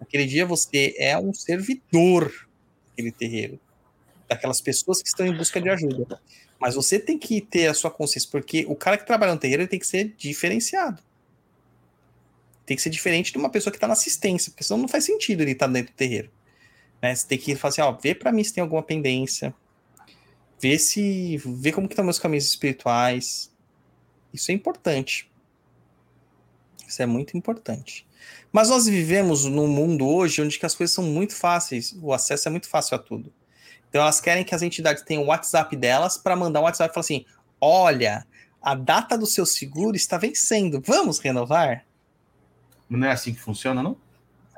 Naquele 0.00 0.26
dia 0.26 0.44
você 0.44 0.94
é 0.98 1.16
um 1.16 1.32
servidor 1.32 2.32
daquele 2.88 3.12
terreiro, 3.12 3.60
daquelas 4.28 4.60
pessoas 4.60 5.00
que 5.00 5.08
estão 5.08 5.24
em 5.24 5.36
busca 5.36 5.60
de 5.60 5.70
ajuda. 5.70 6.20
Mas 6.58 6.74
você 6.74 6.98
tem 6.98 7.18
que 7.18 7.40
ter 7.40 7.68
a 7.68 7.74
sua 7.74 7.90
consciência, 7.90 8.28
porque 8.30 8.64
o 8.68 8.74
cara 8.74 8.98
que 8.98 9.06
trabalha 9.06 9.32
no 9.32 9.40
terreiro 9.40 9.66
tem 9.66 9.78
que 9.78 9.86
ser 9.86 10.14
diferenciado. 10.16 11.02
Tem 12.66 12.76
que 12.76 12.82
ser 12.82 12.90
diferente 12.90 13.32
de 13.32 13.38
uma 13.38 13.50
pessoa 13.50 13.70
que 13.70 13.76
está 13.76 13.86
na 13.86 13.94
assistência, 13.94 14.50
porque 14.50 14.64
senão 14.64 14.80
não 14.80 14.88
faz 14.88 15.04
sentido 15.04 15.40
ele 15.40 15.52
estar 15.52 15.66
dentro 15.66 15.92
do 15.92 15.96
terreiro. 15.96 16.30
Né? 17.00 17.14
Você 17.14 17.26
tem 17.26 17.38
que 17.38 17.56
falar 17.56 17.70
assim, 17.70 17.80
ó, 17.80 17.92
vê 17.92 18.14
para 18.14 18.32
mim 18.32 18.44
se 18.44 18.52
tem 18.52 18.62
alguma 18.62 18.82
pendência, 18.82 19.54
vê 20.62 20.78
se, 20.78 21.38
vê 21.44 21.72
como 21.72 21.88
que 21.88 21.94
estão 21.94 22.04
meus 22.04 22.20
caminhos 22.20 22.46
espirituais. 22.46 23.52
Isso 24.32 24.52
é 24.52 24.54
importante. 24.54 25.28
Isso 26.86 27.02
é 27.02 27.06
muito 27.06 27.36
importante. 27.36 28.06
Mas 28.52 28.68
nós 28.68 28.86
vivemos 28.86 29.44
num 29.44 29.66
mundo 29.66 30.06
hoje 30.06 30.40
onde 30.40 30.60
que 30.60 30.64
as 30.64 30.74
coisas 30.74 30.94
são 30.94 31.02
muito 31.02 31.34
fáceis, 31.34 31.92
o 32.00 32.12
acesso 32.12 32.46
é 32.46 32.50
muito 32.50 32.68
fácil 32.68 32.94
a 32.94 32.98
tudo. 32.98 33.32
Então 33.88 34.00
elas 34.00 34.20
querem 34.20 34.44
que 34.44 34.54
as 34.54 34.62
entidades 34.62 35.02
tenham 35.02 35.24
o 35.24 35.26
WhatsApp 35.26 35.74
delas 35.74 36.16
para 36.16 36.36
mandar 36.36 36.60
um 36.60 36.64
WhatsApp 36.64 36.92
e 36.92 36.94
falar 36.94 37.04
assim: 37.04 37.26
olha, 37.60 38.24
a 38.62 38.74
data 38.74 39.18
do 39.18 39.26
seu 39.26 39.44
seguro 39.44 39.96
está 39.96 40.16
vencendo, 40.16 40.80
vamos 40.80 41.18
renovar? 41.18 41.84
Não 42.88 43.08
é 43.08 43.10
assim 43.10 43.34
que 43.34 43.40
funciona, 43.40 43.82
não? 43.82 43.96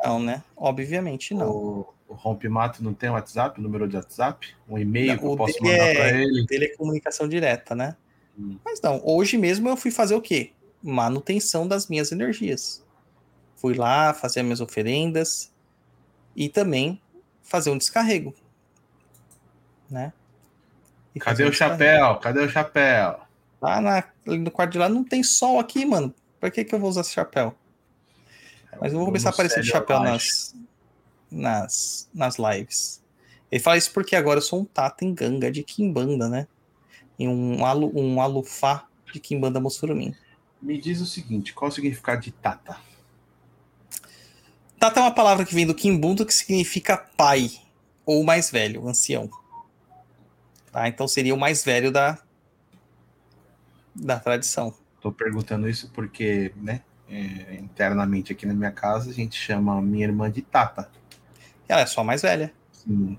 Não, 0.05 0.21
né? 0.21 0.43
Obviamente 0.55 1.33
não. 1.33 1.51
O, 1.51 1.94
o 2.09 2.15
Rompimato 2.15 2.83
não 2.83 2.93
tem 2.93 3.11
WhatsApp, 3.11 3.61
número 3.61 3.89
de 3.89 3.97
WhatsApp? 3.97 4.55
Um 4.69 4.79
e-mail 4.79 5.19
que 5.19 5.25
eu 5.25 5.37
posso 5.37 5.63
mandar 5.63 5.77
é- 5.77 5.95
para 5.95 6.21
ele? 6.21 6.43
O 6.43 6.47
dele 6.47 6.65
é 6.67 6.77
comunicação 6.77 7.29
direta, 7.29 7.75
né? 7.75 7.97
Hum. 8.39 8.59
Mas 8.65 8.81
não, 8.81 9.01
hoje 9.05 9.37
mesmo 9.37 9.69
eu 9.69 9.77
fui 9.77 9.91
fazer 9.91 10.15
o 10.15 10.21
quê? 10.21 10.53
Manutenção 10.83 11.67
das 11.67 11.89
minhas 11.89 12.13
energias. 12.13 12.85
Fui 13.57 13.75
lá 13.75 14.13
fazer 14.13 14.43
minhas 14.43 14.61
oferendas 14.61 15.53
e 16.37 16.49
também 16.49 17.01
fazer 17.43 17.71
um 17.71 17.79
descarrego. 17.79 18.35
Né? 19.89 20.13
E 21.15 21.21
Cadê 21.21 21.45
um 21.45 21.49
o 21.49 21.53
chapéu? 21.53 22.17
Cadê 22.17 22.41
o 22.41 22.49
chapéu? 22.49 23.21
Lá 23.63 23.81
na, 23.81 24.05
no 24.27 24.51
quarto 24.51 24.73
de 24.73 24.79
lá 24.79 24.89
não 24.89 25.05
tem 25.05 25.23
sol 25.23 25.59
aqui, 25.59 25.87
mano. 25.87 26.15
Pra 26.41 26.51
que, 26.51 26.65
que 26.65 26.75
eu 26.75 26.79
vou 26.79 26.91
usar 26.91 27.01
esse 27.03 27.13
chapéu? 27.13 27.55
Mas 28.81 28.93
eu 28.93 28.99
vou 28.99 29.07
começar 29.07 29.31
a 29.31 29.33
aparecer 29.33 29.63
de 29.63 29.71
chapéu 29.71 30.01
nas, 30.01 30.55
nas, 31.35 32.09
nas 32.15 32.37
lives. 32.39 33.03
Ele 33.51 33.63
fala 33.63 33.77
isso 33.77 33.93
porque 33.93 34.17
agora 34.17 34.39
eu 34.39 34.43
sou 34.43 34.61
um 34.61 34.65
Tata 34.65 35.05
em 35.05 35.15
ganga 35.15 35.51
de 35.51 35.63
Kimbanda, 35.63 36.29
né? 36.29 36.47
E 37.19 37.29
um, 37.29 37.65
alu, 37.65 37.93
um 37.95 38.21
alufá 38.21 38.87
de 39.13 39.21
Kimbanda 39.21 39.61
Mossurumim. 39.61 40.15
Me 40.61 40.81
diz 40.81 41.01
o 41.01 41.07
seguinte, 41.07 41.53
qual 41.53 41.69
o 41.69 41.73
significado 41.73 42.23
de 42.23 42.33
Tata? 42.33 42.79
Tata 44.79 45.01
é 45.01 45.03
uma 45.03 45.15
palavra 45.15 45.45
que 45.45 45.55
vem 45.55 45.67
do 45.67 45.75
Kimbundu 45.75 46.27
que 46.27 46.35
significa 46.35 46.97
pai, 46.97 47.51
ou 48.05 48.25
mais 48.25 48.51
velho, 48.51 48.89
ancião. 48.89 49.31
Tá? 50.73 50.89
Então 50.89 51.07
seria 51.07 51.35
o 51.35 51.39
mais 51.39 51.65
velho 51.65 51.93
da, 51.93 52.19
da 53.95 54.19
tradição. 54.19 54.75
Tô 55.01 55.13
perguntando 55.13 55.69
isso 55.69 55.91
porque, 55.95 56.53
né, 56.57 56.81
é, 57.09 57.57
internamente 57.57 58.33
aqui 58.33 58.47
na 58.47 58.55
minha 58.55 58.73
casa, 58.73 59.11
a 59.11 59.13
gente 59.13 59.37
chama 59.37 59.81
minha 59.81 60.07
irmã 60.07 60.31
de 60.31 60.43
Tata. 60.43 60.91
Ela 61.69 61.83
é 61.83 61.87
só 61.87 62.03
a 62.03 62.05
mais 62.05 62.23
velha, 62.23 62.53
Sim. 62.73 63.19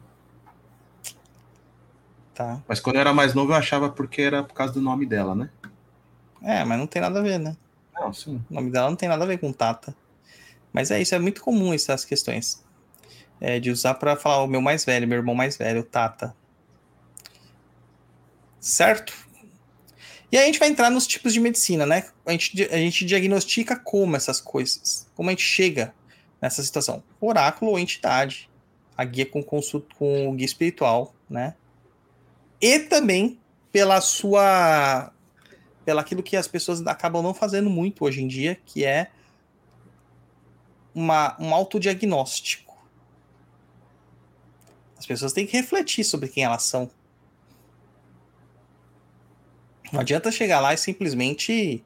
tá? 2.33 2.61
Mas 2.67 2.79
quando 2.79 2.97
eu 2.97 3.01
era 3.01 3.13
mais 3.13 3.33
novo, 3.33 3.51
eu 3.51 3.55
achava 3.55 3.89
porque 3.89 4.21
era 4.21 4.43
por 4.43 4.53
causa 4.53 4.73
do 4.73 4.81
nome 4.81 5.05
dela, 5.05 5.33
né? 5.33 5.49
É, 6.41 6.63
mas 6.63 6.77
não 6.77 6.85
tem 6.85 7.01
nada 7.01 7.19
a 7.19 7.23
ver, 7.23 7.39
né? 7.39 7.57
Não, 7.95 8.13
sim. 8.13 8.43
O 8.49 8.53
nome 8.53 8.69
dela 8.69 8.89
não 8.89 8.95
tem 8.95 9.09
nada 9.09 9.23
a 9.23 9.27
ver 9.27 9.39
com 9.39 9.51
Tata. 9.51 9.95
Mas 10.71 10.91
é 10.91 11.01
isso, 11.01 11.15
é 11.15 11.19
muito 11.19 11.41
comum 11.41 11.73
essas 11.73 12.05
questões. 12.05 12.63
É, 13.41 13.59
de 13.59 13.71
usar 13.71 13.95
para 13.95 14.15
falar 14.15 14.43
o 14.43 14.47
meu 14.47 14.61
mais 14.61 14.85
velho, 14.85 15.07
meu 15.07 15.17
irmão 15.17 15.33
mais 15.33 15.57
velho, 15.57 15.83
Tata. 15.83 16.35
Certo? 18.59 19.13
E 20.31 20.37
aí 20.37 20.43
a 20.43 20.45
gente 20.47 20.59
vai 20.59 20.67
entrar 20.67 20.89
nos 20.89 21.07
tipos 21.07 21.33
de 21.33 21.39
medicina, 21.39 21.85
né? 21.85 22.05
A 22.25 22.31
gente, 22.31 22.63
a 22.63 22.77
gente 22.77 23.05
diagnostica 23.05 23.75
como 23.75 24.15
essas 24.15 24.41
coisas. 24.41 25.07
Como 25.15 25.29
a 25.29 25.31
gente 25.31 25.43
chega 25.43 25.93
nessa 26.45 26.61
situação. 26.61 27.03
Oráculo 27.19 27.71
ou 27.71 27.79
entidade. 27.79 28.47
A 28.95 29.03
guia 29.03 29.25
com 29.25 29.43
consulta 29.43 29.95
com 29.95 30.29
o 30.29 30.33
guia 30.33 30.45
espiritual, 30.45 31.13
né? 31.27 31.55
E 32.61 32.79
também 32.79 33.39
pela 33.71 33.99
sua 33.99 35.11
pela 35.83 36.01
aquilo 36.01 36.23
que 36.23 36.37
as 36.37 36.47
pessoas 36.47 36.85
acabam 36.85 37.21
não 37.21 37.33
fazendo 37.33 37.69
muito 37.69 38.05
hoje 38.05 38.23
em 38.23 38.27
dia, 38.27 38.59
que 38.65 38.85
é 38.85 39.11
uma, 40.93 41.35
um 41.39 41.53
autodiagnóstico. 41.53 42.75
As 44.93 44.99
As 44.99 45.05
pessoas 45.05 45.33
têm 45.33 45.45
que 45.45 45.57
refletir 45.57 46.03
sobre 46.03 46.29
quem 46.29 46.43
elas 46.43 46.63
são. 46.63 46.89
Não 49.91 49.99
adianta 49.99 50.31
chegar 50.31 50.59
lá 50.59 50.73
e 50.73 50.77
simplesmente 50.77 51.83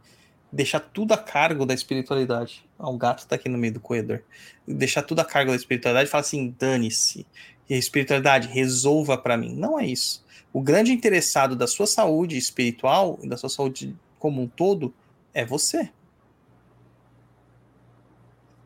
deixar 0.52 0.80
tudo 0.80 1.14
a 1.14 1.18
cargo 1.18 1.66
da 1.66 1.74
espiritualidade. 1.74 2.66
Ah, 2.78 2.90
o 2.90 2.98
gato 2.98 3.28
tá 3.28 3.36
aqui 3.36 3.48
no 3.48 3.58
meio 3.58 3.74
do 3.74 3.80
corredor. 3.80 4.24
Deixar 4.68 5.04
tudo 5.04 5.20
a 5.20 5.26
cargo 5.26 5.52
da 5.52 5.58
espiritualidade 5.58 6.08
e 6.08 6.12
falar 6.12 6.22
assim: 6.22 6.56
dane-se. 6.58 7.26
E 7.70 7.74
a 7.76 7.78
espiritualidade, 7.78 8.48
resolva 8.48 9.18
para 9.18 9.38
mim. 9.38 9.54
Não 9.54 9.80
é 9.80 9.86
isso. 9.86 10.26
O 10.52 10.62
grande 10.62 10.92
interessado 10.92 11.56
da 11.56 11.68
sua 11.68 11.86
saúde 11.86 12.36
espiritual 12.38 13.20
e 13.22 13.30
da 13.30 13.38
sua 13.38 13.50
saúde 13.50 13.96
como 14.18 14.42
um 14.42 14.48
todo 14.48 14.94
é 15.34 15.46
você. 15.46 15.92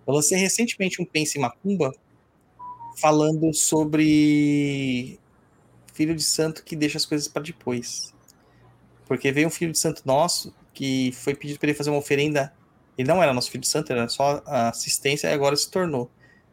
Eu 0.08 0.14
lancei 0.14 0.38
recentemente 0.38 1.02
um 1.02 1.06
Pense 1.06 1.38
Macumba 1.38 1.94
falando 2.98 3.54
sobre 3.54 5.20
filho 5.94 6.16
de 6.16 6.24
santo 6.24 6.64
que 6.64 6.76
deixa 6.76 6.98
as 6.98 7.06
coisas 7.06 7.28
para 7.28 7.44
depois. 7.44 8.14
Porque 9.06 9.32
veio 9.32 9.48
um 9.48 9.52
filho 9.52 9.72
de 9.72 9.80
santo 9.80 10.02
nosso 10.06 10.54
que 10.74 11.12
foi 11.14 11.36
pedido 11.36 11.60
para 11.60 11.70
ele 11.70 11.78
fazer 11.78 11.90
uma 11.90 12.00
oferenda. 12.00 12.54
Ele 12.98 13.08
não 13.08 13.22
era 13.22 13.34
nosso 13.34 13.52
filho 13.52 13.66
santo, 13.66 13.92
era 13.92 14.08
só 14.10 14.42
a 14.46 14.70
assistência 14.70 15.28
e 15.28 15.34
agora 15.34 15.56
se 15.56 15.70
tornou. 15.70 16.10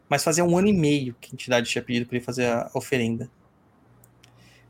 Mas 0.09 0.23
fazia 0.23 0.43
um 0.43 0.57
ano 0.57 0.67
e 0.67 0.73
meio 0.73 1.15
que 1.19 1.29
a 1.31 1.33
entidade 1.33 1.69
tinha 1.69 1.81
pedido 1.81 2.05
para 2.05 2.17
ele 2.17 2.25
fazer 2.25 2.45
a 2.47 2.69
oferenda. 2.73 3.29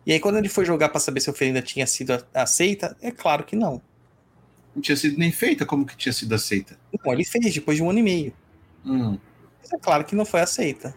E 0.05 0.11
aí, 0.11 0.19
quando 0.19 0.37
ele 0.37 0.49
foi 0.49 0.65
jogar 0.65 0.89
para 0.89 0.99
saber 0.99 1.19
se 1.19 1.29
a 1.29 1.33
oferenda 1.33 1.61
tinha 1.61 1.85
sido 1.85 2.23
aceita, 2.33 2.95
é 3.01 3.11
claro 3.11 3.43
que 3.43 3.55
não. 3.55 3.81
Não 4.75 4.81
tinha 4.81 4.95
sido 4.95 5.17
nem 5.17 5.31
feita, 5.31 5.65
como 5.65 5.85
que 5.85 5.95
tinha 5.95 6.13
sido 6.13 6.33
aceita? 6.33 6.77
Então, 6.91 7.11
ele 7.13 7.23
fez 7.23 7.53
depois 7.53 7.77
de 7.77 7.83
um 7.83 7.89
ano 7.89 7.99
e 7.99 8.03
meio. 8.03 8.33
Hum. 8.85 9.17
Mas 9.59 9.71
é 9.71 9.77
claro 9.77 10.03
que 10.03 10.15
não 10.15 10.25
foi 10.25 10.41
aceita. 10.41 10.95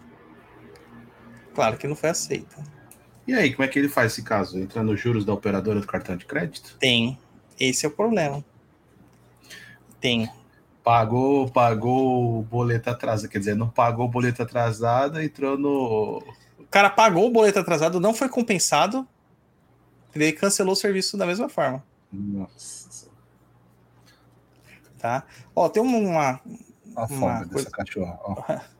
Claro 1.53 1.77
que 1.77 1.87
não 1.87 1.95
foi 1.95 2.09
aceita. 2.09 2.63
E 3.27 3.33
aí, 3.33 3.53
como 3.53 3.63
é 3.63 3.67
que 3.67 3.77
ele 3.79 3.89
faz 3.89 4.13
esse 4.13 4.23
caso? 4.23 4.59
Entra 4.59 4.83
nos 4.83 4.99
juros 4.99 5.25
da 5.25 5.33
operadora 5.33 5.79
do 5.79 5.87
cartão 5.87 6.15
de 6.15 6.25
crédito? 6.25 6.77
Tem. 6.79 7.17
Esse 7.59 7.85
é 7.85 7.89
o 7.89 7.91
problema. 7.91 8.43
Tem. 9.99 10.29
Pagou, 10.83 11.49
pagou 11.49 12.39
o 12.39 12.43
boleto 12.43 12.89
atrasado. 12.89 13.29
Quer 13.29 13.39
dizer, 13.39 13.55
não 13.55 13.69
pagou 13.69 14.05
o 14.05 14.09
boleto 14.09 14.43
atrasado, 14.43 15.21
entrou 15.21 15.57
no. 15.57 16.23
O 16.59 16.67
cara 16.69 16.89
pagou 16.89 17.25
o 17.25 17.31
boleto 17.31 17.59
atrasado, 17.59 17.99
não 17.99 18.13
foi 18.13 18.29
compensado. 18.29 19.07
Ele 20.13 20.31
cancelou 20.31 20.73
o 20.73 20.77
serviço 20.77 21.17
da 21.17 21.25
mesma 21.25 21.49
forma. 21.49 21.83
Nossa. 22.11 23.07
Tá? 24.99 25.25
Ó, 25.55 25.67
tem 25.69 25.81
uma. 25.81 26.39
A 26.95 27.05
Uma 27.05 27.37
coisa- 27.39 27.45
dessa 27.49 27.69
cachorra. 27.71 28.19
ó. 28.23 28.35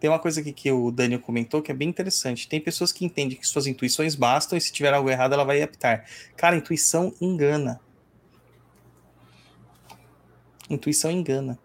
Tem 0.00 0.10
uma 0.10 0.18
coisa 0.18 0.40
aqui 0.42 0.52
que 0.52 0.70
o 0.70 0.90
Daniel 0.90 1.18
comentou 1.20 1.62
que 1.62 1.70
é 1.72 1.74
bem 1.74 1.88
interessante. 1.88 2.46
Tem 2.46 2.60
pessoas 2.60 2.92
que 2.92 3.06
entendem 3.06 3.38
que 3.38 3.46
suas 3.46 3.66
intuições 3.66 4.14
bastam 4.14 4.58
e 4.58 4.60
se 4.60 4.70
tiver 4.70 4.92
algo 4.92 5.08
errado 5.08 5.32
ela 5.32 5.44
vai 5.44 5.62
apitar. 5.62 6.04
Cara, 6.36 6.56
intuição 6.56 7.14
engana. 7.22 7.80
Intuição 10.68 11.10
engana. 11.10 11.58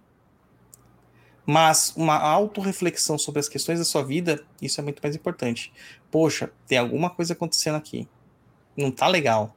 Mas 1.46 1.94
uma 1.96 2.16
autorreflexão 2.16 3.18
sobre 3.18 3.40
as 3.40 3.50
questões 3.50 3.80
da 3.80 3.86
sua 3.86 4.04
vida, 4.04 4.46
isso 4.62 4.80
é 4.80 4.84
muito 4.84 5.02
mais 5.02 5.16
importante. 5.16 5.74
Poxa, 6.12 6.52
tem 6.68 6.78
alguma 6.78 7.10
coisa 7.10 7.34
acontecendo 7.34 7.76
aqui. 7.76 8.08
Não 8.78 8.92
tá 8.92 9.08
legal. 9.08 9.56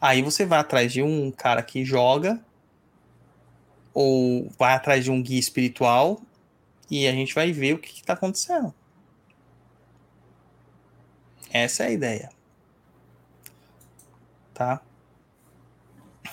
Aí 0.00 0.22
você 0.22 0.44
vai 0.44 0.58
atrás 0.58 0.92
de 0.92 1.02
um 1.02 1.30
cara 1.30 1.62
que 1.62 1.84
joga, 1.84 2.44
ou 3.92 4.50
vai 4.58 4.74
atrás 4.74 5.04
de 5.04 5.10
um 5.10 5.22
guia 5.22 5.38
espiritual, 5.38 6.20
e 6.90 7.06
a 7.06 7.12
gente 7.12 7.34
vai 7.34 7.52
ver 7.52 7.74
o 7.74 7.78
que 7.78 7.94
está 7.94 8.14
acontecendo. 8.14 8.74
Essa 11.50 11.84
é 11.84 11.86
a 11.86 11.90
ideia. 11.92 12.30
Tá? 14.52 14.82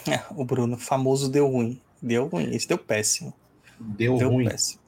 O 0.35 0.43
Bruno, 0.43 0.77
famoso 0.77 1.29
deu 1.29 1.47
ruim. 1.47 1.79
Deu 2.01 2.27
ruim. 2.27 2.53
Esse 2.55 2.67
deu 2.67 2.77
péssimo. 2.77 3.33
Deu, 3.79 4.17
Deu 4.17 4.29
ruim. 4.29 4.47
péssimo. 4.47 4.81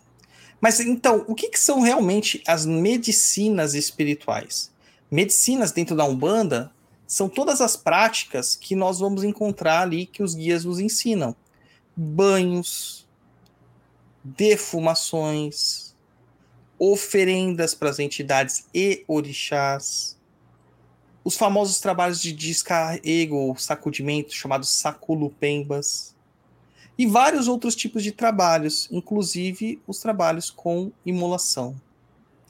Mas 0.60 0.80
então, 0.80 1.26
o 1.28 1.36
que, 1.36 1.50
que 1.50 1.60
são 1.60 1.82
realmente 1.82 2.42
as 2.48 2.66
medicinas 2.66 3.74
espirituais? 3.74 4.72
Medicinas 5.12 5.72
dentro 5.72 5.96
da 5.96 6.06
Umbanda 6.06 6.72
são 7.06 7.30
todas 7.30 7.62
as 7.62 7.76
práticas 7.76 8.56
que 8.56 8.76
nós 8.76 9.00
vamos 9.00 9.24
encontrar 9.24 9.82
ali 9.82 10.06
que 10.06 10.24
os 10.24 10.34
guias 10.34 10.66
nos 10.66 10.80
ensinam. 10.80 11.36
Banhos, 11.96 13.08
defumações, 14.24 15.94
oferendas 16.80 17.76
para 17.76 17.90
as 17.90 18.00
entidades 18.00 18.66
e 18.74 19.04
orixás, 19.08 20.18
os 21.24 21.38
famosos 21.38 21.80
trabalhos 21.80 22.22
de 22.22 22.34
descarrego 22.34 23.36
ou 23.36 23.58
sacudimento 23.58 24.34
chamados 24.34 24.70
saculupembas, 24.70 26.13
e 26.98 27.06
vários 27.08 27.48
outros 27.48 27.76
tipos 27.76 28.04
de 28.04 28.12
trabalhos, 28.12 28.88
inclusive 28.92 29.82
os 29.88 30.00
trabalhos 30.00 30.50
com 30.52 30.92
imolação 31.06 31.76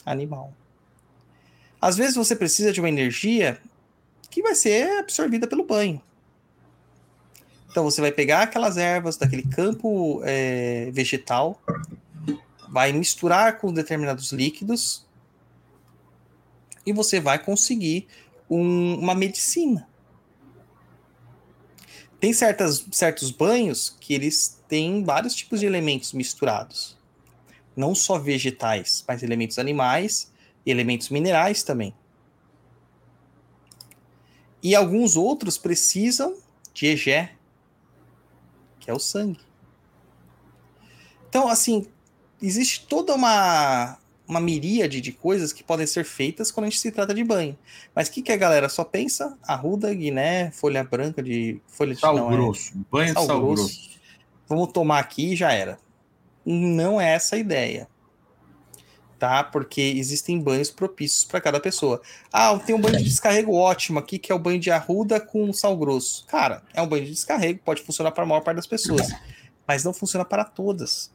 animal. 0.06 0.54
Às 1.82 1.96
vezes 1.98 2.16
você 2.16 2.36
precisa 2.36 2.72
de 2.72 2.80
uma 2.80 2.90
energia 2.90 3.60
que 4.30 4.42
vai 4.42 4.56
ser 4.56 5.00
absorvida 5.00 5.48
pelo 5.48 5.64
banho. 5.64 6.02
Então 7.70 7.84
você 7.84 8.02
vai 8.02 8.12
pegar 8.12 8.44
aquelas 8.44 8.78
ervas 8.78 9.18
daquele 9.18 9.44
campo 9.44 10.22
é, 10.24 10.92
vegetal, 10.92 11.60
vai 12.70 12.92
misturar 12.92 13.58
com 13.60 13.74
determinados 13.74 14.32
líquidos 14.32 15.06
e 16.86 16.92
você 16.94 17.20
vai 17.20 17.40
conseguir 17.40 18.08
um- 18.50 18.96
uma 19.00 19.16
medicina. 19.16 19.88
Tem 22.24 22.32
certas, 22.32 22.86
certos 22.90 23.32
banhos 23.32 23.98
que 24.00 24.14
eles 24.14 24.58
têm 24.70 25.04
vários 25.04 25.36
tipos 25.36 25.60
de 25.60 25.66
elementos 25.66 26.14
misturados. 26.14 26.98
Não 27.76 27.94
só 27.94 28.18
vegetais, 28.18 29.04
mas 29.06 29.24
elementos 29.24 29.60
animais 29.60 30.32
e 30.66 30.72
elementos 30.72 31.10
minerais 31.10 31.64
também. 31.64 31.94
E 34.64 34.74
alguns 34.74 35.18
outros 35.18 35.58
precisam 35.58 36.38
de 36.74 36.86
egé, 36.86 37.36
que 38.80 38.90
é 38.90 38.94
o 38.94 39.00
sangue. 39.00 39.42
Então, 41.28 41.50
assim, 41.50 41.88
existe 42.42 42.86
toda 42.88 43.16
uma, 43.16 43.98
uma 44.34 44.40
miríade 44.40 45.00
de 45.00 45.12
coisas 45.12 45.54
que 45.54 45.64
podem 45.64 45.86
ser 45.86 46.04
feitas 46.04 46.52
quando 46.52 46.66
a 46.66 46.70
gente 46.70 46.80
se 46.80 46.92
trata 46.92 47.14
de 47.14 47.24
banho. 47.24 47.58
Mas 47.96 48.08
o 48.08 48.12
que, 48.12 48.22
que 48.22 48.32
a 48.32 48.38
galera 48.38 48.68
só 48.68 48.84
pensa? 48.84 49.38
Arruda, 49.44 49.94
guiné, 49.94 50.50
folha 50.52 50.84
branca 50.84 51.22
de. 51.22 51.62
Folha 51.68 51.94
de 51.94 52.02
Sal 52.02 52.18
é- 52.18 52.36
grosso. 52.36 52.74
Banho 52.92 53.08
de 53.08 53.14
sal 53.14 53.26
sal 53.28 53.42
grosso. 53.42 53.64
grosso. 53.64 53.90
vamos 54.50 54.72
tomar 54.72 55.00
aqui 55.00 55.34
e 55.34 55.36
já 55.36 55.52
era. 55.52 55.78
Não 56.44 57.00
é 57.00 57.14
essa 57.14 57.36
a 57.36 57.40
ideia. 57.40 57.88
Tá? 59.20 59.44
Porque 59.44 59.82
existem 59.82 60.38
banhos 60.40 60.70
propícios 60.70 61.24
para 61.24 61.40
cada 61.40 61.60
pessoa. 61.60 62.02
Ah, 62.32 62.58
tem 62.58 62.76
um 62.76 62.82
banho 62.82 62.98
de 62.98 63.04
descarrego 63.06 63.54
ótimo 63.54 64.00
aqui, 64.00 64.18
que 64.20 64.32
é 64.32 64.36
o 64.36 64.40
banho 64.40 64.60
de 64.60 64.72
arruda 64.72 65.20
com 65.20 65.54
sal 65.54 65.78
grosso. 65.78 66.26
Cara, 66.26 66.64
é 66.74 66.82
um 66.82 66.88
banho 66.88 67.06
de 67.06 67.12
descarrego, 67.12 67.60
pode 67.64 67.84
funcionar 67.84 68.12
para 68.12 68.24
a 68.24 68.28
maior 68.28 68.42
parte 68.42 68.58
das 68.58 68.68
pessoas, 68.68 69.08
mas 69.66 69.84
não 69.86 69.94
funciona 69.94 70.26
para 70.26 70.44
todas. 70.44 71.13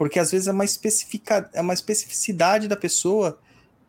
Porque 0.00 0.18
às 0.18 0.30
vezes 0.30 0.48
é 0.48 0.52
uma, 0.52 0.64
especifica, 0.64 1.50
é 1.52 1.60
uma 1.60 1.74
especificidade 1.74 2.66
da 2.66 2.74
pessoa 2.74 3.38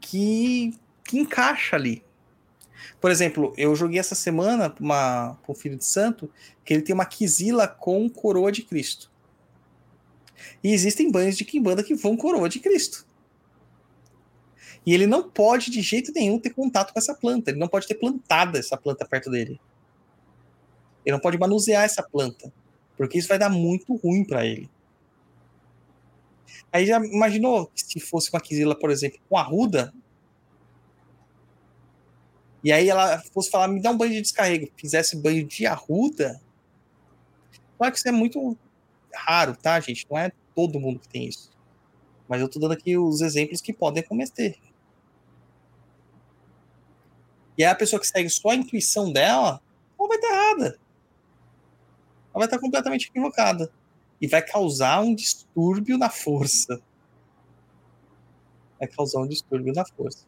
que, 0.02 0.78
que 1.06 1.18
encaixa 1.18 1.78
ali. 1.78 2.04
Por 3.00 3.10
exemplo, 3.10 3.54
eu 3.56 3.74
joguei 3.78 3.98
essa 3.98 4.14
semana 4.14 4.76
uma- 4.78 5.36
pra 5.42 5.52
um 5.54 5.56
filho 5.56 5.78
de 5.78 5.86
santo 5.86 6.30
que 6.66 6.74
ele 6.74 6.84
tem 6.84 6.94
uma 6.94 7.06
quisila 7.06 7.66
com 7.66 8.10
coroa 8.10 8.52
de 8.52 8.62
Cristo. 8.62 9.10
E 10.62 10.74
existem 10.74 11.10
banhos 11.10 11.38
de 11.38 11.46
quimbanda 11.46 11.82
que 11.82 11.96
vão 11.96 12.18
coroa 12.18 12.50
de 12.50 12.60
Cristo. 12.60 13.08
E 14.86 14.94
ele 14.94 15.08
não 15.08 15.30
pode 15.30 15.72
de 15.72 15.82
jeito 15.82 16.12
nenhum 16.12 16.38
ter 16.38 16.50
contato 16.50 16.92
com 16.92 17.00
essa 17.00 17.16
planta. 17.16 17.52
Ele 17.52 17.60
não 17.60 17.70
pode 17.70 17.88
ter 17.88 17.96
plantado 17.96 18.58
essa 18.58 18.76
planta 18.76 19.06
perto 19.08 19.32
dele. 19.32 19.62
Ele 21.06 21.14
não 21.14 21.22
pode 21.22 21.38
manusear 21.38 21.86
essa 21.86 22.04
planta, 22.04 22.52
porque 22.98 23.18
isso 23.18 23.30
vai 23.30 23.40
dar 23.40 23.50
muito 23.50 23.96
ruim 23.96 24.26
para 24.26 24.46
ele. 24.46 24.70
Aí 26.72 26.86
já 26.86 26.98
imaginou 26.98 27.72
se 27.76 28.00
fosse 28.00 28.30
uma 28.32 28.42
quisila, 28.42 28.78
por 28.78 28.90
exemplo, 28.90 29.20
com 29.30 29.38
arruda, 29.38 29.94
e 32.64 32.72
aí 32.72 32.90
ela 32.90 33.20
fosse 33.34 33.50
falar, 33.50 33.68
me 33.68 33.82
dá 33.82 33.90
um 33.90 33.98
banho 33.98 34.14
de 34.14 34.22
descarrego, 34.22 34.72
fizesse 34.78 35.16
banho 35.18 35.46
de 35.46 35.66
arruda, 35.66 36.40
claro 37.78 37.92
que 37.92 37.98
isso 37.98 38.08
é 38.08 38.12
muito 38.12 38.58
raro, 39.14 39.56
tá, 39.56 39.80
gente? 39.80 40.06
Não 40.10 40.18
é 40.18 40.32
todo 40.56 40.80
mundo 40.80 41.00
que 41.00 41.10
tem 41.10 41.28
isso. 41.28 41.52
Mas 42.28 42.40
eu 42.40 42.48
tô 42.48 42.60
dando 42.60 42.74
aqui 42.74 42.98
os 42.98 43.22
exemplos 43.22 43.62
que 43.62 43.74
podem 43.74 44.04
cometer. 44.04 44.58
E 47.58 47.64
aí 47.64 47.70
a 47.70 47.76
pessoa 47.76 48.00
que 48.00 48.08
segue 48.08 48.30
só 48.30 48.50
a 48.50 48.56
intuição 48.56 49.12
dela, 49.12 49.62
ela 50.00 50.08
vai 50.08 50.18
estar 50.18 50.30
errada. 50.30 50.80
Ela 52.34 52.36
vai 52.36 52.46
estar 52.46 52.60
completamente 52.60 53.10
equivocada. 53.10 53.72
E 54.22 54.28
vai 54.28 54.42
causar 54.42 55.02
um 55.02 55.16
distúrbio 55.16 55.98
na 55.98 56.10
força. 56.10 56.80
Vai 58.80 58.88
causar 58.88 59.22
um 59.22 59.28
distúrbio 59.28 59.74
na 59.74 59.84
força. 59.84 60.26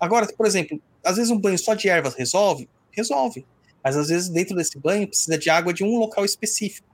Agora, 0.00 0.26
por 0.32 0.46
exemplo, 0.46 0.80
às 1.04 1.16
vezes 1.16 1.30
um 1.30 1.38
banho 1.38 1.58
só 1.58 1.74
de 1.74 1.88
ervas 1.88 2.14
resolve? 2.14 2.68
Resolve. 2.90 3.46
Mas 3.84 3.96
às 3.96 4.08
vezes 4.08 4.28
dentro 4.28 4.56
desse 4.56 4.78
banho 4.78 5.06
precisa 5.06 5.36
de 5.36 5.50
água 5.50 5.72
de 5.72 5.84
um 5.84 5.98
local 5.98 6.24
específico. 6.24 6.88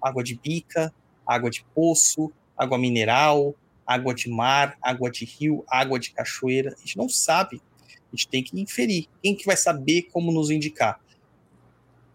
Água 0.00 0.22
de 0.22 0.36
bica, 0.36 0.92
água 1.26 1.50
de 1.50 1.64
poço, 1.74 2.32
água 2.56 2.78
mineral, 2.78 3.54
água 3.86 4.14
de 4.14 4.28
mar, 4.28 4.76
água 4.80 5.10
de 5.10 5.24
rio, 5.24 5.64
água 5.68 5.98
de 5.98 6.12
cachoeira. 6.12 6.74
A 6.74 6.80
gente 6.80 6.96
não 6.96 7.08
sabe. 7.08 7.60
A 7.88 8.16
gente 8.16 8.28
tem 8.28 8.42
que 8.42 8.58
inferir. 8.60 9.08
Quem 9.22 9.34
que 9.34 9.46
vai 9.46 9.56
saber 9.56 10.02
como 10.12 10.32
nos 10.32 10.50
indicar? 10.50 11.00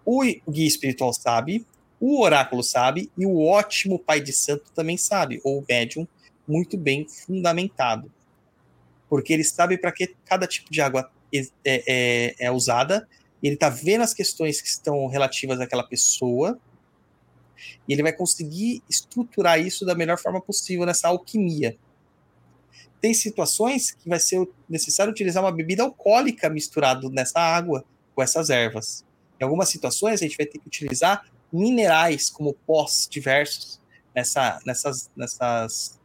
O 0.05 0.23
guia 0.49 0.67
espiritual 0.67 1.13
sabe, 1.13 1.65
o 1.99 2.21
oráculo 2.21 2.63
sabe 2.63 3.11
e 3.17 3.25
o 3.25 3.43
ótimo 3.45 3.99
pai 3.99 4.21
de 4.21 4.31
santo 4.31 4.71
também 4.73 4.97
sabe, 4.97 5.41
ou 5.43 5.63
médium 5.67 6.07
muito 6.47 6.77
bem 6.77 7.07
fundamentado. 7.07 8.11
Porque 9.09 9.33
ele 9.33 9.43
sabe 9.43 9.77
para 9.77 9.91
que 9.91 10.15
cada 10.25 10.47
tipo 10.47 10.71
de 10.71 10.81
água 10.81 11.11
é, 11.33 11.43
é, 11.65 12.35
é 12.39 12.51
usada, 12.51 13.07
ele 13.41 13.55
está 13.55 13.69
vendo 13.69 14.01
as 14.01 14.13
questões 14.13 14.61
que 14.61 14.67
estão 14.67 15.07
relativas 15.07 15.59
àquela 15.59 15.83
pessoa, 15.83 16.59
e 17.87 17.93
ele 17.93 18.03
vai 18.03 18.13
conseguir 18.13 18.81
estruturar 18.89 19.59
isso 19.59 19.85
da 19.85 19.95
melhor 19.95 20.17
forma 20.17 20.41
possível 20.41 20.85
nessa 20.85 21.09
alquimia. 21.09 21.77
Tem 23.01 23.13
situações 23.13 23.91
que 23.91 24.09
vai 24.09 24.19
ser 24.19 24.47
necessário 24.67 25.11
utilizar 25.11 25.43
uma 25.43 25.51
bebida 25.51 25.83
alcoólica 25.83 26.49
misturada 26.49 27.09
nessa 27.09 27.39
água 27.39 27.83
com 28.13 28.21
essas 28.21 28.49
ervas. 28.49 29.05
Em 29.39 29.43
algumas 29.43 29.69
situações, 29.69 30.21
a 30.21 30.25
gente 30.25 30.37
vai 30.37 30.45
ter 30.45 30.59
que 30.59 30.67
utilizar 30.67 31.25
minerais 31.51 32.29
como 32.29 32.53
pós 32.53 33.07
diversos 33.09 33.79
nessa, 34.13 34.59
nessas, 34.65 35.09
nessas, 35.15 35.99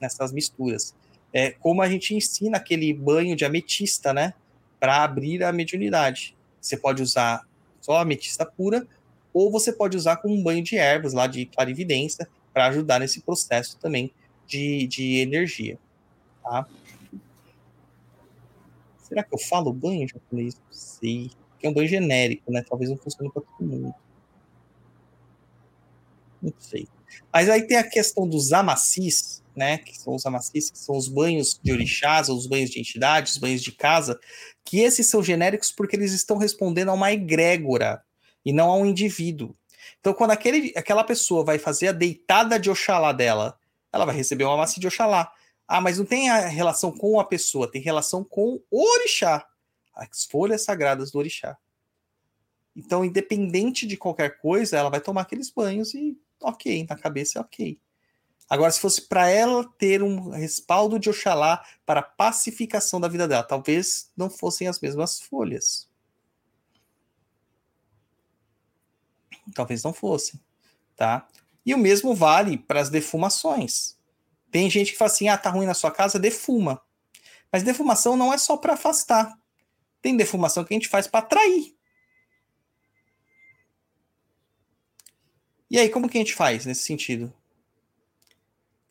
nessas 0.00 0.32
misturas. 0.32 0.94
É 1.32 1.50
como 1.50 1.82
a 1.82 1.88
gente 1.88 2.14
ensina 2.14 2.56
aquele 2.56 2.92
banho 2.92 3.36
de 3.36 3.44
ametista, 3.44 4.12
né? 4.12 4.34
Para 4.80 5.02
abrir 5.04 5.42
a 5.44 5.52
mediunidade. 5.52 6.36
Você 6.60 6.76
pode 6.76 7.02
usar 7.02 7.46
só 7.80 7.98
ametista 7.98 8.44
pura, 8.44 8.86
ou 9.32 9.50
você 9.50 9.72
pode 9.72 9.96
usar 9.96 10.16
com 10.16 10.28
um 10.28 10.42
banho 10.42 10.62
de 10.62 10.76
ervas 10.76 11.12
lá 11.12 11.26
de 11.26 11.46
clarividência 11.46 12.28
para 12.52 12.66
ajudar 12.66 12.98
nesse 12.98 13.20
processo 13.20 13.78
também 13.78 14.10
de, 14.46 14.86
de 14.86 15.18
energia. 15.18 15.78
Tá? 16.42 16.66
Será 18.98 19.22
que 19.22 19.34
eu 19.34 19.38
falo 19.38 19.72
banho 19.72 20.08
japonês? 20.08 20.54
Não 20.54 20.72
sei. 20.72 21.30
É 21.62 21.68
um 21.68 21.72
banho 21.72 21.88
genérico, 21.88 22.50
né? 22.52 22.64
Talvez 22.68 22.90
não 22.90 22.96
funcione 22.96 23.30
para 23.30 23.42
todo 23.42 23.66
mundo. 23.66 23.94
Não 26.42 26.52
sei. 26.58 26.88
Mas 27.32 27.48
aí 27.48 27.66
tem 27.66 27.76
a 27.76 27.88
questão 27.88 28.28
dos 28.28 28.52
amacis, 28.52 29.42
né? 29.54 29.78
Que 29.78 29.98
são 29.98 30.14
os 30.14 30.24
amacis, 30.24 30.70
que 30.70 30.78
são 30.78 30.96
os 30.96 31.08
banhos 31.08 31.58
de 31.62 31.72
orixás, 31.72 32.28
os 32.28 32.46
banhos 32.46 32.70
de 32.70 32.80
entidades, 32.80 33.32
os 33.32 33.38
banhos 33.38 33.62
de 33.62 33.72
casa, 33.72 34.18
que 34.64 34.80
esses 34.80 35.06
são 35.06 35.22
genéricos 35.22 35.72
porque 35.72 35.96
eles 35.96 36.12
estão 36.12 36.36
respondendo 36.36 36.90
a 36.90 36.94
uma 36.94 37.12
egrégora 37.12 38.02
e 38.44 38.52
não 38.52 38.70
a 38.70 38.76
um 38.76 38.86
indivíduo. 38.86 39.54
Então, 40.00 40.14
quando 40.14 40.30
aquele, 40.30 40.72
aquela 40.76 41.02
pessoa 41.02 41.44
vai 41.44 41.58
fazer 41.58 41.88
a 41.88 41.92
deitada 41.92 42.58
de 42.58 42.70
Oxalá 42.70 43.12
dela, 43.12 43.58
ela 43.92 44.04
vai 44.04 44.14
receber 44.14 44.44
uma 44.44 44.54
amaci 44.54 44.78
de 44.78 44.86
Oxalá. 44.86 45.32
Ah, 45.66 45.80
mas 45.80 45.98
não 45.98 46.04
tem 46.04 46.30
a 46.30 46.46
relação 46.46 46.92
com 46.92 47.20
a 47.20 47.24
pessoa, 47.24 47.70
tem 47.70 47.82
relação 47.82 48.24
com 48.24 48.60
o 48.70 48.82
orixá, 48.92 49.46
as 49.94 50.24
folhas 50.24 50.64
sagradas 50.64 51.10
do 51.10 51.18
orixá. 51.18 51.58
Então, 52.74 53.04
independente 53.04 53.86
de 53.86 53.96
qualquer 53.96 54.38
coisa, 54.38 54.78
ela 54.78 54.88
vai 54.88 55.00
tomar 55.00 55.22
aqueles 55.22 55.50
banhos 55.50 55.92
e 55.94 56.16
ok, 56.40 56.86
na 56.88 56.96
cabeça 56.96 57.38
é 57.38 57.42
ok. 57.42 57.78
Agora, 58.48 58.70
se 58.70 58.80
fosse 58.80 59.02
para 59.02 59.28
ela 59.28 59.68
ter 59.78 60.02
um 60.02 60.30
respaldo 60.30 60.98
de 60.98 61.10
Oxalá 61.10 61.62
para 61.84 62.00
a 62.00 62.02
pacificação 62.02 62.98
da 62.98 63.06
vida 63.06 63.28
dela, 63.28 63.42
talvez 63.42 64.10
não 64.16 64.30
fossem 64.30 64.66
as 64.66 64.80
mesmas 64.80 65.20
folhas. 65.20 65.88
Talvez 69.54 69.82
não 69.82 69.92
fossem, 69.92 70.40
tá? 70.96 71.28
E 71.64 71.74
o 71.74 71.78
mesmo 71.78 72.14
vale 72.14 72.56
para 72.56 72.80
as 72.80 72.88
defumações. 72.88 73.98
Tem 74.50 74.70
gente 74.70 74.92
que 74.92 74.98
fala 74.98 75.10
assim: 75.10 75.28
ah, 75.28 75.36
tá 75.36 75.50
ruim 75.50 75.66
na 75.66 75.74
sua 75.74 75.90
casa, 75.90 76.18
defuma. 76.18 76.80
Mas 77.52 77.62
defumação 77.62 78.16
não 78.16 78.32
é 78.32 78.38
só 78.38 78.56
para 78.56 78.74
afastar. 78.74 79.38
Tem 80.00 80.16
defumação 80.16 80.64
que 80.64 80.72
a 80.72 80.76
gente 80.76 80.88
faz 80.88 81.06
para 81.06 81.20
atrair. 81.20 81.77
E 85.70 85.78
aí, 85.78 85.88
como 85.88 86.08
que 86.08 86.16
a 86.16 86.20
gente 86.20 86.34
faz 86.34 86.64
nesse 86.64 86.82
sentido? 86.82 87.32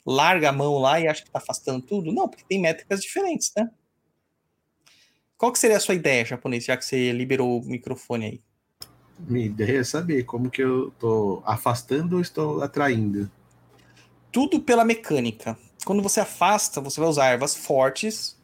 Larga 0.06 0.50
a 0.50 0.54
mão 0.54 0.78
lá 0.78 1.00
e 1.00 1.08
acha 1.08 1.22
que 1.22 1.30
está 1.30 1.40
afastando 1.40 1.82
tudo? 1.82 2.14
Não, 2.14 2.30
porque 2.30 2.46
tem 2.48 2.62
métricas 2.62 3.02
diferentes, 3.02 3.52
né? 3.58 3.70
Qual 5.38 5.52
que 5.52 5.60
seria 5.60 5.78
a 5.78 5.80
sua 5.80 5.96
ideia, 5.96 6.26
japonês, 6.26 6.66
já 6.66 6.78
que 6.78 6.86
você 6.86 7.12
liberou 7.12 7.60
o 7.60 7.66
microfone 7.66 8.26
aí? 8.26 8.42
Minha 9.20 9.48
ideia 9.48 9.80
é 9.80 9.84
saber 9.84 10.24
como 10.24 10.50
que 10.50 10.62
eu 10.62 10.90
estou 10.90 11.44
afastando 11.46 12.16
ou 12.16 12.22
estou 12.22 12.62
atraindo. 12.62 13.30
Tudo 14.32 14.60
pela 14.60 14.86
mecânica. 14.86 15.58
Quando 15.86 16.02
você 16.02 16.20
afasta, 16.20 16.80
você 16.82 17.00
vai 17.00 17.10
usar 17.10 17.28
ervas 17.28 17.56
fortes, 17.56 18.38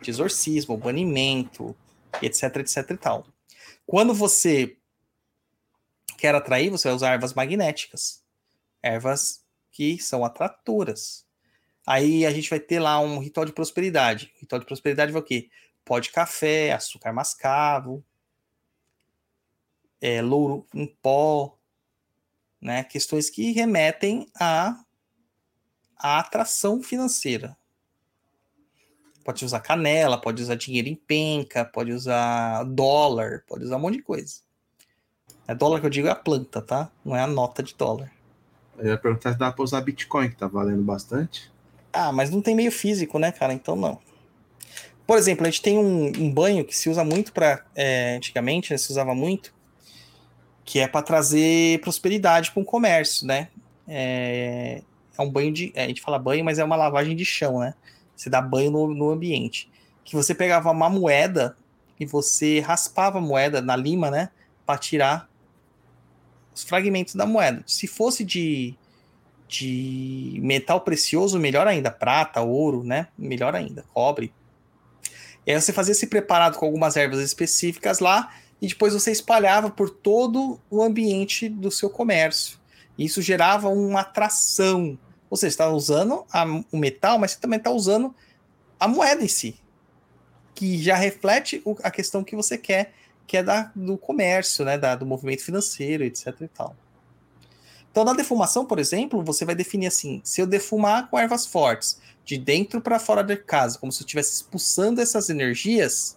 de 0.00 0.10
exorcismo, 0.10 0.76
banimento, 0.76 1.74
etc, 2.22 2.56
etc 2.56 2.90
e 2.90 2.96
tal. 2.96 3.26
Quando 3.86 4.14
você 4.14 4.76
quer 6.18 6.34
atrair, 6.34 6.70
você 6.70 6.88
vai 6.88 6.96
usar 6.96 7.12
ervas 7.12 7.32
magnéticas. 7.32 8.22
Ervas 8.82 9.44
que 9.70 9.98
são 9.98 10.24
atratoras. 10.24 11.26
Aí 11.86 12.26
a 12.26 12.30
gente 12.30 12.50
vai 12.50 12.60
ter 12.60 12.80
lá 12.80 13.00
um 13.00 13.18
ritual 13.18 13.46
de 13.46 13.52
prosperidade. 13.52 14.32
O 14.36 14.40
ritual 14.40 14.58
de 14.60 14.66
prosperidade 14.66 15.12
vai 15.12 15.22
o 15.22 15.24
quê? 15.24 15.48
Pó 15.84 15.98
de 15.98 16.10
café, 16.10 16.72
açúcar 16.72 17.12
mascavo, 17.12 18.04
é, 20.00 20.20
louro 20.20 20.66
em 20.74 20.86
pó, 20.86 21.56
né? 22.60 22.84
Questões 22.84 23.30
que 23.30 23.52
remetem 23.52 24.26
à, 24.38 24.78
à 25.96 26.18
atração 26.18 26.82
financeira. 26.82 27.56
Pode 29.24 29.44
usar 29.44 29.60
canela, 29.60 30.20
pode 30.20 30.42
usar 30.42 30.56
dinheiro 30.56 30.88
em 30.88 30.94
penca, 30.94 31.64
pode 31.64 31.92
usar 31.92 32.64
dólar, 32.64 33.44
pode 33.46 33.64
usar 33.64 33.76
um 33.76 33.80
monte 33.80 33.96
de 33.96 34.02
coisa. 34.02 34.40
É 35.48 35.54
dólar 35.54 35.80
que 35.80 35.86
eu 35.86 35.90
digo 35.90 36.06
é 36.06 36.10
a 36.10 36.14
planta, 36.14 36.60
tá? 36.60 36.90
Não 37.02 37.16
é 37.16 37.22
a 37.22 37.26
nota 37.26 37.62
de 37.62 37.74
dólar. 37.74 38.12
Eu 38.76 38.88
ia 38.88 38.98
perguntar 38.98 39.32
se 39.32 39.38
dá 39.38 39.50
pra 39.50 39.64
usar 39.64 39.80
Bitcoin, 39.80 40.28
que 40.28 40.36
tá 40.36 40.46
valendo 40.46 40.82
bastante. 40.82 41.50
Ah, 41.90 42.12
mas 42.12 42.30
não 42.30 42.42
tem 42.42 42.54
meio 42.54 42.70
físico, 42.70 43.18
né, 43.18 43.32
cara? 43.32 43.54
Então 43.54 43.74
não. 43.74 43.98
Por 45.06 45.16
exemplo, 45.16 45.46
a 45.46 45.50
gente 45.50 45.62
tem 45.62 45.78
um, 45.78 46.12
um 46.18 46.30
banho 46.30 46.66
que 46.66 46.76
se 46.76 46.90
usa 46.90 47.02
muito 47.02 47.32
para 47.32 47.64
é, 47.74 48.16
antigamente, 48.16 48.70
né, 48.70 48.76
se 48.76 48.90
usava 48.90 49.14
muito, 49.14 49.54
que 50.66 50.80
é 50.80 50.86
para 50.86 51.00
trazer 51.00 51.80
prosperidade 51.80 52.50
para 52.52 52.60
um 52.60 52.64
comércio, 52.64 53.26
né? 53.26 53.48
É, 53.88 54.82
é, 55.18 55.22
um 55.22 55.30
banho 55.30 55.50
de. 55.50 55.72
A 55.74 55.88
gente 55.88 56.02
fala 56.02 56.18
banho, 56.18 56.44
mas 56.44 56.58
é 56.58 56.64
uma 56.64 56.76
lavagem 56.76 57.16
de 57.16 57.24
chão, 57.24 57.60
né? 57.60 57.72
Você 58.14 58.28
dá 58.28 58.42
banho 58.42 58.70
no, 58.70 58.86
no 58.94 59.10
ambiente. 59.10 59.70
Que 60.04 60.14
você 60.14 60.34
pegava 60.34 60.70
uma 60.70 60.90
moeda 60.90 61.56
e 61.98 62.04
você 62.04 62.60
raspava 62.60 63.16
a 63.16 63.22
moeda 63.22 63.62
na 63.62 63.74
lima, 63.74 64.10
né? 64.10 64.28
Para 64.66 64.78
tirar 64.78 65.28
os 66.58 66.64
fragmentos 66.64 67.14
da 67.14 67.24
moeda. 67.24 67.62
Se 67.66 67.86
fosse 67.86 68.24
de, 68.24 68.74
de 69.46 70.38
metal 70.42 70.80
precioso, 70.80 71.38
melhor 71.38 71.66
ainda. 71.66 71.90
Prata, 71.90 72.40
ouro, 72.40 72.82
né? 72.82 73.08
Melhor 73.16 73.54
ainda. 73.54 73.84
Cobre. 73.94 74.32
E 75.46 75.52
aí 75.52 75.60
você 75.60 75.72
fazia 75.72 75.92
esse 75.92 76.06
preparado 76.06 76.58
com 76.58 76.66
algumas 76.66 76.96
ervas 76.96 77.20
específicas 77.20 78.00
lá 78.00 78.34
e 78.60 78.66
depois 78.66 78.92
você 78.92 79.12
espalhava 79.12 79.70
por 79.70 79.88
todo 79.88 80.60
o 80.68 80.82
ambiente 80.82 81.48
do 81.48 81.70
seu 81.70 81.88
comércio. 81.88 82.58
Isso 82.98 83.22
gerava 83.22 83.68
uma 83.68 84.00
atração. 84.00 84.98
Você 85.30 85.46
está 85.46 85.68
usando 85.70 86.26
a, 86.32 86.44
o 86.72 86.76
metal, 86.76 87.18
mas 87.18 87.32
você 87.32 87.38
também 87.38 87.58
está 87.58 87.70
usando 87.70 88.14
a 88.80 88.88
moeda 88.88 89.22
em 89.22 89.28
si, 89.28 89.58
que 90.54 90.82
já 90.82 90.96
reflete 90.96 91.62
o, 91.64 91.76
a 91.82 91.90
questão 91.90 92.24
que 92.24 92.34
você 92.34 92.58
quer 92.58 92.92
que 93.28 93.36
é 93.36 93.42
da, 93.42 93.70
do 93.76 93.98
comércio, 93.98 94.64
né, 94.64 94.78
da, 94.78 94.96
do 94.96 95.04
movimento 95.04 95.44
financeiro, 95.44 96.02
etc 96.02 96.34
e 96.40 96.48
tal. 96.48 96.74
Então, 97.90 98.02
na 98.02 98.14
defumação, 98.14 98.64
por 98.64 98.78
exemplo, 98.78 99.22
você 99.22 99.44
vai 99.44 99.54
definir 99.54 99.86
assim: 99.86 100.20
se 100.24 100.40
eu 100.40 100.46
defumar 100.46 101.08
com 101.08 101.18
ervas 101.18 101.46
fortes, 101.46 102.00
de 102.24 102.38
dentro 102.38 102.80
para 102.80 102.98
fora 102.98 103.22
da 103.22 103.36
casa, 103.36 103.78
como 103.78 103.92
se 103.92 104.02
eu 104.02 104.06
estivesse 104.06 104.32
expulsando 104.32 105.00
essas 105.00 105.28
energias, 105.28 106.16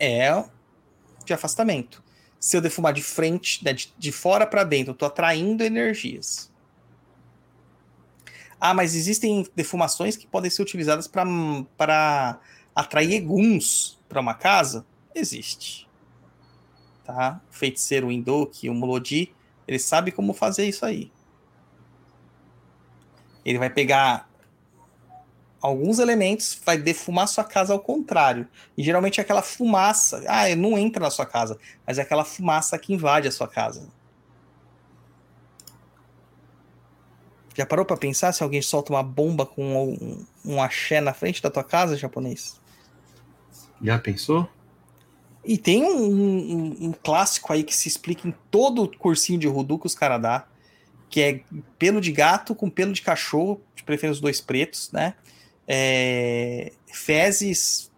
é 0.00 0.44
de 1.24 1.32
afastamento. 1.32 2.02
Se 2.40 2.56
eu 2.56 2.60
defumar 2.60 2.92
de 2.92 3.02
frente, 3.02 3.64
né, 3.64 3.72
de, 3.72 3.92
de 3.96 4.12
fora 4.12 4.46
para 4.46 4.64
dentro, 4.64 4.90
eu 4.90 4.94
estou 4.94 5.06
atraindo 5.06 5.62
energias. 5.62 6.50
Ah, 8.60 8.74
mas 8.74 8.96
existem 8.96 9.46
defumações 9.54 10.16
que 10.16 10.26
podem 10.26 10.50
ser 10.50 10.62
utilizadas 10.62 11.06
para 11.06 12.40
atrair 12.74 13.12
eguns 13.12 13.97
para 14.08 14.20
uma 14.20 14.34
casa? 14.34 14.86
Existe. 15.14 15.88
Tá? 17.04 17.40
O 17.50 17.54
feiticeiro 17.54 18.10
Indoki, 18.10 18.68
o 18.68 18.74
Mulodi, 18.74 19.34
ele 19.66 19.78
sabe 19.78 20.12
como 20.12 20.32
fazer 20.32 20.66
isso 20.66 20.84
aí. 20.84 21.10
Ele 23.44 23.58
vai 23.58 23.70
pegar 23.70 24.28
alguns 25.60 25.98
elementos 25.98 26.60
vai 26.64 26.78
defumar 26.78 27.26
sua 27.28 27.44
casa 27.44 27.72
ao 27.72 27.80
contrário. 27.80 28.46
E 28.76 28.82
geralmente 28.82 29.20
é 29.20 29.22
aquela 29.22 29.42
fumaça. 29.42 30.22
Ah, 30.26 30.54
não 30.56 30.78
entra 30.78 31.02
na 31.02 31.10
sua 31.10 31.26
casa, 31.26 31.58
mas 31.86 31.98
é 31.98 32.02
aquela 32.02 32.24
fumaça 32.24 32.78
que 32.78 32.92
invade 32.92 33.28
a 33.28 33.32
sua 33.32 33.48
casa. 33.48 33.88
Já 37.54 37.66
parou 37.66 37.84
para 37.84 37.96
pensar 37.96 38.32
se 38.32 38.42
alguém 38.42 38.62
solta 38.62 38.92
uma 38.92 39.02
bomba 39.02 39.44
com 39.44 39.92
um, 39.92 40.26
um 40.44 40.62
axé 40.62 41.00
na 41.00 41.12
frente 41.12 41.42
da 41.42 41.50
tua 41.50 41.64
casa, 41.64 41.96
japonês? 41.96 42.60
Já 43.82 43.98
pensou? 43.98 44.48
E 45.44 45.56
tem 45.56 45.82
um, 45.82 46.04
um, 46.04 46.76
um 46.88 46.92
clássico 46.92 47.52
aí 47.52 47.62
que 47.62 47.74
se 47.74 47.88
explica 47.88 48.28
em 48.28 48.34
todo 48.50 48.82
o 48.82 48.98
cursinho 48.98 49.38
de 49.38 49.46
Rudu 49.46 49.78
que 49.78 49.86
os 49.86 49.94
caras 49.94 50.20
dá, 50.20 50.46
que 51.08 51.20
é 51.20 51.40
pelo 51.78 52.00
de 52.00 52.12
gato 52.12 52.54
com 52.54 52.68
pelo 52.68 52.92
de 52.92 53.02
cachorro, 53.02 53.60
de 53.74 53.82
preferência 53.82 54.16
os 54.16 54.20
dois 54.20 54.40
pretos, 54.40 54.92
né? 54.92 55.14
É, 55.66 56.72
fezes, 56.92 57.90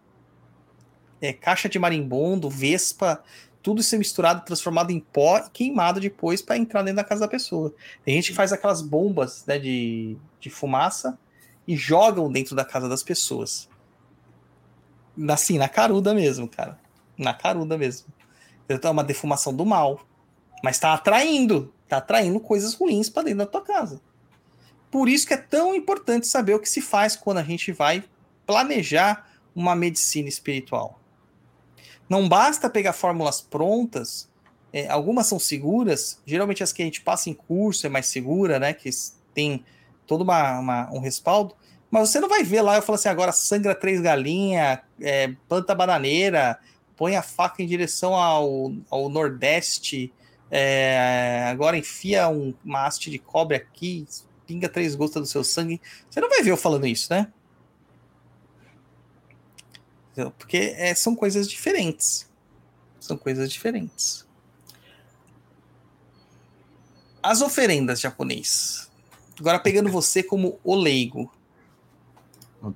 é, 1.21 1.33
caixa 1.33 1.69
de 1.69 1.79
marimbondo, 1.79 2.49
vespa, 2.49 3.23
tudo 3.63 3.81
isso 3.81 3.95
é 3.95 3.99
misturado, 3.99 4.45
transformado 4.45 4.91
em 4.91 5.01
pó 5.01 5.39
e 5.39 5.51
queimado 5.51 6.01
depois 6.01 6.41
para 6.41 6.57
entrar 6.57 6.83
dentro 6.83 6.97
da 6.97 7.05
casa 7.05 7.21
da 7.21 7.29
pessoa. 7.29 7.75
Tem 8.05 8.15
gente 8.15 8.31
que 8.31 8.37
faz 8.37 8.53
aquelas 8.53 8.81
bombas 8.81 9.45
né, 9.47 9.59
de, 9.59 10.17
de 10.41 10.49
fumaça 10.49 11.19
e 11.67 11.77
jogam 11.77 12.31
dentro 12.31 12.57
da 12.57 12.65
casa 12.65 12.89
das 12.89 13.03
pessoas. 13.03 13.69
Assim, 15.29 15.59
na 15.59 15.69
caruda 15.69 16.15
mesmo, 16.15 16.49
cara. 16.49 16.79
Na 17.17 17.35
caruda 17.35 17.77
mesmo. 17.77 18.09
Então 18.69 18.91
é 18.91 18.93
uma 18.93 19.05
defumação 19.05 19.55
do 19.55 19.67
mal. 19.67 20.01
Mas 20.63 20.79
tá 20.79 20.95
atraindo. 20.95 21.73
Tá 21.89 21.99
atraindo 21.99 22.39
coisas 22.41 22.75
ruins 22.75 23.09
para 23.09 23.25
dentro 23.25 23.39
da 23.39 23.47
tua 23.47 23.63
casa. 23.63 24.01
Por 24.91 25.09
isso 25.09 25.27
que 25.27 25.35
é 25.35 25.37
tão 25.37 25.75
importante 25.75 26.27
saber 26.27 26.55
o 26.55 26.59
que 26.59 26.69
se 26.69 26.81
faz 26.81 27.17
quando 27.17 27.39
a 27.39 27.43
gente 27.43 27.73
vai 27.73 28.05
planejar 28.47 29.29
uma 29.55 29.75
medicina 29.77 30.29
espiritual. 30.29 31.01
Não 32.09 32.29
basta 32.29 32.69
pegar 32.69 32.93
fórmulas 32.93 33.41
prontas, 33.41 34.29
é, 34.73 34.89
algumas 34.89 35.27
são 35.27 35.39
seguras, 35.39 36.21
geralmente 36.25 36.63
as 36.63 36.73
que 36.73 36.83
a 36.83 36.85
gente 36.85 37.01
passa 37.01 37.31
em 37.31 37.35
curso 37.35 37.87
é 37.87 37.91
mais 37.91 38.07
segura, 38.07 38.59
né? 38.59 38.73
Que 38.73 38.91
tem 39.35 39.65
todo 40.07 40.23
uma, 40.23 40.59
uma, 40.59 40.93
um 40.93 40.99
respaldo, 40.99 41.55
mas 41.91 42.09
você 42.09 42.21
não 42.21 42.29
vai 42.29 42.45
ver 42.45 42.63
lá, 42.63 42.77
eu 42.77 42.83
falo 42.83 42.95
assim, 42.95 43.09
agora 43.09 43.33
sangra 43.33 43.75
três 43.75 44.01
galinhas, 44.01 44.79
é, 45.01 45.35
planta 45.49 45.75
bananeira, 45.75 46.59
põe 46.97 47.17
a 47.17 47.23
faca 47.23 47.63
em 47.63 47.67
direção 47.67 48.15
ao, 48.15 48.73
ao 48.89 49.09
nordeste, 49.09 50.13
é, 50.51 51.47
agora 51.49 51.77
enfia 51.77 52.29
um, 52.29 52.55
uma 52.65 52.87
haste 52.87 53.11
de 53.11 53.19
cobre 53.19 53.57
aqui, 53.57 54.07
pinga 54.47 54.69
três 54.69 54.95
gotas 54.95 55.23
do 55.23 55.27
seu 55.27 55.45
sangue. 55.45 55.81
Você 56.09 56.21
não 56.21 56.29
vai 56.29 56.43
ver 56.43 56.51
eu 56.51 56.57
falando 56.57 56.87
isso, 56.87 57.13
né? 57.13 57.33
Porque 60.37 60.75
é, 60.77 60.95
são 60.95 61.15
coisas 61.15 61.49
diferentes. 61.49 62.29
São 62.99 63.17
coisas 63.17 63.51
diferentes. 63.51 64.27
As 67.23 67.41
oferendas 67.41 68.01
japonês. 68.01 68.91
Agora 69.39 69.59
pegando 69.59 69.89
você 69.89 70.23
como 70.23 70.59
o 70.65 70.75
leigo. 70.75 71.33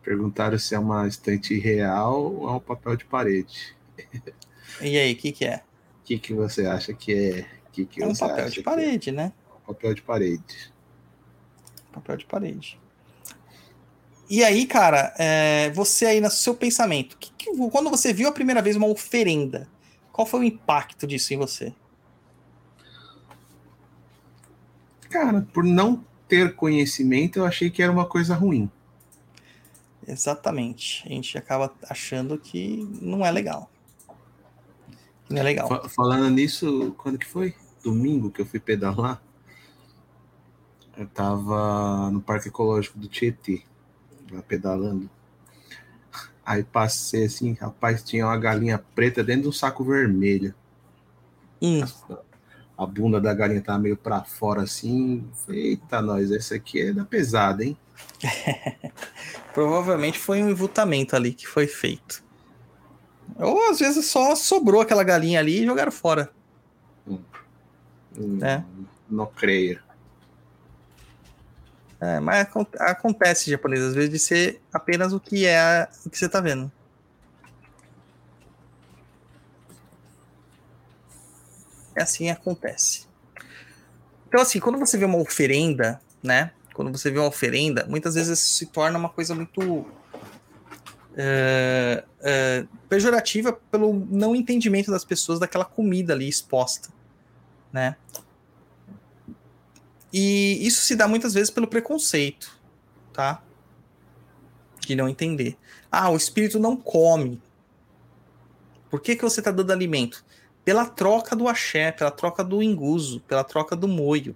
Perguntaram 0.03 0.59
se 0.59 0.75
é 0.75 0.79
uma 0.79 1.07
estante 1.07 1.59
real 1.59 2.33
ou 2.35 2.49
é 2.49 2.53
um 2.53 2.61
papel 2.61 2.97
de 2.97 3.05
parede. 3.05 3.77
E 4.81 4.99
aí, 4.99 5.13
o 5.13 5.17
que, 5.17 5.33
que 5.33 5.45
é? 5.45 5.63
O 6.01 6.05
que, 6.05 6.19
que 6.19 6.35
você 6.35 6.67
acha 6.67 6.93
que 6.93 7.15
é? 7.15 7.47
Que 7.71 7.85
que 7.85 8.03
é 8.03 8.07
um 8.07 8.15
papel 8.15 8.49
de 8.49 8.63
parede, 8.63 9.11
é? 9.11 9.13
né? 9.13 9.33
Papel 9.67 9.95
de 9.95 10.03
parede. 10.03 10.73
Papel 11.93 12.17
de 12.17 12.25
parede. 12.25 12.81
E 14.29 14.43
aí, 14.43 14.67
cara, 14.67 15.15
é, 15.19 15.71
você 15.71 16.07
aí 16.07 16.21
no 16.21 16.31
seu 16.31 16.55
pensamento, 16.55 17.17
que, 17.19 17.31
que, 17.37 17.51
quando 17.71 17.91
você 17.91 18.13
viu 18.13 18.29
a 18.29 18.33
primeira 18.33 18.63
vez 18.63 18.75
uma 18.75 18.87
oferenda, 18.87 19.69
qual 20.11 20.27
foi 20.27 20.41
o 20.41 20.45
impacto 20.45 21.07
disso 21.07 21.35
em 21.35 21.37
você? 21.37 21.75
Cara, 25.11 25.47
por 25.53 25.63
não 25.63 26.05
ter 26.27 26.55
conhecimento, 26.55 27.39
eu 27.39 27.45
achei 27.45 27.71
que 27.71 27.83
era 27.83 27.93
uma 27.93 28.07
coisa 28.07 28.35
ruim. 28.35 28.71
Exatamente. 30.07 31.03
A 31.07 31.09
gente 31.09 31.37
acaba 31.39 31.73
achando 31.89 32.39
que 32.39 32.87
não 33.01 33.25
é 33.25 33.31
legal. 33.31 33.71
Não 35.29 35.39
é 35.39 35.43
legal. 35.43 35.89
Falando 35.89 36.29
nisso, 36.31 36.95
quando 36.99 37.19
que 37.19 37.27
foi? 37.27 37.55
Domingo 37.83 38.31
que 38.31 38.41
eu 38.41 38.47
fui 38.47 38.61
pedalar. 38.61 39.23
Eu 40.97 41.07
tava 41.09 42.11
no 42.11 42.21
Parque 42.21 42.49
Ecológico 42.49 42.99
do 42.99 43.09
Tietê 43.09 43.63
pedalando. 44.43 45.09
Aí 46.45 46.63
passei 46.63 47.25
assim, 47.25 47.55
rapaz, 47.55 48.03
tinha 48.03 48.27
uma 48.27 48.37
galinha 48.37 48.79
preta 48.95 49.25
dentro 49.25 49.43
de 49.43 49.49
um 49.49 49.53
saco 49.53 49.83
vermelho. 49.85 50.55
Hum. 51.61 51.81
A 52.77 52.85
bunda 52.87 53.21
da 53.21 53.33
galinha 53.33 53.61
tava 53.63 53.79
meio 53.79 53.97
para 53.97 54.23
fora 54.25 54.63
assim. 54.63 55.25
Eita, 55.49 56.03
nós, 56.03 56.31
essa 56.33 56.57
aqui 56.57 56.81
é 56.81 56.93
da 56.93 57.05
pesada, 57.05 57.65
hein? 57.65 57.77
Provavelmente 59.55 60.19
foi 60.19 60.43
um 60.43 60.51
envutamento 60.51 61.15
ali 61.15 61.33
que 61.33 61.47
foi 61.47 61.67
feito. 61.67 62.25
Ou 63.37 63.71
às 63.71 63.79
vezes 63.79 64.07
só 64.07 64.35
sobrou 64.35 64.81
aquela 64.81 65.05
galinha 65.05 65.39
ali 65.39 65.63
e 65.63 65.67
jogaram 65.67 65.93
fora. 65.93 66.31
Hum. 67.07 67.19
Hum, 68.19 68.45
é. 68.45 68.65
Não 69.09 69.27
creio. 69.27 69.81
É, 72.01 72.21
mas 72.21 72.47
acontece 72.81 73.51
japonês, 73.51 73.83
às 73.83 73.95
vezes, 73.95 74.11
de 74.11 74.19
ser 74.19 74.61
apenas 74.73 75.13
o 75.13 75.21
que 75.21 75.47
é 75.47 75.89
o 76.05 76.11
que 76.11 76.19
você 76.19 76.29
tá 76.29 76.41
vendo. 76.41 76.71
Assim 82.03 82.31
acontece. 82.31 83.07
Então, 84.29 84.41
assim, 84.41 84.59
quando 84.59 84.79
você 84.79 84.99
vê 84.99 85.05
uma 85.05 85.19
oferenda, 85.19 86.01
né? 86.23 86.51
Quando 86.75 86.91
você 86.91 87.11
vê 87.11 87.19
uma 87.19 87.29
oferenda, 87.29 87.87
muitas 87.89 88.15
vezes 88.15 88.41
isso 88.41 88.55
se 88.55 88.67
torna 88.67 88.99
uma 88.99 89.09
coisa 89.09 89.35
muito 89.35 89.87
é, 91.17 92.05
é, 92.21 92.67
pejorativa 92.89 93.53
pelo 93.53 93.93
não 94.11 94.35
entendimento 94.35 94.91
das 94.91 95.05
pessoas 95.05 95.39
daquela 95.39 95.65
comida 95.65 96.13
ali 96.13 96.29
exposta, 96.29 96.89
né? 97.73 97.97
E 100.13 100.67
isso 100.67 100.83
se 100.83 100.95
dá 100.95 101.09
muitas 101.09 101.35
vezes 101.35 101.51
pelo 101.51 101.67
preconceito, 101.67 102.59
tá? 103.13 103.43
De 104.81 104.95
não 104.95 105.09
entender. 105.09 105.57
Ah, 105.91 106.11
o 106.11 106.17
espírito 106.17 106.59
não 106.59 106.77
come. 106.77 107.41
Por 108.91 109.01
que, 109.01 109.17
que 109.17 109.23
você 109.23 109.41
está 109.41 109.51
dando 109.51 109.73
alimento? 109.73 110.25
Pela 110.65 110.87
troca 110.87 111.37
do 111.37 111.49
axé, 111.49 111.93
pela 111.93 112.11
troca 112.11 112.43
do 112.43 112.63
inguso, 112.63 113.21
pela 113.21 113.45
troca 113.45 113.77
do 113.77 113.87
moio. 113.87 114.35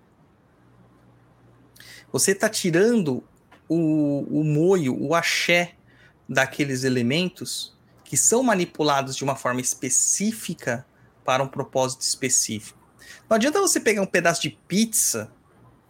Você 2.12 2.32
está 2.32 2.48
tirando 2.48 3.22
o, 3.68 4.26
o 4.30 4.44
moio, 4.44 4.96
o 5.00 5.14
axé 5.14 5.74
daqueles 6.28 6.84
elementos 6.84 7.76
que 8.04 8.16
são 8.16 8.42
manipulados 8.42 9.16
de 9.16 9.24
uma 9.24 9.36
forma 9.36 9.60
específica 9.60 10.86
para 11.24 11.42
um 11.42 11.48
propósito 11.48 12.02
específico. 12.02 12.78
Não 13.28 13.36
adianta 13.36 13.60
você 13.60 13.78
pegar 13.78 14.00
um 14.00 14.06
pedaço 14.06 14.40
de 14.40 14.50
pizza 14.50 15.30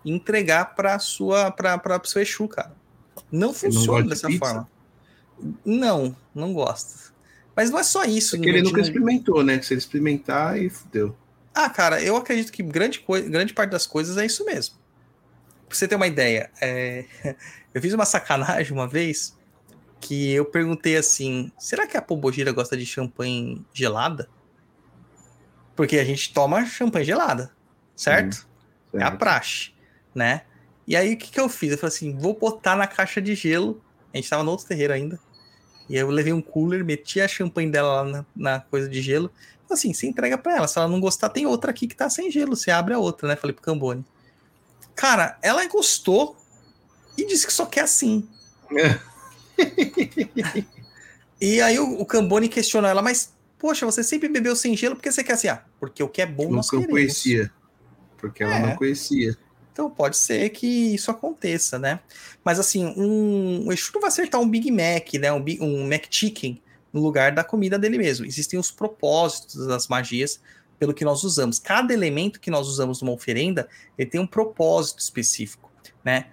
e 0.05 0.11
entregar 0.11 0.75
para 0.75 0.99
sua 0.99 1.53
para 1.53 2.01
o 2.03 2.07
seu 2.07 2.21
Exu, 2.21 2.49
cara. 2.49 2.75
Não 3.31 3.55
funciona 3.55 4.01
não 4.01 4.09
dessa 4.09 4.29
forma. 4.33 4.69
Não, 5.65 6.17
não 6.35 6.53
gosta. 6.53 7.08
Mas 7.59 7.71
não 7.71 7.81
é 7.81 7.83
só 7.83 8.05
isso. 8.05 8.37
Porque 8.37 8.49
ele 8.49 8.63
nunca 8.63 8.81
experimentou, 8.81 9.43
né? 9.43 9.61
Se 9.61 9.75
ele 9.75 9.79
experimentar, 9.79 10.53
aí 10.53 10.71
fudeu. 10.71 11.17
Ah, 11.53 11.69
cara, 11.69 12.01
eu 12.01 12.17
acredito 12.17 12.53
que 12.53 12.63
grande, 12.63 13.05
grande 13.29 13.53
parte 13.53 13.73
das 13.73 13.85
coisas 13.85 14.17
é 14.17 14.25
isso 14.25 14.45
mesmo. 14.45 14.77
Pra 15.69 15.77
você 15.77 15.89
ter 15.89 15.97
uma 15.97 16.07
ideia, 16.07 16.53
é... 16.61 17.05
eu 17.75 17.83
fiz 17.83 17.93
uma 17.93 18.05
sacanagem 18.05 18.73
uma 18.73 18.87
vez 18.87 19.37
que 20.01 20.31
eu 20.31 20.45
perguntei 20.45 20.97
assim: 20.97 21.51
será 21.59 21.85
que 21.85 21.97
a 21.97 22.01
Pombogira 22.01 22.53
gosta 22.53 22.77
de 22.77 22.87
champanhe 22.87 23.61
gelada? 23.75 24.29
Porque 25.75 25.99
a 25.99 26.05
gente 26.05 26.33
toma 26.33 26.65
champanhe 26.65 27.05
gelada, 27.05 27.51
certo? 27.97 28.35
Hum, 28.37 28.91
certo. 28.93 29.03
É 29.03 29.03
a 29.03 29.11
praxe 29.11 29.73
né? 30.15 30.43
E 30.87 30.95
aí 30.95 31.15
o 31.15 31.17
que, 31.17 31.33
que 31.33 31.41
eu 31.41 31.49
fiz? 31.49 31.73
Eu 31.73 31.79
falei 31.79 31.93
assim: 31.93 32.17
vou 32.17 32.39
botar 32.39 32.77
na 32.77 32.87
caixa 32.87 33.21
de 33.21 33.35
gelo. 33.35 33.83
A 34.15 34.17
gente 34.17 34.31
tava 34.31 34.45
no 34.45 34.53
outro 34.53 34.65
terreiro 34.65 34.93
ainda. 34.93 35.19
E 35.89 35.95
aí 35.95 36.03
eu 36.03 36.11
levei 36.11 36.33
um 36.33 36.43
cooler, 36.43 36.85
meti 36.85 37.21
a 37.21 37.29
champanhe 37.29 37.71
dela 37.71 38.03
lá 38.03 38.05
na, 38.05 38.27
na 38.37 38.61
coisa 38.61 38.89
de 38.89 39.01
gelo. 39.01 39.31
Assim, 39.71 39.93
você 39.93 40.07
entrega 40.07 40.37
para 40.39 40.57
ela. 40.57 40.69
Se 40.69 40.79
ela 40.79 40.89
não 40.89 41.01
gostar, 41.01 41.29
tem 41.29 41.47
outra 41.47 41.71
aqui 41.71 41.87
que 41.87 41.95
tá 41.95 42.09
sem 42.09 42.31
gelo. 42.31 42.57
Você 42.57 42.71
abre 42.71 42.95
a 42.95 42.99
outra, 42.99 43.29
né? 43.29 43.37
Falei 43.37 43.55
pro 43.55 43.63
Cambone. 43.63 44.05
Cara, 44.95 45.39
ela 45.43 45.67
gostou 45.67 46.37
e 47.17 47.27
disse 47.27 47.47
que 47.47 47.53
só 47.53 47.67
quer 47.67 47.83
assim. 47.83 48.29
e 51.41 51.61
aí 51.61 51.79
o, 51.79 52.01
o 52.01 52.07
Cambone 52.07 52.49
questionou 52.49 52.91
ela, 52.91 53.03
mas, 53.03 53.33
poxa, 53.59 53.85
você 53.85 54.03
sempre 54.03 54.29
bebeu 54.29 54.57
sem 54.57 54.77
gelo, 54.77 54.97
por 54.97 55.03
que 55.03 55.13
você 55.13 55.23
quer 55.25 55.35
assim? 55.35 55.49
Ah, 55.49 55.63
porque 55.79 56.03
o 56.03 56.09
que 56.09 56.23
é 56.23 56.27
bom 56.27 56.51
nós 56.51 56.71
não 56.73 56.85
conhecia. 56.85 57.51
Porque 58.17 58.43
ela 58.43 58.57
é. 58.57 58.67
não 58.67 58.77
conhecia. 58.77 59.37
Então 59.79 59.89
pode 59.89 60.17
ser 60.17 60.51
que 60.51 60.67
isso 60.67 61.09
aconteça, 61.09 61.79
né? 61.79 62.01
Mas 62.43 62.59
assim, 62.59 62.85
um, 62.85 63.69
o 63.69 63.73
Exu 63.73 63.93
não 63.95 64.01
vai 64.01 64.09
acertar 64.09 64.41
um 64.41 64.49
Big 64.49 64.73
Mac, 64.73 65.15
né? 65.15 65.33
Um, 65.33 65.45
um 65.61 65.89
Mac 65.89 66.07
Chicken 66.11 66.61
no 66.93 67.01
lugar 67.01 67.31
da 67.31 67.45
comida 67.45 67.79
dele 67.79 67.97
mesmo. 67.97 68.27
Existem 68.27 68.59
os 68.59 68.73
propósitos 68.73 69.69
das 69.69 69.87
magias 69.87 70.41
pelo 70.81 70.93
que 70.93 71.05
nós 71.05 71.23
usamos. 71.23 71.61
Cada 71.61 71.95
elemento 71.95 72.41
que 72.41 72.51
nós 72.51 72.67
usamos 72.67 73.01
numa 73.01 73.13
oferenda, 73.13 73.69
ele 73.97 74.11
tem 74.11 74.21
um 74.21 74.27
propósito 74.27 74.99
específico, 74.99 75.71
né? 76.05 76.27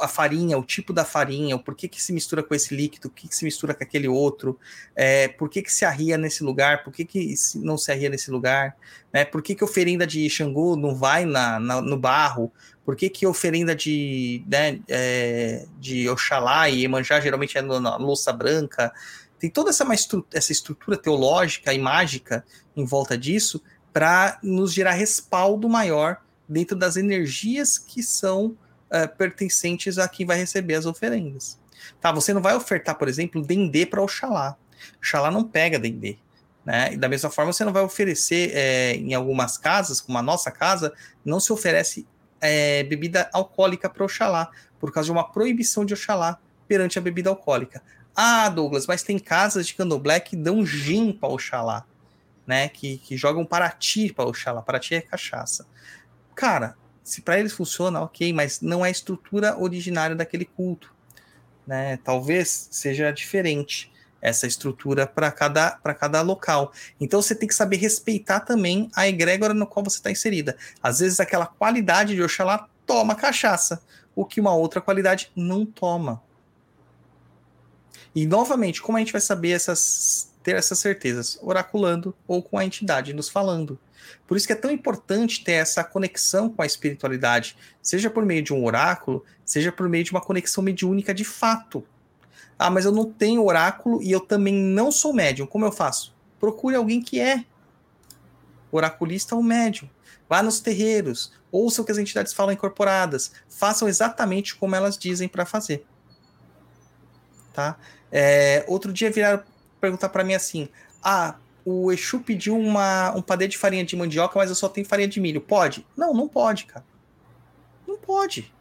A 0.00 0.08
farinha, 0.08 0.56
o 0.56 0.62
tipo 0.62 0.92
da 0.92 1.04
farinha, 1.04 1.54
o 1.56 1.58
porquê 1.58 1.88
que 1.88 2.00
se 2.00 2.12
mistura 2.12 2.42
com 2.42 2.54
esse 2.54 2.74
líquido, 2.74 3.08
o 3.08 3.10
que, 3.10 3.28
que 3.28 3.36
se 3.36 3.44
mistura 3.44 3.74
com 3.74 3.82
aquele 3.82 4.08
outro, 4.08 4.58
é, 4.94 5.26
por 5.26 5.50
que, 5.50 5.60
que 5.60 5.72
se 5.72 5.84
arria 5.84 6.16
nesse 6.16 6.44
lugar, 6.44 6.84
por 6.84 6.92
que, 6.92 7.04
que 7.04 7.34
não 7.56 7.76
se 7.76 7.90
arria 7.90 8.08
nesse 8.08 8.30
lugar, 8.30 8.76
né? 9.12 9.24
Por 9.24 9.42
que, 9.42 9.54
que 9.54 9.64
a 9.64 9.66
oferenda 9.66 10.06
de 10.06 10.30
Xangô 10.30 10.76
não 10.76 10.94
vai 10.94 11.24
na, 11.24 11.58
na 11.58 11.82
no 11.82 11.98
barro, 11.98 12.52
por 12.86 12.94
que, 12.94 13.10
que 13.10 13.26
oferenda 13.26 13.74
de, 13.74 14.44
né, 14.46 14.78
é, 14.88 15.66
de 15.80 16.08
Oxalá 16.08 16.70
e 16.70 16.84
Emanjá 16.84 17.20
geralmente 17.20 17.58
é 17.58 17.60
na 17.60 17.96
louça 17.96 18.32
branca, 18.32 18.94
tem 19.40 19.50
toda 19.50 19.70
essa, 19.70 19.84
essa 20.32 20.52
estrutura 20.52 20.96
teológica 20.96 21.74
e 21.74 21.78
mágica 21.80 22.44
em 22.76 22.84
volta 22.84 23.18
disso 23.18 23.60
para 23.92 24.38
nos 24.40 24.72
gerar 24.72 24.92
respaldo 24.92 25.68
maior 25.68 26.18
dentro 26.48 26.76
das 26.76 26.96
energias 26.96 27.76
que 27.76 28.04
são 28.04 28.46
uh, 28.46 29.16
pertencentes 29.18 29.98
a 29.98 30.08
quem 30.08 30.24
vai 30.24 30.38
receber 30.38 30.74
as 30.74 30.86
oferendas. 30.86 31.58
Tá, 32.00 32.12
você 32.12 32.32
não 32.32 32.40
vai 32.40 32.54
ofertar, 32.54 32.94
por 32.96 33.08
exemplo, 33.08 33.42
dendê 33.42 33.84
para 33.84 34.00
Oxalá. 34.00 34.56
Oxalá 34.98 35.28
não 35.28 35.42
pega 35.42 35.76
dendê. 35.76 36.18
Né? 36.64 36.94
E 36.94 36.96
da 36.96 37.08
mesma 37.08 37.30
forma, 37.30 37.52
você 37.52 37.64
não 37.64 37.72
vai 37.72 37.82
oferecer 37.82 38.52
é, 38.54 38.94
em 38.94 39.12
algumas 39.12 39.58
casas, 39.58 40.00
como 40.00 40.18
a 40.18 40.22
nossa 40.22 40.52
casa, 40.52 40.92
não 41.24 41.40
se 41.40 41.52
oferece 41.52 42.06
é, 42.40 42.82
bebida 42.84 43.28
alcoólica 43.32 43.88
para 43.88 44.04
Oxalá, 44.04 44.50
por 44.78 44.92
causa 44.92 45.06
de 45.06 45.12
uma 45.12 45.30
proibição 45.30 45.84
de 45.84 45.94
Oxalá 45.94 46.38
perante 46.68 46.98
a 46.98 47.02
bebida 47.02 47.30
alcoólica. 47.30 47.82
Ah, 48.14 48.48
Douglas, 48.48 48.86
mas 48.86 49.02
tem 49.02 49.18
casas 49.18 49.66
de 49.66 49.74
candomblé 49.74 50.20
que 50.20 50.36
dão 50.36 50.64
gin 50.64 51.12
para 51.12 51.28
Oxalá, 51.28 51.84
né? 52.46 52.68
Que, 52.68 52.98
que 52.98 53.16
jogam 53.16 53.44
Paraty 53.44 54.12
para 54.12 54.26
Oxalá. 54.26 54.62
Paraty 54.62 54.94
é 54.94 55.00
cachaça. 55.00 55.66
Cara, 56.34 56.76
se 57.02 57.22
para 57.22 57.38
eles 57.38 57.52
funciona, 57.52 58.00
ok, 58.00 58.32
mas 58.32 58.60
não 58.60 58.84
é 58.84 58.88
a 58.88 58.90
estrutura 58.90 59.56
originária 59.58 60.16
daquele 60.16 60.44
culto, 60.44 60.94
né? 61.66 61.98
Talvez 61.98 62.68
seja 62.70 63.10
diferente 63.10 63.92
essa 64.26 64.44
estrutura 64.44 65.06
para 65.06 65.30
cada, 65.30 65.70
cada 65.70 66.20
local. 66.20 66.72
Então 67.00 67.22
você 67.22 67.32
tem 67.32 67.46
que 67.46 67.54
saber 67.54 67.76
respeitar 67.76 68.40
também 68.40 68.90
a 68.96 69.06
egrégora 69.06 69.54
no 69.54 69.68
qual 69.68 69.84
você 69.84 69.98
está 69.98 70.10
inserida. 70.10 70.56
Às 70.82 70.98
vezes 70.98 71.20
aquela 71.20 71.46
qualidade 71.46 72.16
de 72.16 72.22
Oxalá 72.22 72.68
toma 72.84 73.14
cachaça, 73.14 73.80
o 74.16 74.24
que 74.24 74.40
uma 74.40 74.52
outra 74.52 74.80
qualidade 74.80 75.30
não 75.36 75.64
toma. 75.64 76.20
E 78.12 78.26
novamente, 78.26 78.82
como 78.82 78.98
a 78.98 79.00
gente 79.00 79.12
vai 79.12 79.20
saber 79.20 79.50
essas 79.50 80.32
ter 80.42 80.56
essas 80.56 80.80
certezas? 80.80 81.38
Oraculando 81.40 82.12
ou 82.26 82.42
com 82.42 82.58
a 82.58 82.64
entidade 82.64 83.12
nos 83.12 83.28
falando. 83.28 83.78
Por 84.26 84.36
isso 84.36 84.46
que 84.46 84.52
é 84.52 84.56
tão 84.56 84.72
importante 84.72 85.44
ter 85.44 85.52
essa 85.52 85.84
conexão 85.84 86.48
com 86.48 86.62
a 86.62 86.66
espiritualidade, 86.66 87.56
seja 87.80 88.10
por 88.10 88.24
meio 88.24 88.42
de 88.42 88.52
um 88.52 88.64
oráculo, 88.64 89.24
seja 89.44 89.70
por 89.70 89.88
meio 89.88 90.02
de 90.02 90.10
uma 90.10 90.20
conexão 90.20 90.64
mediúnica 90.64 91.14
de 91.14 91.24
fato. 91.24 91.84
Ah, 92.58 92.70
mas 92.70 92.84
eu 92.84 92.92
não 92.92 93.04
tenho 93.04 93.44
oráculo 93.44 94.02
e 94.02 94.10
eu 94.10 94.20
também 94.20 94.54
não 94.54 94.90
sou 94.90 95.12
médium. 95.12 95.46
Como 95.46 95.64
eu 95.64 95.72
faço? 95.72 96.14
Procure 96.40 96.74
alguém 96.76 97.02
que 97.02 97.20
é 97.20 97.44
oraculista 98.70 99.34
ou 99.34 99.42
médium. 99.42 99.88
Vá 100.28 100.42
nos 100.42 100.60
terreiros, 100.60 101.32
ouça 101.52 101.82
o 101.82 101.84
que 101.84 101.92
as 101.92 101.98
entidades 101.98 102.32
falam 102.32 102.52
incorporadas, 102.52 103.32
façam 103.48 103.88
exatamente 103.88 104.56
como 104.56 104.74
elas 104.74 104.98
dizem 104.98 105.28
para 105.28 105.46
fazer. 105.46 105.86
Tá? 107.52 107.76
É, 108.10 108.64
outro 108.66 108.92
dia 108.92 109.10
viraram 109.10 109.42
perguntar 109.80 110.08
para 110.08 110.24
mim 110.24 110.34
assim: 110.34 110.68
ah, 111.02 111.36
o 111.64 111.92
Exu 111.92 112.20
pediu 112.20 112.58
uma, 112.58 113.14
um 113.16 113.22
padê 113.22 113.48
de 113.48 113.56
farinha 113.56 113.84
de 113.84 113.96
mandioca, 113.96 114.38
mas 114.38 114.50
eu 114.50 114.56
só 114.56 114.68
tenho 114.68 114.86
farinha 114.86 115.08
de 115.08 115.20
milho. 115.20 115.40
Pode? 115.40 115.86
Não, 115.96 116.12
não 116.12 116.28
pode, 116.28 116.66
cara. 116.66 116.84
Não 117.86 117.96
pode. 117.96 118.52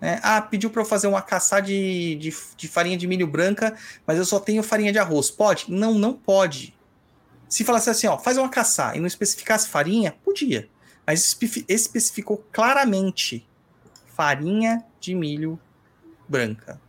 É, 0.00 0.20
ah, 0.22 0.42
pediu 0.42 0.70
para 0.70 0.82
eu 0.82 0.86
fazer 0.86 1.06
uma 1.06 1.22
caçar 1.22 1.62
de, 1.62 2.16
de, 2.16 2.34
de, 2.56 2.68
farinha 2.68 2.96
de 2.96 3.06
milho 3.06 3.26
branca, 3.26 3.76
mas 4.06 4.18
eu 4.18 4.24
só 4.24 4.38
tenho 4.38 4.62
farinha 4.62 4.92
de 4.92 4.98
arroz. 4.98 5.30
Pode? 5.30 5.70
Não, 5.70 5.94
não 5.94 6.12
pode. 6.12 6.76
Se 7.48 7.64
falasse 7.64 7.88
assim, 7.88 8.06
ó, 8.06 8.18
faz 8.18 8.36
uma 8.36 8.48
caçar 8.48 8.96
e 8.96 9.00
não 9.00 9.06
especificasse 9.06 9.68
farinha, 9.68 10.14
podia. 10.24 10.68
Mas 11.06 11.36
especificou 11.68 12.44
claramente 12.52 13.46
farinha 14.14 14.84
de 15.00 15.14
milho 15.14 15.58
branca 16.28 16.80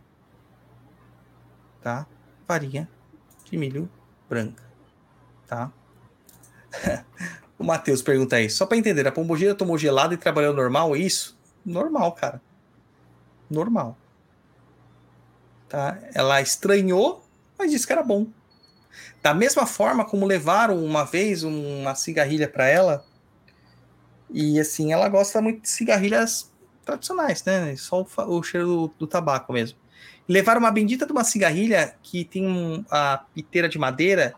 tá? 1.86 2.04
Farinha 2.48 2.88
de 3.44 3.56
milho 3.56 3.88
branca, 4.28 4.64
tá? 5.46 5.70
o 7.56 7.62
Matheus 7.62 8.02
pergunta 8.02 8.34
aí, 8.34 8.50
só 8.50 8.66
para 8.66 8.76
entender, 8.76 9.06
a 9.06 9.12
pombogira 9.12 9.54
tomou 9.54 9.78
gelado 9.78 10.12
e 10.12 10.16
trabalhou 10.16 10.52
normal? 10.52 10.96
Isso? 10.96 11.38
Normal, 11.64 12.10
cara. 12.10 12.42
Normal. 13.50 13.96
Tá? 15.68 15.98
Ela 16.14 16.40
estranhou, 16.40 17.24
mas 17.58 17.70
disse 17.70 17.86
que 17.86 17.92
era 17.92 18.02
bom. 18.02 18.26
Da 19.22 19.34
mesma 19.34 19.66
forma 19.66 20.04
como 20.04 20.24
levaram 20.24 20.84
uma 20.84 21.04
vez 21.04 21.42
uma 21.42 21.94
cigarrilha 21.94 22.48
para 22.48 22.66
ela, 22.66 23.04
e 24.30 24.58
assim, 24.58 24.92
ela 24.92 25.08
gosta 25.08 25.40
muito 25.40 25.62
de 25.62 25.68
cigarrilhas 25.68 26.52
tradicionais, 26.84 27.44
né? 27.44 27.74
Só 27.76 28.02
o, 28.02 28.36
o 28.38 28.42
cheiro 28.42 28.66
do, 28.66 28.94
do 28.98 29.06
tabaco 29.06 29.52
mesmo. 29.52 29.78
Levaram 30.28 30.60
uma 30.60 30.70
bendita 30.70 31.06
de 31.06 31.12
uma 31.12 31.24
cigarrilha 31.24 31.94
que 32.02 32.24
tem 32.24 32.46
um, 32.46 32.84
a 32.90 33.24
piteira 33.34 33.68
de 33.68 33.78
madeira 33.78 34.34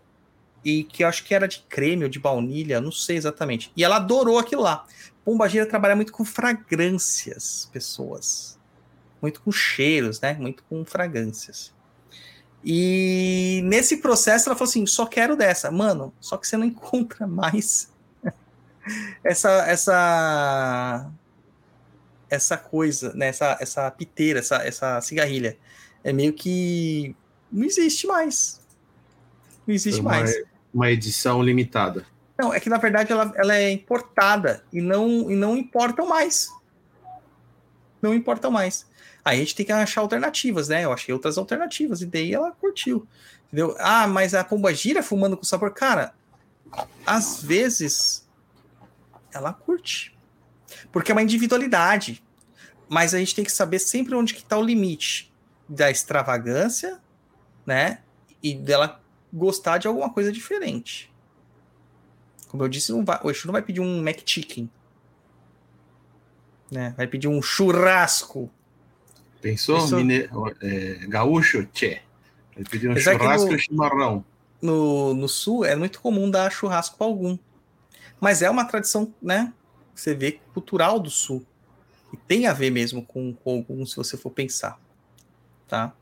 e 0.65 0.85
que 0.85 1.03
eu 1.03 1.09
acho 1.09 1.25
que 1.25 1.35
era 1.35 1.49
de 1.49 1.61
creme 1.69 2.05
ou 2.05 2.11
de 2.11 2.19
baunilha, 2.19 2.81
não 2.81 2.93
sei 2.93 3.17
exatamente. 3.17 3.73
E 3.77 3.83
ela 3.83 3.97
adorou 3.97 4.39
aquilo 4.39 4.63
lá. 4.63 4.85
Pombagira 5.25 5.67
trabalha 5.67 5.97
muito 5.97 6.13
com 6.13 6.25
fragrâncias, 6.25 7.69
pessoas. 7.73 8.58
Muito 9.21 9.41
com 9.41 9.51
cheiros, 9.51 10.21
né? 10.21 10.35
Muito 10.35 10.63
com 10.65 10.85
fragrâncias. 10.85 11.73
E 12.65 13.61
nesse 13.65 13.99
processo 13.99 14.49
ela 14.49 14.57
falou 14.57 14.69
assim: 14.69 14.87
só 14.87 15.07
quero 15.07 15.37
dessa. 15.37 15.71
Mano, 15.71 16.13
só 16.21 16.37
que 16.37 16.47
você 16.47 16.57
não 16.57 16.67
encontra 16.67 17.27
mais 17.27 17.91
essa 19.23 19.51
essa 19.67 21.11
essa 22.31 22.57
coisa, 22.57 23.13
né? 23.15 23.29
Essa, 23.29 23.57
essa 23.61 23.91
piteira, 23.91 24.41
essa, 24.41 24.57
essa 24.57 25.01
cigarrilha 25.01 25.57
é 26.05 26.13
meio 26.13 26.33
que 26.33 27.15
não 27.51 27.65
existe 27.65 28.07
mais. 28.07 28.61
Não 29.67 29.75
existe 29.75 30.01
uma, 30.01 30.11
mais. 30.11 30.35
Uma 30.73 30.91
edição 30.91 31.43
limitada. 31.43 32.07
Não, 32.39 32.53
é 32.53 32.61
que 32.61 32.69
na 32.69 32.79
verdade 32.79 33.11
ela, 33.13 33.33
ela 33.35 33.57
é 33.57 33.71
importada 33.71 34.63
e 34.73 34.81
não, 34.81 35.31
e 35.31 35.35
não 35.35 35.57
importam 35.57 36.07
mais. 36.07 36.49
Não 38.01 38.15
importam 38.15 38.51
mais. 38.51 38.87
Aí 39.25 39.37
a 39.37 39.41
gente 39.41 39.55
tem 39.55 39.67
que 39.67 39.73
achar 39.73 40.01
alternativas, 40.01 40.69
né? 40.69 40.85
Eu 40.85 40.93
achei 40.93 41.13
outras 41.13 41.37
alternativas 41.37 42.01
e 42.01 42.07
daí 42.07 42.33
ela 42.33 42.53
curtiu. 42.53 43.07
Entendeu? 43.47 43.77
Ah, 43.79 44.07
mas 44.07 44.35
a 44.35 44.45
pomba 44.45 44.73
gira 44.73 45.03
fumando 45.03 45.37
com 45.37 45.45
sabor. 45.45 45.73
Cara, 45.73 46.15
às 47.07 47.43
vezes 47.43 48.27
ela 49.33 49.53
curte. 49.53 50.17
Porque 50.93 51.11
é 51.11 51.15
uma 51.15 51.23
individualidade. 51.23 52.23
Mas 52.89 53.15
a 53.15 53.19
gente 53.19 53.35
tem 53.35 53.45
que 53.45 53.53
saber 53.53 53.79
sempre 53.79 54.15
onde 54.15 54.35
que 54.35 54.41
está 54.41 54.57
o 54.57 54.63
limite 54.63 55.33
da 55.69 55.91
extravagância, 55.91 56.99
né? 57.67 58.01
E 58.43 58.55
dela 58.55 59.01
gostar 59.33 59.79
de 59.79 59.87
alguma 59.87 60.11
coisa 60.11 60.33
diferente. 60.33 61.13
Como 62.49 62.65
eu 62.65 62.69
disse, 62.69 62.93
não 62.93 63.05
vai, 63.05 63.21
o 63.23 63.31
Exu 63.31 63.47
não 63.47 63.53
vai 63.53 63.63
pedir 63.63 63.81
um 63.81 63.99
McChicken. 63.99 64.71
Né? 66.71 66.95
Vai 66.97 67.07
pedir 67.07 67.29
um 67.29 67.43
churrasco. 67.43 68.51
Pensou? 69.41 69.81
Pensou? 69.81 69.99
Mine... 69.99 70.29
É, 70.61 71.07
gaúcho? 71.09 71.65
Tchê. 71.67 72.01
Vai 72.55 72.65
pedir 72.65 72.89
um 72.89 72.93
Apesar 72.93 73.19
churrasco 73.19 73.55
e 73.55 73.59
chimarrão. 73.59 74.25
No, 74.61 75.15
no 75.15 75.29
sul 75.29 75.65
é 75.65 75.77
muito 75.77 76.01
comum 76.01 76.31
dar 76.31 76.51
churrasco 76.51 76.97
para 76.97 77.07
algum. 77.07 77.39
Mas 78.21 78.43
é 78.43 78.51
uma 78.51 78.65
tradição, 78.65 79.15
né? 79.23 79.53
Você 79.95 80.15
vê 80.15 80.41
cultural 80.53 80.99
do 80.99 81.11
sul. 81.11 81.45
E 82.13 82.17
tem 82.17 82.47
a 82.47 82.53
ver 82.53 82.71
mesmo 82.71 83.05
com, 83.05 83.33
com 83.33 83.51
algum, 83.57 83.87
se 83.87 83.95
você 83.95 84.17
for 84.17 84.31
pensar 84.31 84.79
tá? 85.69 85.93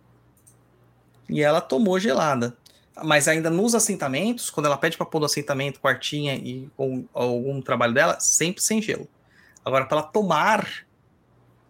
E 1.28 1.42
ela 1.42 1.60
tomou 1.60 1.98
gelada. 1.98 2.56
Mas 3.04 3.28
ainda 3.28 3.50
nos 3.50 3.74
assentamentos, 3.74 4.48
quando 4.48 4.66
ela 4.66 4.78
pede 4.78 4.96
para 4.96 5.04
pôr 5.04 5.18
no 5.18 5.26
assentamento, 5.26 5.80
quartinha 5.80 6.34
e 6.34 6.70
ou, 6.78 7.04
algum 7.12 7.60
trabalho 7.60 7.92
dela, 7.92 8.18
sempre 8.20 8.62
sem 8.62 8.80
gelo. 8.80 9.06
Agora, 9.62 9.84
para 9.84 9.98
ela 9.98 10.06
tomar, 10.06 10.66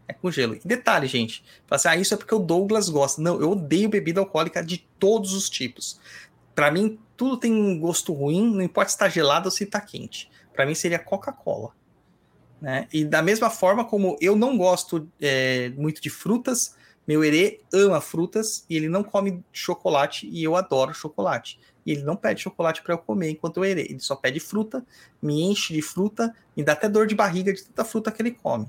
é 0.08 0.12
com 0.12 0.30
gelo. 0.30 0.54
E 0.54 0.60
detalhe, 0.64 1.06
gente, 1.06 1.44
assim, 1.70 1.88
ah, 1.88 1.96
isso 1.96 2.14
é 2.14 2.16
porque 2.16 2.34
o 2.34 2.38
Douglas 2.38 2.88
gosta. 2.88 3.20
Não, 3.20 3.40
eu 3.40 3.50
odeio 3.50 3.88
bebida 3.88 4.20
alcoólica 4.20 4.62
de 4.62 4.86
todos 4.98 5.32
os 5.32 5.50
tipos. 5.50 6.00
Para 6.54 6.70
mim, 6.70 6.98
tudo 7.16 7.36
tem 7.36 7.78
gosto 7.78 8.12
ruim, 8.12 8.54
não 8.54 8.62
importa 8.62 8.90
se 8.90 8.96
está 8.96 9.08
gelado 9.08 9.46
ou 9.46 9.50
se 9.50 9.64
está 9.64 9.80
quente. 9.80 10.30
Para 10.52 10.66
mim 10.66 10.74
seria 10.74 10.98
Coca-Cola. 10.98 11.72
Né? 12.60 12.88
E 12.92 13.04
da 13.04 13.22
mesma 13.22 13.50
forma 13.50 13.84
como 13.84 14.16
eu 14.20 14.34
não 14.34 14.56
gosto 14.56 15.08
é, 15.20 15.70
muito 15.70 16.00
de 16.00 16.08
frutas, 16.08 16.74
meu 17.06 17.22
herê 17.22 17.60
ama 17.72 18.00
frutas 18.00 18.64
e 18.68 18.76
ele 18.76 18.88
não 18.88 19.04
come 19.04 19.44
chocolate 19.52 20.26
e 20.26 20.42
eu 20.42 20.56
adoro 20.56 20.94
chocolate. 20.94 21.60
E 21.84 21.92
ele 21.92 22.02
não 22.02 22.16
pede 22.16 22.42
chocolate 22.42 22.82
para 22.82 22.94
eu 22.94 22.98
comer 22.98 23.30
enquanto 23.30 23.58
eu 23.58 23.64
herê. 23.64 23.82
Ele 23.82 24.00
só 24.00 24.16
pede 24.16 24.40
fruta, 24.40 24.84
me 25.22 25.42
enche 25.42 25.72
de 25.72 25.82
fruta, 25.82 26.34
me 26.56 26.64
dá 26.64 26.72
até 26.72 26.88
dor 26.88 27.06
de 27.06 27.14
barriga 27.14 27.52
de 27.52 27.62
tanta 27.62 27.84
fruta 27.84 28.10
que 28.10 28.20
ele 28.20 28.32
come. 28.32 28.68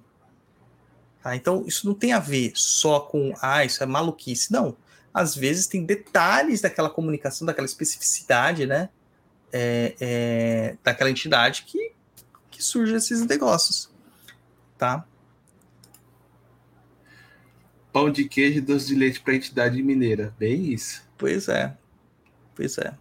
Tá? 1.27 1.35
Então, 1.35 1.65
isso 1.67 1.85
não 1.85 1.93
tem 1.93 2.13
a 2.13 2.19
ver 2.19 2.53
só 2.55 3.01
com, 3.01 3.33
ah, 3.41 3.65
isso 3.65 3.83
é 3.83 3.85
maluquice. 3.85 4.49
Não. 4.49 4.77
Às 5.13 5.35
vezes 5.35 5.67
tem 5.67 5.83
detalhes 5.83 6.61
daquela 6.61 6.89
comunicação, 6.89 7.45
daquela 7.45 7.65
especificidade, 7.65 8.65
né? 8.65 8.87
É, 9.51 9.95
é, 9.99 10.77
daquela 10.81 11.09
entidade 11.09 11.63
que, 11.63 11.91
que 12.49 12.63
surge 12.63 12.95
esses 12.95 13.25
negócios. 13.25 13.89
Tá? 14.77 15.05
Pão 17.91 18.09
de 18.09 18.23
queijo 18.23 18.59
e 18.59 18.61
doce 18.61 18.87
de 18.87 18.95
leite 18.95 19.19
para 19.19 19.35
entidade 19.35 19.83
mineira. 19.83 20.33
Bem 20.39 20.71
isso. 20.71 21.03
Pois 21.17 21.49
é. 21.49 21.75
Pois 22.55 22.77
é. 22.77 22.93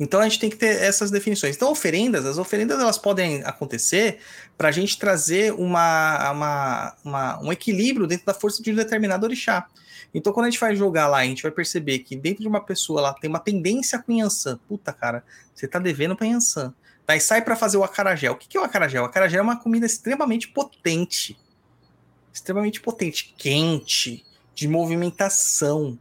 Então 0.00 0.20
a 0.20 0.24
gente 0.24 0.38
tem 0.38 0.48
que 0.48 0.56
ter 0.56 0.82
essas 0.82 1.10
definições. 1.10 1.56
Então, 1.56 1.70
oferendas, 1.70 2.24
as 2.24 2.38
oferendas 2.38 2.80
elas 2.80 2.96
podem 2.96 3.42
acontecer 3.44 4.20
para 4.58 4.68
a 4.68 4.72
gente 4.72 4.98
trazer 4.98 5.54
uma, 5.54 6.30
uma, 6.32 6.96
uma, 7.04 7.42
um 7.42 7.52
equilíbrio 7.52 8.06
dentro 8.06 8.26
da 8.26 8.34
força 8.34 8.62
de 8.62 8.70
um 8.70 8.74
determinado 8.74 9.24
orixá. 9.24 9.66
Então, 10.12 10.32
quando 10.32 10.46
a 10.46 10.50
gente 10.50 10.60
vai 10.60 10.74
jogar 10.74 11.06
lá, 11.06 11.18
a 11.18 11.24
gente 11.24 11.42
vai 11.42 11.52
perceber 11.52 12.00
que 12.00 12.16
dentro 12.16 12.42
de 12.42 12.48
uma 12.48 12.60
pessoa 12.60 13.00
ela 13.00 13.14
tem 13.14 13.30
uma 13.30 13.38
tendência 13.38 13.98
com 13.98 14.12
Yansan. 14.12 14.58
Puta, 14.68 14.92
cara, 14.92 15.24
você 15.54 15.66
tá 15.66 15.78
devendo 15.78 16.16
para 16.16 16.26
Yansan. 16.26 16.74
Daí 17.06 17.20
sai 17.20 17.40
para 17.40 17.56
fazer 17.56 17.78
o 17.78 17.84
acarajé. 17.84 18.30
O 18.30 18.36
que, 18.36 18.48
que 18.48 18.58
é 18.58 18.60
o 18.60 18.64
acarajé? 18.64 19.00
O 19.00 19.04
acarajé 19.04 19.38
é 19.38 19.42
uma 19.42 19.58
comida 19.58 19.86
extremamente 19.86 20.48
potente 20.48 21.38
extremamente 22.38 22.80
potente, 22.80 23.34
quente, 23.36 24.24
de 24.54 24.68
movimentação. 24.68 25.98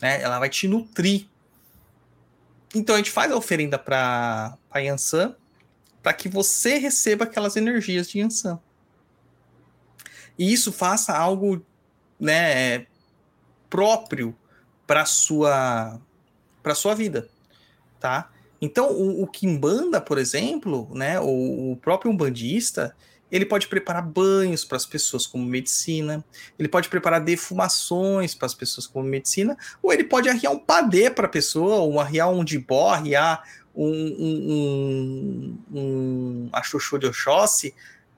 Né? 0.00 0.22
Ela 0.22 0.38
vai 0.38 0.48
te 0.48 0.68
nutrir. 0.68 1.26
Então 2.74 2.94
a 2.94 2.98
gente 2.98 3.10
faz 3.10 3.32
a 3.32 3.36
oferenda 3.36 3.78
para 3.78 4.58
Yansan 4.76 5.34
para 6.02 6.12
que 6.12 6.28
você 6.28 6.78
receba 6.78 7.24
aquelas 7.24 7.56
energias 7.56 8.08
de 8.08 8.20
Yansan. 8.20 8.58
E 10.38 10.52
isso 10.52 10.72
faça 10.72 11.16
algo 11.16 11.64
né, 12.18 12.86
próprio 13.68 14.36
para 14.86 15.04
sua 15.04 16.00
para 16.62 16.74
sua 16.74 16.94
vida, 16.94 17.28
tá? 18.00 18.30
Então 18.60 18.90
o, 18.92 19.22
o 19.22 19.26
Kimbanda, 19.26 20.00
por 20.00 20.18
exemplo, 20.18 20.88
né, 20.92 21.18
o, 21.20 21.72
o 21.72 21.76
próprio 21.76 22.10
umbandista, 22.10 22.94
ele 23.30 23.44
pode 23.44 23.68
preparar 23.68 24.02
banhos 24.02 24.64
para 24.64 24.76
as 24.76 24.86
pessoas 24.86 25.26
como 25.26 25.44
medicina, 25.44 26.24
ele 26.58 26.68
pode 26.68 26.88
preparar 26.88 27.20
defumações 27.20 28.34
para 28.34 28.46
as 28.46 28.54
pessoas 28.54 28.86
como 28.86 29.06
medicina, 29.06 29.56
ou 29.82 29.92
ele 29.92 30.04
pode 30.04 30.28
arriar 30.28 30.50
um 30.50 30.58
padê 30.58 31.10
para 31.10 31.26
a 31.26 31.30
pessoa, 31.30 31.76
ou 31.76 32.00
arriar 32.00 32.28
um 32.28 32.44
dibó, 32.44 32.90
arriar 32.90 33.42
um, 33.78 34.16
um, 34.18 35.58
um, 35.72 36.50
um 36.52 36.98
de 36.98 37.06
Oxóssi, 37.06 37.74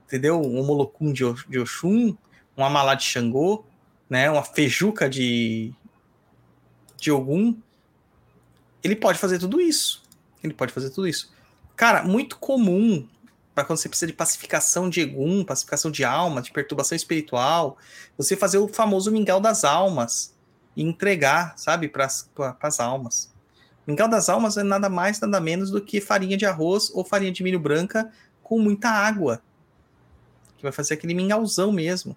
entendeu? 0.07 0.41
Um 0.41 0.65
molocum 0.65 1.13
de, 1.13 1.23
de 1.49 1.59
Oxum, 1.59 2.17
um 2.57 2.65
amalá 2.65 2.95
de 2.95 3.05
Xangô, 3.05 3.65
né? 4.09 4.31
uma 4.31 4.43
fejuca 4.43 5.09
de, 5.09 5.73
de 6.97 7.13
Ogum. 7.13 7.57
Ele 8.83 8.97
pode 8.97 9.19
fazer 9.19 9.39
tudo 9.39 9.61
isso. 9.61 10.03
Ele 10.43 10.55
pode 10.55 10.73
fazer 10.73 10.89
tudo 10.91 11.07
isso. 11.07 11.31
Cara, 11.77 12.03
muito 12.03 12.39
comum 12.39 13.07
para 13.55 13.65
quando 13.65 13.79
você 13.79 13.89
precisa 13.89 14.07
de 14.07 14.15
pacificação 14.15 14.89
de 14.89 15.03
egum, 15.03 15.45
pacificação 15.45 15.91
de 15.91 16.05
alma, 16.05 16.41
de 16.41 16.51
perturbação 16.51 16.97
espiritual, 16.97 17.77
você 18.17 18.35
fazer 18.35 18.57
o 18.57 18.69
famoso 18.69 19.13
mingau 19.13 19.41
das 19.41 19.65
almas 19.65 20.35
e 20.75 20.83
entregar, 20.83 21.59
sabe, 21.59 21.89
para 21.89 22.07
as 22.63 22.81
almas. 22.81 23.31
Mingau 23.87 24.09
das 24.09 24.29
almas 24.29 24.57
é 24.57 24.63
nada 24.63 24.89
mais, 24.89 25.21
nada 25.21 25.41
menos 25.41 25.71
do 25.71 25.81
que 25.81 26.01
farinha 26.01 26.37
de 26.37 26.47
arroz 26.47 26.91
ou 26.93 27.05
farinha 27.05 27.33
de 27.33 27.43
milho 27.43 27.59
branca 27.59 28.11
com 28.43 28.59
muita 28.59 28.89
água, 28.89 29.43
que 30.57 30.63
vai 30.63 30.73
fazer 30.73 30.95
aquele 30.95 31.15
mingauzão 31.15 31.73
mesmo. 31.73 32.17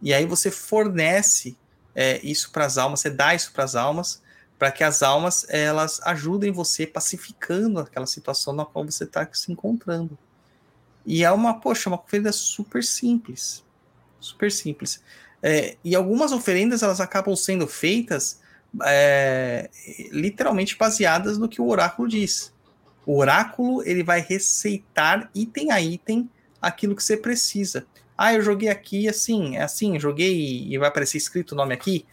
E 0.00 0.12
aí 0.12 0.26
você 0.26 0.50
fornece 0.50 1.56
é, 1.94 2.20
isso 2.24 2.50
para 2.50 2.66
as 2.66 2.78
almas, 2.78 3.00
você 3.00 3.10
dá 3.10 3.34
isso 3.34 3.52
para 3.52 3.64
as 3.64 3.74
almas, 3.74 4.22
para 4.58 4.70
que 4.70 4.84
as 4.84 5.02
almas 5.02 5.46
elas 5.48 6.00
ajudem 6.04 6.52
você 6.52 6.86
pacificando 6.86 7.80
aquela 7.80 8.06
situação 8.06 8.52
na 8.52 8.64
qual 8.64 8.84
você 8.84 9.04
está 9.04 9.28
se 9.32 9.52
encontrando. 9.52 10.16
E 11.04 11.22
é 11.22 11.30
uma, 11.30 11.60
poxa, 11.60 11.90
uma 11.90 12.00
oferenda 12.00 12.32
super 12.32 12.82
simples. 12.82 13.64
Super 14.20 14.50
simples. 14.50 15.02
É, 15.42 15.76
e 15.84 15.94
algumas 15.94 16.32
oferendas 16.32 16.82
elas 16.82 17.00
acabam 17.00 17.36
sendo 17.36 17.66
feitas 17.66 18.40
é, 18.82 19.70
literalmente 20.10 20.76
baseadas 20.76 21.38
no 21.38 21.48
que 21.48 21.60
o 21.60 21.68
oráculo 21.68 22.08
diz. 22.08 22.52
O 23.06 23.18
oráculo 23.18 23.82
ele 23.84 24.02
vai 24.02 24.20
receitar 24.20 25.30
item 25.34 25.70
a 25.70 25.80
item 25.80 26.28
aquilo 26.60 26.96
que 26.96 27.02
você 27.02 27.16
precisa. 27.16 27.86
Ah, 28.16 28.32
eu 28.32 28.42
joguei 28.42 28.68
aqui 28.68 29.08
assim, 29.08 29.56
é 29.56 29.62
assim, 29.62 29.98
joguei 29.98 30.66
e 30.68 30.78
vai 30.78 30.88
aparecer 30.88 31.18
escrito 31.18 31.52
o 31.52 31.56
nome 31.56 31.74
aqui, 31.74 32.06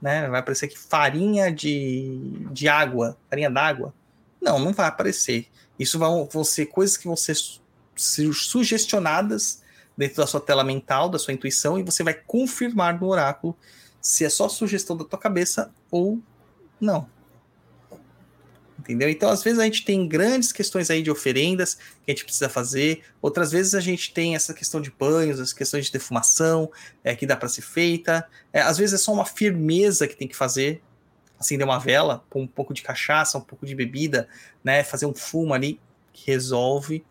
né? 0.00 0.28
Vai 0.28 0.40
aparecer 0.40 0.66
aqui 0.66 0.78
farinha 0.78 1.52
de, 1.52 2.46
de 2.50 2.68
água, 2.68 3.16
farinha 3.28 3.50
d'água. 3.50 3.92
Não, 4.40 4.58
não 4.58 4.72
vai 4.72 4.86
aparecer. 4.86 5.46
Isso 5.78 5.98
vão, 5.98 6.28
vão 6.30 6.44
ser 6.44 6.66
coisas 6.66 6.96
que 6.96 7.06
vão 7.06 7.16
ser 7.16 7.36
sugestionadas 7.96 9.62
dentro 9.96 10.18
da 10.18 10.26
sua 10.26 10.40
tela 10.40 10.62
mental, 10.62 11.08
da 11.08 11.18
sua 11.18 11.34
intuição, 11.34 11.78
e 11.78 11.82
você 11.82 12.04
vai 12.04 12.14
confirmar 12.14 12.98
no 12.98 13.08
oráculo 13.08 13.56
se 14.00 14.24
é 14.24 14.30
só 14.30 14.48
sugestão 14.48 14.96
da 14.96 15.04
tua 15.04 15.18
cabeça 15.18 15.72
ou 15.90 16.20
não. 16.80 17.08
Entendeu? 18.78 19.10
Então, 19.10 19.28
às 19.28 19.42
vezes 19.42 19.58
a 19.58 19.64
gente 19.64 19.84
tem 19.84 20.08
grandes 20.08 20.50
questões 20.50 20.88
aí 20.88 21.02
de 21.02 21.10
oferendas 21.10 21.74
que 21.74 22.10
a 22.10 22.10
gente 22.12 22.24
precisa 22.24 22.48
fazer, 22.48 23.02
outras 23.20 23.50
vezes 23.50 23.74
a 23.74 23.80
gente 23.80 24.14
tem 24.14 24.34
essa 24.34 24.54
questão 24.54 24.80
de 24.80 24.90
banhos, 24.90 25.40
as 25.40 25.52
questões 25.52 25.86
de 25.86 25.92
defumação 25.92 26.70
é, 27.04 27.14
que 27.14 27.26
dá 27.26 27.36
para 27.36 27.48
ser 27.48 27.62
feita, 27.62 28.26
é, 28.52 28.62
às 28.62 28.78
vezes 28.78 28.94
é 28.94 29.04
só 29.04 29.12
uma 29.12 29.26
firmeza 29.26 30.08
que 30.08 30.16
tem 30.16 30.26
que 30.26 30.34
fazer, 30.34 30.80
acender 31.38 31.66
uma 31.66 31.78
vela, 31.78 32.24
pôr 32.30 32.40
um 32.40 32.46
pouco 32.46 32.72
de 32.72 32.82
cachaça, 32.82 33.36
um 33.36 33.42
pouco 33.42 33.66
de 33.66 33.74
bebida, 33.74 34.26
né, 34.64 34.82
fazer 34.82 35.06
um 35.06 35.14
fumo 35.14 35.52
ali 35.52 35.80
que 36.12 36.30
resolve. 36.30 37.04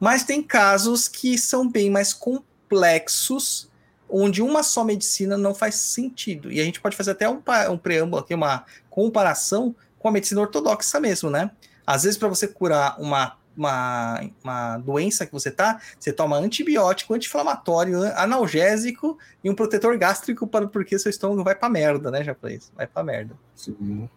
Mas 0.00 0.24
tem 0.24 0.42
casos 0.42 1.06
que 1.06 1.38
são 1.38 1.68
bem 1.68 1.90
mais 1.90 2.12
complexos, 2.12 3.69
onde 4.10 4.42
uma 4.42 4.62
só 4.62 4.84
medicina 4.84 5.36
não 5.36 5.54
faz 5.54 5.76
sentido. 5.76 6.50
E 6.50 6.60
a 6.60 6.64
gente 6.64 6.80
pode 6.80 6.96
fazer 6.96 7.12
até 7.12 7.28
um, 7.28 7.42
um 7.70 7.78
preâmbulo 7.78 8.22
aqui, 8.22 8.34
uma 8.34 8.64
comparação 8.88 9.74
com 9.98 10.08
a 10.08 10.12
medicina 10.12 10.40
ortodoxa 10.40 10.98
mesmo, 10.98 11.30
né? 11.30 11.50
Às 11.86 12.04
vezes, 12.04 12.18
para 12.18 12.28
você 12.28 12.46
curar 12.48 13.00
uma, 13.00 13.36
uma, 13.56 14.20
uma 14.42 14.78
doença 14.78 15.26
que 15.26 15.32
você 15.32 15.50
tá, 15.50 15.80
você 15.98 16.12
toma 16.12 16.36
antibiótico, 16.36 17.14
anti-inflamatório, 17.14 18.02
analgésico 18.16 19.18
e 19.42 19.50
um 19.50 19.54
protetor 19.54 19.96
gástrico 19.98 20.46
para 20.46 20.66
porque 20.66 20.98
seu 20.98 21.10
estômago 21.10 21.44
vai 21.44 21.54
pra 21.54 21.68
merda, 21.68 22.10
né, 22.10 22.24
japonês? 22.24 22.72
Vai 22.74 22.86
pra 22.86 23.02
merda. 23.02 23.36
Sim. 23.54 24.08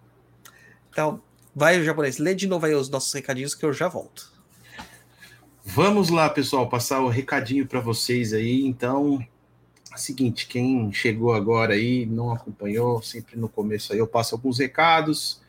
Então, 0.90 1.22
vai, 1.56 1.84
japonês, 1.84 2.18
lê 2.18 2.36
de 2.36 2.48
novo 2.48 2.66
aí 2.66 2.76
os 2.76 2.90
nossos 2.90 3.12
recadinhos 3.12 3.56
que 3.56 3.66
eu 3.66 3.74
já 3.74 3.88
volto. 3.88 4.32
Vamos 5.66 6.10
lá, 6.10 6.30
pessoal, 6.30 6.68
passar 6.68 7.00
o 7.00 7.08
recadinho 7.08 7.66
para 7.66 7.80
vocês 7.80 8.34
aí. 8.34 8.66
Então, 8.66 9.26
seguinte, 9.98 10.48
quem 10.48 10.92
chegou 10.92 11.34
agora 11.34 11.74
aí, 11.74 12.06
não 12.06 12.32
acompanhou, 12.32 13.02
sempre 13.02 13.38
no 13.38 13.50
começo 13.50 13.94
aí 13.94 14.00
eu 14.00 14.08
passo 14.08 14.36
alguns 14.36 14.60
recados. 14.60 15.42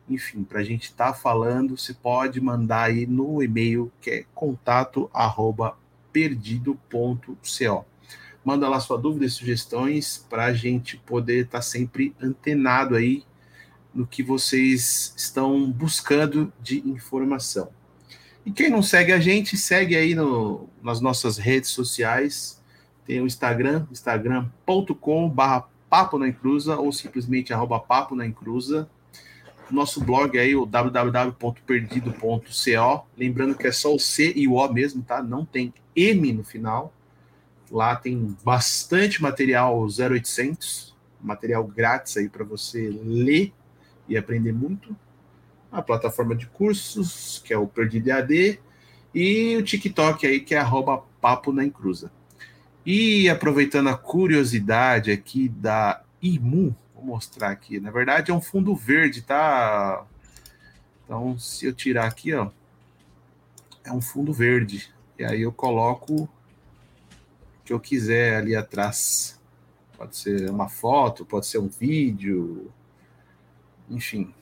enfim, 0.09 0.43
para 0.43 0.59
a 0.59 0.63
gente 0.63 0.83
estar 0.83 1.13
tá 1.13 1.13
falando, 1.13 1.77
você 1.77 1.93
pode 1.93 2.41
mandar 2.41 2.83
aí 2.83 3.05
no 3.05 3.41
e-mail 3.41 3.91
que 4.01 4.09
é 4.09 4.25
contato 4.33 5.09
arroba 5.13 5.77
perdido.co. 6.11 7.85
Manda 8.43 8.67
lá 8.67 8.79
sua 8.79 8.97
dúvida 8.97 9.25
e 9.25 9.29
sugestões 9.29 10.25
para 10.29 10.45
a 10.45 10.53
gente 10.53 10.97
poder 10.97 11.45
estar 11.45 11.59
tá 11.59 11.61
sempre 11.61 12.13
antenado 12.21 12.95
aí 12.95 13.23
no 13.93 14.05
que 14.05 14.21
vocês 14.21 15.13
estão 15.15 15.71
buscando 15.71 16.51
de 16.61 16.79
informação. 16.79 17.69
E 18.45 18.51
quem 18.51 18.69
não 18.69 18.83
segue 18.83 19.13
a 19.13 19.19
gente, 19.19 19.55
segue 19.55 19.95
aí 19.95 20.13
no, 20.13 20.67
nas 20.81 20.99
nossas 20.99 21.37
redes 21.37 21.69
sociais. 21.69 22.61
Tem 23.05 23.21
o 23.21 23.25
Instagram, 23.25 23.85
instagram.com.br 23.91 25.67
papo 25.89 26.17
na 26.17 26.27
encruza 26.27 26.75
ou 26.75 26.91
simplesmente 26.91 27.53
arroba 27.53 27.79
papo 27.79 28.15
na 28.15 28.25
encruza. 28.25 28.89
Nosso 29.71 30.03
blog 30.03 30.37
aí, 30.37 30.53
o 30.55 30.65
www.perdido.co. 30.65 33.07
Lembrando 33.17 33.55
que 33.55 33.67
é 33.67 33.71
só 33.71 33.95
o 33.95 33.99
C 33.99 34.33
e 34.35 34.45
o 34.47 34.55
O 34.55 34.73
mesmo, 34.73 35.03
tá? 35.03 35.23
Não 35.23 35.45
tem 35.45 35.73
M 35.95 36.33
no 36.33 36.43
final. 36.43 36.93
Lá 37.71 37.95
tem 37.95 38.35
bastante 38.43 39.21
material 39.21 39.85
0800, 39.85 40.93
material 41.21 41.63
grátis 41.63 42.17
aí 42.17 42.27
para 42.27 42.43
você 42.43 42.89
ler 43.03 43.53
e 44.07 44.17
aprender 44.17 44.51
muito 44.51 44.95
a 45.73 45.81
plataforma 45.81 46.35
de 46.35 46.45
cursos, 46.45 47.41
que 47.43 47.51
é 47.51 47.57
o 47.57 47.67
Perdido 47.67 48.09
EAD, 48.09 48.59
e 49.13 49.57
o 49.57 49.63
TikTok 49.63 50.25
aí, 50.25 50.39
que 50.39 50.53
é 50.53 50.59
arroba 50.59 51.03
papo 51.19 51.51
na 51.51 51.65
encruza. 51.65 52.11
E 52.85 53.27
aproveitando 53.27 53.89
a 53.89 53.97
curiosidade 53.97 55.11
aqui 55.11 55.49
da 55.49 56.03
IMU, 56.21 56.75
vou 56.93 57.03
mostrar 57.03 57.49
aqui, 57.49 57.79
na 57.79 57.89
verdade 57.89 58.29
é 58.31 58.33
um 58.33 58.41
fundo 58.41 58.75
verde, 58.75 59.23
tá? 59.23 60.05
Então, 61.03 61.37
se 61.37 61.65
eu 61.65 61.73
tirar 61.73 62.05
aqui, 62.05 62.33
ó, 62.33 62.49
é 63.83 63.91
um 63.91 64.01
fundo 64.01 64.31
verde. 64.31 64.93
E 65.17 65.23
aí 65.23 65.41
eu 65.41 65.51
coloco 65.51 66.23
o 66.23 66.29
que 67.65 67.73
eu 67.73 67.79
quiser 67.79 68.37
ali 68.37 68.55
atrás. 68.55 69.39
Pode 69.97 70.15
ser 70.15 70.49
uma 70.49 70.69
foto, 70.69 71.25
pode 71.25 71.45
ser 71.45 71.59
um 71.59 71.67
vídeo, 71.67 72.71
enfim. 73.89 74.33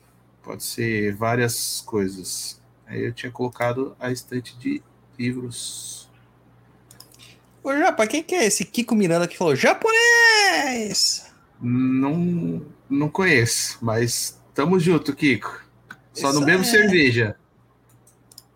Pode 0.42 0.64
ser 0.64 1.14
várias 1.14 1.80
coisas. 1.82 2.60
Aí 2.86 3.04
eu 3.04 3.12
tinha 3.12 3.30
colocado 3.30 3.96
a 3.98 4.10
estante 4.10 4.56
de 4.58 4.82
livros. 5.18 6.10
Ô, 7.62 7.72
Japa, 7.76 8.06
quem 8.06 8.22
que 8.22 8.34
é 8.34 8.44
esse 8.44 8.64
Kiko 8.64 8.94
Miranda 8.94 9.28
que 9.28 9.38
falou 9.38 9.54
japonês? 9.54 11.32
Não, 11.60 12.66
não 12.90 13.08
conheço, 13.08 13.78
mas 13.80 14.38
tamo 14.52 14.80
junto, 14.80 15.14
Kiko. 15.14 15.62
Só 16.12 16.30
Isso 16.30 16.40
não 16.40 16.44
bebo 16.44 16.62
é... 16.62 16.66
cerveja. 16.66 17.36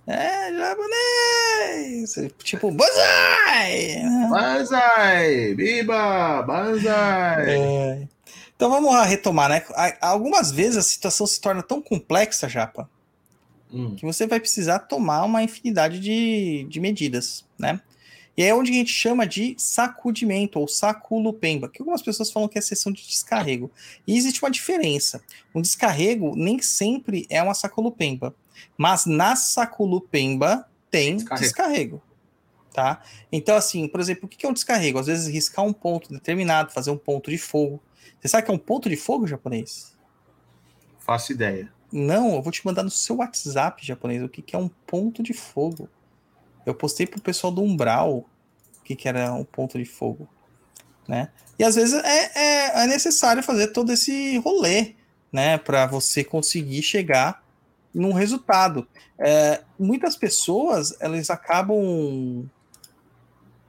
É, 0.09 0.53
japonês! 0.53 2.15
Tipo, 2.45 2.71
banzai! 2.71 4.03
Banzai! 4.31 5.55
Biba! 5.55 6.43
Banzai! 6.43 7.51
É. 7.51 8.09
Então 8.57 8.71
vamos 8.71 8.91
lá 8.91 9.05
retomar, 9.05 9.51
né? 9.51 9.63
Algumas 10.01 10.51
vezes 10.51 10.79
a 10.79 10.83
situação 10.83 11.27
se 11.27 11.41
torna 11.41 11.63
tão 11.63 11.81
complexa, 11.81 12.49
Japa, 12.49 12.89
hum. 13.71 13.95
que 13.95 14.05
você 14.05 14.27
vai 14.27 14.41
precisar 14.41 14.81
tomar 14.81 15.25
uma 15.25 15.43
infinidade 15.43 16.01
de, 16.01 16.67
de 16.69 16.81
medidas, 16.81 17.45
né? 17.59 17.81
E 18.37 18.43
é 18.43 18.55
onde 18.55 18.71
a 18.71 18.75
gente 18.75 18.93
chama 18.93 19.27
de 19.27 19.55
sacudimento 19.59 20.59
ou 20.59 20.69
saculupemba, 20.69 21.69
que 21.71 21.81
algumas 21.81 22.03
pessoas 22.03 22.31
falam 22.31 22.49
que 22.49 22.59
é 22.59 22.61
sessão 22.61 22.93
de 22.93 23.07
descarrego. 23.07 23.71
E 24.07 24.17
existe 24.17 24.43
uma 24.43 24.51
diferença. 24.51 25.23
Um 25.55 25.63
descarrego 25.63 26.37
nem 26.37 26.61
sempre 26.61 27.27
é 27.31 27.43
uma 27.43 27.55
saculupemba, 27.55 28.35
mas 28.77 29.07
na 29.07 29.37
saculupemba 29.37 30.69
tem 30.91 31.17
descarrego. 31.17 31.43
descarrego. 31.43 32.03
Tá? 32.75 33.03
Então, 33.33 33.57
assim, 33.57 33.89
por 33.89 34.01
exemplo, 34.01 34.27
o 34.27 34.29
que 34.29 34.45
é 34.45 34.49
um 34.49 34.53
descarrego? 34.53 34.99
Às 34.99 35.07
vezes 35.07 35.29
riscar 35.29 35.65
um 35.65 35.73
ponto 35.73 36.13
determinado, 36.13 36.73
fazer 36.73 36.91
um 36.91 36.99
ponto 36.99 37.31
de 37.31 37.39
fogo. 37.39 37.83
Você 38.21 38.29
sabe 38.29 38.45
que 38.45 38.51
é 38.51 38.55
um 38.55 38.59
ponto 38.59 38.89
de 38.89 38.97
fogo 38.97 39.27
japonês? 39.27 39.97
Faço 40.99 41.33
ideia. 41.33 41.73
Não, 41.93 42.35
eu 42.35 42.43
vou 42.43 42.53
te 42.53 42.65
mandar 42.67 42.83
no 42.83 42.91
seu 42.91 43.17
WhatsApp 43.17 43.87
japonês 43.87 44.23
o 44.23 44.29
que, 44.29 44.43
que 44.43 44.57
é 44.57 44.59
um 44.59 44.69
ponto 44.69 45.23
de 45.23 45.33
fogo. 45.33 45.89
Eu 46.65 46.75
postei 46.75 47.07
pro 47.07 47.21
pessoal 47.21 47.53
do 47.53 47.63
Umbral 47.63 48.27
o 48.79 48.83
que, 48.83 48.97
que 48.97 49.09
era 49.09 49.33
um 49.33 49.45
ponto 49.45 49.79
de 49.79 49.85
fogo. 49.85 50.29
Né? 51.07 51.31
E 51.59 51.65
às 51.65 51.77
vezes 51.77 51.95
é, 51.95 52.33
é, 52.35 52.83
é 52.83 52.87
necessário 52.87 53.43
fazer 53.43 53.69
todo 53.69 53.93
esse 53.93 54.39
rolê, 54.39 54.97
né? 55.33 55.57
Para 55.57 55.87
você 55.87 56.25
conseguir 56.25 56.83
chegar 56.83 57.45
num 57.95 58.13
resultado. 58.13 58.87
É, 59.19 59.63
muitas 59.79 60.17
pessoas 60.17 60.95
elas 61.01 61.31
acabam 61.31 62.51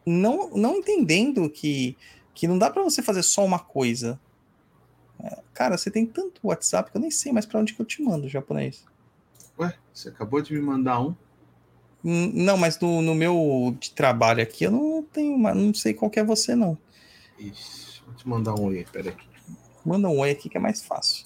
não, 0.05 0.49
não 0.51 0.77
entendendo 0.77 1.49
que, 1.49 1.95
que 2.33 2.47
não 2.47 2.57
dá 2.57 2.69
para 2.69 2.83
você 2.83 3.01
fazer 3.01 3.23
só 3.23 3.45
uma 3.45 3.59
coisa. 3.59 4.19
Cara, 5.57 5.75
você 5.75 5.89
tem 5.89 6.05
tanto 6.05 6.39
WhatsApp 6.43 6.91
que 6.91 6.97
eu 6.97 7.01
nem 7.01 7.09
sei 7.09 7.31
mais 7.31 7.45
para 7.45 7.59
onde 7.59 7.73
que 7.73 7.81
eu 7.81 7.85
te 7.85 7.99
mando, 8.01 8.29
japonês. 8.29 8.85
Ué, 9.59 9.73
você 9.91 10.09
acabou 10.09 10.39
de 10.39 10.53
me 10.53 10.61
mandar 10.61 11.01
um? 11.01 11.15
Hum, 12.05 12.31
não, 12.31 12.55
mas 12.55 12.79
no, 12.79 13.01
no 13.01 13.15
meu 13.15 13.75
de 13.79 13.89
trabalho 13.89 14.43
aqui 14.43 14.65
eu 14.65 14.71
não 14.71 15.01
tenho, 15.01 15.35
não 15.35 15.73
sei 15.73 15.95
qual 15.95 16.11
é 16.15 16.23
você, 16.23 16.53
não. 16.53 16.77
Ixi, 17.39 18.03
vou 18.05 18.15
te 18.15 18.27
mandar 18.27 18.53
um 18.53 18.65
oi, 18.65 18.85
peraí. 18.91 19.15
Manda 19.83 20.07
um 20.07 20.19
oi 20.19 20.29
aqui 20.29 20.47
que 20.47 20.57
é 20.57 20.59
mais 20.59 20.83
fácil. 20.83 21.25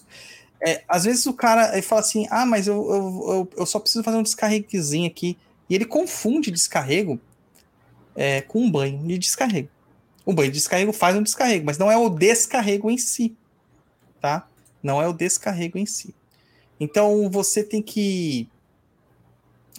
É, 0.66 0.84
às 0.88 1.04
vezes 1.04 1.26
o 1.26 1.34
cara 1.34 1.74
ele 1.74 1.82
fala 1.82 2.00
assim: 2.00 2.26
ah, 2.32 2.46
mas 2.46 2.68
eu, 2.68 2.76
eu, 2.90 3.26
eu, 3.28 3.50
eu 3.58 3.66
só 3.66 3.82
preciso 3.82 4.04
fazer 4.04 4.16
um 4.16 4.24
descarreguezinho 4.24 5.08
aqui. 5.08 5.38
E 5.70 5.76
ele 5.76 5.86
confunde 5.86 6.52
descarrego 6.52 7.20
é, 8.16 8.42
com 8.42 8.62
um 8.62 8.72
banho 8.72 9.06
de 9.06 9.18
descarrego. 9.18 9.70
O 10.26 10.32
banho 10.32 10.52
de 10.52 10.58
descarrego 10.58 10.94
faz 10.94 11.18
um 11.18 11.24
descarrego, 11.24 11.66
mas 11.66 11.78
não 11.78 11.92
é 11.92 11.98
o 11.98 12.10
descarrego 12.10 12.90
em 12.90 12.98
si 12.98 13.36
tá? 14.22 14.48
Não 14.82 15.02
é 15.02 15.08
o 15.08 15.14
descarrego 15.14 15.78
em 15.78 15.86
si. 15.86 16.16
Então 16.80 17.30
você 17.30 17.64
tem 17.64 17.82
que, 17.82 18.50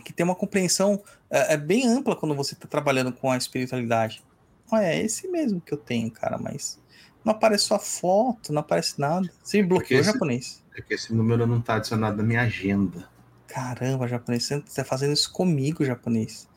que 0.04 0.12
ter 0.12 0.22
uma 0.22 0.34
compreensão 0.34 1.02
é, 1.30 1.54
é 1.54 1.56
bem 1.56 1.88
ampla 1.88 2.14
quando 2.14 2.34
você 2.34 2.52
está 2.52 2.68
trabalhando 2.68 3.12
com 3.12 3.30
a 3.30 3.36
espiritualidade. 3.36 4.22
Ah, 4.70 4.84
é 4.84 5.02
esse 5.02 5.28
mesmo 5.28 5.60
que 5.60 5.72
eu 5.72 5.78
tenho, 5.78 6.10
cara, 6.10 6.38
mas 6.38 6.78
não 7.24 7.32
aparece 7.32 7.64
sua 7.64 7.78
foto, 7.78 8.52
não 8.52 8.60
aparece 8.60 9.00
nada. 9.00 9.30
Você 9.42 9.62
me 9.62 9.68
bloqueou, 9.68 10.00
esse, 10.00 10.12
japonês. 10.12 10.62
É 10.76 10.82
que 10.82 10.94
esse 10.94 11.14
número 11.14 11.46
não 11.46 11.58
está 11.58 11.76
adicionado 11.76 12.16
na 12.16 12.22
minha 12.22 12.42
agenda. 12.42 13.08
Caramba, 13.46 14.08
japonês, 14.08 14.44
você 14.44 14.56
está 14.56 14.84
fazendo 14.84 15.12
isso 15.12 15.30
comigo, 15.32 15.84
japonês. 15.84 16.48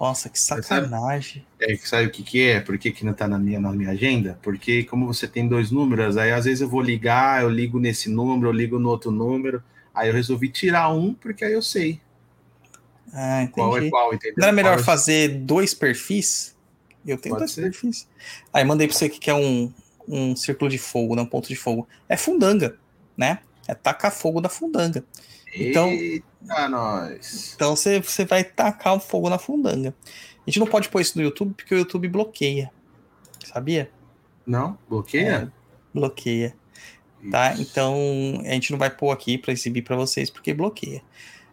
Nossa, 0.00 0.28
que 0.28 0.38
sacanagem. 0.38 1.44
Sabe, 1.58 1.72
é, 1.72 1.76
sabe 1.76 2.06
o 2.06 2.10
que, 2.10 2.22
que 2.22 2.46
é? 2.46 2.60
Por 2.60 2.78
que, 2.78 2.92
que 2.92 3.04
não 3.04 3.12
tá 3.12 3.26
na 3.26 3.36
minha, 3.36 3.58
na 3.58 3.72
minha 3.72 3.90
agenda? 3.90 4.38
Porque 4.42 4.84
como 4.84 5.06
você 5.06 5.26
tem 5.26 5.48
dois 5.48 5.72
números, 5.72 6.16
aí 6.16 6.30
às 6.30 6.44
vezes 6.44 6.60
eu 6.60 6.68
vou 6.68 6.80
ligar, 6.80 7.42
eu 7.42 7.50
ligo 7.50 7.80
nesse 7.80 8.08
número, 8.08 8.48
eu 8.48 8.52
ligo 8.52 8.78
no 8.78 8.88
outro 8.88 9.10
número. 9.10 9.62
Aí 9.92 10.08
eu 10.08 10.14
resolvi 10.14 10.50
tirar 10.50 10.90
um, 10.90 11.12
porque 11.14 11.44
aí 11.44 11.52
eu 11.52 11.62
sei. 11.62 12.00
Ah, 13.12 13.42
entendi. 13.42 13.54
Qual 13.54 13.76
é 13.76 13.90
qual, 13.90 14.14
entendeu? 14.14 14.36
Não 14.38 14.46
era 14.46 14.54
melhor 14.54 14.76
qual 14.76 14.80
é 14.80 14.84
fazer 14.84 15.28
dois 15.40 15.74
perfis? 15.74 16.56
Eu 17.04 17.18
tenho 17.18 17.34
Pode 17.34 17.46
dois 17.46 17.52
ser. 17.52 17.62
perfis. 17.62 18.06
Aí 18.52 18.64
mandei 18.64 18.86
pra 18.86 18.96
você 18.96 19.08
que 19.08 19.28
é 19.28 19.34
um, 19.34 19.72
um 20.06 20.36
círculo 20.36 20.70
de 20.70 20.78
fogo, 20.78 21.16
não 21.16 21.24
um 21.24 21.26
ponto 21.26 21.48
de 21.48 21.56
fogo. 21.56 21.88
É 22.08 22.16
fundanga, 22.16 22.78
né? 23.16 23.40
É 23.66 23.74
tacar 23.74 24.12
fogo 24.12 24.40
da 24.40 24.48
fundanga. 24.48 25.04
Então, 25.54 25.88
Eita, 25.88 26.24
nós. 26.68 27.52
Então 27.54 27.74
você, 27.74 28.00
você 28.00 28.24
vai 28.24 28.44
tacar 28.44 28.94
o 28.94 29.00
fogo 29.00 29.28
na 29.28 29.38
fundanga. 29.38 29.94
A 30.06 30.50
gente 30.50 30.60
não 30.60 30.66
pode 30.66 30.88
pôr 30.88 31.00
isso 31.00 31.18
no 31.18 31.24
YouTube 31.24 31.54
porque 31.54 31.74
o 31.74 31.78
YouTube 31.78 32.08
bloqueia. 32.08 32.70
Sabia? 33.44 33.90
Não? 34.46 34.78
Bloqueia? 34.88 35.28
É, 35.28 35.48
bloqueia. 35.92 36.54
Tá? 37.30 37.54
Então 37.58 37.96
a 38.44 38.52
gente 38.52 38.70
não 38.70 38.78
vai 38.78 38.90
pôr 38.90 39.10
aqui 39.10 39.36
para 39.36 39.52
exibir 39.52 39.82
para 39.82 39.96
vocês 39.96 40.30
porque 40.30 40.54
bloqueia. 40.54 41.02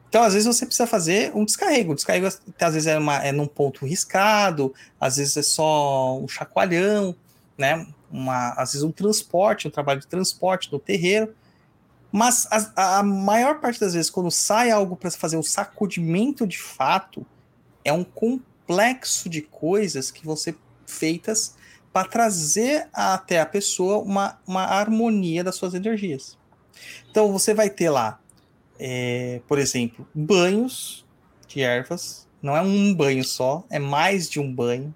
Então, 0.07 0.24
às 0.24 0.34
vezes, 0.34 0.48
você 0.48 0.66
precisa 0.66 0.88
fazer 0.88 1.36
um 1.36 1.44
descarrego. 1.44 1.91
O 1.91 1.95
descarrego, 1.95 2.28
às 2.28 2.74
vezes, 2.74 2.88
é, 2.88 2.98
uma, 2.98 3.18
é 3.18 3.34
num 3.34 3.48
ponto 3.48 3.86
riscado, 3.86 4.74
às 4.98 5.18
vezes 5.18 5.36
é 5.36 5.41
só 5.41 6.18
um 6.18 6.26
chacoalhão, 6.26 7.14
né? 7.57 7.86
Uma, 8.10 8.52
às 8.52 8.72
vezes 8.72 8.84
um 8.84 8.94
transporte, 8.94 9.68
um 9.68 9.72
trabalho 9.72 9.99
de 9.99 10.07
transporte 10.07 10.72
no 10.72 10.80
terreiro. 10.80 11.36
Mas 12.16 12.48
a, 12.50 13.00
a 13.00 13.04
maior 13.04 13.60
parte 13.60 13.78
das 13.78 13.94
vezes, 13.94 14.10
quando 14.10 14.32
sai 14.32 14.72
algo 14.72 14.96
para 14.96 15.12
fazer 15.12 15.36
um 15.36 15.44
sacudimento 15.44 16.48
de 16.48 16.58
fato, 16.58 17.26
é 17.84 17.92
um 17.92 18.06
complexo 18.06 19.28
de 19.28 19.42
coisas 19.42 20.12
que 20.12 20.26
vão 20.26 20.38
ser 20.38 20.56
feitas 20.88 21.56
para 21.92 22.08
trazer 22.08 22.88
até 22.94 23.42
a 23.42 23.46
pessoa 23.46 23.98
uma, 23.98 24.40
uma 24.48 24.64
harmonia 24.64 25.44
das 25.44 25.58
suas 25.58 25.74
energias. 25.74 26.38
Então 27.12 27.34
você 27.34 27.54
vai 27.54 27.70
ter 27.70 27.90
lá, 27.90 28.18
é, 28.80 29.42
por 29.46 29.60
exemplo, 29.60 30.08
banhos 30.16 31.06
de 31.50 31.64
ervas 31.64 32.26
Não 32.42 32.56
é 32.56 32.62
um 32.62 32.94
banho 32.94 33.26
só, 33.26 33.66
é 33.70 33.78
mais 33.78 34.30
de 34.30 34.40
um 34.40 34.56
banho. 34.56 34.96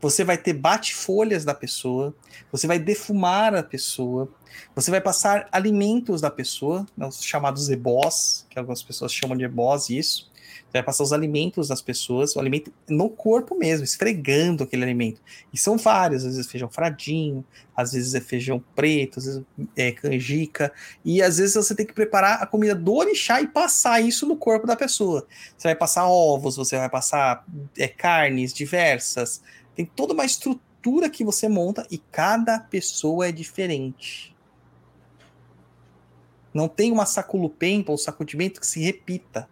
Você 0.00 0.24
vai 0.24 0.38
ter 0.38 0.52
bate-folhas 0.52 1.44
da 1.44 1.54
pessoa, 1.54 2.14
você 2.52 2.66
vai 2.66 2.78
defumar 2.78 3.54
a 3.54 3.62
pessoa, 3.62 4.28
você 4.74 4.90
vai 4.90 5.00
passar 5.00 5.48
alimentos 5.50 6.20
da 6.20 6.30
pessoa, 6.30 6.86
né, 6.96 7.06
os 7.06 7.22
chamados 7.22 7.68
ebós, 7.68 8.46
que 8.48 8.58
algumas 8.58 8.82
pessoas 8.82 9.12
chamam 9.12 9.36
de 9.36 9.44
ebós, 9.44 9.90
isso. 9.90 10.28
Você 10.68 10.72
vai 10.78 10.82
passar 10.82 11.02
os 11.02 11.12
alimentos 11.14 11.68
das 11.68 11.80
pessoas, 11.80 12.36
o 12.36 12.40
alimento 12.40 12.70
no 12.86 13.08
corpo 13.08 13.54
mesmo, 13.54 13.84
esfregando 13.84 14.64
aquele 14.64 14.84
alimento. 14.84 15.18
E 15.50 15.56
são 15.56 15.78
vários, 15.78 16.26
às 16.26 16.36
vezes 16.36 16.50
feijão 16.50 16.68
fradinho, 16.68 17.42
às 17.74 17.92
vezes 17.92 18.14
é 18.14 18.20
feijão 18.20 18.62
preto, 18.76 19.18
às 19.18 19.24
vezes 19.24 19.42
é 19.74 19.92
canjica, 19.92 20.70
e 21.02 21.22
às 21.22 21.38
vezes 21.38 21.54
você 21.54 21.74
tem 21.74 21.86
que 21.86 21.94
preparar 21.94 22.42
a 22.42 22.46
comida 22.46 22.74
do 22.74 22.94
orixá 22.94 23.40
e 23.40 23.48
passar 23.48 24.00
isso 24.02 24.26
no 24.26 24.36
corpo 24.36 24.66
da 24.66 24.76
pessoa. 24.76 25.26
Você 25.56 25.68
vai 25.68 25.74
passar 25.74 26.06
ovos, 26.06 26.56
você 26.56 26.76
vai 26.76 26.90
passar 26.90 27.46
é, 27.76 27.88
carnes 27.88 28.52
diversas, 28.52 29.42
tem 29.78 29.86
toda 29.86 30.12
uma 30.12 30.24
estrutura 30.24 31.08
que 31.08 31.22
você 31.22 31.48
monta 31.48 31.86
e 31.88 31.98
cada 31.98 32.58
pessoa 32.58 33.28
é 33.28 33.30
diferente. 33.30 34.34
Não 36.52 36.66
tem 36.66 36.90
uma 36.90 37.06
saculupempa 37.06 37.92
ou 37.92 37.96
sacudimento 37.96 38.60
que 38.60 38.66
se 38.66 38.80
repita. 38.80 39.48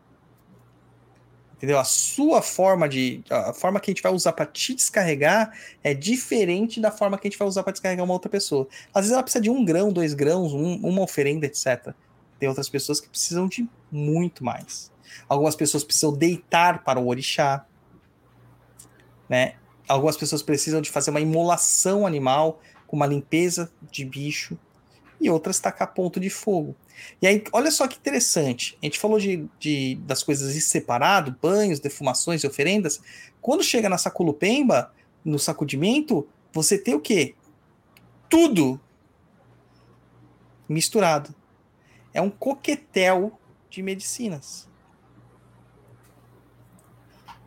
Entendeu? 1.55 1.79
A 1.79 1.85
sua 1.85 2.43
forma 2.43 2.89
de. 2.89 3.23
A 3.31 3.53
forma 3.53 3.79
que 3.79 3.89
a 3.89 3.95
gente 3.95 4.03
vai 4.03 4.13
usar 4.13 4.33
para 4.33 4.47
te 4.47 4.75
descarregar 4.75 5.57
é 5.81 5.95
diferente 5.95 6.81
da 6.81 6.91
forma 6.91 7.17
que 7.17 7.29
a 7.29 7.31
gente 7.31 7.39
vai 7.39 7.47
usar 7.47 7.63
para 7.63 7.71
descarregar 7.71 8.05
uma 8.05 8.15
outra 8.15 8.29
pessoa. 8.29 8.67
Às 8.93 9.03
vezes 9.03 9.13
ela 9.13 9.23
precisa 9.23 9.43
de 9.43 9.49
um 9.49 9.65
grão, 9.65 9.93
dois 9.93 10.13
grãos, 10.13 10.53
um, 10.53 10.75
uma 10.85 11.03
oferenda, 11.03 11.47
etc. 11.47 11.95
Tem 12.37 12.49
outras 12.49 12.69
pessoas 12.69 13.01
que 13.01 13.09
precisam 13.09 13.47
de 13.47 13.65
muito 13.93 14.45
mais. 14.45 14.91
Algumas 15.29 15.55
pessoas 15.55 15.85
precisam 15.85 16.13
deitar 16.13 16.83
para 16.83 16.99
o 16.99 17.07
orixá. 17.07 17.65
Né? 19.29 19.55
Algumas 19.89 20.17
pessoas 20.17 20.43
precisam 20.43 20.81
de 20.81 20.91
fazer 20.91 21.11
uma 21.11 21.21
imolação 21.21 22.07
animal 22.07 22.61
com 22.87 22.97
uma 22.97 23.07
limpeza 23.07 23.71
de 23.91 24.05
bicho. 24.05 24.59
E 25.21 25.31
outras 25.31 25.59
tacar 25.59 25.95
ponto 25.95 26.21
de 26.21 26.29
fogo. 26.29 26.77
E 27.23 27.27
aí, 27.27 27.43
olha 27.53 27.71
só 27.71 27.89
que 27.89 27.97
interessante. 27.97 28.77
A 28.83 28.87
gente 28.87 28.99
falou 28.99 29.19
de, 29.19 29.49
de 29.59 29.95
das 30.03 30.23
coisas 30.23 30.63
separado, 30.65 31.35
banhos, 31.41 31.81
defumações 31.81 32.43
e 32.43 32.47
oferendas. 32.47 33.01
Quando 33.41 33.63
chega 33.63 33.89
na 33.89 33.97
saculupemba, 33.97 34.93
no 35.25 35.39
sacudimento, 35.39 36.29
você 36.53 36.77
tem 36.77 36.95
o 36.95 37.01
quê? 37.01 37.35
Tudo 38.29 38.79
misturado. 40.69 41.35
É 42.13 42.21
um 42.21 42.31
coquetel 42.31 43.39
de 43.71 43.83
medicinas. 43.83 44.69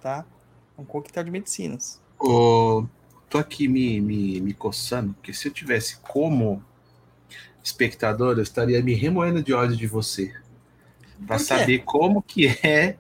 Tá? 0.02 0.26
É 0.78 0.82
um 0.82 0.86
coquetel 0.86 1.24
de 1.24 1.32
medicinas. 1.32 2.02
Oh, 2.20 2.86
tô 3.30 3.38
aqui 3.38 3.68
me, 3.68 4.02
me, 4.02 4.42
me 4.42 4.54
coçando, 4.54 5.14
porque 5.14 5.34
se 5.34 5.48
eu 5.48 5.54
tivesse 5.54 5.98
como 5.98 6.64
espectador, 7.64 8.38
eu 8.38 8.44
estaria 8.44 8.82
me 8.82 8.94
remoendo 8.94 9.42
de 9.42 9.54
ódio 9.54 9.78
de 9.78 9.88
você. 9.88 10.34
Para 11.26 11.40
saber 11.40 11.80
como 11.80 12.22
que 12.22 12.48
é 12.48 12.98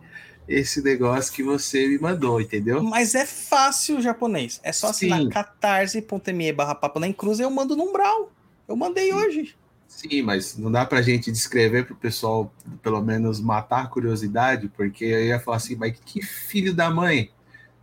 esse 0.47 0.81
negócio 0.81 1.31
que 1.31 1.43
você 1.43 1.87
me 1.87 1.99
mandou, 1.99 2.41
entendeu? 2.41 2.81
Mas 2.83 3.15
é 3.15 3.25
fácil 3.25 4.01
japonês. 4.01 4.59
É 4.63 4.73
só 4.73 4.87
assinar 4.87 5.27
catarse.me 5.27 6.51
barra 6.51 6.75
papo 6.75 6.99
na 6.99 7.11
cruz 7.13 7.39
e 7.39 7.43
eu 7.43 7.49
mando 7.49 7.75
no 7.75 7.83
umbral. 7.83 8.31
Eu 8.67 8.75
mandei 8.75 9.07
Sim. 9.07 9.13
hoje. 9.13 9.55
Sim, 9.87 10.21
mas 10.21 10.55
não 10.57 10.71
dá 10.71 10.85
pra 10.85 11.01
gente 11.01 11.31
descrever 11.31 11.85
pro 11.85 11.95
pessoal, 11.95 12.53
pelo 12.81 13.01
menos, 13.01 13.39
matar 13.39 13.83
a 13.83 13.87
curiosidade, 13.87 14.69
porque 14.69 15.03
eu 15.03 15.25
ia 15.25 15.39
falar 15.39 15.57
assim, 15.57 15.75
mas 15.75 15.99
que 15.99 16.21
filho 16.21 16.73
da 16.73 16.89
mãe. 16.91 17.31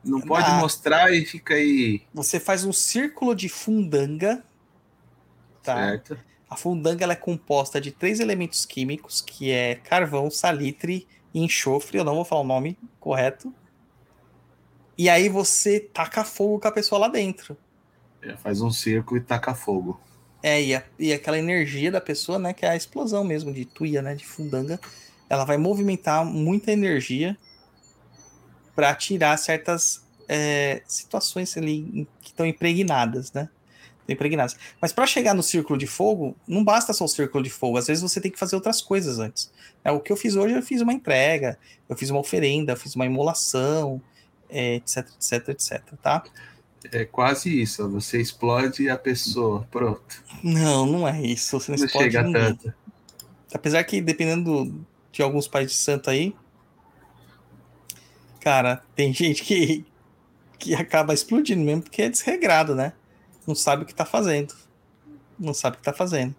Não 0.06 0.20
pode 0.20 0.48
ah, 0.48 0.60
mostrar 0.60 1.12
e 1.12 1.24
fica 1.24 1.54
aí. 1.54 2.02
Você 2.14 2.38
faz 2.38 2.64
um 2.64 2.72
círculo 2.72 3.34
de 3.34 3.48
fundanga. 3.48 4.42
Tá? 5.62 5.74
Certo. 5.74 6.18
A 6.48 6.56
fundanga 6.56 7.02
ela 7.02 7.14
é 7.14 7.16
composta 7.16 7.80
de 7.80 7.90
três 7.90 8.20
elementos 8.20 8.64
químicos, 8.64 9.20
que 9.20 9.50
é 9.50 9.74
carvão, 9.74 10.30
salitre 10.30 11.06
e 11.34 11.42
enxofre. 11.42 11.98
Eu 11.98 12.04
não 12.04 12.14
vou 12.14 12.24
falar 12.24 12.42
o 12.42 12.46
nome 12.46 12.78
correto. 13.00 13.52
E 14.96 15.10
aí 15.10 15.28
você 15.28 15.80
taca 15.80 16.24
fogo 16.24 16.60
com 16.60 16.68
a 16.68 16.72
pessoa 16.72 17.00
lá 17.00 17.08
dentro. 17.08 17.56
É, 18.22 18.36
faz 18.36 18.60
um 18.60 18.70
círculo 18.70 19.18
e 19.18 19.24
taca 19.24 19.54
fogo. 19.54 20.00
É, 20.40 20.62
e, 20.62 20.74
a, 20.74 20.84
e 20.98 21.12
aquela 21.12 21.38
energia 21.38 21.90
da 21.90 22.00
pessoa, 22.00 22.38
né, 22.38 22.52
que 22.52 22.64
é 22.64 22.70
a 22.70 22.76
explosão 22.76 23.24
mesmo 23.24 23.52
de 23.52 23.64
tuia, 23.64 24.00
né, 24.00 24.14
de 24.14 24.24
fundanga, 24.24 24.78
ela 25.28 25.44
vai 25.44 25.56
movimentar 25.56 26.24
muita 26.24 26.70
energia 26.70 27.36
para 28.76 28.94
tirar 28.94 29.36
certas 29.38 30.06
é, 30.28 30.82
situações 30.86 31.56
ali 31.56 32.06
que 32.20 32.28
estão 32.28 32.46
impregnadas, 32.46 33.32
né? 33.32 33.48
impregnadas. 34.08 34.56
Mas 34.80 34.92
para 34.92 35.06
chegar 35.06 35.34
no 35.34 35.42
círculo 35.42 35.78
de 35.78 35.86
fogo, 35.86 36.36
não 36.46 36.62
basta 36.62 36.92
só 36.92 37.04
o 37.04 37.08
círculo 37.08 37.42
de 37.42 37.50
fogo. 37.50 37.76
Às 37.76 37.88
vezes 37.88 38.02
você 38.02 38.20
tem 38.20 38.30
que 38.30 38.38
fazer 38.38 38.54
outras 38.54 38.80
coisas 38.80 39.18
antes. 39.18 39.50
É, 39.82 39.90
o 39.90 39.98
que 39.98 40.12
eu 40.12 40.16
fiz 40.16 40.36
hoje, 40.36 40.54
eu 40.54 40.62
fiz 40.62 40.80
uma 40.80 40.92
entrega, 40.92 41.58
eu 41.88 41.96
fiz 41.96 42.10
uma 42.10 42.20
oferenda, 42.20 42.72
eu 42.72 42.76
fiz 42.76 42.94
uma 42.94 43.04
imolação, 43.04 44.00
é, 44.48 44.76
etc, 44.76 45.08
etc, 45.16 45.48
etc, 45.48 45.82
tá? 46.00 46.22
É 46.92 47.04
quase 47.04 47.60
isso. 47.60 47.88
Você 47.90 48.20
explode 48.20 48.88
a 48.88 48.96
pessoa, 48.96 49.66
pronto. 49.70 50.22
Não, 50.42 50.86
não 50.86 51.08
é 51.08 51.20
isso. 51.20 51.58
Você 51.58 51.72
não, 51.72 51.78
não 51.78 51.86
explode 51.86 52.04
chega 52.12 52.22
ninguém. 52.22 52.42
tanto. 52.42 52.74
Apesar 53.52 53.82
que 53.84 54.00
dependendo 54.00 54.86
de 55.10 55.22
alguns 55.22 55.48
pais 55.48 55.68
de 55.68 55.76
santo 55.76 56.10
aí, 56.10 56.34
cara, 58.46 58.80
tem 58.94 59.12
gente 59.12 59.42
que 59.42 59.84
que 60.56 60.72
acaba 60.72 61.12
explodindo 61.12 61.64
mesmo 61.64 61.82
porque 61.82 62.02
é 62.02 62.08
desregrado, 62.08 62.76
né? 62.76 62.92
Não 63.44 63.56
sabe 63.56 63.82
o 63.82 63.86
que 63.86 63.92
tá 63.92 64.04
fazendo. 64.04 64.54
Não 65.36 65.52
sabe 65.52 65.74
o 65.74 65.78
que 65.80 65.84
tá 65.84 65.92
fazendo. 65.92 66.32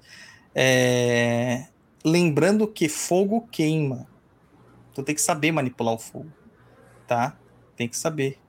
É... 0.55 1.67
Lembrando 2.05 2.65
que 2.65 2.87
fogo 2.87 3.45
queima. 3.51 4.07
Então 4.89 5.03
tem 5.03 5.13
que 5.13 5.21
saber 5.21 5.51
manipular 5.51 5.93
o 5.93 5.99
fogo. 5.99 6.31
Tá? 7.05 7.37
Tem 7.75 7.89
que 7.89 7.97
saber. 7.97 8.39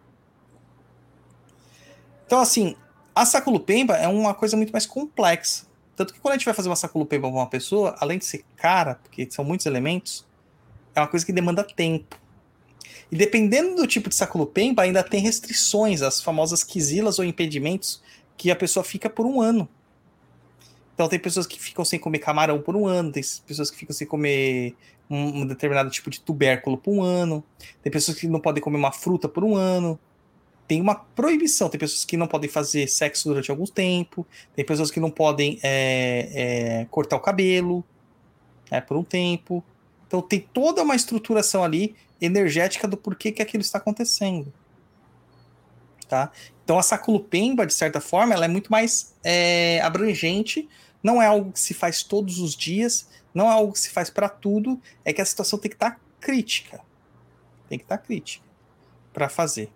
Então, 2.26 2.40
assim, 2.40 2.76
a 3.12 3.26
saculupemba 3.26 3.96
é 3.96 4.06
uma 4.06 4.34
coisa 4.34 4.56
muito 4.56 4.70
mais 4.70 4.86
complexa. 4.86 5.66
Tanto 5.96 6.14
que 6.14 6.20
quando 6.20 6.34
a 6.34 6.36
gente 6.36 6.44
vai 6.44 6.54
fazer 6.54 6.68
uma 6.68 6.76
saculupemba 6.76 7.28
com 7.28 7.38
uma 7.38 7.50
pessoa, 7.50 7.96
além 7.98 8.18
de 8.18 8.24
ser 8.24 8.44
cara, 8.54 8.94
porque 8.94 9.28
são 9.28 9.44
muitos 9.44 9.66
elementos, 9.66 10.24
é 10.94 11.00
uma 11.00 11.08
coisa 11.08 11.26
que 11.26 11.32
demanda 11.32 11.64
tempo. 11.64 12.27
E 13.10 13.16
dependendo 13.16 13.76
do 13.76 13.86
tipo 13.86 14.08
de 14.08 14.14
saculupemba, 14.14 14.82
ainda 14.82 15.02
tem 15.02 15.20
restrições, 15.20 16.02
as 16.02 16.20
famosas 16.20 16.62
quisilas 16.62 17.18
ou 17.18 17.24
impedimentos, 17.24 18.02
que 18.36 18.50
a 18.50 18.56
pessoa 18.56 18.84
fica 18.84 19.08
por 19.08 19.26
um 19.26 19.40
ano. 19.40 19.68
Então 20.94 21.08
tem 21.08 21.18
pessoas 21.18 21.46
que 21.46 21.60
ficam 21.60 21.84
sem 21.84 21.98
comer 21.98 22.18
camarão 22.18 22.60
por 22.60 22.76
um 22.76 22.86
ano, 22.86 23.12
tem 23.12 23.22
pessoas 23.46 23.70
que 23.70 23.76
ficam 23.76 23.94
sem 23.94 24.06
comer 24.06 24.74
um, 25.08 25.42
um, 25.42 25.46
determinado 25.46 25.88
tipo 25.90 26.10
de 26.10 26.20
tubérculo 26.20 26.76
por 26.76 26.92
um 26.92 27.02
ano, 27.02 27.42
tem 27.82 27.90
pessoas 27.90 28.18
que 28.18 28.26
não 28.26 28.40
podem 28.40 28.62
comer 28.62 28.76
uma 28.78 28.92
fruta 28.92 29.28
por 29.28 29.44
um 29.44 29.56
ano. 29.56 29.98
Tem 30.66 30.82
uma 30.82 30.94
proibição, 30.94 31.70
tem 31.70 31.80
pessoas 31.80 32.04
que 32.04 32.14
não 32.14 32.26
podem 32.26 32.50
fazer 32.50 32.86
sexo 32.88 33.26
durante 33.26 33.50
algum 33.50 33.64
tempo, 33.64 34.26
tem 34.54 34.62
pessoas 34.62 34.90
que 34.90 35.00
não 35.00 35.10
podem 35.10 35.58
é, 35.62 36.28
é, 36.82 36.86
cortar 36.90 37.16
o 37.16 37.20
cabelo 37.20 37.82
é, 38.70 38.78
por 38.78 38.94
um 38.98 39.02
tempo. 39.02 39.64
Então 40.08 40.20
tem 40.20 40.40
toda 40.40 40.82
uma 40.82 40.96
estruturação 40.96 41.62
ali 41.62 41.94
energética 42.20 42.88
do 42.88 42.96
porquê 42.96 43.30
que 43.30 43.42
aquilo 43.42 43.60
está 43.60 43.78
acontecendo. 43.78 44.52
Tá? 46.08 46.32
Então 46.64 46.78
a 46.78 46.82
saculupemba, 46.82 47.66
de 47.66 47.74
certa 47.74 48.00
forma, 48.00 48.34
ela 48.34 48.46
é 48.46 48.48
muito 48.48 48.72
mais 48.72 49.14
é, 49.22 49.80
abrangente, 49.82 50.68
não 51.02 51.22
é 51.22 51.26
algo 51.26 51.52
que 51.52 51.60
se 51.60 51.74
faz 51.74 52.02
todos 52.02 52.40
os 52.40 52.56
dias, 52.56 53.08
não 53.32 53.46
é 53.46 53.52
algo 53.52 53.72
que 53.72 53.78
se 53.78 53.90
faz 53.90 54.10
para 54.10 54.28
tudo, 54.28 54.80
é 55.04 55.12
que 55.12 55.20
a 55.20 55.24
situação 55.24 55.58
tem 55.58 55.70
que 55.70 55.76
estar 55.76 55.92
tá 55.92 56.00
crítica. 56.18 56.80
Tem 57.68 57.78
que 57.78 57.84
estar 57.84 57.98
tá 57.98 58.02
crítica 58.02 58.44
para 59.12 59.28
fazer. 59.28 59.70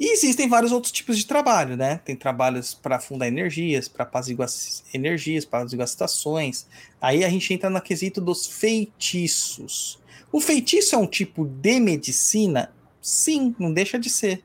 E 0.00 0.14
existem 0.14 0.48
vários 0.48 0.72
outros 0.72 0.90
tipos 0.90 1.18
de 1.18 1.26
trabalho, 1.26 1.76
né? 1.76 2.00
Tem 2.02 2.16
trabalhos 2.16 2.72
para 2.72 2.98
fundar 2.98 3.28
energias, 3.28 3.86
para 3.86 4.04
apaziguar 4.04 4.48
energias, 4.94 5.44
para 5.44 5.58
apaziguar 5.58 5.86
situações. 5.86 6.66
Aí 6.98 7.22
a 7.22 7.28
gente 7.28 7.52
entra 7.52 7.68
no 7.68 7.82
quesito 7.82 8.18
dos 8.18 8.46
feitiços. 8.46 10.00
O 10.32 10.40
feitiço 10.40 10.94
é 10.94 10.98
um 10.98 11.06
tipo 11.06 11.44
de 11.44 11.78
medicina? 11.78 12.72
Sim, 13.02 13.54
não 13.58 13.70
deixa 13.70 13.98
de 13.98 14.08
ser. 14.08 14.42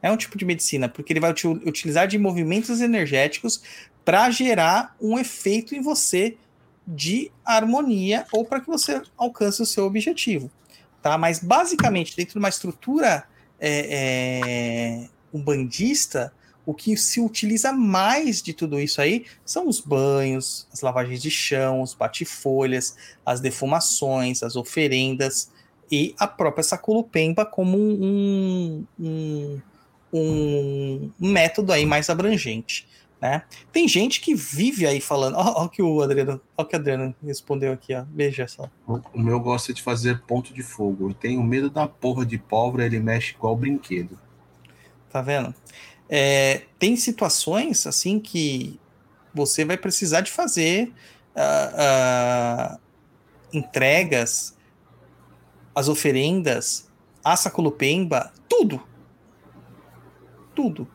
É 0.00 0.08
um 0.08 0.16
tipo 0.16 0.38
de 0.38 0.44
medicina, 0.44 0.88
porque 0.88 1.12
ele 1.12 1.20
vai 1.20 1.32
utilizar 1.66 2.06
de 2.06 2.16
movimentos 2.16 2.80
energéticos 2.80 3.60
para 4.04 4.30
gerar 4.30 4.94
um 5.00 5.18
efeito 5.18 5.74
em 5.74 5.82
você 5.82 6.36
de 6.86 7.32
harmonia 7.44 8.24
ou 8.32 8.44
para 8.44 8.60
que 8.60 8.68
você 8.68 9.02
alcance 9.16 9.60
o 9.60 9.66
seu 9.66 9.84
objetivo. 9.84 10.48
Tá? 11.02 11.18
Mas 11.18 11.40
basicamente, 11.40 12.16
dentro 12.16 12.34
de 12.34 12.38
uma 12.38 12.48
estrutura 12.48 13.24
é, 13.64 15.04
é, 15.04 15.08
umbandista, 15.32 16.32
o 16.66 16.74
que 16.74 16.96
se 16.96 17.20
utiliza 17.20 17.72
mais 17.72 18.42
de 18.42 18.52
tudo 18.52 18.78
isso 18.78 19.00
aí 19.00 19.24
são 19.44 19.68
os 19.68 19.80
banhos, 19.80 20.66
as 20.72 20.80
lavagens 20.80 21.22
de 21.22 21.30
chão, 21.30 21.80
os 21.80 21.94
bate-folhas, 21.94 22.96
as 23.24 23.40
defumações, 23.40 24.42
as 24.42 24.56
oferendas 24.56 25.50
e 25.90 26.14
a 26.18 26.26
própria 26.26 26.64
Saculupemba 26.64 27.46
como 27.46 27.78
um, 27.78 28.84
um, 28.98 29.60
um 30.12 31.10
método 31.18 31.72
aí 31.72 31.86
mais 31.86 32.10
abrangente. 32.10 32.88
Né? 33.22 33.40
Tem 33.70 33.86
gente 33.86 34.20
que 34.20 34.34
vive 34.34 34.84
aí 34.84 35.00
falando. 35.00 35.36
Olha 35.36 35.66
o 35.66 35.68
que 35.68 35.80
o 35.80 36.02
Adriano, 36.02 36.40
ó, 36.58 36.64
que 36.64 36.74
o 36.74 36.78
Adriano 36.78 37.14
respondeu 37.22 37.72
aqui, 37.72 37.94
ó. 37.94 38.04
Veja 38.12 38.48
só. 38.48 38.68
O 38.84 39.00
o 39.14 39.20
meu 39.20 39.38
gosta 39.38 39.72
de 39.72 39.80
fazer 39.80 40.22
ponto 40.22 40.52
de 40.52 40.60
fogo. 40.60 41.08
Eu 41.08 41.14
tenho 41.14 41.40
medo 41.40 41.70
da 41.70 41.86
porra 41.86 42.26
de 42.26 42.36
pólvora, 42.36 42.84
ele 42.84 42.98
mexe 42.98 43.34
igual 43.34 43.54
brinquedo. 43.54 44.18
Tá 45.08 45.22
vendo? 45.22 45.54
É, 46.08 46.62
tem 46.80 46.96
situações 46.96 47.86
assim 47.86 48.18
que 48.18 48.80
você 49.32 49.64
vai 49.64 49.76
precisar 49.76 50.22
de 50.22 50.32
fazer 50.32 50.92
ah, 51.36 51.72
ah, 51.76 52.78
entregas, 53.52 54.56
as 55.72 55.86
oferendas, 55.86 56.90
a 57.22 57.36
Saculupemba, 57.36 58.32
tudo. 58.48 58.82
Tudo. 60.56 60.88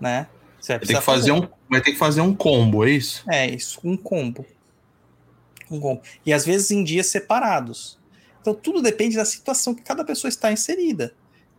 Né? 0.00 0.26
Você 0.64 0.72
vai 0.72 0.78
Vai 0.78 0.86
ter, 0.86 0.94
que 0.94 1.00
fazer 1.02 1.32
um, 1.32 1.48
vai 1.68 1.80
ter 1.82 1.92
que 1.92 1.98
fazer 1.98 2.20
um 2.22 2.34
combo, 2.34 2.86
é 2.86 2.90
isso? 2.90 3.22
É 3.30 3.46
isso, 3.46 3.78
um 3.84 3.98
combo. 3.98 4.46
Um 5.70 5.78
combo. 5.78 6.00
E 6.24 6.32
às 6.32 6.46
vezes 6.46 6.70
em 6.70 6.82
dias 6.82 7.08
separados. 7.08 7.98
Então 8.40 8.54
tudo 8.54 8.80
depende 8.80 9.14
da 9.14 9.26
situação 9.26 9.74
que 9.74 9.82
cada 9.82 10.02
pessoa 10.06 10.30
está 10.30 10.50
inserida. 10.50 11.14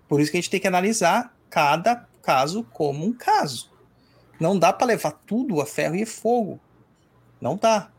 Por 0.07 0.19
isso 0.19 0.31
que 0.31 0.37
a 0.37 0.41
gente 0.41 0.49
tem 0.49 0.59
que 0.59 0.67
analisar 0.67 1.37
cada 1.51 2.07
caso 2.23 2.63
como 2.73 3.05
um 3.05 3.13
caso. 3.13 3.71
Não 4.39 4.57
dá 4.57 4.73
para 4.73 4.87
levar 4.87 5.11
tudo 5.11 5.61
a 5.61 5.67
ferro 5.67 5.95
e 5.95 6.05
fogo. 6.05 6.59
Não 7.39 7.55
dá. 7.57 7.91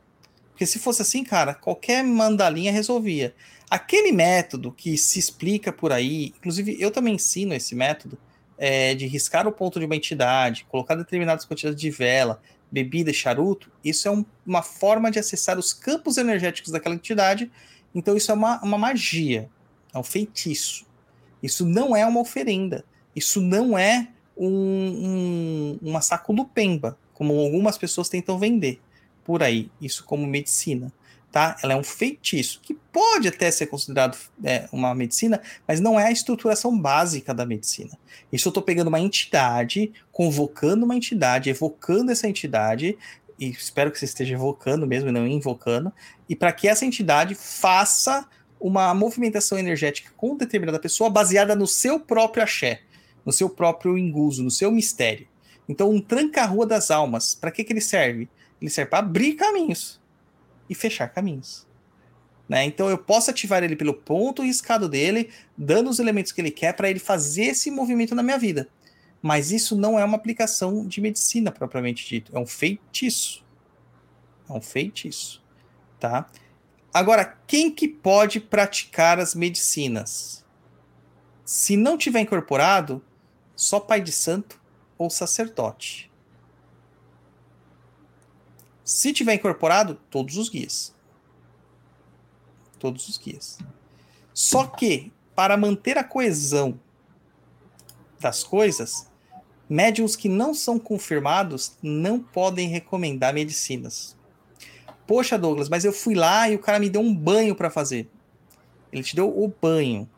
Porque 0.51 0.67
se 0.67 0.81
fosse 0.81 1.03
assim, 1.03 1.23
cara, 1.23 1.55
qualquer 1.55 2.03
mandalinha 2.03 2.73
resolvia. 2.73 3.33
Aquele 3.71 4.11
método 4.11 4.73
que 4.73 4.99
se 4.99 5.21
explica 5.21 5.73
por 5.73 5.93
aí, 5.93 6.35
inclusive 6.37 6.77
eu 6.81 6.91
também 6.91 7.15
ensino 7.15 7.55
esse 7.55 7.77
método, 7.77 8.19
é, 8.59 8.95
de 8.95 9.07
riscar 9.07 9.47
o 9.47 9.53
ponto 9.53 9.79
de 9.79 9.87
uma 9.87 9.97
entidade, 9.97 10.67
colocar 10.69 10.95
determinadas 10.95 11.45
quantidades 11.45 11.81
de 11.81 11.91
vela, 11.91 12.41
bebida 12.71 13.13
charuto, 13.13 13.71
isso 13.85 14.09
é 14.09 14.11
um- 14.11 14.25
uma 14.45 14.63
forma 14.63 15.11
de 15.11 15.19
acessar 15.19 15.59
os 15.59 15.73
campos 15.73 16.17
energéticos 16.17 16.73
daquela 16.73 16.95
entidade. 16.95 17.51
Então, 17.95 18.17
isso 18.17 18.31
é 18.31 18.35
uma, 18.35 18.61
uma 18.63 18.77
magia, 18.79 19.49
é 19.95 19.99
um 19.99 20.03
feitiço. 20.03 20.85
Isso 21.43 21.65
não 21.65 21.95
é 21.95 22.05
uma 22.05 22.21
oferenda. 22.21 22.85
Isso 23.15 23.41
não 23.41 23.79
é 23.79 24.09
um, 24.37 24.49
um, 24.49 25.79
uma 25.81 26.01
saculupemba, 26.01 26.99
como 27.15 27.39
algumas 27.39 27.79
pessoas 27.79 28.09
tentam 28.09 28.39
vender 28.39 28.81
por 29.25 29.43
aí, 29.43 29.71
isso 29.81 30.05
como 30.05 30.27
medicina. 30.27 30.93
Tá? 31.31 31.57
Ela 31.63 31.75
é 31.75 31.77
um 31.77 31.83
feitiço, 31.83 32.61
que 32.63 32.73
pode 32.73 33.29
até 33.29 33.51
ser 33.51 33.67
considerado 33.67 34.17
é, 34.43 34.67
uma 34.73 34.95
medicina, 34.95 35.41
mas 35.69 35.81
não 35.81 36.01
é 36.01 36.07
a 36.07 36.11
estruturação 36.11 36.79
básica 36.79 37.35
da 37.35 37.45
medicina. 37.45 37.99
Isso 38.33 38.49
eu 38.49 38.51
estou 38.51 38.63
pegando 38.63 38.89
uma 38.89 39.01
entidade, 39.01 39.93
convocando 40.11 40.85
uma 40.85 40.97
entidade, 40.97 41.51
evocando 41.51 42.11
essa 42.11 42.27
entidade, 42.27 42.97
e 43.39 43.51
espero 43.51 43.91
que 43.91 43.99
você 43.99 44.07
esteja 44.07 44.35
evocando 44.35 44.87
mesmo, 44.87 45.13
não 45.13 45.27
invocando, 45.27 45.93
e 46.27 46.35
para 46.35 46.53
que 46.53 46.69
essa 46.69 46.87
entidade 46.87 47.35
faça 47.35 48.27
uma 48.59 48.95
movimentação 48.95 49.59
energética 49.59 50.11
com 50.17 50.37
determinada 50.37 50.79
pessoa 50.79 51.11
baseada 51.11 51.55
no 51.55 51.67
seu 51.67 52.01
próprio 52.01 52.43
axé, 52.43 52.81
no 53.27 53.33
seu 53.33 53.51
próprio 53.51 53.99
enguso, 53.99 54.43
no 54.43 54.51
seu 54.51 54.73
mistério. 54.73 55.29
Então, 55.69 55.91
um 55.91 56.01
tranca-rua 56.01 56.65
das 56.65 56.91
almas, 56.91 57.35
para 57.35 57.51
que, 57.51 57.63
que 57.63 57.73
ele 57.73 57.81
serve? 57.81 58.29
Ele 58.61 58.71
serve 58.71 58.91
para 58.91 59.01
abrir 59.01 59.35
caminhos 59.35 60.01
e 60.69 60.75
fechar 60.75 61.09
caminhos. 61.09 61.67
Né? 62.49 62.65
Então 62.65 62.89
eu 62.89 62.99
posso 62.99 63.31
ativar 63.31 63.63
ele 63.63 63.77
pelo 63.77 63.95
ponto 63.95 64.43
riscado 64.43 64.89
dele, 64.89 65.31
dando 65.57 65.91
os 65.91 65.99
elementos 65.99 66.33
que 66.33 66.41
ele 66.41 66.51
quer 66.51 66.73
para 66.75 66.89
ele 66.89 67.01
fazer 67.01 67.47
esse 67.47 67.71
movimento 67.71 68.15
na 68.15 68.23
minha 68.23 68.39
vida. 68.39 68.69
Mas 69.21 69.51
isso 69.51 69.77
não 69.77 69.99
é 69.99 70.05
uma 70.05 70.17
aplicação 70.17 70.87
de 70.87 71.01
medicina 71.01 71.51
propriamente 71.51 72.07
dito, 72.07 72.37
é 72.37 72.39
um 72.39 72.47
feitiço. 72.47 73.45
É 74.49 74.53
um 74.53 74.61
feitiço, 74.61 75.43
tá? 75.99 76.31
Agora, 76.95 77.37
quem 77.47 77.71
que 77.71 77.89
pode 77.89 78.39
praticar 78.39 79.19
as 79.19 79.35
medicinas? 79.35 80.45
Se 81.45 81.77
não 81.77 81.99
tiver 81.99 82.21
incorporado, 82.21 83.05
só 83.57 83.81
pai 83.81 84.01
de 84.01 84.13
santo 84.13 84.61
ou 84.97 85.11
sacerdote. 85.11 86.11
Se 88.87 89.13
tiver 89.13 89.35
incorporado, 89.35 89.97
todos 90.09 90.37
os 90.37 90.49
guias. 90.49 90.95
Todos 92.79 93.09
os 93.09 93.19
guias. 93.19 93.59
Só 94.33 94.65
que, 94.65 95.13
para 95.35 95.57
manter 95.57 95.99
a 95.99 96.05
coesão 96.05 96.79
das 98.21 98.45
coisas, 98.45 99.11
médiums 99.69 100.15
que 100.15 100.29
não 100.29 100.55
são 100.55 100.79
confirmados 100.79 101.77
não 101.83 102.21
podem 102.21 102.69
recomendar 102.69 103.35
medicinas. 103.35 104.17
Poxa, 105.05 105.37
Douglas, 105.37 105.69
mas 105.69 105.85
eu 105.85 105.93
fui 105.93 106.15
lá 106.15 106.49
e 106.49 106.55
o 106.55 106.61
cara 106.61 106.79
me 106.79 106.89
deu 106.89 107.01
um 107.01 107.13
banho 107.13 107.57
para 107.57 107.71
fazer. 107.71 108.09
Ele 108.93 109.03
te 109.03 109.17
deu 109.17 109.29
o 109.29 109.53
banho. 109.61 110.09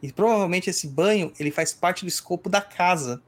E 0.00 0.12
provavelmente 0.12 0.70
esse 0.70 0.86
banho 0.86 1.32
ele 1.36 1.50
faz 1.50 1.72
parte 1.72 2.04
do 2.04 2.08
escopo 2.08 2.48
da 2.48 2.60
casa. 2.60 3.20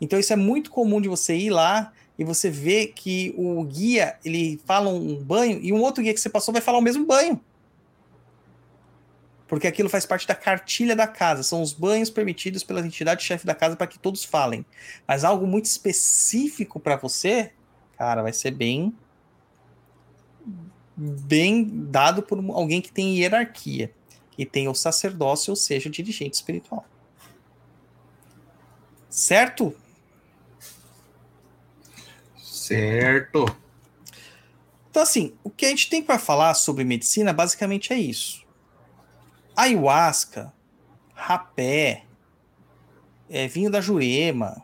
Então 0.00 0.16
isso 0.16 0.32
é 0.32 0.36
muito 0.36 0.70
comum 0.70 1.00
de 1.00 1.08
você 1.08 1.36
ir 1.36 1.50
lá 1.50 1.92
e 2.18 2.24
você 2.24 2.50
ver 2.50 2.88
que 2.88 3.32
o 3.38 3.62
guia 3.64 4.18
ele 4.24 4.60
fala 4.66 4.90
um 4.90 5.22
banho 5.22 5.60
e 5.62 5.72
um 5.72 5.80
outro 5.80 6.02
guia 6.02 6.12
que 6.12 6.20
você 6.20 6.28
passou 6.28 6.52
vai 6.52 6.60
falar 6.60 6.78
o 6.78 6.82
mesmo 6.82 7.06
banho. 7.06 7.40
Porque 9.46 9.66
aquilo 9.66 9.88
faz 9.88 10.04
parte 10.04 10.26
da 10.26 10.34
cartilha 10.34 10.94
da 10.94 11.06
casa, 11.06 11.42
são 11.42 11.62
os 11.62 11.72
banhos 11.72 12.10
permitidos 12.10 12.62
pela 12.62 12.80
entidade 12.80 13.22
chefe 13.22 13.46
da 13.46 13.54
casa 13.54 13.76
para 13.76 13.86
que 13.86 13.98
todos 13.98 14.24
falem. 14.24 14.66
Mas 15.06 15.24
algo 15.24 15.46
muito 15.46 15.66
específico 15.66 16.80
para 16.80 16.96
você, 16.96 17.52
cara, 17.96 18.22
vai 18.22 18.32
ser 18.32 18.50
bem 18.50 18.92
bem 21.00 21.64
dado 21.64 22.24
por 22.24 22.38
alguém 22.50 22.82
que 22.82 22.90
tem 22.90 23.16
hierarquia, 23.16 23.94
que 24.32 24.44
tem 24.44 24.66
o 24.66 24.74
sacerdócio, 24.74 25.52
ou 25.52 25.56
seja, 25.56 25.88
o 25.88 25.92
dirigente 25.92 26.34
espiritual. 26.34 26.84
Certo? 29.08 29.74
Certo. 32.68 33.46
Então, 34.90 35.02
assim, 35.02 35.32
o 35.42 35.48
que 35.48 35.64
a 35.64 35.70
gente 35.70 35.88
tem 35.88 36.02
para 36.02 36.18
falar 36.18 36.52
sobre 36.52 36.84
medicina 36.84 37.32
basicamente 37.32 37.94
é 37.94 37.98
isso. 37.98 38.46
Ayahuasca, 39.56 40.52
rapé, 41.14 42.04
é, 43.30 43.48
vinho 43.48 43.70
da 43.70 43.80
Jurema, 43.80 44.62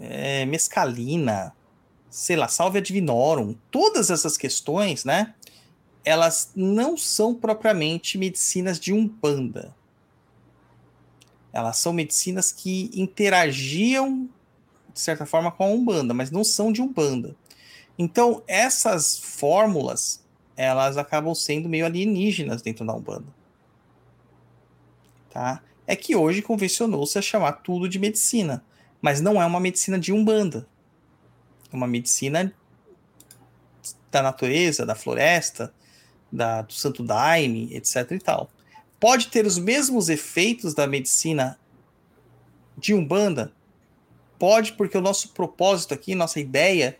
é, 0.00 0.44
mescalina, 0.44 1.54
sei 2.10 2.36
lá, 2.36 2.46
salvia 2.46 2.82
divinorum, 2.82 3.56
todas 3.70 4.10
essas 4.10 4.36
questões, 4.36 5.04
né? 5.04 5.34
Elas 6.04 6.52
não 6.54 6.96
são 6.96 7.34
propriamente 7.34 8.18
medicinas 8.18 8.78
de 8.78 8.92
umbanda. 8.92 9.74
Elas 11.52 11.78
são 11.78 11.92
medicinas 11.92 12.52
que 12.52 12.90
interagiam 12.94 14.28
de 14.92 15.00
certa 15.00 15.26
forma 15.26 15.50
com 15.50 15.64
a 15.64 15.68
umbanda, 15.68 16.12
mas 16.12 16.30
não 16.30 16.44
são 16.44 16.72
de 16.72 16.82
umbanda. 16.82 17.34
Então 17.98 18.42
essas 18.46 19.18
fórmulas 19.18 20.22
elas 20.56 20.96
acabam 20.96 21.34
sendo 21.34 21.68
meio 21.68 21.86
alienígenas 21.86 22.62
dentro 22.62 22.86
da 22.86 22.94
umbanda. 22.94 23.26
Tá? 25.30 25.62
É 25.86 25.96
que 25.96 26.14
hoje 26.14 26.42
convencionou-se 26.42 27.18
a 27.18 27.22
chamar 27.22 27.52
tudo 27.52 27.88
de 27.88 27.98
medicina, 27.98 28.64
mas 29.00 29.20
não 29.20 29.40
é 29.40 29.46
uma 29.46 29.58
medicina 29.58 29.98
de 29.98 30.12
umbanda. 30.12 30.66
É 31.72 31.76
uma 31.76 31.86
medicina 31.86 32.54
da 34.10 34.22
natureza, 34.22 34.84
da 34.84 34.94
floresta, 34.94 35.72
da, 36.30 36.62
do 36.62 36.72
santo 36.72 37.02
daime, 37.02 37.74
etc 37.74 38.10
e 38.12 38.18
tal. 38.18 38.50
Pode 39.00 39.28
ter 39.28 39.46
os 39.46 39.58
mesmos 39.58 40.08
efeitos 40.08 40.74
da 40.74 40.86
medicina 40.86 41.58
de 42.76 42.94
umbanda? 42.94 43.52
Pode, 44.42 44.72
porque 44.72 44.98
o 44.98 45.00
nosso 45.00 45.28
propósito 45.28 45.94
aqui, 45.94 46.16
nossa 46.16 46.40
ideia 46.40 46.98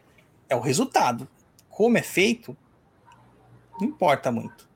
é 0.48 0.54
o 0.54 0.60
resultado. 0.60 1.26
Como 1.68 1.98
é 1.98 2.02
feito, 2.02 2.56
não 3.80 3.88
importa 3.88 4.30
muito. 4.30 4.68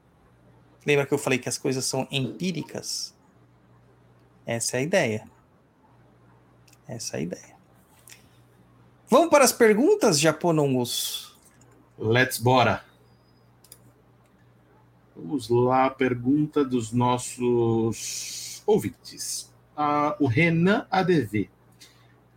Lembra 0.84 1.06
que 1.06 1.14
eu 1.14 1.18
falei 1.18 1.38
que 1.38 1.48
as 1.48 1.58
coisas 1.58 1.84
são 1.84 2.08
empíricas? 2.10 3.14
Essa 4.44 4.78
é 4.78 4.80
a 4.80 4.82
ideia. 4.82 5.30
Essa 6.88 7.16
é 7.16 7.20
a 7.20 7.22
ideia. 7.22 7.56
Vamos 9.08 9.30
para 9.30 9.44
as 9.44 9.52
perguntas, 9.52 10.18
japonongos? 10.18 11.38
Let's 11.96 12.36
bora. 12.36 12.84
Vamos 15.14 15.48
lá, 15.48 15.88
pergunta 15.88 16.64
dos 16.64 16.90
nossos 16.90 18.60
ouvintes. 18.66 19.54
Ah, 19.76 20.16
o 20.18 20.26
Renan 20.26 20.84
ADV. 20.90 21.54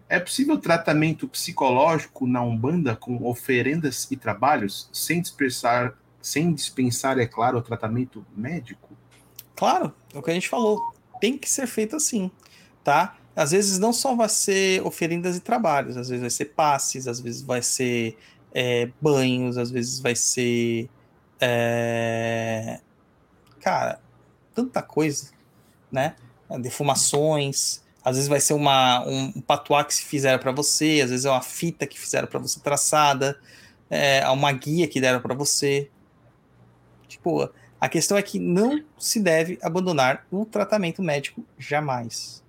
É 0.10 0.20
possível 0.20 0.58
tratamento 0.58 1.28
psicológico 1.28 2.26
na 2.26 2.42
Umbanda 2.42 2.96
com 2.96 3.24
oferendas 3.24 4.10
e 4.10 4.18
trabalhos, 4.18 4.90
sem 4.92 5.22
dispensar, 5.22 5.96
sem 6.20 6.52
dispensar, 6.52 7.20
é 7.20 7.28
claro, 7.28 7.60
o 7.60 7.62
tratamento 7.62 8.26
médico? 8.36 8.90
Claro, 9.56 9.94
é 10.12 10.18
o 10.18 10.24
que 10.24 10.32
a 10.32 10.34
gente 10.34 10.50
falou. 10.50 10.82
Tem 11.22 11.38
que 11.38 11.48
ser 11.48 11.68
feito 11.68 11.96
assim, 11.96 12.32
tá? 12.84 13.18
Às 13.36 13.52
vezes 13.52 13.78
não 13.78 13.94
só 13.94 14.16
vai 14.16 14.28
ser 14.30 14.86
oferendas 14.86 15.38
e 15.38 15.42
trabalhos, 15.42 15.96
às 15.96 16.10
vezes 16.10 16.22
vai 16.22 16.30
ser 16.30 16.46
passes, 16.46 17.08
às 17.08 17.20
vezes 17.20 17.42
vai 17.44 17.62
ser 17.62 18.18
é, 18.52 18.90
banhos, 19.00 19.58
às 19.58 19.70
vezes 19.70 20.00
vai 20.00 20.16
ser. 20.16 20.90
É... 21.40 22.80
Cara, 23.62 24.02
tanta 24.56 24.82
coisa, 24.82 25.32
né? 25.92 26.16
Defumações, 26.60 27.84
às 28.10 28.16
vezes 28.16 28.28
vai 28.28 28.40
ser 28.40 28.54
uma, 28.54 29.06
um, 29.06 29.34
um 29.36 29.42
patuá 29.42 29.84
que 29.84 29.94
se 29.94 30.04
fizeram 30.04 30.40
para 30.40 30.52
você, 30.52 31.02
às 31.04 31.10
vezes 31.10 31.26
é 31.26 31.30
uma 31.30 31.42
fita 31.42 31.86
que 31.88 32.00
fizeram 32.00 32.28
para 32.28 32.40
você 32.40 32.60
traçada, 32.60 33.40
é 33.90 34.28
uma 34.30 34.52
guia 34.52 34.88
que 34.88 35.00
deram 35.00 35.22
para 35.22 35.34
você. 35.34 35.90
Tipo, 37.08 37.50
a 37.80 37.88
questão 37.88 38.18
é 38.18 38.22
que 38.22 38.40
não 38.40 38.84
se 38.98 39.20
deve 39.20 39.58
abandonar 39.62 40.26
o 40.30 40.46
tratamento 40.46 41.02
médico 41.02 41.46
jamais. 41.58 42.44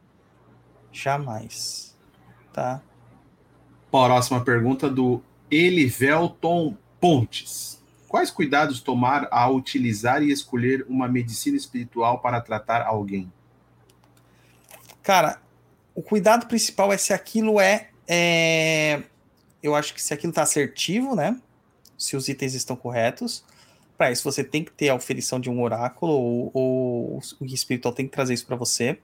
Jamais. 0.92 1.96
Tá? 2.52 2.82
Próxima 3.90 4.44
pergunta 4.44 4.88
do 4.88 5.22
Elivelton 5.50 6.76
Pontes. 7.00 7.80
Quais 8.08 8.30
cuidados 8.30 8.80
tomar 8.80 9.28
ao 9.30 9.54
utilizar 9.54 10.22
e 10.22 10.32
escolher 10.32 10.84
uma 10.88 11.06
medicina 11.06 11.56
espiritual 11.56 12.18
para 12.18 12.40
tratar 12.40 12.82
alguém? 12.82 13.32
Cara, 15.02 15.40
o 15.94 16.02
cuidado 16.02 16.46
principal 16.46 16.92
é 16.92 16.96
se 16.96 17.12
aquilo 17.12 17.60
é, 17.60 17.88
é 18.08 19.02
eu 19.62 19.74
acho 19.74 19.94
que 19.94 20.02
se 20.02 20.14
aquilo 20.14 20.30
está 20.30 20.42
assertivo, 20.42 21.14
né? 21.14 21.38
Se 21.98 22.16
os 22.16 22.28
itens 22.28 22.54
estão 22.54 22.76
corretos. 22.76 23.44
Para 23.96 24.10
isso, 24.10 24.24
você 24.24 24.42
tem 24.42 24.64
que 24.64 24.72
ter 24.72 24.88
a 24.88 24.94
oferição 24.94 25.38
de 25.38 25.50
um 25.50 25.60
oráculo, 25.62 26.12
ou, 26.12 26.50
ou 26.54 27.22
o 27.38 27.44
espiritual 27.44 27.92
tem 27.92 28.06
que 28.06 28.12
trazer 28.12 28.32
isso 28.32 28.46
para 28.46 28.56
você. 28.56 28.98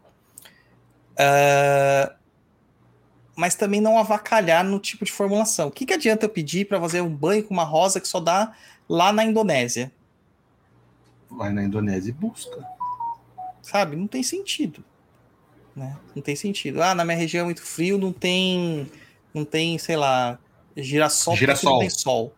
Uh, 1.12 2.14
mas 3.36 3.54
também 3.54 3.80
não 3.80 3.98
avacalhar 3.98 4.64
no 4.64 4.80
tipo 4.80 5.04
de 5.04 5.12
formulação. 5.12 5.68
O 5.68 5.70
que, 5.70 5.84
que 5.84 5.92
adianta 5.92 6.24
eu 6.24 6.30
pedir 6.30 6.66
para 6.66 6.80
fazer 6.80 7.02
um 7.02 7.14
banho 7.14 7.44
com 7.44 7.52
uma 7.52 7.64
rosa 7.64 8.00
que 8.00 8.08
só 8.08 8.18
dá 8.18 8.54
lá 8.88 9.12
na 9.12 9.22
Indonésia? 9.22 9.92
Vai 11.30 11.52
na 11.52 11.62
Indonésia 11.62 12.08
e 12.08 12.14
busca. 12.14 12.66
Sabe? 13.60 13.96
Não 13.96 14.06
tem 14.06 14.22
sentido. 14.22 14.82
Né? 15.76 15.94
Não 16.14 16.22
tem 16.22 16.34
sentido. 16.34 16.82
Ah, 16.82 16.94
na 16.94 17.04
minha 17.04 17.18
região 17.18 17.42
é 17.42 17.44
muito 17.44 17.62
frio, 17.62 17.98
não 17.98 18.10
tem, 18.10 18.90
não 19.34 19.44
tem, 19.44 19.76
sei 19.76 19.94
lá, 19.94 20.38
girassol, 20.74 21.36
girassol. 21.36 21.72
não 21.74 21.80
tem 21.80 21.90
sol. 21.90 22.34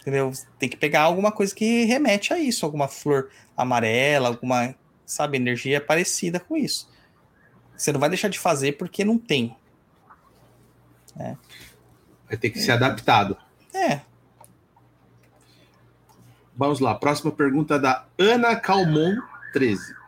Entendeu? 0.00 0.32
Tem 0.58 0.68
que 0.68 0.76
pegar 0.76 1.02
alguma 1.02 1.30
coisa 1.30 1.54
que 1.54 1.84
remete 1.84 2.32
a 2.32 2.38
isso, 2.38 2.64
alguma 2.64 2.88
flor 2.88 3.28
amarela, 3.54 4.28
alguma, 4.28 4.74
sabe, 5.04 5.36
energia 5.36 5.80
parecida 5.80 6.40
com 6.40 6.56
isso. 6.56 6.90
Você 7.76 7.92
não 7.92 8.00
vai 8.00 8.08
deixar 8.08 8.28
de 8.28 8.38
fazer 8.38 8.72
porque 8.72 9.04
não 9.04 9.18
tem. 9.18 9.54
É. 11.18 11.36
Vai 12.26 12.36
ter 12.38 12.50
que 12.50 12.58
ser 12.58 12.72
adaptado. 12.72 13.36
É. 13.74 14.00
Vamos 16.56 16.80
lá, 16.80 16.94
próxima 16.94 17.30
pergunta 17.30 17.78
da 17.78 18.06
Ana 18.18 18.56
Calmon 18.56 19.16
13. 19.52 20.01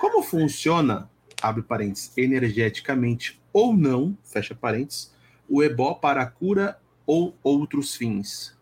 Como 0.00 0.22
funciona, 0.22 1.10
abre 1.42 1.62
parênteses, 1.62 2.10
energeticamente 2.16 3.38
ou 3.52 3.76
não, 3.76 4.16
fecha 4.24 4.54
parênteses, 4.54 5.12
o 5.46 5.62
ebó 5.62 5.92
para 5.92 6.24
cura 6.24 6.80
ou 7.06 7.36
outros 7.42 7.94
fins? 7.94 8.56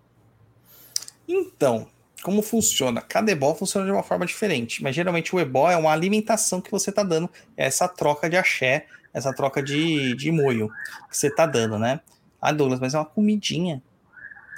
Então, 1.28 1.88
como 2.24 2.42
funciona? 2.42 3.00
Cada 3.00 3.30
ebó 3.30 3.54
funciona 3.54 3.86
de 3.86 3.92
uma 3.92 4.02
forma 4.02 4.26
diferente, 4.26 4.82
mas 4.82 4.96
geralmente 4.96 5.32
o 5.32 5.38
ebó 5.38 5.70
é 5.70 5.76
uma 5.76 5.92
alimentação 5.92 6.60
que 6.60 6.72
você 6.72 6.90
está 6.90 7.04
dando, 7.04 7.30
é 7.56 7.66
essa 7.66 7.86
troca 7.86 8.28
de 8.28 8.36
axé, 8.36 8.88
essa 9.14 9.32
troca 9.32 9.62
de, 9.62 10.16
de 10.16 10.32
moio 10.32 10.68
que 11.08 11.16
você 11.16 11.28
está 11.28 11.46
dando, 11.46 11.78
né? 11.78 12.00
Ah, 12.42 12.50
Douglas, 12.50 12.80
mas 12.80 12.94
é 12.94 12.98
uma 12.98 13.04
comidinha. 13.04 13.80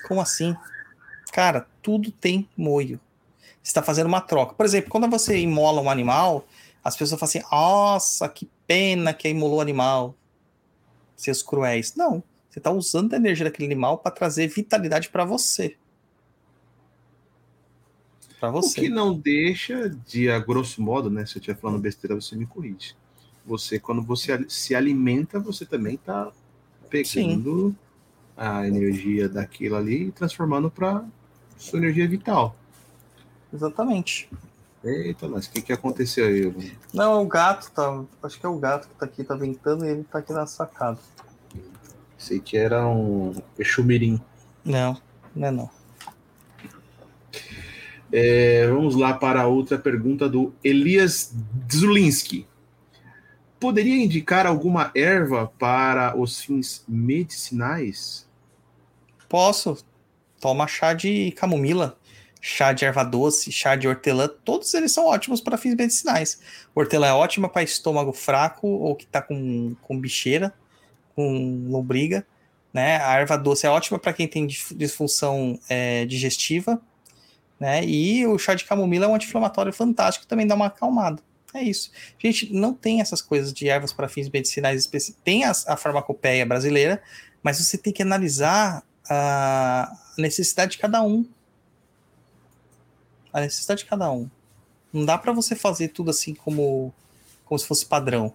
Como 0.08 0.18
assim? 0.18 0.56
Cara, 1.30 1.66
tudo 1.82 2.10
tem 2.10 2.48
moio. 2.56 2.98
Você 3.62 3.68
está 3.68 3.82
fazendo 3.82 4.06
uma 4.06 4.22
troca. 4.22 4.54
Por 4.54 4.64
exemplo, 4.64 4.90
quando 4.90 5.06
você 5.10 5.38
imola 5.38 5.82
um 5.82 5.90
animal, 5.90 6.46
as 6.82 6.96
pessoas 6.96 7.18
falam 7.18 7.28
assim: 7.28 7.42
nossa, 7.50 8.28
que 8.28 8.48
pena 8.66 9.12
que 9.12 9.28
imolou 9.28 9.58
o 9.58 9.60
animal. 9.60 10.14
Seus 11.16 11.42
cruéis. 11.42 11.94
Não. 11.94 12.22
Você 12.48 12.58
está 12.58 12.70
usando 12.70 13.12
a 13.12 13.16
energia 13.16 13.44
daquele 13.44 13.66
animal 13.66 13.98
para 13.98 14.10
trazer 14.10 14.48
vitalidade 14.48 15.08
para 15.10 15.24
você 15.24 15.76
para 18.40 18.50
você. 18.50 18.80
O 18.80 18.82
que 18.84 18.88
não 18.88 19.12
deixa 19.12 19.90
de, 19.90 20.30
a 20.30 20.38
grosso 20.38 20.80
modo, 20.82 21.10
né? 21.10 21.26
Se 21.26 21.36
eu 21.36 21.40
estiver 21.40 21.58
falando 21.58 21.78
besteira, 21.78 22.14
você 22.14 22.34
me 22.34 22.46
corrige. 22.46 22.94
Você, 23.44 23.78
quando 23.78 24.02
você 24.02 24.44
se 24.48 24.74
alimenta, 24.74 25.38
você 25.38 25.66
também 25.66 25.94
está 25.94 26.32
pegando 26.88 27.68
Sim. 27.68 27.76
a 28.36 28.66
energia 28.66 29.28
daquilo 29.28 29.76
ali 29.76 30.08
e 30.08 30.12
transformando 30.12 30.70
para 30.70 31.04
sua 31.58 31.78
energia 31.78 32.08
vital. 32.08 32.56
Exatamente. 33.52 34.28
Eita, 34.82 35.28
mas 35.28 35.46
o 35.46 35.50
que, 35.50 35.60
que 35.60 35.72
aconteceu 35.72 36.26
aí? 36.26 36.76
Não, 36.92 37.22
o 37.22 37.26
gato, 37.26 37.70
tá. 37.70 38.02
Acho 38.22 38.40
que 38.40 38.46
é 38.46 38.48
o 38.48 38.58
gato 38.58 38.88
que 38.88 38.94
tá 38.94 39.04
aqui, 39.04 39.22
tá 39.22 39.34
ventando 39.34 39.84
e 39.84 39.90
ele 39.90 40.04
tá 40.04 40.20
aqui 40.20 40.32
na 40.32 40.46
sacada. 40.46 40.98
Sei 42.16 42.40
que 42.40 42.56
era 42.56 42.86
um 42.86 43.34
Exumirim. 43.58 44.20
Não, 44.64 44.98
não 45.34 45.48
é 45.48 45.50
não. 45.50 45.70
É, 48.12 48.66
vamos 48.68 48.96
lá 48.96 49.14
para 49.14 49.42
a 49.42 49.46
outra 49.46 49.78
pergunta 49.78 50.28
do 50.28 50.52
Elias 50.64 51.34
Zulinski. 51.70 52.46
Poderia 53.58 54.02
indicar 54.02 54.46
alguma 54.46 54.90
erva 54.94 55.52
para 55.58 56.18
os 56.18 56.40
fins 56.40 56.82
medicinais? 56.88 58.26
Posso. 59.28 59.84
Toma 60.40 60.66
chá 60.66 60.94
de 60.94 61.32
camomila, 61.32 61.98
chá 62.40 62.72
de 62.72 62.84
erva 62.84 63.04
doce, 63.04 63.52
chá 63.52 63.76
de 63.76 63.86
hortelã, 63.86 64.28
todos 64.44 64.72
eles 64.74 64.92
são 64.92 65.06
ótimos 65.06 65.40
para 65.40 65.56
fins 65.56 65.74
medicinais. 65.74 66.40
hortelã 66.74 67.08
é 67.08 67.12
ótima 67.12 67.48
para 67.48 67.62
estômago 67.62 68.12
fraco 68.12 68.66
ou 68.66 68.94
que 68.94 69.04
está 69.04 69.20
com, 69.20 69.74
com 69.82 70.00
bicheira, 70.00 70.54
com 71.14 71.66
lombriga. 71.68 72.26
Né? 72.72 72.96
A 73.02 73.18
erva 73.18 73.36
doce 73.36 73.66
é 73.66 73.70
ótima 73.70 73.98
para 73.98 74.12
quem 74.12 74.28
tem 74.28 74.46
disfunção 74.46 75.58
é, 75.68 76.06
digestiva 76.06 76.80
né? 77.60 77.84
E 77.84 78.26
o 78.26 78.38
chá 78.38 78.54
de 78.54 78.64
camomila 78.64 79.04
é 79.04 79.08
um 79.08 79.14
anti-inflamatório 79.14 79.70
fantástico, 79.70 80.26
também 80.26 80.46
dá 80.46 80.54
uma 80.54 80.66
acalmada. 80.66 81.22
É 81.52 81.62
isso. 81.62 81.90
Gente, 82.18 82.52
não 82.54 82.72
tem 82.72 83.02
essas 83.02 83.20
coisas 83.20 83.52
de 83.52 83.68
ervas 83.68 83.92
para 83.92 84.08
fins 84.08 84.30
medicinais 84.30 84.80
específicos. 84.80 85.20
Tem 85.22 85.44
a, 85.44 85.52
a 85.66 85.76
farmacopeia 85.76 86.46
brasileira, 86.46 87.02
mas 87.42 87.58
você 87.58 87.76
tem 87.76 87.92
que 87.92 88.02
analisar 88.02 88.82
a 89.08 89.92
necessidade 90.16 90.72
de 90.72 90.78
cada 90.78 91.02
um. 91.02 91.28
A 93.32 93.40
necessidade 93.40 93.82
de 93.82 93.88
cada 93.88 94.10
um. 94.10 94.28
Não 94.92 95.04
dá 95.04 95.16
para 95.16 95.32
você 95.32 95.54
fazer 95.54 95.88
tudo 95.88 96.10
assim 96.10 96.34
como, 96.34 96.92
como 97.44 97.58
se 97.58 97.66
fosse 97.66 97.86
padrão. 97.86 98.34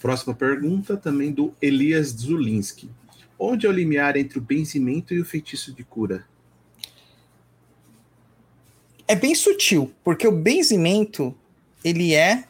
Próxima 0.00 0.34
pergunta 0.34 0.96
também 0.96 1.30
do 1.30 1.54
Elias 1.60 2.08
Zulinski. 2.08 2.90
Onde 3.38 3.66
é 3.66 3.68
o 3.68 3.72
limiar 3.72 4.16
entre 4.16 4.38
o 4.38 4.42
benzimento 4.42 5.14
e 5.14 5.20
o 5.20 5.24
feitiço 5.24 5.72
de 5.72 5.84
cura? 5.84 6.26
É 9.06 9.14
bem 9.14 9.34
sutil, 9.34 9.92
porque 10.04 10.26
o 10.26 10.32
benzimento 10.32 11.34
ele 11.82 12.14
é, 12.14 12.44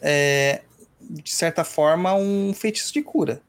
é 0.00 0.62
de 1.00 1.30
certa 1.30 1.64
forma 1.64 2.14
um 2.14 2.52
feitiço 2.52 2.92
de 2.92 3.02
cura, 3.02 3.40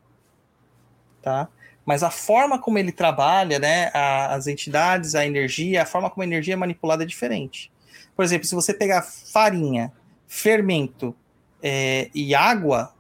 tá? 1.22 1.49
Mas 1.88 2.03
a 2.03 2.11
forma 2.11 2.59
como 2.59 2.77
ele 2.77 2.91
trabalha, 2.91 3.59
né, 3.59 3.89
a, 3.93 4.35
as 4.35 4.45
entidades, 4.45 5.15
a 5.15 5.26
energia, 5.26 5.84
a 5.84 5.85
forma 5.85 6.09
como 6.09 6.22
a 6.22 6.26
energia 6.26 6.53
é 6.53 6.57
manipulada 6.57 7.03
é 7.03 7.05
diferente. 7.05 7.72
Por 8.14 8.26
exemplo, 8.26 8.45
se 8.45 8.53
você 8.53 8.73
pegar 8.73 9.01
farinha, 9.03 9.93
fermento 10.27 11.15
é, 11.64 12.11
e 12.14 12.35
água 12.35 12.93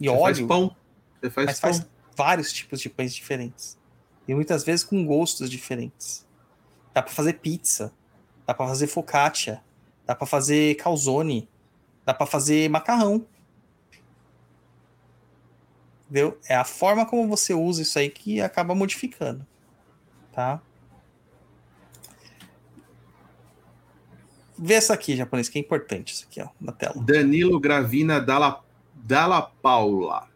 e 0.00 0.08
você 0.08 0.16
óleo, 0.16 0.46
pão. 0.46 0.76
Você 1.20 1.28
faz 1.28 1.46
mas 1.46 1.58
faz 1.58 1.86
vários 2.16 2.52
tipos 2.52 2.80
de 2.80 2.88
pães 2.88 3.12
diferentes. 3.12 3.76
E 4.28 4.34
muitas 4.34 4.62
vezes 4.62 4.84
com 4.84 5.04
gostos 5.04 5.50
diferentes. 5.50 6.24
Dá 6.92 7.02
para 7.02 7.12
fazer 7.12 7.32
pizza, 7.32 7.92
dá 8.46 8.54
para 8.54 8.68
fazer 8.68 8.86
focaccia, 8.86 9.60
dá 10.06 10.14
para 10.14 10.26
fazer 10.26 10.76
calzone, 10.76 11.48
dá 12.06 12.14
para 12.14 12.26
fazer 12.26 12.70
macarrão. 12.70 13.26
Entendeu? 16.04 16.38
É 16.48 16.54
a 16.54 16.64
forma 16.64 17.06
como 17.06 17.28
você 17.28 17.54
usa 17.54 17.82
isso 17.82 17.98
aí 17.98 18.10
que 18.10 18.40
acaba 18.40 18.74
modificando, 18.74 19.46
tá? 20.32 20.60
Vê 24.56 24.74
essa 24.74 24.94
aqui, 24.94 25.16
japonês, 25.16 25.48
que 25.48 25.58
é 25.58 25.60
importante, 25.60 26.14
isso 26.14 26.26
aqui, 26.28 26.40
ó, 26.40 26.48
na 26.60 26.72
tela. 26.72 26.94
Danilo 27.02 27.58
Gravina 27.58 28.20
Dalla, 28.20 28.62
Dalla 28.94 29.42
Paula. 29.42 30.28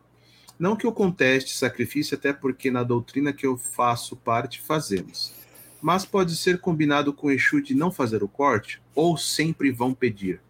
Não 0.59 0.75
que 0.75 0.85
eu 0.85 0.93
conteste 0.93 1.57
sacrifício, 1.57 2.17
até 2.17 2.33
porque 2.33 2.71
na 2.71 2.83
doutrina 2.83 3.33
que 3.33 3.47
eu 3.47 3.57
faço 3.57 4.17
parte 4.17 4.61
fazemos. 4.61 5.33
Mas 5.81 6.05
pode 6.05 6.35
ser 6.35 6.61
combinado 6.61 7.13
com 7.13 7.31
Exu 7.31 7.63
de 7.63 7.75
não 7.75 7.93
fazer 7.93 8.25
o 8.25 8.29
corte? 8.29 8.83
Ou 8.95 9.17
sempre 9.17 9.71
vão 9.71 9.95
pedir? 9.95 10.41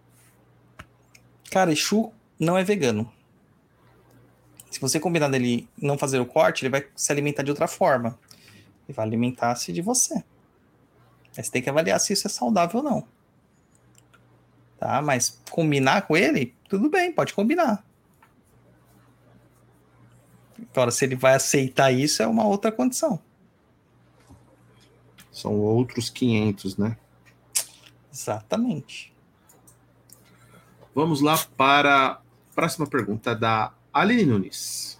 Cara, 1.51 1.73
Exu 1.73 2.11
não 2.40 2.57
é 2.57 2.65
vegano. 2.65 3.12
Se 4.70 4.81
você 4.81 5.01
combinar 5.01 5.28
dele 5.28 5.69
não 5.81 5.97
fazer 5.97 6.20
o 6.20 6.27
corte, 6.27 6.65
ele 6.65 6.70
vai 6.70 6.86
se 6.95 7.11
alimentar 7.11 7.43
de 7.43 7.51
outra 7.51 7.66
forma. 7.66 8.19
Ele 8.86 8.95
vai 8.95 9.07
alimentar-se 9.07 9.73
de 9.73 9.81
você. 9.81 10.23
Mas 11.36 11.47
você 11.47 11.53
tem 11.53 11.62
que 11.62 11.70
avaliar 11.70 11.99
se 12.01 12.12
isso 12.12 12.27
é 12.27 12.31
saudável 12.31 12.78
ou 12.78 12.82
não. 12.82 13.09
Tá? 14.78 15.01
Mas 15.03 15.40
combinar 15.51 16.03
com 16.03 16.16
ele, 16.16 16.55
tudo 16.69 16.89
bem, 16.89 17.12
pode 17.12 17.32
combinar. 17.32 17.85
Agora, 20.73 20.90
se 20.90 21.05
ele 21.05 21.16
vai 21.16 21.35
aceitar 21.35 21.90
isso, 21.90 22.23
é 22.23 22.27
uma 22.27 22.45
outra 22.45 22.70
condição. 22.70 23.20
São 25.31 25.55
outros 25.55 26.11
500, 26.11 26.77
né? 26.77 26.97
Exatamente. 28.12 29.15
Vamos 30.95 31.20
lá 31.20 31.39
para 31.57 32.07
a 32.07 32.20
próxima 32.55 32.86
pergunta 32.86 33.35
da 33.35 33.73
Aline 34.01 34.25
Nunes. 34.25 34.99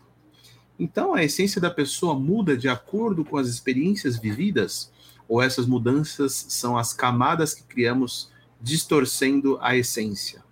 Então, 0.79 1.15
a 1.15 1.25
essência 1.25 1.61
da 1.61 1.71
pessoa 1.71 2.19
muda 2.19 2.57
de 2.57 2.69
acordo 2.69 3.25
com 3.25 3.37
as 3.37 3.49
experiências 3.49 4.17
vividas? 4.17 4.93
Ou 5.29 5.43
essas 5.43 5.67
mudanças 5.67 6.47
são 6.49 6.79
as 6.79 6.93
camadas 6.93 7.53
que 7.53 7.63
criamos 7.63 8.31
distorcendo 8.61 9.59
a 9.61 9.77
essência? 9.77 10.43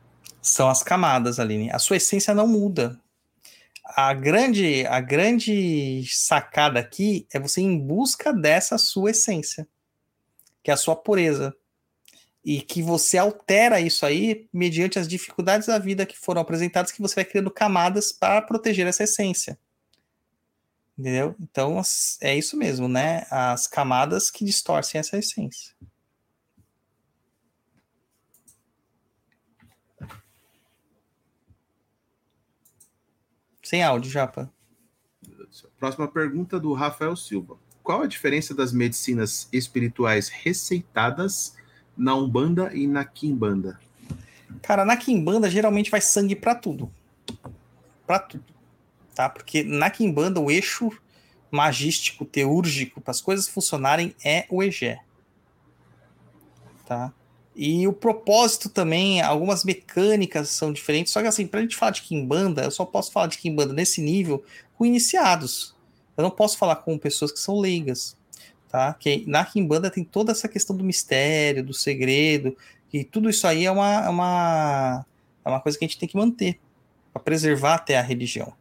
São 0.43 0.69
as 0.69 0.83
camadas, 0.83 1.41
Aline. 1.41 1.71
A 1.71 1.79
sua 1.79 1.97
essência 1.97 2.35
não 2.35 2.47
muda. 2.47 3.01
A 3.85 4.13
grande, 4.13 4.85
a 4.87 5.01
grande 5.01 6.05
sacada 6.09 6.79
aqui 6.79 7.27
é 7.33 7.39
você 7.39 7.61
ir 7.61 7.65
em 7.65 7.79
busca 7.79 8.33
dessa 8.33 8.77
sua 8.79 9.11
essência, 9.11 9.67
que 10.63 10.71
é 10.71 10.75
a 10.75 10.77
sua 10.77 10.97
pureza. 10.97 11.55
E 12.47 12.63
que 12.63 12.81
você 12.81 13.19
altera 13.19 13.81
isso 13.81 14.07
aí 14.07 14.49
mediante 14.53 15.01
as 15.01 15.09
dificuldades 15.09 15.67
da 15.67 15.81
vida 15.81 16.07
que 16.07 16.17
foram 16.17 16.41
apresentadas, 16.41 16.93
que 16.93 17.03
você 17.03 17.17
vai 17.17 17.25
criando 17.25 17.51
camadas 17.51 18.13
para 18.13 18.41
proteger 18.41 18.87
essa 18.87 19.03
essência. 19.03 19.59
Entendeu? 20.97 21.35
Então 21.41 21.83
é 22.21 22.39
isso 22.39 22.57
mesmo, 22.57 22.87
né? 22.87 23.27
As 23.33 23.67
camadas 23.67 24.31
que 24.31 24.45
distorcem 24.45 25.01
essa 25.01 25.19
essência. 25.19 25.75
Sem 33.61 33.83
áudio, 33.83 34.09
Japa. 34.09 34.49
Próxima 35.81 36.07
pergunta 36.07 36.61
do 36.61 36.73
Rafael 36.73 37.17
Silva. 37.17 37.59
Qual 37.83 38.03
a 38.03 38.07
diferença 38.07 38.55
das 38.55 38.73
medicinas 38.73 39.49
espirituais 39.53 40.29
receitadas 40.29 41.57
na 41.97 42.15
Umbanda 42.15 42.75
e 42.75 42.87
na 42.87 43.05
Kimbanda? 43.05 43.79
Cara, 44.63 44.85
na 44.85 44.97
Kimbanda 44.97 45.51
geralmente 45.51 45.91
vai 45.91 46.01
sangue 46.01 46.37
para 46.37 46.55
tudo. 46.55 46.91
Para 48.07 48.19
tudo. 48.19 48.45
Tá? 49.15 49.29
Porque 49.29 49.63
na 49.63 49.91
Kimbanda 49.91 50.41
o 50.41 50.51
eixo 50.51 50.91
magístico, 51.51 52.25
teúrgico, 52.25 53.01
para 53.01 53.13
as 53.13 53.21
coisas 53.21 53.49
funcionarem 53.49 54.15
é 54.25 54.47
o 54.51 54.63
Egé. 54.63 55.01
Tá? 56.85 57.13
E 57.55 57.89
o 57.89 57.93
propósito 57.93 58.69
também, 58.69 59.23
algumas 59.23 59.65
mecânicas 59.65 60.51
são 60.51 60.73
diferentes, 60.73 61.13
só 61.13 61.23
que 61.23 61.27
assim, 61.27 61.47
pra 61.47 61.63
gente 61.63 61.75
falar 61.75 61.93
de 61.93 62.03
Kimbanda, 62.03 62.63
eu 62.63 62.71
só 62.71 62.85
posso 62.85 63.11
falar 63.11 63.29
de 63.29 63.39
Kimbanda 63.39 63.73
nesse 63.73 64.03
nível 64.03 64.45
com 64.75 64.85
iniciados. 64.85 65.75
Eu 66.17 66.23
não 66.23 66.31
posso 66.31 66.59
falar 66.59 66.77
com 66.77 66.99
pessoas 66.99 67.33
que 67.33 67.39
são 67.39 67.59
leigas, 67.59 68.17
tá? 68.69 68.95
Que 68.95 69.25
na 69.27 69.45
Kimbanda 69.45 69.91
tem 69.91 70.05
toda 70.05 70.33
essa 70.33 70.49
questão 70.49 70.77
do 70.77 70.85
mistério, 70.85 71.65
do 71.65 71.75
segredo, 71.75 72.57
e 72.93 73.05
tudo 73.05 73.29
isso 73.29 73.47
aí 73.47 73.65
é 73.65 73.71
uma, 73.71 74.05
é 74.05 74.09
uma, 74.09 75.07
é 75.45 75.49
uma 75.49 75.61
coisa 75.61 75.79
que 75.79 75.85
a 75.85 75.89
gente 75.89 75.99
tem 75.99 76.09
que 76.09 76.17
manter 76.17 76.59
para 77.13 77.23
preservar 77.23 77.75
até 77.75 77.99
a 77.99 78.03
religião. 78.03 78.53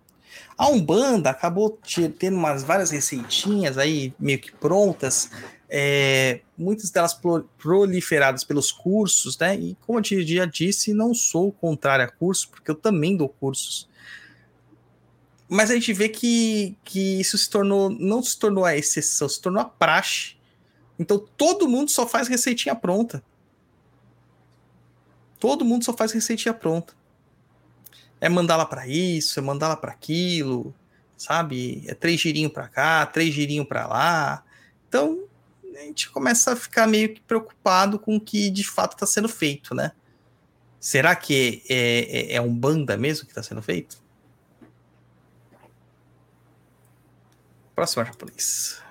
A 0.57 0.67
Umbanda 0.67 1.29
acabou 1.29 1.79
tendo 2.17 2.37
umas 2.37 2.63
várias 2.63 2.91
receitinhas 2.91 3.77
aí 3.77 4.13
meio 4.19 4.39
que 4.39 4.51
prontas 4.51 5.29
é, 5.69 6.41
muitas 6.57 6.89
delas 6.89 7.19
proliferadas 7.57 8.43
pelos 8.43 8.71
cursos, 8.71 9.37
né? 9.37 9.55
E 9.55 9.77
como 9.85 9.99
eu 9.99 10.03
já 10.25 10.45
disse, 10.45 10.93
não 10.93 11.13
sou 11.13 11.51
contrário 11.51 12.05
a 12.05 12.07
cursos, 12.07 12.45
porque 12.45 12.69
eu 12.71 12.75
também 12.75 13.17
dou 13.17 13.29
cursos. 13.29 13.89
Mas 15.47 15.69
a 15.69 15.75
gente 15.75 15.93
vê 15.93 16.09
que, 16.09 16.75
que 16.83 17.19
isso 17.19 17.37
se 17.37 17.49
tornou, 17.49 17.89
não 17.89 18.21
se 18.23 18.37
tornou 18.37 18.65
a 18.65 18.75
exceção, 18.75 19.29
se 19.29 19.39
tornou 19.39 19.61
a 19.61 19.65
praxe. 19.65 20.35
Então 20.97 21.19
todo 21.37 21.67
mundo 21.67 21.91
só 21.91 22.07
faz 22.07 22.27
receitinha 22.27 22.75
pronta. 22.75 23.23
Todo 25.39 25.65
mundo 25.65 25.85
só 25.85 25.93
faz 25.93 26.11
receitinha 26.11 26.53
pronta. 26.53 26.93
É 28.19 28.27
mandar 28.27 28.55
lá 28.55 28.65
para 28.65 28.87
isso, 28.87 29.37
é 29.37 29.41
mandar 29.41 29.67
lá 29.67 29.75
para 29.75 29.91
aquilo, 29.91 30.73
sabe? 31.17 31.83
É 31.87 31.93
três 31.93 32.19
girinhos 32.19 32.51
para 32.51 32.67
cá, 32.67 33.05
três 33.05 33.33
girinhos 33.33 33.67
para 33.67 33.85
lá. 33.85 34.43
Então, 34.87 35.25
a 35.75 35.79
gente 35.81 36.09
começa 36.09 36.53
a 36.53 36.55
ficar 36.55 36.87
meio 36.87 37.13
que 37.13 37.21
preocupado 37.21 37.99
com 37.99 38.15
o 38.15 38.21
que 38.21 38.49
de 38.49 38.63
fato 38.63 38.93
está 38.93 39.05
sendo 39.05 39.29
feito, 39.29 39.75
né? 39.75 39.91
Será 40.79 41.15
que 41.15 41.63
é, 41.69 42.33
é, 42.33 42.35
é 42.35 42.41
um 42.41 42.55
banda 42.55 42.95
mesmo 42.97 43.25
que 43.25 43.31
está 43.31 43.43
sendo 43.43 43.61
feito? 43.61 44.04
Próxima 47.75 48.05
japonês. 48.05 48.81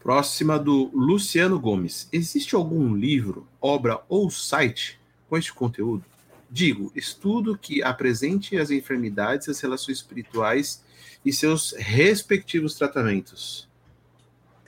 Próxima 0.00 0.58
do 0.58 0.90
Luciano 0.94 1.58
Gomes. 1.58 2.08
Existe 2.12 2.54
algum 2.54 2.94
livro, 2.94 3.48
obra 3.60 4.02
ou 4.08 4.30
site 4.30 5.00
com 5.28 5.36
este 5.36 5.52
conteúdo? 5.52 6.04
Digo, 6.50 6.92
estudo 6.94 7.56
que 7.58 7.82
apresente 7.82 8.56
as 8.56 8.70
enfermidades, 8.70 9.48
as 9.48 9.58
relações 9.60 9.96
espirituais 9.96 10.84
e 11.24 11.32
seus 11.32 11.72
respectivos 11.72 12.74
tratamentos. 12.74 13.68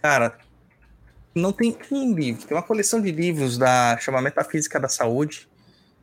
Cara, 0.02 0.38
não 1.34 1.52
tem 1.52 1.76
um 1.92 2.14
livro, 2.14 2.46
tem 2.46 2.56
uma 2.56 2.62
coleção 2.62 3.00
de 3.00 3.12
livros 3.12 3.59
da 3.59 3.96
chama 3.98 4.22
Metafísica 4.22 4.80
da 4.80 4.88
Saúde, 4.88 5.48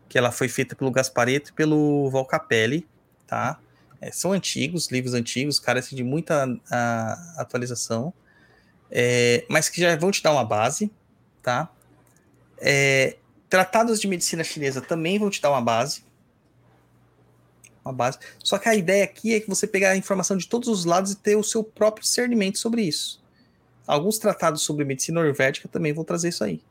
que 0.07 0.17
ela 0.17 0.31
foi 0.31 0.47
feita 0.47 0.75
pelo 0.75 0.91
Gaspareto 0.91 1.49
e 1.49 1.53
pelo 1.53 2.09
Valcapelli, 2.09 2.87
tá? 3.27 3.59
É, 4.05 4.11
são 4.11 4.31
antigos, 4.31 4.91
livros 4.91 5.15
antigos, 5.15 5.59
carecem 5.59 5.95
de 5.95 6.03
muita 6.03 6.47
a, 6.69 7.41
atualização, 7.41 8.13
é, 8.91 9.43
mas 9.49 9.67
que 9.67 9.81
já 9.81 9.95
vão 9.95 10.11
te 10.11 10.21
dar 10.21 10.31
uma 10.31 10.45
base, 10.45 10.91
tá? 11.41 11.71
É, 12.59 13.17
tratados 13.49 13.99
de 13.99 14.07
medicina 14.07 14.43
chinesa 14.43 14.79
também 14.79 15.17
vão 15.17 15.31
te 15.31 15.41
dar 15.41 15.49
uma 15.49 15.61
base, 15.61 16.03
uma 17.83 17.91
base. 17.91 18.19
Só 18.43 18.59
que 18.59 18.69
a 18.69 18.75
ideia 18.75 19.03
aqui 19.03 19.33
é 19.33 19.39
que 19.39 19.49
você 19.49 19.65
pegar 19.65 19.89
a 19.89 19.97
informação 19.97 20.37
de 20.37 20.47
todos 20.47 20.69
os 20.69 20.85
lados 20.85 21.13
e 21.13 21.15
ter 21.15 21.35
o 21.35 21.43
seu 21.43 21.63
próprio 21.63 22.03
discernimento 22.03 22.59
sobre 22.59 22.83
isso. 22.83 23.19
Alguns 23.87 24.19
tratados 24.19 24.61
sobre 24.61 24.85
medicina 24.85 25.19
ayurvédica 25.19 25.67
também 25.67 25.93
vão 25.93 26.03
trazer 26.03 26.29
isso 26.29 26.43
aí. 26.43 26.61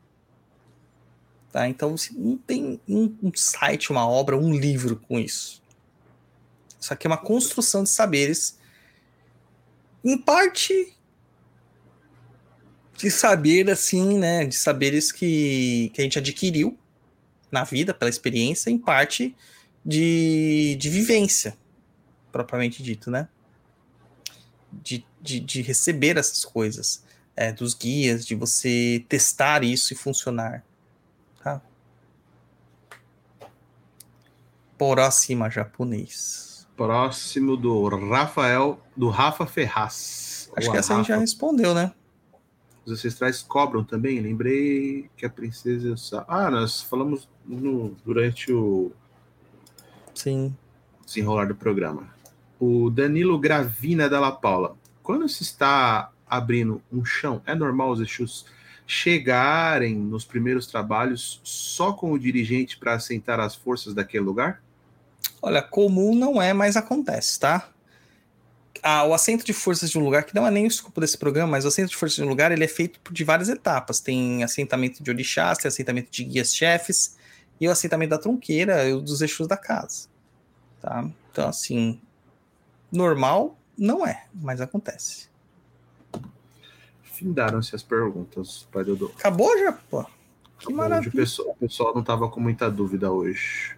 Tá? 1.51 1.67
Então, 1.67 1.95
não 2.13 2.37
tem 2.37 2.79
um, 2.87 3.13
um 3.21 3.31
site, 3.35 3.91
uma 3.91 4.07
obra, 4.07 4.37
um 4.37 4.55
livro 4.55 5.01
com 5.05 5.19
isso. 5.19 5.64
Isso 6.85 6.93
aqui 6.93 7.07
é 7.07 7.09
uma 7.09 7.17
construção 7.17 7.81
de 7.81 7.89
saberes, 7.89 8.59
em 10.03 10.15
parte 10.15 10.95
de 12.95 13.09
saber, 13.09 13.71
assim, 13.71 14.19
né? 14.19 14.45
De 14.45 14.55
saberes 14.55 15.11
que, 15.11 15.89
que 15.95 15.99
a 15.99 16.03
gente 16.03 16.19
adquiriu 16.19 16.77
na 17.51 17.63
vida, 17.63 17.91
pela 17.91 18.07
experiência, 18.07 18.69
em 18.69 18.77
parte 18.77 19.35
de, 19.83 20.77
de 20.79 20.89
vivência, 20.91 21.57
propriamente 22.31 22.83
dito, 22.83 23.09
né? 23.09 23.27
De, 24.71 25.03
de, 25.19 25.39
de 25.39 25.63
receber 25.63 26.17
essas 26.17 26.45
coisas 26.45 27.03
é, 27.35 27.51
dos 27.51 27.73
guias, 27.73 28.23
de 28.27 28.35
você 28.35 29.03
testar 29.09 29.63
isso 29.63 29.91
e 29.91 29.95
funcionar. 29.95 30.63
Tá? 31.43 31.59
Próxima 34.77 35.49
japonês. 35.49 36.54
Próximo 36.75 37.55
do 37.55 37.87
Rafael, 37.87 38.79
do 38.95 39.09
Rafa 39.09 39.45
Ferraz. 39.45 40.51
Acho 40.55 40.71
que 40.71 40.77
essa 40.77 40.93
Rafa. 40.93 40.93
a 40.93 40.97
gente 40.97 41.07
já 41.07 41.17
respondeu, 41.17 41.73
né? 41.73 41.93
Os 42.85 42.93
ancestrais 42.93 43.41
cobram 43.41 43.83
também. 43.83 44.19
Lembrei 44.19 45.09
que 45.17 45.25
a 45.25 45.29
princesa. 45.29 46.25
Ah, 46.27 46.51
nós 46.51 46.81
falamos 46.81 47.27
no, 47.45 47.95
durante 48.05 48.51
o. 48.51 48.91
Sim. 50.13 50.55
Desenrolar 51.05 51.45
do 51.45 51.55
programa. 51.55 52.09
O 52.59 52.89
Danilo 52.89 53.39
Gravina 53.39 54.09
Dalla 54.09 54.31
Paula. 54.31 54.77
Quando 55.01 55.27
se 55.27 55.43
está 55.43 56.11
abrindo 56.27 56.81
um 56.91 57.03
chão, 57.03 57.41
é 57.45 57.55
normal 57.55 57.91
os 57.91 58.01
Exus 58.01 58.45
chegarem 58.87 59.95
nos 59.95 60.25
primeiros 60.25 60.67
trabalhos 60.67 61.41
só 61.43 61.93
com 61.93 62.11
o 62.11 62.19
dirigente 62.19 62.77
para 62.77 62.93
assentar 62.93 63.39
as 63.39 63.55
forças 63.55 63.93
daquele 63.93 64.23
lugar? 64.23 64.61
Olha, 65.41 65.61
comum 65.61 66.15
não 66.15 66.41
é, 66.41 66.53
mas 66.53 66.75
acontece, 66.75 67.39
tá? 67.39 67.69
a- 68.83 69.03
o 69.03 69.15
assento 69.15 69.43
de 69.43 69.51
forças 69.51 69.89
de 69.89 69.97
um 69.97 70.03
lugar, 70.03 70.23
que 70.25 70.35
não 70.35 70.45
é 70.45 70.51
nem 70.51 70.65
o 70.65 70.67
escopo 70.67 71.01
desse 71.01 71.17
programa, 71.17 71.53
mas 71.53 71.65
o 71.65 71.69
assento 71.69 71.89
de 71.89 71.95
forças 71.95 72.17
de 72.17 72.23
um 72.23 72.27
lugar, 72.29 72.51
ele 72.51 72.63
é 72.63 72.67
feito 72.67 72.99
de 73.11 73.23
várias 73.23 73.49
etapas. 73.49 73.99
Tem 73.99 74.43
assentamento 74.43 75.01
de 75.01 75.09
orixás, 75.09 75.57
tem 75.57 75.67
assentamento 75.69 76.11
de 76.11 76.23
guias-chefes, 76.23 77.17
e 77.59 77.67
o 77.67 77.71
assentamento 77.71 78.11
da 78.11 78.19
tronqueira 78.19 78.87
e 78.87 78.93
o 78.93 79.01
dos 79.01 79.21
eixos 79.21 79.47
da 79.47 79.57
casa. 79.57 80.07
Tá? 80.81 81.09
Então, 81.31 81.49
assim, 81.49 81.99
normal 82.91 83.57
não 83.75 84.05
é, 84.05 84.25
mas 84.33 84.61
acontece. 84.61 85.29
Findaram-se 87.01 87.75
as 87.75 87.81
perguntas, 87.81 88.67
pai 88.71 88.83
Dodô. 88.83 89.11
Acabou 89.17 89.57
já, 89.57 89.71
pô? 89.89 90.05
Que 90.59 90.71
o 90.71 90.75
maravilha. 90.75 91.11
pessoal, 91.11 91.49
o 91.49 91.55
pessoal 91.55 91.95
não 91.95 92.03
tava 92.03 92.29
com 92.29 92.39
muita 92.39 92.69
dúvida 92.69 93.11
hoje. 93.11 93.75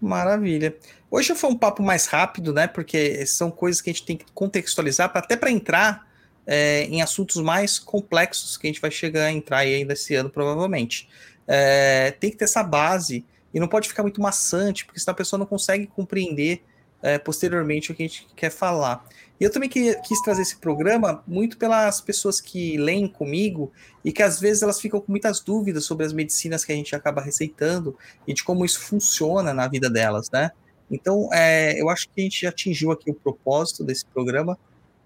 Maravilha. 0.00 0.74
Hoje 1.10 1.34
foi 1.34 1.50
um 1.50 1.56
papo 1.56 1.82
mais 1.82 2.06
rápido, 2.06 2.52
né? 2.52 2.66
Porque 2.66 3.26
são 3.26 3.50
coisas 3.50 3.82
que 3.82 3.90
a 3.90 3.92
gente 3.92 4.06
tem 4.06 4.16
que 4.16 4.24
contextualizar, 4.32 5.10
até 5.12 5.36
para 5.36 5.50
entrar 5.50 6.08
é, 6.46 6.84
em 6.84 7.02
assuntos 7.02 7.36
mais 7.36 7.78
complexos 7.78 8.56
que 8.56 8.66
a 8.66 8.70
gente 8.70 8.80
vai 8.80 8.90
chegar 8.90 9.24
a 9.26 9.32
entrar 9.32 9.58
ainda 9.58 9.92
esse 9.92 10.14
ano, 10.14 10.30
provavelmente. 10.30 11.08
É, 11.46 12.12
tem 12.12 12.30
que 12.30 12.36
ter 12.36 12.44
essa 12.44 12.62
base 12.62 13.24
e 13.52 13.60
não 13.60 13.68
pode 13.68 13.88
ficar 13.88 14.02
muito 14.02 14.20
maçante, 14.22 14.86
porque 14.86 15.00
senão 15.00 15.12
a 15.12 15.16
pessoa 15.16 15.38
não 15.38 15.46
consegue 15.46 15.86
compreender 15.86 16.62
é, 17.02 17.18
posteriormente 17.18 17.90
o 17.90 17.94
que 17.94 18.02
a 18.02 18.06
gente 18.06 18.26
quer 18.36 18.50
falar. 18.50 19.04
E 19.40 19.44
eu 19.44 19.50
também 19.50 19.70
quis 19.70 20.20
trazer 20.22 20.42
esse 20.42 20.56
programa 20.56 21.24
muito 21.26 21.56
pelas 21.56 22.00
pessoas 22.00 22.40
que 22.40 22.76
leem 22.76 23.08
comigo 23.08 23.72
e 24.04 24.12
que 24.12 24.22
às 24.22 24.38
vezes 24.38 24.62
elas 24.62 24.78
ficam 24.78 25.00
com 25.00 25.10
muitas 25.10 25.40
dúvidas 25.40 25.86
sobre 25.86 26.04
as 26.04 26.12
medicinas 26.12 26.62
que 26.62 26.72
a 26.72 26.74
gente 26.74 26.94
acaba 26.94 27.22
receitando 27.22 27.96
e 28.26 28.34
de 28.34 28.44
como 28.44 28.66
isso 28.66 28.80
funciona 28.80 29.54
na 29.54 29.66
vida 29.66 29.88
delas, 29.88 30.30
né? 30.30 30.50
Então, 30.90 31.32
é, 31.32 31.80
eu 31.80 31.88
acho 31.88 32.08
que 32.08 32.20
a 32.20 32.24
gente 32.24 32.46
atingiu 32.46 32.90
aqui 32.90 33.10
o 33.10 33.14
propósito 33.14 33.82
desse 33.82 34.04
programa 34.04 34.58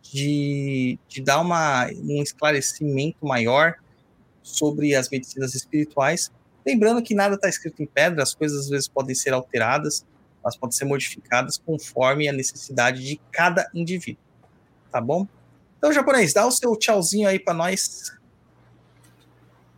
de, 0.03 0.99
de 1.09 1.23
dar 1.23 1.41
uma, 1.41 1.87
um 2.03 2.23
esclarecimento 2.23 3.25
maior 3.25 3.75
sobre 4.43 4.95
as 4.95 5.09
medicinas 5.09 5.55
espirituais. 5.55 6.33
Lembrando 6.66 7.03
que 7.03 7.15
nada 7.15 7.35
está 7.35 7.49
escrito 7.49 7.83
em 7.83 7.87
pedra, 7.87 8.23
as 8.23 8.35
coisas 8.35 8.61
às 8.61 8.69
vezes 8.69 8.89
podem 8.89 9.15
ser 9.15 9.33
alteradas, 9.33 10.05
elas 10.45 10.57
podem 10.57 10.77
ser 10.77 10.85
modificadas 10.85 11.57
conforme 11.57 12.29
a 12.29 12.33
necessidade 12.33 13.03
de 13.03 13.19
cada 13.33 13.69
indivíduo. 13.75 14.23
Tá 14.91 15.01
bom? 15.01 15.27
Então, 15.79 15.93
japonês, 15.93 16.33
dá 16.33 16.47
o 16.47 16.51
seu 16.51 16.77
tchauzinho 16.77 17.29
aí 17.29 17.39
para 17.39 17.55
nós. 17.55 18.12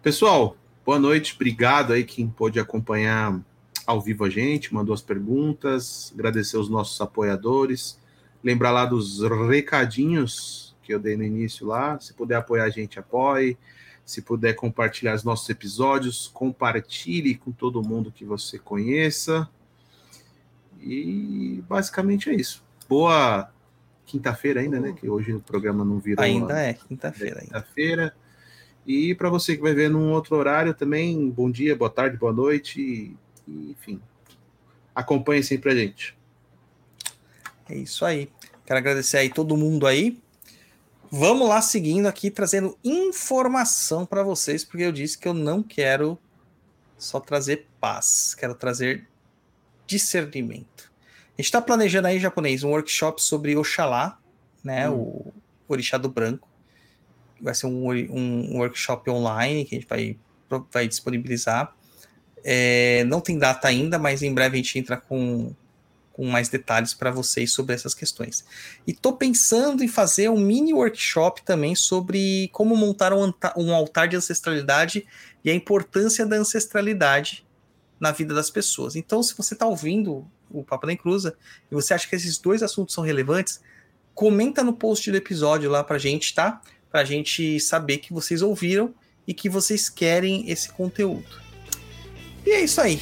Pessoal, 0.02 0.56
boa 0.84 0.98
noite. 0.98 1.34
Obrigado 1.34 1.92
aí 1.92 2.04
quem 2.04 2.28
pôde 2.28 2.58
acompanhar 2.58 3.40
ao 3.86 4.00
vivo 4.00 4.24
a 4.24 4.30
gente, 4.30 4.74
mandou 4.74 4.92
as 4.92 5.00
perguntas, 5.00 6.12
agradecer 6.12 6.58
os 6.58 6.68
nossos 6.68 7.00
apoiadores. 7.00 7.98
Lembrar 8.42 8.72
lá 8.72 8.84
dos 8.84 9.22
recadinhos 9.48 10.76
que 10.82 10.92
eu 10.92 10.98
dei 10.98 11.16
no 11.16 11.22
início 11.22 11.66
lá. 11.66 11.98
Se 12.00 12.12
puder 12.12 12.36
apoiar 12.36 12.64
a 12.64 12.70
gente, 12.70 12.98
apoie. 12.98 13.56
Se 14.04 14.22
puder 14.22 14.54
compartilhar 14.54 15.14
os 15.14 15.24
nossos 15.24 15.48
episódios, 15.48 16.28
compartilhe 16.28 17.34
com 17.34 17.50
todo 17.50 17.82
mundo 17.82 18.12
que 18.12 18.24
você 18.24 18.58
conheça. 18.58 19.48
E 20.80 21.62
basicamente 21.68 22.30
é 22.30 22.34
isso. 22.34 22.64
Boa 22.88 23.50
quinta-feira 24.04 24.60
ainda, 24.60 24.78
né? 24.78 24.94
Que 24.98 25.08
hoje 25.08 25.32
o 25.32 25.40
programa 25.40 25.84
não 25.84 25.98
virou. 25.98 26.24
Ainda 26.24 26.60
é 26.60 26.74
quinta-feira. 26.74 27.40
quinta-feira. 27.40 28.14
E 28.86 29.14
para 29.14 29.28
você 29.28 29.56
que 29.56 29.62
vai 29.62 29.74
ver 29.74 29.90
num 29.90 30.12
outro 30.12 30.36
horário 30.36 30.72
também, 30.72 31.28
bom 31.28 31.50
dia, 31.50 31.74
boa 31.74 31.90
tarde, 31.90 32.16
boa 32.16 32.32
noite. 32.32 32.80
E, 33.48 33.70
enfim, 33.70 34.00
acompanhe 34.94 35.42
sempre 35.42 35.72
a 35.72 35.74
gente. 35.74 36.16
É 37.68 37.74
isso 37.74 38.04
aí. 38.04 38.30
Quero 38.64 38.78
agradecer 38.78 39.18
aí 39.18 39.28
todo 39.28 39.56
mundo 39.56 39.86
aí. 39.86 40.20
Vamos 41.10 41.48
lá 41.48 41.60
seguindo 41.60 42.06
aqui 42.06 42.30
trazendo 42.30 42.76
informação 42.84 44.06
para 44.06 44.22
vocês, 44.22 44.64
porque 44.64 44.84
eu 44.84 44.92
disse 44.92 45.18
que 45.18 45.26
eu 45.26 45.34
não 45.34 45.62
quero 45.62 46.18
só 46.98 47.20
trazer 47.20 47.66
paz, 47.80 48.34
quero 48.34 48.54
trazer 48.54 49.06
discernimento. 49.86 50.90
A 51.38 51.42
gente 51.42 51.46
está 51.46 51.60
planejando 51.60 52.08
aí, 52.08 52.18
japonês, 52.18 52.64
um 52.64 52.70
workshop 52.70 53.22
sobre 53.22 53.56
Oxalá, 53.56 54.18
né, 54.64 54.88
o 54.88 55.32
orixá 55.68 55.98
do 55.98 56.08
branco. 56.08 56.48
Vai 57.40 57.54
ser 57.54 57.66
um, 57.66 57.90
um 57.90 58.58
workshop 58.58 59.10
online 59.10 59.64
que 59.64 59.74
a 59.74 59.78
gente 59.78 59.88
vai, 59.88 60.16
vai 60.72 60.88
disponibilizar. 60.88 61.74
É, 62.42 63.04
não 63.04 63.20
tem 63.20 63.38
data 63.38 63.68
ainda, 63.68 63.98
mas 63.98 64.22
em 64.22 64.32
breve 64.32 64.54
a 64.54 64.62
gente 64.62 64.78
entra 64.78 64.96
com, 64.96 65.54
com 66.12 66.24
mais 66.24 66.48
detalhes 66.48 66.94
para 66.94 67.10
vocês 67.10 67.52
sobre 67.52 67.74
essas 67.74 67.94
questões. 67.94 68.44
E 68.86 68.94
tô 68.94 69.12
pensando 69.12 69.84
em 69.84 69.88
fazer 69.88 70.30
um 70.30 70.40
mini 70.40 70.72
workshop 70.72 71.42
também 71.42 71.74
sobre 71.74 72.48
como 72.52 72.74
montar 72.74 73.12
um, 73.12 73.32
um 73.56 73.74
altar 73.74 74.08
de 74.08 74.16
ancestralidade 74.16 75.06
e 75.44 75.50
a 75.50 75.54
importância 75.54 76.24
da 76.24 76.36
ancestralidade 76.36 77.45
na 77.98 78.12
vida 78.12 78.34
das 78.34 78.50
pessoas. 78.50 78.96
Então, 78.96 79.22
se 79.22 79.36
você 79.36 79.54
está 79.54 79.66
ouvindo 79.66 80.26
o 80.50 80.62
Papo 80.62 80.86
da 80.86 80.92
Encruza 80.92 81.34
e 81.70 81.74
você 81.74 81.94
acha 81.94 82.06
que 82.08 82.14
esses 82.14 82.38
dois 82.38 82.62
assuntos 82.62 82.94
são 82.94 83.02
relevantes, 83.04 83.60
comenta 84.14 84.62
no 84.62 84.72
post 84.72 85.10
do 85.10 85.16
episódio 85.16 85.70
lá 85.70 85.82
pra 85.84 85.98
gente, 85.98 86.34
tá? 86.34 86.60
Pra 86.90 87.04
gente 87.04 87.58
saber 87.60 87.98
que 87.98 88.12
vocês 88.12 88.42
ouviram 88.42 88.94
e 89.26 89.34
que 89.34 89.48
vocês 89.48 89.88
querem 89.88 90.48
esse 90.50 90.68
conteúdo. 90.70 91.26
E 92.44 92.50
é 92.50 92.60
isso 92.60 92.80
aí. 92.80 93.00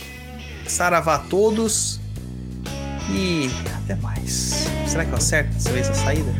Saravá 0.66 1.16
a 1.16 1.19
todos. 1.19 2.01
E 3.11 3.51
até 3.83 3.95
mais. 3.97 4.66
Será 4.89 5.05
que 5.05 5.11
eu 5.12 5.16
acerto 5.19 5.53
dessa 5.53 5.71
vez 5.73 5.89
a 5.91 5.95
saída? 5.95 6.33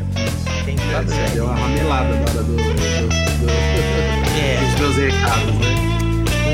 Tem 0.65 0.75
Você 0.75 1.35
deu 1.35 1.45
uma 1.45 1.55
ramelada 1.55 2.09
na 2.15 2.21
hora 2.21 2.43
do, 2.43 2.55
do- 2.55 2.55
do- 2.55 3.49
É, 4.39 4.71
dos 4.71 4.79
meus 4.81 4.95
recados, 4.95 5.55
né? 5.59 5.94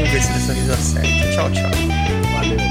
Vamos 0.02 0.14
ver 0.14 0.22
se 0.22 0.34
dessa 0.34 0.53
vez 0.53 0.68
eu 0.68 0.73
acerto. 0.73 1.32
Tchau, 1.34 1.52
tchau. 1.52 1.72
Valeu. 2.34 2.70